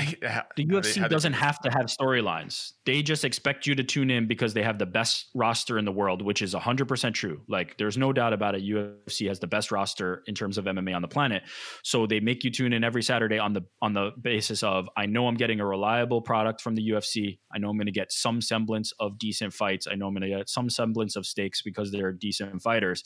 how- 0.00 0.44
The 0.56 0.66
UFC 0.66 1.08
doesn't 1.08 1.32
do 1.32 1.38
have 1.38 1.58
to 1.60 1.70
have 1.70 1.86
storylines. 1.86 2.72
They 2.86 3.02
just 3.02 3.24
expect 3.24 3.66
you 3.66 3.74
to 3.74 3.84
tune 3.84 4.10
in 4.10 4.26
because 4.26 4.54
they 4.54 4.62
have 4.62 4.78
the 4.78 4.86
best 4.86 5.30
roster 5.34 5.78
in 5.78 5.84
the 5.84 5.92
world, 5.92 6.22
which 6.22 6.42
is 6.42 6.54
100% 6.54 7.14
true. 7.14 7.42
Like, 7.48 7.76
there's 7.78 7.96
no 7.96 8.12
doubt 8.12 8.32
about 8.32 8.54
it. 8.54 8.62
UFC 8.62 9.26
has 9.28 9.38
the 9.40 9.46
best 9.46 9.70
roster 9.70 10.22
in 10.26 10.34
terms 10.34 10.58
of 10.58 10.64
MMA 10.66 10.94
on 10.94 11.02
the 11.02 11.08
planet. 11.08 11.42
So 11.82 12.06
they 12.06 12.20
make 12.20 12.44
you 12.44 12.50
tune 12.50 12.72
in 12.72 12.84
every 12.84 13.02
Saturday 13.02 13.38
on 13.38 13.52
the 13.52 13.62
on 13.82 13.92
the 13.92 14.12
basis 14.20 14.62
of 14.62 14.88
I 14.96 15.06
know 15.06 15.26
I'm 15.28 15.36
getting 15.36 15.60
a 15.60 15.66
reliable 15.66 16.20
product 16.22 16.60
from 16.60 16.74
the 16.74 16.90
UFC. 16.90 17.38
I 17.54 17.58
know 17.58 17.70
I'm 17.70 17.76
going 17.76 17.86
to 17.86 17.92
get 17.92 18.12
some 18.12 18.40
semblance 18.40 18.92
of 19.00 19.18
decent 19.18 19.52
fights. 19.52 19.86
I 19.90 19.94
know 19.94 20.06
I'm 20.06 20.14
going 20.14 20.28
to 20.30 20.36
get 20.36 20.48
some 20.48 20.68
semblance 20.70 21.16
of 21.16 21.26
stakes 21.26 21.62
because 21.62 21.90
they're 21.92 22.12
decent 22.12 22.62
fighters. 22.62 23.02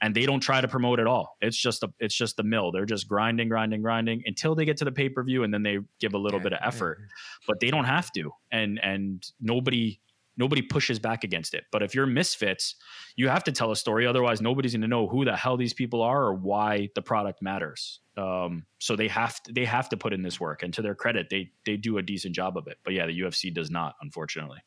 And 0.00 0.14
they 0.14 0.26
don't 0.26 0.40
try 0.40 0.60
to 0.60 0.68
promote 0.68 1.00
at 1.00 1.06
all. 1.06 1.36
It's 1.40 1.56
just 1.56 1.82
a 1.82 1.92
it's 1.98 2.14
just 2.14 2.36
the 2.36 2.42
mill. 2.42 2.72
They're 2.72 2.84
just 2.86 3.08
grinding, 3.08 3.48
grinding, 3.48 3.82
grinding 3.82 4.22
until 4.26 4.54
they 4.54 4.64
get 4.64 4.76
to 4.78 4.84
the 4.84 4.92
pay-per-view 4.92 5.42
and 5.44 5.52
then 5.52 5.62
they 5.62 5.78
give 6.00 6.14
a 6.14 6.18
little 6.26 6.40
bit 6.40 6.52
of 6.52 6.58
effort 6.62 6.98
but 7.46 7.60
they 7.60 7.70
don't 7.70 7.84
have 7.84 8.10
to 8.12 8.30
and 8.50 8.78
and 8.82 9.30
nobody 9.40 10.00
nobody 10.38 10.60
pushes 10.60 10.98
back 10.98 11.24
against 11.24 11.54
it. 11.54 11.64
But 11.72 11.82
if 11.82 11.94
you're 11.94 12.06
misfits 12.06 12.74
you 13.16 13.28
have 13.28 13.44
to 13.44 13.52
tell 13.52 13.70
a 13.70 13.76
story 13.76 14.06
otherwise 14.06 14.40
nobody's 14.40 14.72
going 14.72 14.82
to 14.82 14.88
know 14.88 15.08
who 15.08 15.24
the 15.24 15.36
hell 15.36 15.56
these 15.56 15.74
people 15.74 16.02
are 16.02 16.24
or 16.24 16.34
why 16.34 16.90
the 16.94 17.02
product 17.02 17.40
matters. 17.42 18.00
Um, 18.16 18.66
so 18.78 18.96
they 18.96 19.08
have 19.08 19.42
to, 19.44 19.52
they 19.52 19.64
have 19.64 19.88
to 19.90 19.96
put 19.96 20.12
in 20.12 20.22
this 20.22 20.38
work 20.40 20.62
and 20.62 20.72
to 20.74 20.82
their 20.82 20.94
credit 20.94 21.28
they 21.30 21.52
they 21.64 21.76
do 21.76 21.98
a 21.98 22.02
decent 22.02 22.34
job 22.34 22.56
of 22.56 22.66
it. 22.66 22.78
But 22.84 22.94
yeah 22.94 23.06
the 23.06 23.18
UFC 23.20 23.52
does 23.52 23.70
not 23.70 23.94
unfortunately. 24.00 24.58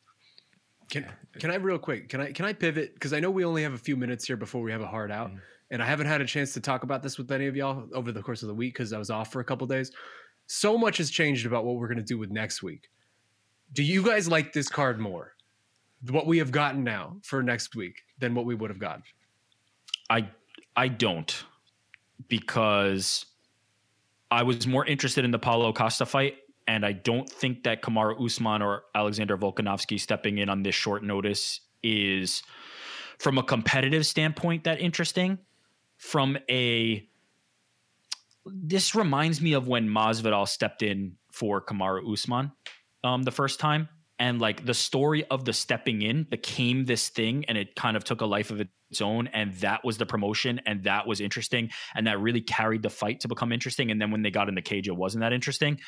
Can 0.90 1.06
can 1.38 1.52
I 1.52 1.54
real 1.54 1.78
quick? 1.78 2.08
Can 2.08 2.20
I 2.20 2.32
can 2.32 2.44
I 2.44 2.52
pivot? 2.52 2.94
Because 2.94 3.12
I 3.12 3.20
know 3.20 3.30
we 3.30 3.44
only 3.44 3.62
have 3.62 3.72
a 3.72 3.78
few 3.78 3.96
minutes 3.96 4.26
here 4.26 4.36
before 4.36 4.60
we 4.60 4.72
have 4.72 4.80
a 4.80 4.88
hard 4.88 5.12
out, 5.12 5.30
and 5.70 5.80
I 5.80 5.86
haven't 5.86 6.08
had 6.08 6.20
a 6.20 6.26
chance 6.26 6.52
to 6.54 6.60
talk 6.60 6.82
about 6.82 7.00
this 7.02 7.16
with 7.16 7.30
any 7.30 7.46
of 7.46 7.54
y'all 7.54 7.88
over 7.94 8.10
the 8.10 8.22
course 8.22 8.42
of 8.42 8.48
the 8.48 8.54
week 8.54 8.74
because 8.74 8.92
I 8.92 8.98
was 8.98 9.08
off 9.08 9.30
for 9.30 9.38
a 9.38 9.44
couple 9.44 9.68
days. 9.68 9.92
So 10.52 10.76
much 10.76 10.96
has 10.96 11.10
changed 11.10 11.46
about 11.46 11.64
what 11.64 11.76
we're 11.76 11.86
gonna 11.86 12.02
do 12.02 12.18
with 12.18 12.32
next 12.32 12.60
week. 12.60 12.90
Do 13.72 13.84
you 13.84 14.02
guys 14.02 14.28
like 14.28 14.52
this 14.52 14.68
card 14.68 14.98
more? 14.98 15.36
What 16.08 16.26
we 16.26 16.38
have 16.38 16.50
gotten 16.50 16.82
now 16.82 17.18
for 17.22 17.40
next 17.40 17.76
week 17.76 18.02
than 18.18 18.34
what 18.34 18.46
we 18.46 18.56
would 18.56 18.68
have 18.68 18.80
gotten? 18.80 19.04
I 20.10 20.28
I 20.74 20.88
don't 20.88 21.44
because 22.26 23.26
I 24.32 24.42
was 24.42 24.66
more 24.66 24.84
interested 24.84 25.24
in 25.24 25.30
the 25.30 25.38
Paulo 25.38 25.72
Costa 25.72 26.04
fight, 26.04 26.38
and 26.66 26.84
I 26.84 26.94
don't 26.94 27.30
think 27.30 27.62
that 27.62 27.80
Kamaru 27.80 28.20
Usman 28.20 28.60
or 28.60 28.82
Alexander 28.92 29.38
Volkanovski 29.38 30.00
stepping 30.00 30.38
in 30.38 30.48
on 30.48 30.64
this 30.64 30.74
short 30.74 31.04
notice 31.04 31.60
is, 31.84 32.42
from 33.20 33.38
a 33.38 33.44
competitive 33.44 34.04
standpoint, 34.04 34.64
that 34.64 34.80
interesting. 34.80 35.38
From 35.96 36.38
a 36.50 37.08
this 38.46 38.94
reminds 38.94 39.40
me 39.40 39.52
of 39.52 39.68
when 39.68 39.88
Masvidal 39.88 40.48
stepped 40.48 40.82
in 40.82 41.16
for 41.32 41.60
Kamaru 41.60 42.12
Usman 42.12 42.52
um, 43.04 43.22
the 43.22 43.30
first 43.30 43.60
time, 43.60 43.88
and 44.18 44.40
like 44.40 44.66
the 44.66 44.74
story 44.74 45.24
of 45.24 45.44
the 45.44 45.52
stepping 45.52 46.02
in 46.02 46.24
became 46.24 46.84
this 46.84 47.08
thing, 47.08 47.44
and 47.46 47.56
it 47.56 47.74
kind 47.74 47.96
of 47.96 48.04
took 48.04 48.20
a 48.20 48.26
life 48.26 48.50
of 48.50 48.60
its 48.60 49.00
own, 49.00 49.28
and 49.28 49.54
that 49.56 49.84
was 49.84 49.98
the 49.98 50.06
promotion, 50.06 50.60
and 50.66 50.84
that 50.84 51.06
was 51.06 51.20
interesting, 51.20 51.70
and 51.94 52.06
that 52.06 52.20
really 52.20 52.40
carried 52.40 52.82
the 52.82 52.90
fight 52.90 53.20
to 53.20 53.28
become 53.28 53.52
interesting. 53.52 53.90
And 53.90 54.00
then 54.00 54.10
when 54.10 54.22
they 54.22 54.30
got 54.30 54.48
in 54.48 54.54
the 54.54 54.62
cage, 54.62 54.88
it 54.88 54.96
wasn't 54.96 55.22
that 55.22 55.32
interesting. 55.32 55.80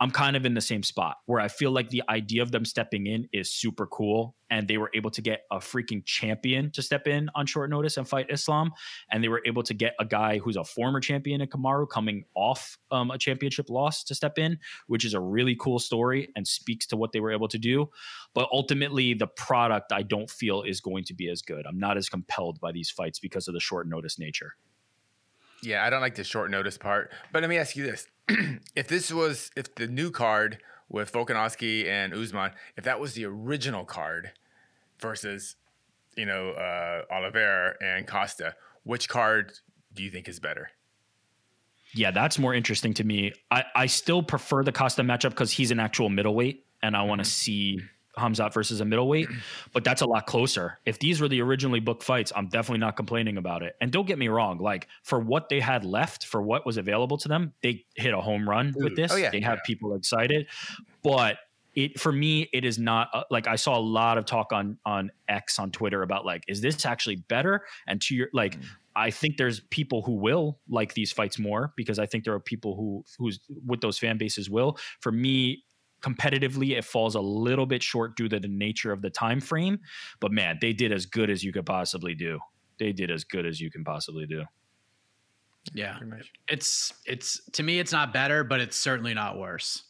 I'm 0.00 0.10
kind 0.10 0.34
of 0.34 0.46
in 0.46 0.54
the 0.54 0.62
same 0.62 0.82
spot 0.82 1.18
where 1.26 1.40
I 1.40 1.48
feel 1.48 1.72
like 1.72 1.90
the 1.90 2.02
idea 2.08 2.40
of 2.42 2.52
them 2.52 2.64
stepping 2.64 3.06
in 3.06 3.28
is 3.34 3.50
super 3.50 3.86
cool, 3.86 4.34
and 4.48 4.66
they 4.66 4.78
were 4.78 4.90
able 4.94 5.10
to 5.10 5.20
get 5.20 5.42
a 5.52 5.58
freaking 5.58 6.02
champion 6.06 6.70
to 6.72 6.80
step 6.80 7.06
in 7.06 7.28
on 7.34 7.44
short 7.44 7.68
notice 7.68 7.98
and 7.98 8.08
fight 8.08 8.30
Islam, 8.30 8.72
and 9.12 9.22
they 9.22 9.28
were 9.28 9.42
able 9.44 9.62
to 9.62 9.74
get 9.74 9.94
a 10.00 10.06
guy 10.06 10.38
who's 10.38 10.56
a 10.56 10.64
former 10.64 11.00
champion 11.00 11.42
in 11.42 11.48
Kamaru 11.48 11.86
coming 11.86 12.24
off 12.34 12.78
um, 12.90 13.10
a 13.10 13.18
championship 13.18 13.68
loss 13.68 14.02
to 14.04 14.14
step 14.14 14.38
in, 14.38 14.58
which 14.86 15.04
is 15.04 15.12
a 15.12 15.20
really 15.20 15.54
cool 15.60 15.78
story 15.78 16.30
and 16.34 16.48
speaks 16.48 16.86
to 16.86 16.96
what 16.96 17.12
they 17.12 17.20
were 17.20 17.30
able 17.30 17.48
to 17.48 17.58
do. 17.58 17.90
But 18.34 18.48
ultimately, 18.50 19.12
the 19.12 19.26
product 19.26 19.92
I 19.92 20.02
don't 20.02 20.30
feel 20.30 20.62
is 20.62 20.80
going 20.80 21.04
to 21.04 21.14
be 21.14 21.28
as 21.28 21.42
good. 21.42 21.66
I'm 21.66 21.78
not 21.78 21.98
as 21.98 22.08
compelled 22.08 22.58
by 22.58 22.72
these 22.72 22.90
fights 22.90 23.18
because 23.18 23.48
of 23.48 23.54
the 23.54 23.60
short 23.60 23.86
notice 23.86 24.18
nature. 24.18 24.54
Yeah, 25.62 25.84
I 25.84 25.90
don't 25.90 26.00
like 26.00 26.14
the 26.14 26.24
short 26.24 26.50
notice 26.50 26.78
part. 26.78 27.10
But 27.32 27.42
let 27.42 27.48
me 27.48 27.58
ask 27.58 27.76
you 27.76 27.84
this: 27.84 28.06
If 28.74 28.88
this 28.88 29.12
was, 29.12 29.50
if 29.56 29.74
the 29.74 29.86
new 29.86 30.10
card 30.10 30.58
with 30.88 31.12
Volkanovski 31.12 31.86
and 31.86 32.12
Usman, 32.12 32.52
if 32.76 32.84
that 32.84 33.00
was 33.00 33.14
the 33.14 33.24
original 33.24 33.84
card 33.84 34.32
versus, 34.98 35.56
you 36.16 36.26
know, 36.26 36.50
uh, 36.50 37.02
Oliveira 37.12 37.74
and 37.80 38.06
Costa, 38.06 38.54
which 38.82 39.08
card 39.08 39.52
do 39.94 40.02
you 40.02 40.10
think 40.10 40.28
is 40.28 40.40
better? 40.40 40.70
Yeah, 41.94 42.10
that's 42.10 42.38
more 42.38 42.54
interesting 42.54 42.94
to 42.94 43.04
me. 43.04 43.32
I, 43.50 43.64
I 43.74 43.86
still 43.86 44.22
prefer 44.22 44.62
the 44.62 44.72
Costa 44.72 45.02
matchup 45.02 45.30
because 45.30 45.50
he's 45.50 45.70
an 45.70 45.80
actual 45.80 46.08
middleweight, 46.08 46.64
and 46.82 46.96
I 46.96 47.02
want 47.02 47.20
to 47.20 47.24
see 47.24 47.80
Hamzat 48.20 48.52
versus 48.52 48.80
a 48.80 48.84
middleweight. 48.84 49.28
But 49.72 49.84
that's 49.84 50.02
a 50.02 50.06
lot 50.06 50.26
closer. 50.26 50.78
If 50.84 50.98
these 50.98 51.20
were 51.20 51.28
the 51.28 51.40
originally 51.42 51.80
booked 51.80 52.02
fights, 52.02 52.32
I'm 52.34 52.48
definitely 52.48 52.80
not 52.80 52.96
complaining 52.96 53.36
about 53.36 53.62
it. 53.62 53.76
And 53.80 53.90
don't 53.90 54.06
get 54.06 54.18
me 54.18 54.28
wrong, 54.28 54.58
like 54.58 54.88
for 55.02 55.18
what 55.18 55.48
they 55.48 55.60
had 55.60 55.84
left, 55.84 56.26
for 56.26 56.42
what 56.42 56.66
was 56.66 56.76
available 56.76 57.18
to 57.18 57.28
them, 57.28 57.52
they 57.62 57.84
hit 57.94 58.14
a 58.14 58.20
home 58.20 58.48
run 58.48 58.72
with 58.76 58.96
this. 58.96 59.12
Oh, 59.12 59.16
yeah, 59.16 59.30
they 59.30 59.40
have 59.40 59.58
yeah. 59.58 59.66
people 59.66 59.94
excited, 59.94 60.46
but 61.02 61.38
it 61.74 62.00
for 62.00 62.10
me 62.10 62.48
it 62.52 62.64
is 62.64 62.78
not 62.78 63.08
uh, 63.12 63.22
like 63.30 63.46
I 63.46 63.56
saw 63.56 63.78
a 63.78 63.80
lot 63.80 64.18
of 64.18 64.24
talk 64.24 64.52
on 64.52 64.78
on 64.84 65.10
X 65.28 65.58
on 65.58 65.70
Twitter 65.70 66.02
about 66.02 66.26
like 66.26 66.44
is 66.48 66.60
this 66.60 66.84
actually 66.84 67.16
better 67.16 67.64
and 67.86 68.00
to 68.02 68.14
your 68.14 68.28
like 68.32 68.58
I 68.96 69.10
think 69.10 69.36
there's 69.36 69.60
people 69.70 70.02
who 70.02 70.12
will 70.12 70.58
like 70.68 70.94
these 70.94 71.12
fights 71.12 71.38
more 71.38 71.72
because 71.76 71.98
I 71.98 72.06
think 72.06 72.24
there 72.24 72.34
are 72.34 72.40
people 72.40 72.74
who 72.74 73.04
who's 73.18 73.40
with 73.64 73.80
those 73.80 73.98
fan 73.98 74.18
bases 74.18 74.50
will 74.50 74.78
for 75.00 75.12
me 75.12 75.64
competitively 76.00 76.76
it 76.76 76.84
falls 76.84 77.14
a 77.14 77.20
little 77.20 77.66
bit 77.66 77.82
short 77.82 78.16
due 78.16 78.28
to 78.28 78.40
the 78.40 78.48
nature 78.48 78.92
of 78.92 79.02
the 79.02 79.10
time 79.10 79.40
frame. 79.40 79.78
But 80.20 80.32
man, 80.32 80.58
they 80.60 80.72
did 80.72 80.92
as 80.92 81.06
good 81.06 81.30
as 81.30 81.44
you 81.44 81.52
could 81.52 81.66
possibly 81.66 82.14
do. 82.14 82.38
They 82.78 82.92
did 82.92 83.10
as 83.10 83.24
good 83.24 83.46
as 83.46 83.60
you 83.60 83.70
can 83.70 83.84
possibly 83.84 84.26
do. 84.26 84.44
Yeah. 85.74 85.98
It's 86.48 86.94
it's 87.06 87.40
to 87.52 87.62
me 87.62 87.78
it's 87.78 87.92
not 87.92 88.12
better, 88.12 88.44
but 88.44 88.60
it's 88.60 88.76
certainly 88.76 89.14
not 89.14 89.38
worse. 89.38 89.84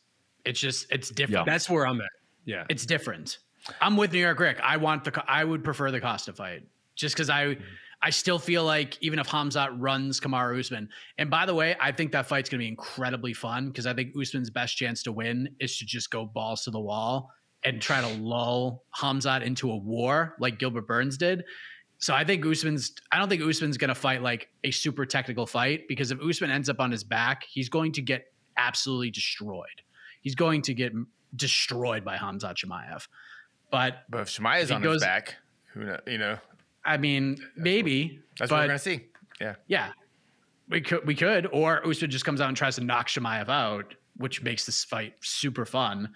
It's 0.45 0.61
just 0.61 0.91
it's 0.91 1.11
different. 1.11 1.47
That's 1.47 1.71
where 1.71 1.87
I'm 1.87 2.01
at. 2.01 2.09
Yeah. 2.45 2.65
It's 2.69 2.87
different. 2.87 3.39
I'm 3.81 3.97
with 3.97 4.13
New 4.13 4.19
York 4.19 4.41
Rick. 4.41 4.59
I 4.63 4.79
want 4.79 5.05
the 5.05 5.25
I 5.29 5.45
would 5.45 5.63
prefer 5.63 5.91
the 5.91 6.01
Costa 6.01 6.33
fight. 6.33 6.63
Just 6.97 7.15
because 7.15 7.31
I 7.31 7.45
mm-hmm. 7.45 7.63
I 8.03 8.11
still 8.11 8.39
feel 8.39 8.65
like 8.65 8.97
even 9.03 9.19
if 9.19 9.29
Hamzat 9.29 9.77
runs 9.79 10.21
Kamaru 10.21 10.59
Usman, 10.59 10.89
and 11.19 11.31
by 11.31 11.45
the 11.45 11.55
way, 11.55 11.77
I 11.81 11.93
think 11.93 12.13
that 12.13 12.27
fight's 12.27 12.49
gonna 12.49 12.61
be 12.61 12.69
incredibly 12.69 13.35
fun 13.35 13.69
because 13.69 13.87
I 13.87 13.95
think 13.95 14.15
Usman's 14.19 14.51
best 14.51 14.77
chance 14.77 15.03
to 15.03 15.13
win 15.13 15.55
is 15.61 15.77
to 15.79 15.87
just 15.87 16.11
go 16.11 16.25
balls 16.25 16.65
to 16.65 16.71
the 16.71 16.81
wall 16.81 17.31
and 17.65 17.81
try 17.81 18.01
to 18.01 18.09
lull 18.23 18.85
Hamzat 18.97 19.43
into 19.43 19.71
a 19.71 19.77
war 19.77 20.35
like 20.41 20.59
Gilbert 20.59 20.87
Burns 20.87 21.17
did. 21.17 21.45
So 21.99 22.15
I 22.15 22.25
think 22.25 22.45
Usman's. 22.47 22.93
I 23.13 23.19
don't 23.19 23.29
think 23.29 23.43
Usman's 23.43 23.77
going 23.77 23.91
to 23.91 23.95
fight 23.95 24.23
like 24.23 24.49
a 24.65 24.71
super 24.71 25.05
technical 25.05 25.47
fight 25.47 25.87
because 25.87 26.11
if 26.11 26.19
Usman 26.21 26.51
ends 26.51 26.71
up 26.71 26.81
on 26.81 26.91
his 26.91 27.05
back, 27.05 27.45
he's 27.45 27.69
going 27.69 27.93
to 27.93 28.03
get 28.03 28.33
absolutely 28.57 29.11
destroyed. 29.11 29.83
He's 30.23 30.35
going 30.35 30.63
to 30.63 30.75
get 30.75 30.93
destroyed 31.37 32.05
by 32.05 32.17
Hamzat 32.17 32.57
Chimaev. 32.57 33.07
But 33.71 34.05
but 34.09 34.23
if 34.23 34.29
Chimaev's 34.29 34.71
on 34.71 34.83
goes, 34.83 34.95
his 34.95 35.03
back, 35.03 35.37
who 35.75 35.85
know, 35.85 36.01
you 36.07 36.19
know? 36.19 36.39
I 36.85 36.97
mean, 36.97 37.37
that's 37.37 37.51
maybe. 37.57 38.03
What, 38.05 38.39
that's 38.39 38.51
but, 38.51 38.55
what 38.57 38.61
we're 38.63 38.67
going 38.67 38.79
to 38.79 38.85
see. 38.85 39.01
Yeah. 39.41 39.55
Yeah. 39.67 39.93
We 40.69 40.81
could, 40.81 41.07
we 41.07 41.15
could, 41.15 41.49
or 41.53 41.87
Usman 41.87 42.11
just 42.11 42.25
comes 42.25 42.41
out 42.41 42.49
and 42.49 42.57
tries 42.57 42.77
to 42.77 42.85
knock 42.85 43.09
Chimaev 43.09 43.49
out, 43.49 43.95
which 44.17 44.43
makes 44.43 44.67
this 44.67 44.85
fight 44.85 45.15
super 45.21 45.67
fun. 45.67 46.11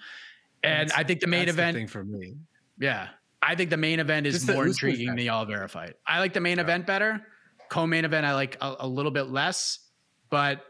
And 0.62 0.90
that's, 0.90 0.98
I 0.98 1.02
think 1.02 1.20
the 1.20 1.26
main 1.26 1.48
event 1.48 1.74
the 1.74 1.80
thing 1.80 1.88
for 1.88 2.04
me. 2.04 2.36
Yeah, 2.78 3.08
I 3.42 3.54
think 3.54 3.70
the 3.70 3.76
main 3.76 4.00
event 4.00 4.26
is 4.26 4.34
Just 4.34 4.48
more 4.48 4.66
intriguing 4.66 5.08
than 5.08 5.16
the 5.16 5.28
Oliveira 5.28 5.68
fight. 5.68 5.94
I 6.06 6.18
like 6.18 6.32
the 6.32 6.40
main 6.40 6.56
yeah. 6.56 6.64
event 6.64 6.86
better. 6.86 7.26
Co-main 7.68 8.04
event, 8.04 8.24
I 8.24 8.34
like 8.34 8.56
a, 8.60 8.76
a, 8.80 8.88
little 8.88 9.10
bit 9.10 9.24
less. 9.24 9.80
But 10.30 10.64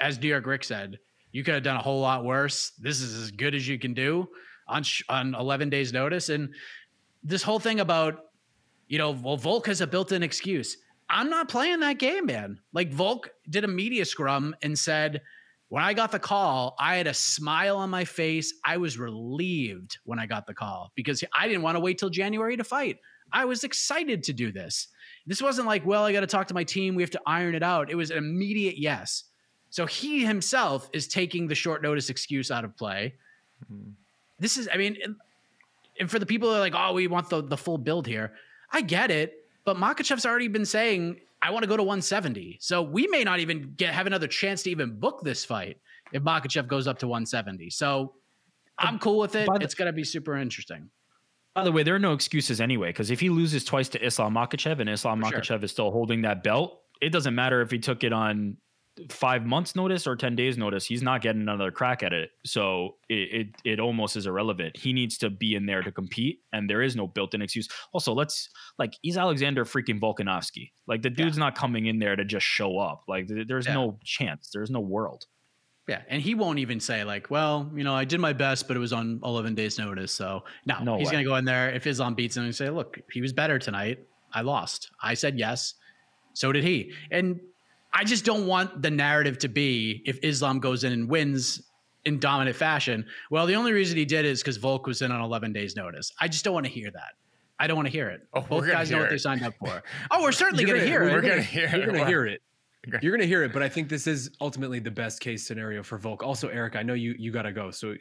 as 0.00 0.20
New 0.20 0.28
York 0.28 0.46
Rick 0.46 0.64
said, 0.64 0.98
you 1.30 1.42
could 1.44 1.54
have 1.54 1.62
done 1.62 1.76
a 1.76 1.82
whole 1.82 2.00
lot 2.00 2.24
worse. 2.24 2.72
This 2.78 3.00
is 3.00 3.22
as 3.22 3.30
good 3.30 3.54
as 3.54 3.66
you 3.66 3.78
can 3.78 3.94
do 3.94 4.28
on 4.68 4.82
sh- 4.82 5.02
on 5.08 5.34
11 5.34 5.70
days 5.70 5.92
notice. 5.92 6.28
And 6.28 6.54
this 7.22 7.42
whole 7.42 7.58
thing 7.58 7.80
about, 7.80 8.26
you 8.92 8.98
know, 8.98 9.10
well, 9.10 9.36
Volk 9.36 9.66
has 9.66 9.80
a 9.80 9.86
built-in 9.86 10.22
excuse. 10.22 10.76
I'm 11.08 11.30
not 11.30 11.48
playing 11.48 11.80
that 11.80 11.98
game, 11.98 12.26
man. 12.26 12.60
Like 12.72 12.92
Volk 12.92 13.30
did 13.48 13.64
a 13.64 13.68
media 13.68 14.04
scrum 14.04 14.54
and 14.62 14.78
said– 14.78 15.22
when 15.72 15.82
I 15.82 15.94
got 15.94 16.12
the 16.12 16.18
call, 16.18 16.76
I 16.78 16.96
had 16.96 17.06
a 17.06 17.14
smile 17.14 17.78
on 17.78 17.88
my 17.88 18.04
face. 18.04 18.52
I 18.62 18.76
was 18.76 18.98
relieved 18.98 19.96
when 20.04 20.18
I 20.18 20.26
got 20.26 20.46
the 20.46 20.52
call 20.52 20.92
because 20.94 21.24
I 21.34 21.48
didn't 21.48 21.62
want 21.62 21.76
to 21.76 21.80
wait 21.80 21.96
till 21.96 22.10
January 22.10 22.58
to 22.58 22.62
fight. 22.62 22.98
I 23.32 23.46
was 23.46 23.64
excited 23.64 24.22
to 24.24 24.34
do 24.34 24.52
this. 24.52 24.88
This 25.26 25.40
wasn't 25.40 25.66
like, 25.66 25.86
well, 25.86 26.04
I 26.04 26.12
got 26.12 26.20
to 26.20 26.26
talk 26.26 26.48
to 26.48 26.54
my 26.54 26.62
team. 26.62 26.94
We 26.94 27.02
have 27.02 27.10
to 27.12 27.22
iron 27.26 27.54
it 27.54 27.62
out. 27.62 27.90
It 27.90 27.94
was 27.94 28.10
an 28.10 28.18
immediate 28.18 28.76
yes. 28.76 29.24
So 29.70 29.86
he 29.86 30.26
himself 30.26 30.90
is 30.92 31.08
taking 31.08 31.48
the 31.48 31.54
short 31.54 31.82
notice 31.82 32.10
excuse 32.10 32.50
out 32.50 32.66
of 32.66 32.76
play. 32.76 33.14
Mm-hmm. 33.64 33.92
This 34.40 34.58
is, 34.58 34.68
I 34.70 34.76
mean, 34.76 34.98
and 35.98 36.10
for 36.10 36.18
the 36.18 36.26
people 36.26 36.50
that 36.50 36.56
are 36.56 36.60
like, 36.60 36.74
oh, 36.76 36.92
we 36.92 37.06
want 37.06 37.30
the, 37.30 37.40
the 37.40 37.56
full 37.56 37.78
build 37.78 38.06
here, 38.06 38.34
I 38.72 38.80
get 38.80 39.10
it. 39.10 39.34
But 39.64 39.76
Makhachev's 39.76 40.26
already 40.26 40.48
been 40.48 40.64
saying 40.64 41.20
I 41.40 41.50
want 41.50 41.62
to 41.64 41.68
go 41.68 41.76
to 41.76 41.82
170. 41.82 42.58
So 42.60 42.82
we 42.82 43.06
may 43.08 43.24
not 43.24 43.40
even 43.40 43.74
get 43.76 43.94
have 43.94 44.06
another 44.06 44.26
chance 44.26 44.62
to 44.64 44.70
even 44.70 44.98
book 44.98 45.22
this 45.22 45.44
fight 45.44 45.78
if 46.12 46.22
Makhachev 46.22 46.68
goes 46.68 46.86
up 46.86 46.98
to 47.00 47.08
170. 47.08 47.70
So 47.70 48.14
I'm 48.78 48.98
cool 48.98 49.18
with 49.18 49.34
it. 49.34 49.46
The, 49.46 49.58
it's 49.60 49.74
going 49.74 49.86
to 49.86 49.92
be 49.92 50.04
super 50.04 50.36
interesting. 50.36 50.90
By 51.54 51.64
the 51.64 51.72
way, 51.72 51.82
there 51.82 51.94
are 51.94 52.00
no 52.00 52.14
excuses 52.14 52.60
anyway, 52.60 52.88
because 52.88 53.10
if 53.10 53.20
he 53.20 53.28
loses 53.28 53.64
twice 53.64 53.88
to 53.90 54.04
Islam 54.04 54.34
Makhachev 54.34 54.80
and 54.80 54.88
Islam 54.88 55.20
For 55.20 55.30
Makhachev 55.30 55.44
sure. 55.44 55.64
is 55.64 55.70
still 55.70 55.90
holding 55.90 56.22
that 56.22 56.42
belt, 56.42 56.80
it 57.00 57.10
doesn't 57.10 57.34
matter 57.34 57.60
if 57.60 57.70
he 57.70 57.78
took 57.78 58.04
it 58.04 58.12
on 58.12 58.56
five 59.08 59.46
months 59.46 59.74
notice 59.74 60.06
or 60.06 60.14
10 60.14 60.36
days 60.36 60.58
notice 60.58 60.84
he's 60.84 61.02
not 61.02 61.22
getting 61.22 61.40
another 61.40 61.70
crack 61.70 62.02
at 62.02 62.12
it 62.12 62.30
so 62.44 62.96
it, 63.08 63.14
it, 63.14 63.46
it 63.64 63.80
almost 63.80 64.16
is 64.16 64.26
irrelevant 64.26 64.76
he 64.76 64.92
needs 64.92 65.16
to 65.16 65.30
be 65.30 65.54
in 65.54 65.64
there 65.64 65.82
to 65.82 65.90
compete 65.90 66.40
and 66.52 66.68
there 66.68 66.82
is 66.82 66.94
no 66.94 67.06
built-in 67.06 67.40
excuse 67.40 67.68
also 67.92 68.12
let's 68.12 68.50
like 68.78 68.94
he's 69.00 69.16
alexander 69.16 69.64
freaking 69.64 69.98
volkanovski 69.98 70.72
like 70.86 71.00
the 71.00 71.08
dude's 71.08 71.38
yeah. 71.38 71.44
not 71.44 71.54
coming 71.54 71.86
in 71.86 71.98
there 71.98 72.16
to 72.16 72.24
just 72.24 72.44
show 72.44 72.78
up 72.78 73.02
like 73.08 73.26
there's 73.48 73.66
yeah. 73.66 73.74
no 73.74 73.98
chance 74.04 74.50
there's 74.52 74.70
no 74.70 74.80
world 74.80 75.26
yeah, 75.88 76.02
and 76.08 76.22
he 76.22 76.36
won't 76.36 76.60
even 76.60 76.78
say 76.78 77.02
like, 77.02 77.28
"Well, 77.28 77.68
you 77.74 77.82
know, 77.82 77.94
I 77.94 78.04
did 78.04 78.20
my 78.20 78.32
best, 78.32 78.68
but 78.68 78.76
it 78.76 78.80
was 78.80 78.92
on 78.92 79.20
11 79.24 79.56
days' 79.56 79.78
notice." 79.80 80.12
So 80.12 80.44
no, 80.64 80.78
no 80.82 80.96
he's 80.96 81.10
going 81.10 81.24
to 81.24 81.28
go 81.28 81.34
in 81.34 81.44
there 81.44 81.70
if 81.70 81.88
Islam 81.88 82.14
beats 82.14 82.36
him 82.36 82.44
and 82.44 82.54
say, 82.54 82.70
"Look, 82.70 83.00
he 83.10 83.20
was 83.20 83.32
better 83.32 83.58
tonight. 83.58 83.98
I 84.32 84.42
lost. 84.42 84.92
I 85.02 85.14
said 85.14 85.40
yes, 85.40 85.74
so 86.34 86.52
did 86.52 86.62
he." 86.62 86.92
And 87.10 87.40
I 87.92 88.04
just 88.04 88.24
don't 88.24 88.46
want 88.46 88.82
the 88.82 88.90
narrative 88.90 89.38
to 89.38 89.48
be 89.48 90.02
if 90.06 90.18
Islam 90.22 90.60
goes 90.60 90.84
in 90.84 90.92
and 90.92 91.08
wins 91.08 91.62
in 92.04 92.18
dominant 92.18 92.56
fashion. 92.56 93.04
Well, 93.30 93.46
the 93.46 93.54
only 93.54 93.72
reason 93.72 93.96
he 93.96 94.04
did 94.04 94.24
is 94.24 94.40
because 94.40 94.56
Volk 94.56 94.86
was 94.86 95.02
in 95.02 95.12
on 95.12 95.20
11 95.20 95.52
days' 95.52 95.76
notice. 95.76 96.12
I 96.20 96.28
just 96.28 96.44
don't 96.44 96.54
want 96.54 96.66
to 96.66 96.72
hear 96.72 96.90
that. 96.90 97.14
I 97.58 97.66
don't 97.66 97.76
want 97.76 97.86
to 97.86 97.92
hear 97.92 98.08
it. 98.08 98.26
Oh, 98.34 98.40
Both 98.40 98.66
guys 98.66 98.90
know 98.90 98.98
what 98.98 99.10
they 99.10 99.18
signed 99.18 99.42
up 99.44 99.54
for. 99.58 99.82
Oh, 100.10 100.22
we're 100.22 100.32
certainly 100.32 100.64
going 100.64 100.80
to 100.80 100.86
hear 100.86 101.04
it. 101.04 101.12
We're 101.12 101.20
going 101.20 101.36
to 101.36 101.42
hear 101.42 101.66
it. 101.66 101.76
You're 101.76 101.86
going 101.86 101.98
to 102.00 102.06
hear 102.06 102.26
it. 102.26 102.42
You're 103.00 103.12
going 103.12 103.20
to 103.20 103.26
hear 103.26 103.44
it, 103.44 103.52
but 103.52 103.62
I 103.62 103.68
think 103.68 103.88
this 103.88 104.08
is 104.08 104.30
ultimately 104.40 104.80
the 104.80 104.90
best 104.90 105.20
case 105.20 105.46
scenario 105.46 105.84
for 105.84 105.98
Volk. 105.98 106.24
Also, 106.24 106.48
Eric, 106.48 106.74
I 106.74 106.82
know 106.82 106.94
you 106.94 107.14
you 107.16 107.30
got 107.30 107.42
to 107.42 107.52
go, 107.52 107.70
so 107.70 107.94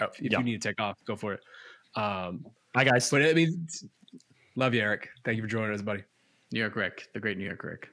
oh, 0.00 0.04
if 0.04 0.20
yeah. 0.20 0.38
you 0.38 0.44
need 0.44 0.62
to 0.62 0.68
take 0.68 0.80
off, 0.80 0.96
go 1.04 1.16
for 1.16 1.32
it. 1.32 1.40
Um, 1.96 2.46
Hi 2.76 2.84
guys. 2.84 3.10
But 3.10 3.22
I 3.22 3.32
mean, 3.32 3.66
love 4.54 4.74
you, 4.74 4.80
Eric. 4.80 5.08
Thank 5.24 5.36
you 5.36 5.42
for 5.42 5.48
joining 5.48 5.74
us, 5.74 5.82
buddy. 5.82 6.04
New 6.52 6.60
York 6.60 6.76
Rick, 6.76 7.08
the 7.14 7.18
great 7.18 7.36
New 7.36 7.44
York 7.44 7.64
Rick. 7.64 7.88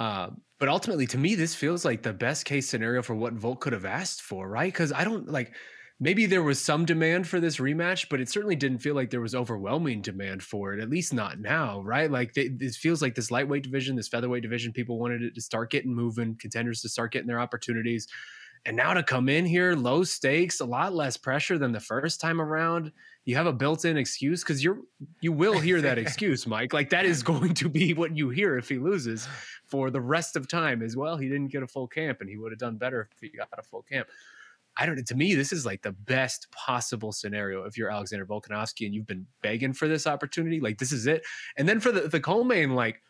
Uh, 0.00 0.30
but 0.58 0.68
ultimately, 0.68 1.06
to 1.06 1.18
me, 1.18 1.34
this 1.36 1.54
feels 1.54 1.84
like 1.84 2.02
the 2.02 2.12
best 2.12 2.44
case 2.44 2.68
scenario 2.68 3.02
for 3.02 3.14
what 3.14 3.34
Volk 3.34 3.60
could 3.60 3.72
have 3.74 3.84
asked 3.84 4.22
for, 4.22 4.48
right? 4.48 4.72
Because 4.72 4.92
I 4.92 5.04
don't 5.04 5.28
like 5.30 5.52
maybe 6.00 6.24
there 6.24 6.42
was 6.42 6.58
some 6.58 6.86
demand 6.86 7.28
for 7.28 7.38
this 7.38 7.58
rematch, 7.58 8.08
but 8.08 8.20
it 8.20 8.28
certainly 8.28 8.56
didn't 8.56 8.78
feel 8.78 8.94
like 8.94 9.10
there 9.10 9.20
was 9.20 9.34
overwhelming 9.34 10.00
demand 10.00 10.42
for 10.42 10.72
it, 10.72 10.80
at 10.80 10.88
least 10.88 11.12
not 11.12 11.38
now, 11.38 11.82
right? 11.82 12.10
Like 12.10 12.32
they, 12.32 12.48
this 12.48 12.78
feels 12.78 13.02
like 13.02 13.14
this 13.14 13.30
lightweight 13.30 13.62
division, 13.62 13.94
this 13.94 14.08
featherweight 14.08 14.42
division, 14.42 14.72
people 14.72 14.98
wanted 14.98 15.22
it 15.22 15.34
to 15.34 15.40
start 15.42 15.70
getting 15.70 15.94
moving, 15.94 16.36
contenders 16.40 16.80
to 16.80 16.88
start 16.88 17.12
getting 17.12 17.28
their 17.28 17.40
opportunities. 17.40 18.08
And 18.64 18.76
now 18.76 18.94
to 18.94 19.02
come 19.02 19.28
in 19.28 19.44
here, 19.44 19.74
low 19.74 20.02
stakes, 20.02 20.60
a 20.60 20.64
lot 20.64 20.94
less 20.94 21.18
pressure 21.18 21.58
than 21.58 21.72
the 21.72 21.80
first 21.80 22.20
time 22.20 22.40
around. 22.40 22.92
You 23.26 23.36
have 23.36 23.46
a 23.46 23.52
built-in 23.52 23.96
excuse 23.96 24.42
because 24.42 24.64
you're 24.64 24.78
you 25.20 25.32
will 25.32 25.58
hear 25.58 25.80
that 25.82 25.98
excuse, 26.04 26.46
Mike. 26.46 26.72
Like 26.72 26.90
that 26.90 27.04
is 27.04 27.22
going 27.22 27.54
to 27.54 27.68
be 27.68 27.94
what 27.94 28.16
you 28.16 28.30
hear 28.30 28.56
if 28.56 28.68
he 28.68 28.78
loses 28.78 29.28
for 29.66 29.90
the 29.90 30.00
rest 30.00 30.36
of 30.36 30.48
time 30.48 30.82
as 30.82 30.96
well. 30.96 31.16
He 31.16 31.28
didn't 31.28 31.48
get 31.48 31.62
a 31.62 31.66
full 31.66 31.86
camp, 31.86 32.20
and 32.20 32.30
he 32.30 32.36
would 32.36 32.52
have 32.52 32.58
done 32.58 32.76
better 32.76 33.08
if 33.12 33.20
he 33.20 33.36
got 33.36 33.48
a 33.58 33.62
full 33.62 33.82
camp. 33.82 34.08
I 34.76 34.86
don't. 34.86 34.96
Know. 34.96 35.02
To 35.02 35.14
me, 35.14 35.34
this 35.34 35.52
is 35.52 35.66
like 35.66 35.82
the 35.82 35.92
best 35.92 36.50
possible 36.52 37.12
scenario 37.12 37.64
if 37.64 37.76
you're 37.76 37.90
Alexander 37.90 38.24
Volkanovski 38.24 38.86
and 38.86 38.94
you've 38.94 39.06
been 39.06 39.26
begging 39.42 39.74
for 39.74 39.88
this 39.88 40.06
opportunity. 40.06 40.60
Like 40.60 40.78
this 40.78 40.92
is 40.92 41.06
it. 41.06 41.22
And 41.56 41.68
then 41.68 41.80
for 41.80 41.92
the 41.92 42.08
the 42.08 42.20
co-main, 42.20 42.74
like 42.74 43.02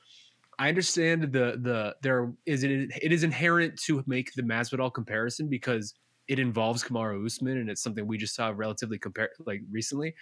I 0.59 0.69
understand 0.69 1.23
the 1.23 1.59
the 1.61 1.97
there 2.03 2.33
is 2.45 2.65
it 2.65 2.71
it 3.01 3.13
is 3.13 3.23
inherent 3.23 3.79
to 3.85 4.03
make 4.07 4.35
the 4.35 4.43
Masvidal 4.43 4.93
comparison 4.93 5.49
because 5.49 5.95
it 6.31 6.39
involves 6.39 6.85
Kamaru 6.85 7.27
Usman 7.27 7.59
and 7.59 7.69
it's 7.69 7.83
something 7.83 8.07
we 8.07 8.17
just 8.17 8.37
saw 8.37 8.53
relatively 8.55 9.01
compare 9.01 9.31
like 9.47 9.63
recently. 9.69 10.15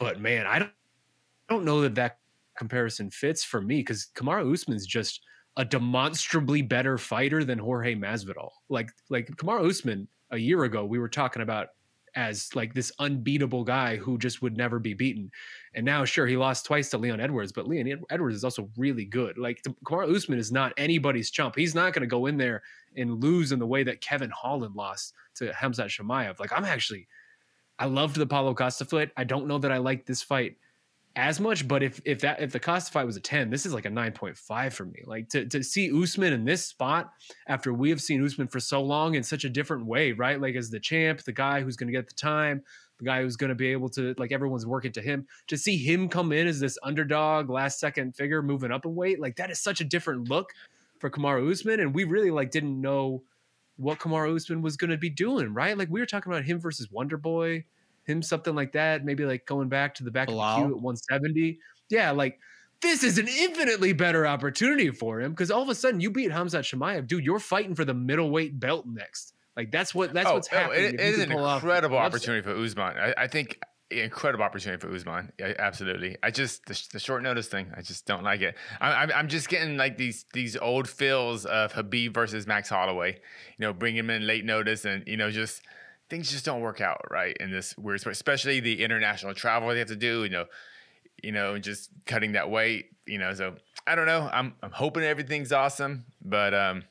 But 0.00 0.20
man, 0.20 0.46
I 0.46 0.58
don't 0.58 0.72
I 1.48 1.54
don't 1.54 1.64
know 1.64 1.80
that 1.82 1.94
that 1.94 2.18
comparison 2.58 3.10
fits 3.10 3.44
for 3.44 3.60
me 3.60 3.78
because 3.78 4.08
Kamaru 4.16 4.52
Usman's 4.52 4.84
just 4.84 5.20
a 5.56 5.64
demonstrably 5.64 6.60
better 6.60 6.98
fighter 6.98 7.44
than 7.44 7.56
Jorge 7.56 7.94
Masvidal. 7.94 8.50
Like 8.68 8.90
like 9.08 9.28
Kamaru 9.28 9.70
Usman 9.70 10.08
a 10.32 10.38
year 10.38 10.64
ago 10.64 10.84
we 10.84 10.98
were 10.98 11.08
talking 11.08 11.42
about 11.42 11.68
as 12.16 12.48
like 12.54 12.72
this 12.74 12.90
unbeatable 12.98 13.62
guy 13.62 13.96
who 13.96 14.18
just 14.18 14.42
would 14.42 14.56
never 14.56 14.78
be 14.78 14.94
beaten. 14.94 15.30
And 15.74 15.84
now, 15.84 16.04
sure, 16.04 16.26
he 16.26 16.36
lost 16.36 16.64
twice 16.64 16.88
to 16.90 16.98
Leon 16.98 17.20
Edwards, 17.20 17.52
but 17.52 17.68
Leon 17.68 18.02
Edwards 18.10 18.36
is 18.36 18.44
also 18.44 18.70
really 18.76 19.04
good. 19.04 19.38
Like 19.38 19.62
Kamaru 19.84 20.16
Usman 20.16 20.38
is 20.38 20.50
not 20.50 20.72
anybody's 20.76 21.30
chump. 21.30 21.54
He's 21.54 21.74
not 21.74 21.92
going 21.92 22.00
to 22.00 22.06
go 22.06 22.26
in 22.26 22.38
there 22.38 22.62
and 22.96 23.22
lose 23.22 23.52
in 23.52 23.58
the 23.58 23.66
way 23.66 23.82
that 23.84 24.00
Kevin 24.00 24.30
Holland 24.30 24.74
lost 24.74 25.12
to 25.36 25.52
Hamzat 25.52 25.88
Chimaev. 25.88 26.40
Like 26.40 26.52
I'm 26.52 26.64
actually, 26.64 27.06
I 27.78 27.84
loved 27.84 28.16
the 28.16 28.26
Paulo 28.26 28.54
Costa 28.54 28.86
fight. 28.86 29.10
I 29.16 29.24
don't 29.24 29.46
know 29.46 29.58
that 29.58 29.70
I 29.70 29.76
like 29.76 30.06
this 30.06 30.22
fight 30.22 30.56
as 31.16 31.40
much, 31.40 31.66
but 31.66 31.82
if 31.82 32.00
if 32.04 32.20
that 32.20 32.40
if 32.40 32.52
the 32.52 32.60
Costa 32.60 32.92
fight 32.92 33.06
was 33.06 33.16
a 33.16 33.20
10, 33.20 33.48
this 33.48 33.64
is 33.64 33.72
like 33.72 33.86
a 33.86 33.90
9.5 33.90 34.72
for 34.72 34.84
me. 34.84 35.02
Like 35.06 35.30
to 35.30 35.46
to 35.46 35.62
see 35.62 35.90
Usman 35.90 36.34
in 36.34 36.44
this 36.44 36.64
spot 36.64 37.12
after 37.48 37.72
we 37.72 37.88
have 37.90 38.02
seen 38.02 38.24
Usman 38.24 38.48
for 38.48 38.60
so 38.60 38.82
long 38.82 39.14
in 39.14 39.22
such 39.22 39.44
a 39.44 39.48
different 39.48 39.86
way, 39.86 40.12
right? 40.12 40.40
Like 40.40 40.54
as 40.54 40.70
the 40.70 40.78
champ, 40.78 41.22
the 41.22 41.32
guy 41.32 41.62
who's 41.62 41.76
going 41.76 41.88
to 41.88 41.92
get 41.92 42.06
the 42.06 42.14
time, 42.14 42.62
the 42.98 43.06
guy 43.06 43.22
who's 43.22 43.36
going 43.36 43.48
to 43.48 43.54
be 43.54 43.68
able 43.68 43.88
to 43.90 44.14
like 44.18 44.30
everyone's 44.30 44.66
working 44.66 44.92
to 44.92 45.00
him. 45.00 45.26
To 45.48 45.56
see 45.56 45.78
him 45.78 46.10
come 46.10 46.32
in 46.32 46.46
as 46.46 46.60
this 46.60 46.78
underdog, 46.82 47.48
last 47.48 47.80
second 47.80 48.14
figure 48.14 48.42
moving 48.42 48.70
up 48.70 48.84
a 48.84 48.88
weight, 48.88 49.18
like 49.18 49.36
that 49.36 49.50
is 49.50 49.58
such 49.58 49.80
a 49.80 49.84
different 49.84 50.28
look 50.28 50.52
for 50.98 51.10
Kamaru 51.10 51.50
Usman 51.50 51.80
and 51.80 51.94
we 51.94 52.04
really 52.04 52.30
like 52.30 52.50
didn't 52.50 52.80
know 52.80 53.22
what 53.78 53.98
Kamaru 53.98 54.36
Usman 54.36 54.60
was 54.60 54.76
going 54.76 54.90
to 54.90 54.98
be 54.98 55.10
doing, 55.10 55.54
right? 55.54 55.76
Like 55.76 55.88
we 55.90 56.00
were 56.00 56.06
talking 56.06 56.30
about 56.30 56.44
him 56.44 56.60
versus 56.60 56.90
Wonder 56.90 57.16
Boy, 57.16 57.64
him 58.06 58.22
something 58.22 58.54
like 58.54 58.72
that, 58.72 59.04
maybe 59.04 59.24
like 59.24 59.46
going 59.46 59.68
back 59.68 59.94
to 59.96 60.04
the 60.04 60.10
back 60.10 60.28
Belal. 60.28 60.40
of 60.40 60.56
the 60.56 60.66
queue 60.66 60.76
at 60.76 60.82
170. 60.82 61.58
Yeah, 61.88 62.10
like 62.12 62.38
this 62.82 63.02
is 63.02 63.18
an 63.18 63.28
infinitely 63.28 63.92
better 63.92 64.26
opportunity 64.26 64.90
for 64.90 65.20
him 65.20 65.32
because 65.32 65.50
all 65.50 65.62
of 65.62 65.68
a 65.68 65.74
sudden 65.74 66.00
you 66.00 66.10
beat 66.10 66.30
Hamzat 66.30 66.60
Chimaev, 66.60 67.06
dude. 67.06 67.24
You're 67.24 67.38
fighting 67.38 67.74
for 67.74 67.84
the 67.84 67.94
middleweight 67.94 68.58
belt 68.58 68.86
next. 68.86 69.34
Like 69.56 69.70
that's 69.70 69.94
what 69.94 70.12
that's 70.12 70.28
oh, 70.28 70.34
what's 70.34 70.48
oh, 70.52 70.56
happening. 70.56 70.84
it- 70.84 70.94
it 70.94 71.00
is 71.00 71.18
an 71.20 71.32
incredible 71.32 71.96
opportunity 71.96 72.42
for 72.42 72.54
Usman. 72.56 72.96
I, 72.98 73.14
I 73.16 73.26
think 73.26 73.58
incredible 73.90 74.44
opportunity 74.44 74.80
for 74.80 74.92
Usman. 74.92 75.32
Yeah, 75.38 75.54
absolutely. 75.58 76.16
I 76.22 76.30
just 76.30 76.66
the, 76.66 76.88
the 76.92 76.98
short 76.98 77.22
notice 77.22 77.48
thing. 77.48 77.72
I 77.76 77.82
just 77.82 78.06
don't 78.06 78.22
like 78.22 78.42
it. 78.42 78.56
I, 78.80 78.92
I'm 78.92 79.12
I'm 79.12 79.28
just 79.28 79.48
getting 79.48 79.76
like 79.76 79.96
these 79.96 80.26
these 80.34 80.56
old 80.56 80.88
feels 80.88 81.46
of 81.46 81.72
Khabib 81.72 82.12
versus 82.12 82.46
Max 82.46 82.68
Holloway. 82.68 83.14
You 83.14 83.66
know, 83.66 83.72
bring 83.72 83.96
him 83.96 84.10
in 84.10 84.26
late 84.26 84.44
notice, 84.44 84.84
and 84.84 85.02
you 85.06 85.16
know 85.16 85.30
just 85.30 85.62
things 86.08 86.30
just 86.30 86.44
don't 86.44 86.60
work 86.60 86.80
out 86.80 87.02
right 87.10 87.36
in 87.38 87.50
this 87.50 87.76
weird 87.76 88.00
sport, 88.00 88.14
especially 88.14 88.60
the 88.60 88.82
international 88.82 89.34
travel 89.34 89.68
they 89.68 89.78
have 89.78 89.88
to 89.88 89.96
do. 89.96 90.24
You 90.24 90.30
know, 90.30 90.44
you 91.22 91.32
know, 91.32 91.58
just 91.58 91.90
cutting 92.06 92.32
that 92.32 92.50
weight. 92.50 92.86
You 93.06 93.18
know, 93.18 93.32
so 93.34 93.54
I 93.86 93.94
don't 93.94 94.06
know. 94.06 94.28
I'm 94.32 94.54
I'm 94.62 94.70
hoping 94.72 95.02
everything's 95.04 95.52
awesome, 95.52 96.04
but 96.24 96.54
um, 96.54 96.84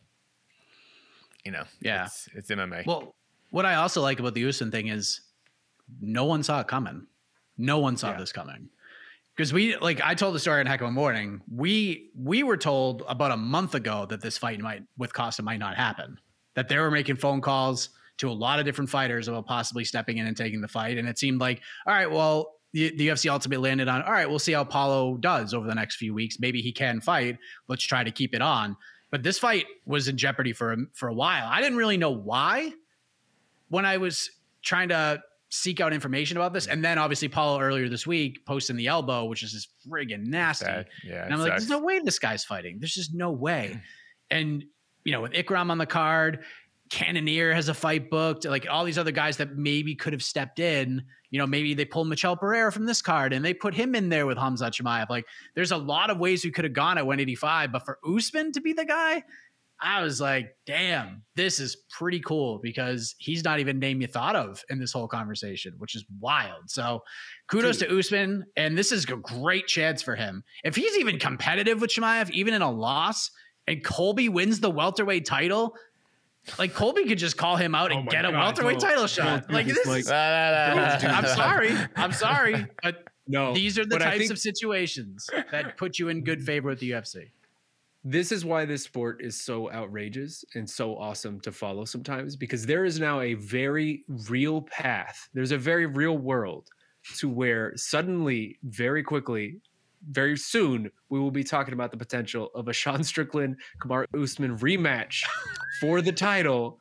you 1.43 1.51
know, 1.51 1.63
Yeah. 1.81 2.05
it's, 2.05 2.29
it's 2.33 2.49
MMA. 2.49 2.85
Well, 2.85 3.13
what 3.51 3.65
I 3.65 3.75
also 3.75 4.01
like 4.01 4.19
about 4.19 4.33
the 4.33 4.47
Usman 4.47 4.71
thing 4.71 4.87
is 4.87 5.21
no 6.01 6.25
one 6.25 6.43
saw 6.43 6.61
it 6.61 6.67
coming. 6.67 7.07
No 7.57 7.79
one 7.79 7.97
saw 7.97 8.11
Yeah. 8.11 8.17
this 8.17 8.31
coming. 8.31 8.69
Because 9.35 9.51
we 9.51 9.75
like 9.77 9.99
I 10.01 10.15
told 10.15 10.33
the 10.33 10.39
story 10.39 10.61
in 10.61 10.67
Heck 10.67 10.79
of 10.81 10.87
a 10.87 10.91
Morning. 10.91 11.41
We 11.53 12.09
we 12.17 12.43
were 12.43 12.55
told 12.57 13.03
about 13.07 13.31
a 13.31 13.37
month 13.37 13.75
ago 13.75 14.05
that 14.09 14.21
this 14.21 14.37
fight 14.37 14.59
might 14.61 14.83
with 14.97 15.13
Costa 15.13 15.43
might 15.43 15.59
not 15.59 15.75
happen. 15.75 16.17
That 16.53 16.69
they 16.69 16.77
were 16.77 16.89
making 16.89 17.17
phone 17.17 17.41
calls 17.41 17.89
to 18.17 18.29
a 18.29 18.33
lot 18.33 18.59
of 18.59 18.65
different 18.65 18.89
fighters 18.89 19.27
about 19.27 19.45
possibly 19.45 19.83
stepping 19.83 20.17
in 20.17 20.27
and 20.27 20.37
taking 20.37 20.61
the 20.61 20.67
fight. 20.67 20.97
And 20.97 21.07
it 21.07 21.19
seemed 21.19 21.39
like, 21.41 21.61
all 21.85 21.93
right, 21.93 22.09
well, 22.09 22.53
the, 22.73 22.95
the 22.97 23.07
UFC 23.09 23.29
ultimately 23.29 23.69
landed 23.69 23.87
on, 23.87 24.01
all 24.03 24.11
right, 24.11 24.29
we'll 24.29 24.39
see 24.39 24.51
how 24.53 24.63
Paulo 24.63 25.17
does 25.17 25.53
over 25.53 25.67
the 25.67 25.75
next 25.75 25.95
few 25.95 26.13
weeks. 26.13 26.39
Maybe 26.39 26.61
he 26.61 26.71
can 26.71 27.01
fight. 27.01 27.37
Let's 27.67 27.83
try 27.83 28.03
to 28.03 28.11
keep 28.11 28.33
it 28.35 28.41
on. 28.41 28.75
But 29.11 29.23
this 29.23 29.37
fight 29.39 29.65
was 29.85 30.07
in 30.07 30.17
jeopardy 30.17 30.51
for 30.53 30.73
a, 30.73 30.77
for 30.93 31.07
a 31.07 31.13
while. 31.13 31.47
I 31.49 31.61
didn't 31.61 31.77
really 31.77 31.97
know 31.97 32.11
why 32.11 32.71
when 33.69 33.85
I 33.85 33.97
was 33.97 34.29
trying 34.61 34.89
to 34.89 35.21
seek 35.49 35.79
out 35.79 35.93
information 35.93 36.35
about 36.37 36.53
this. 36.53 36.67
And 36.67 36.83
then 36.83 36.97
obviously 36.97 37.29
Paulo 37.29 37.59
earlier 37.61 37.87
this 37.87 38.05
week 38.05 38.45
posting 38.45 38.75
the 38.75 38.87
elbow, 38.87 39.25
which 39.25 39.41
is 39.43 39.51
just 39.53 39.69
friggin' 39.87 40.25
nasty. 40.25 40.65
Yeah, 41.05 41.23
And 41.23 41.33
I'm 41.33 41.39
like, 41.39 41.51
sucks. 41.51 41.61
there's 41.61 41.69
no 41.69 41.79
way 41.85 41.99
this 41.99 42.19
guy's 42.19 42.43
fighting. 42.43 42.77
There's 42.79 42.93
just 42.93 43.13
no 43.13 43.31
way. 43.31 43.79
And 44.31 44.65
you 45.03 45.11
know, 45.11 45.21
with 45.21 45.33
Ikram 45.33 45.69
on 45.69 45.77
the 45.77 45.85
card, 45.85 46.43
Cannonier 46.89 47.53
has 47.53 47.69
a 47.69 47.73
fight 47.73 48.09
booked. 48.09 48.45
Like 48.45 48.67
all 48.69 48.85
these 48.85 48.97
other 48.97 49.11
guys 49.11 49.37
that 49.37 49.57
maybe 49.57 49.95
could 49.95 50.13
have 50.13 50.23
stepped 50.23 50.59
in. 50.59 51.03
You 51.31 51.39
know, 51.39 51.47
maybe 51.47 51.73
they 51.73 51.85
pulled 51.85 52.07
Michel 52.07 52.37
Pereira 52.37 52.71
from 52.71 52.85
this 52.85 53.01
card 53.01 53.33
and 53.33 53.43
they 53.43 53.53
put 53.53 53.73
him 53.73 53.95
in 53.95 54.09
there 54.09 54.25
with 54.25 54.37
Hamza 54.37 54.65
Chimaev. 54.65 55.09
Like, 55.09 55.25
there's 55.55 55.71
a 55.71 55.77
lot 55.77 56.09
of 56.09 56.19
ways 56.19 56.45
we 56.45 56.51
could 56.51 56.63
have 56.63 56.73
gone 56.73 56.97
at 56.97 57.05
185, 57.05 57.71
but 57.71 57.83
for 57.83 57.97
Usman 58.07 58.51
to 58.53 58.61
be 58.61 58.73
the 58.73 58.85
guy, 58.85 59.23
I 59.81 60.01
was 60.01 60.21
like, 60.21 60.55
damn, 60.65 61.23
this 61.35 61.59
is 61.59 61.75
pretty 61.89 62.21
cool 62.21 62.59
because 62.63 63.15
he's 63.17 63.43
not 63.43 63.59
even 63.59 63.79
name 63.79 63.99
you 63.99 64.07
thought 64.07 64.35
of 64.35 64.63
in 64.69 64.79
this 64.79 64.93
whole 64.93 65.07
conversation, 65.07 65.73
which 65.77 65.95
is 65.95 66.05
wild. 66.21 66.69
So 66.69 67.01
kudos 67.49 67.79
to 67.79 67.97
Usman. 67.97 68.45
And 68.55 68.77
this 68.77 68.91
is 68.93 69.03
a 69.05 69.17
great 69.17 69.67
chance 69.67 70.01
for 70.01 70.15
him. 70.15 70.43
If 70.63 70.77
he's 70.77 70.97
even 70.97 71.19
competitive 71.19 71.81
with 71.81 71.91
Chimaev, 71.91 72.29
even 72.31 72.53
in 72.53 72.61
a 72.61 72.71
loss, 72.71 73.31
and 73.67 73.83
Colby 73.83 74.29
wins 74.29 74.59
the 74.61 74.71
welterweight 74.71 75.25
title, 75.25 75.75
like 76.59 76.73
Colby 76.73 77.05
could 77.05 77.17
just 77.17 77.37
call 77.37 77.55
him 77.55 77.73
out 77.75 77.91
and 77.91 78.07
Oh 78.07 78.11
get 78.11 78.25
a 78.25 78.31
God, 78.31 78.39
welterweight 78.39 78.79
title 78.79 79.07
shot. 79.07 79.49
Like 79.51 79.67
this, 79.67 79.85
Mike. 79.85 79.99
is, 80.01 80.11
I'm 80.11 81.15
I'm 81.15 81.25
sorry. 81.27 81.71
I'm 81.95 82.11
sorry. 82.11 82.67
But 82.83 83.03
No, 83.27 83.53
these 83.53 83.77
are 83.79 83.85
the 83.85 83.97
types 83.99 84.17
think- 84.19 84.31
of 84.31 84.39
situations 84.39 85.27
that 85.51 85.77
put 85.77 85.97
you 85.99 86.09
in 86.09 86.23
good 86.23 86.43
favor 86.43 86.69
with 86.69 86.79
the 86.79 86.91
UFC. 86.91 87.31
this 88.03 88.31
is 88.31 88.45
why 88.45 88.65
this 88.65 88.83
sport 88.83 89.19
is 89.23 89.41
so 89.41 89.71
outrageous 89.71 90.45
and 90.53 90.69
so 90.69 90.95
awesome 90.97 91.39
to 91.41 91.51
follow 91.51 91.85
sometimes 91.85 92.35
because 92.35 92.65
there 92.65 92.85
is 92.85 92.99
now 92.99 93.21
a 93.21 93.33
very 93.33 94.03
real 94.29 94.61
path. 94.61 95.27
There's 95.33 95.51
a 95.51 95.57
very 95.57 95.87
real 95.87 96.17
world 96.17 96.69
to 97.17 97.27
where 97.29 97.73
suddenly, 97.75 98.59
very 98.63 99.01
quickly, 99.03 99.59
very 100.09 100.37
soon, 100.37 100.91
we 101.09 101.19
will 101.19 101.31
be 101.31 101.43
talking 101.43 101.73
about 101.73 101.91
the 101.91 101.97
potential 101.97 102.51
of 102.55 102.67
a 102.67 102.73
Sean 102.73 103.03
Strickland 103.03 103.57
Kamaru 103.79 104.05
Usman 104.15 104.57
rematch 104.57 105.23
for 105.79 106.01
the 106.01 106.11
title 106.11 106.79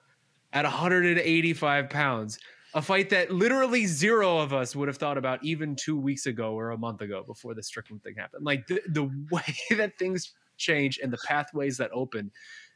at 0.52 0.64
185 0.64 1.90
pounds. 1.90 2.38
A 2.74 2.82
fight 2.82 3.10
that 3.10 3.30
literally 3.30 3.86
zero 3.86 4.38
of 4.38 4.52
us 4.52 4.74
would 4.74 4.88
have 4.88 4.96
thought 4.96 5.16
about 5.16 5.44
even 5.44 5.76
two 5.76 5.96
weeks 5.96 6.26
ago 6.26 6.54
or 6.54 6.70
a 6.70 6.78
month 6.78 7.02
ago 7.02 7.22
before 7.24 7.54
the 7.54 7.62
Strickland 7.62 8.02
thing 8.02 8.14
happened. 8.16 8.44
Like 8.44 8.66
the, 8.66 8.80
the 8.88 9.04
way 9.30 9.76
that 9.76 9.96
things 9.98 10.32
change 10.56 10.98
and 11.02 11.12
the 11.12 11.18
pathways 11.18 11.76
that 11.78 11.90
open 11.92 12.30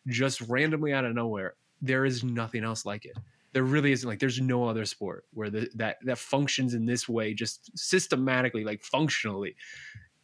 just 0.07 0.41
randomly 0.43 0.93
out 0.93 1.05
of 1.05 1.15
nowhere, 1.15 1.55
there 1.81 2.05
is 2.05 2.23
nothing 2.23 2.65
else 2.65 2.85
like 2.85 3.05
it. 3.05 3.17
There 3.53 3.65
really 3.65 3.93
isn't 3.93 4.09
like 4.09 4.19
there's 4.19 4.41
no 4.41 4.69
other 4.69 4.85
sport 4.85 5.25
where 5.33 5.51
the, 5.51 5.69
that 5.77 5.97
that 6.05 6.19
functions 6.19 6.75
in 6.75 6.87
this 6.87 7.09
way, 7.09 7.35
just 7.35 7.77
systematically, 7.77 8.63
like 8.63 8.83
functionally. 8.83 9.57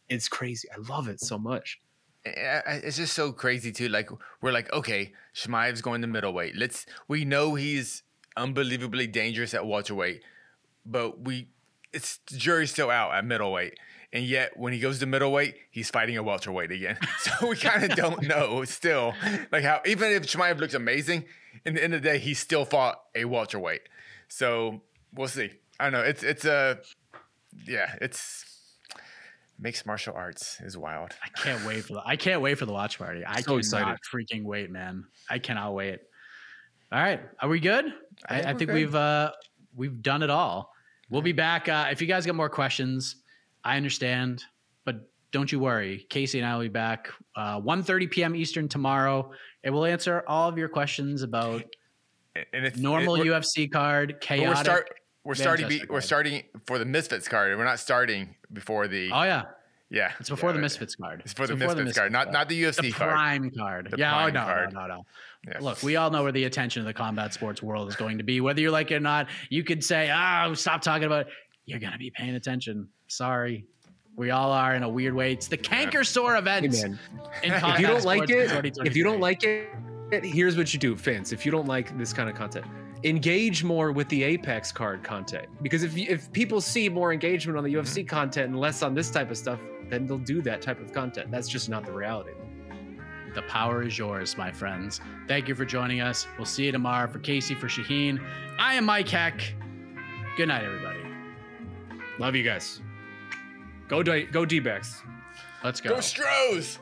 It's 0.09 0.27
crazy. 0.27 0.67
I 0.71 0.79
love 0.89 1.07
it 1.07 1.19
so 1.19 1.37
much. 1.37 1.81
It's 2.25 2.97
just 2.97 3.13
so 3.13 3.31
crazy 3.31 3.71
too. 3.71 3.87
Like 3.87 4.09
we're 4.41 4.51
like, 4.51 4.71
okay, 4.73 5.13
Chimaev's 5.35 5.81
going 5.81 6.01
to 6.01 6.07
middleweight. 6.07 6.55
Let's. 6.55 6.85
We 7.07 7.23
know 7.25 7.55
he's 7.55 8.03
unbelievably 8.35 9.07
dangerous 9.07 9.53
at 9.53 9.65
welterweight, 9.65 10.21
but 10.85 11.21
we, 11.21 11.49
it's 11.93 12.17
the 12.29 12.37
jury's 12.37 12.71
still 12.71 12.89
out 12.89 13.13
at 13.13 13.25
middleweight. 13.25 13.77
And 14.11 14.23
yet, 14.23 14.57
when 14.57 14.71
he 14.71 14.79
goes 14.79 14.99
to 14.99 15.05
middleweight, 15.05 15.55
he's 15.71 15.89
fighting 15.89 16.17
a 16.17 16.23
welterweight 16.23 16.71
again. 16.71 16.97
So 17.19 17.49
we 17.49 17.57
kind 17.57 17.83
of 17.83 17.97
don't 17.97 18.21
know 18.27 18.63
still, 18.63 19.13
like 19.51 19.63
how 19.63 19.81
even 19.85 20.11
if 20.11 20.23
Chimaev 20.23 20.59
looks 20.59 20.73
amazing, 20.73 21.25
in 21.65 21.75
the 21.75 21.83
end 21.83 21.93
of 21.93 22.01
the 22.01 22.09
day, 22.09 22.17
he 22.17 22.33
still 22.33 22.65
fought 22.65 23.01
a 23.13 23.25
welterweight. 23.25 23.81
So 24.27 24.81
we'll 25.13 25.27
see. 25.27 25.51
I 25.79 25.89
don't 25.89 25.93
know. 25.93 26.07
It's 26.07 26.23
it's 26.23 26.45
a, 26.45 26.79
yeah, 27.67 27.95
it's 28.01 28.54
mixed 29.59 29.85
martial 29.85 30.13
arts 30.15 30.59
is 30.61 30.77
wild. 30.77 31.11
I 31.23 31.29
can't 31.39 31.65
wait 31.65 31.85
for 31.85 31.93
the 31.93 32.01
I 32.05 32.15
can't 32.15 32.41
wait 32.41 32.57
for 32.57 32.65
the 32.65 32.73
watch 32.73 32.97
party. 32.97 33.23
I 33.25 33.41
So 33.41 33.59
cannot 33.59 33.59
excited. 33.59 33.97
freaking 34.13 34.43
wait, 34.43 34.69
man. 34.69 35.05
I 35.29 35.39
cannot 35.39 35.73
wait. 35.73 35.99
All 36.91 36.99
right. 37.01 37.21
Are 37.41 37.49
we 37.49 37.59
good? 37.59 37.85
I, 38.27 38.35
think 38.35 38.45
I 38.47 38.51
we're 38.53 38.57
think 38.59 38.69
good. 38.69 38.73
we've 38.75 38.95
uh 38.95 39.31
we've 39.75 40.01
done 40.01 40.23
it 40.23 40.29
all. 40.29 40.71
We'll 41.09 41.21
be 41.21 41.33
back. 41.33 41.69
Uh, 41.69 41.87
if 41.91 42.01
you 42.01 42.07
guys 42.07 42.25
got 42.25 42.35
more 42.35 42.49
questions, 42.49 43.17
I 43.63 43.77
understand, 43.77 44.43
but 44.85 45.07
don't 45.31 45.51
you 45.51 45.59
worry. 45.59 46.05
Casey 46.09 46.39
and 46.39 46.47
I 46.47 46.55
will 46.55 46.63
be 46.63 46.69
back 46.69 47.09
uh 47.35 47.59
1 47.59 47.83
p.m. 48.09 48.35
Eastern 48.35 48.67
tomorrow, 48.67 49.31
and 49.63 49.73
we'll 49.73 49.85
answer 49.85 50.23
all 50.27 50.49
of 50.49 50.57
your 50.57 50.69
questions 50.69 51.21
about 51.21 51.63
And 52.53 52.65
it's 52.65 52.77
normal 52.79 53.15
it- 53.15 53.25
UFC 53.27 53.71
card, 53.71 54.17
chaotic. 54.21 54.87
We're 55.25 55.35
start 55.35 55.59
starting 55.59 55.79
be, 55.79 55.85
we're 55.89 56.01
starting 56.01 56.43
for 56.65 56.77
the 56.77 56.85
Misfits 56.85 57.27
card. 57.27 57.57
We're 57.57 57.65
not 57.65 57.79
starting 57.79 58.35
before 58.53 58.87
the 58.87 59.09
oh 59.11 59.23
yeah, 59.23 59.43
yeah. 59.89 60.11
it's 60.19 60.29
before 60.29 60.49
yeah, 60.49 60.53
the 60.53 60.59
right. 60.59 60.63
Misfits 60.63 60.95
card. 60.95 61.21
It's 61.25 61.33
for 61.33 61.47
the 61.47 61.55
Misfits 61.55 61.97
card, 61.97 62.11
not 62.11 62.31
not 62.31 62.47
the 62.47 62.63
UFC 62.63 62.81
the 62.81 62.91
card. 62.91 63.11
prime 63.11 63.51
card. 63.57 63.89
The 63.91 63.97
yeah, 63.97 64.13
prime 64.13 64.29
oh 64.29 64.39
no, 64.39 64.45
card. 64.45 64.73
no, 64.73 64.81
no, 64.81 64.87
no. 64.87 65.05
Yeah. 65.47 65.59
Look, 65.59 65.83
we 65.83 65.95
all 65.95 66.11
know 66.11 66.23
where 66.23 66.31
the 66.31 66.45
attention 66.45 66.81
of 66.81 66.85
the 66.85 66.93
combat 66.93 67.33
sports 67.33 67.61
world 67.61 67.89
is 67.89 67.95
going 67.95 68.17
to 68.19 68.23
be. 68.23 68.39
Whether 68.39 68.61
you 68.61 68.71
like 68.71 68.91
it 68.91 68.95
or 68.95 68.99
not, 68.99 69.27
you 69.49 69.63
could 69.63 69.83
say, 69.83 70.09
"Ah, 70.11 70.53
stop 70.53 70.81
talking 70.81 71.05
about." 71.05 71.27
It. 71.27 71.33
You're 71.65 71.79
gonna 71.79 71.97
be 71.97 72.11
paying 72.11 72.35
attention. 72.35 72.87
Sorry, 73.07 73.65
we 74.15 74.29
all 74.29 74.51
are 74.51 74.75
in 74.75 74.83
a 74.83 74.89
weird 74.89 75.15
way. 75.15 75.33
It's 75.33 75.47
the 75.47 75.57
Canker 75.57 76.03
Store 76.03 76.37
event. 76.37 76.73
Hey, 76.73 76.83
man. 76.83 76.99
in 77.43 77.51
if 77.53 77.79
you 77.79 77.87
don't 77.87 78.05
like 78.05 78.29
it, 78.29 78.77
if 78.85 78.95
you 78.95 79.03
don't 79.03 79.19
like 79.19 79.43
it, 79.43 79.69
here's 80.23 80.55
what 80.55 80.73
you 80.73 80.79
do, 80.79 80.95
fans. 80.95 81.33
If 81.33 81.45
you 81.45 81.51
don't 81.51 81.67
like 81.67 81.97
this 81.97 82.13
kind 82.13 82.29
of 82.29 82.35
content, 82.35 82.65
engage 83.03 83.63
more 83.63 83.91
with 83.91 84.07
the 84.09 84.23
Apex 84.23 84.71
card 84.71 85.03
content. 85.03 85.47
Because 85.61 85.83
if 85.83 85.97
if 85.97 86.31
people 86.31 86.61
see 86.61 86.89
more 86.89 87.11
engagement 87.13 87.57
on 87.57 87.63
the 87.63 87.73
UFC 87.73 87.99
Mm-hmm. 87.99 88.07
content 88.07 88.47
and 88.51 88.59
less 88.59 88.81
on 88.81 88.93
this 88.95 89.09
type 89.11 89.29
of 89.31 89.37
stuff, 89.37 89.59
then 89.89 90.05
they'll 90.07 90.17
do 90.17 90.41
that 90.43 90.61
type 90.61 90.79
of 90.81 90.91
content. 90.93 91.29
That's 91.31 91.47
just 91.47 91.69
not 91.69 91.85
the 91.85 91.91
reality. 91.91 92.31
the 93.35 93.41
power 93.43 93.83
is 93.83 93.97
yours, 93.97 94.37
my 94.37 94.49
friends. 94.51 95.01
Thank 95.27 95.47
you 95.49 95.55
for 95.55 95.65
joining 95.65 95.99
us. 95.99 96.25
We'll 96.37 96.45
see 96.45 96.65
you 96.65 96.71
tomorrow. 96.71 97.07
For 97.11 97.19
Casey, 97.19 97.53
for 97.53 97.67
Shaheen, 97.67 98.19
I 98.57 98.75
am 98.75 98.85
Mike 98.85 99.09
Heck. 99.09 99.41
Good 100.37 100.47
night, 100.47 100.63
everybody. 100.63 100.99
Love 102.17 102.33
you 102.35 102.43
guys. 102.43 102.79
Go 103.89 104.01
D- 104.01 104.23
go 104.23 104.45
D-backs. 104.45 105.01
Let's 105.63 105.81
go. 105.81 105.95
Go 105.95 105.99
Stros! 106.01 106.79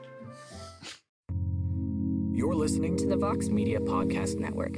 You're 2.31 2.53
listening 2.56 2.98
to 2.98 3.07
the 3.07 3.15
Vox 3.18 3.48
Media 3.49 3.80
Podcast 3.80 4.38
Network. 4.40 4.77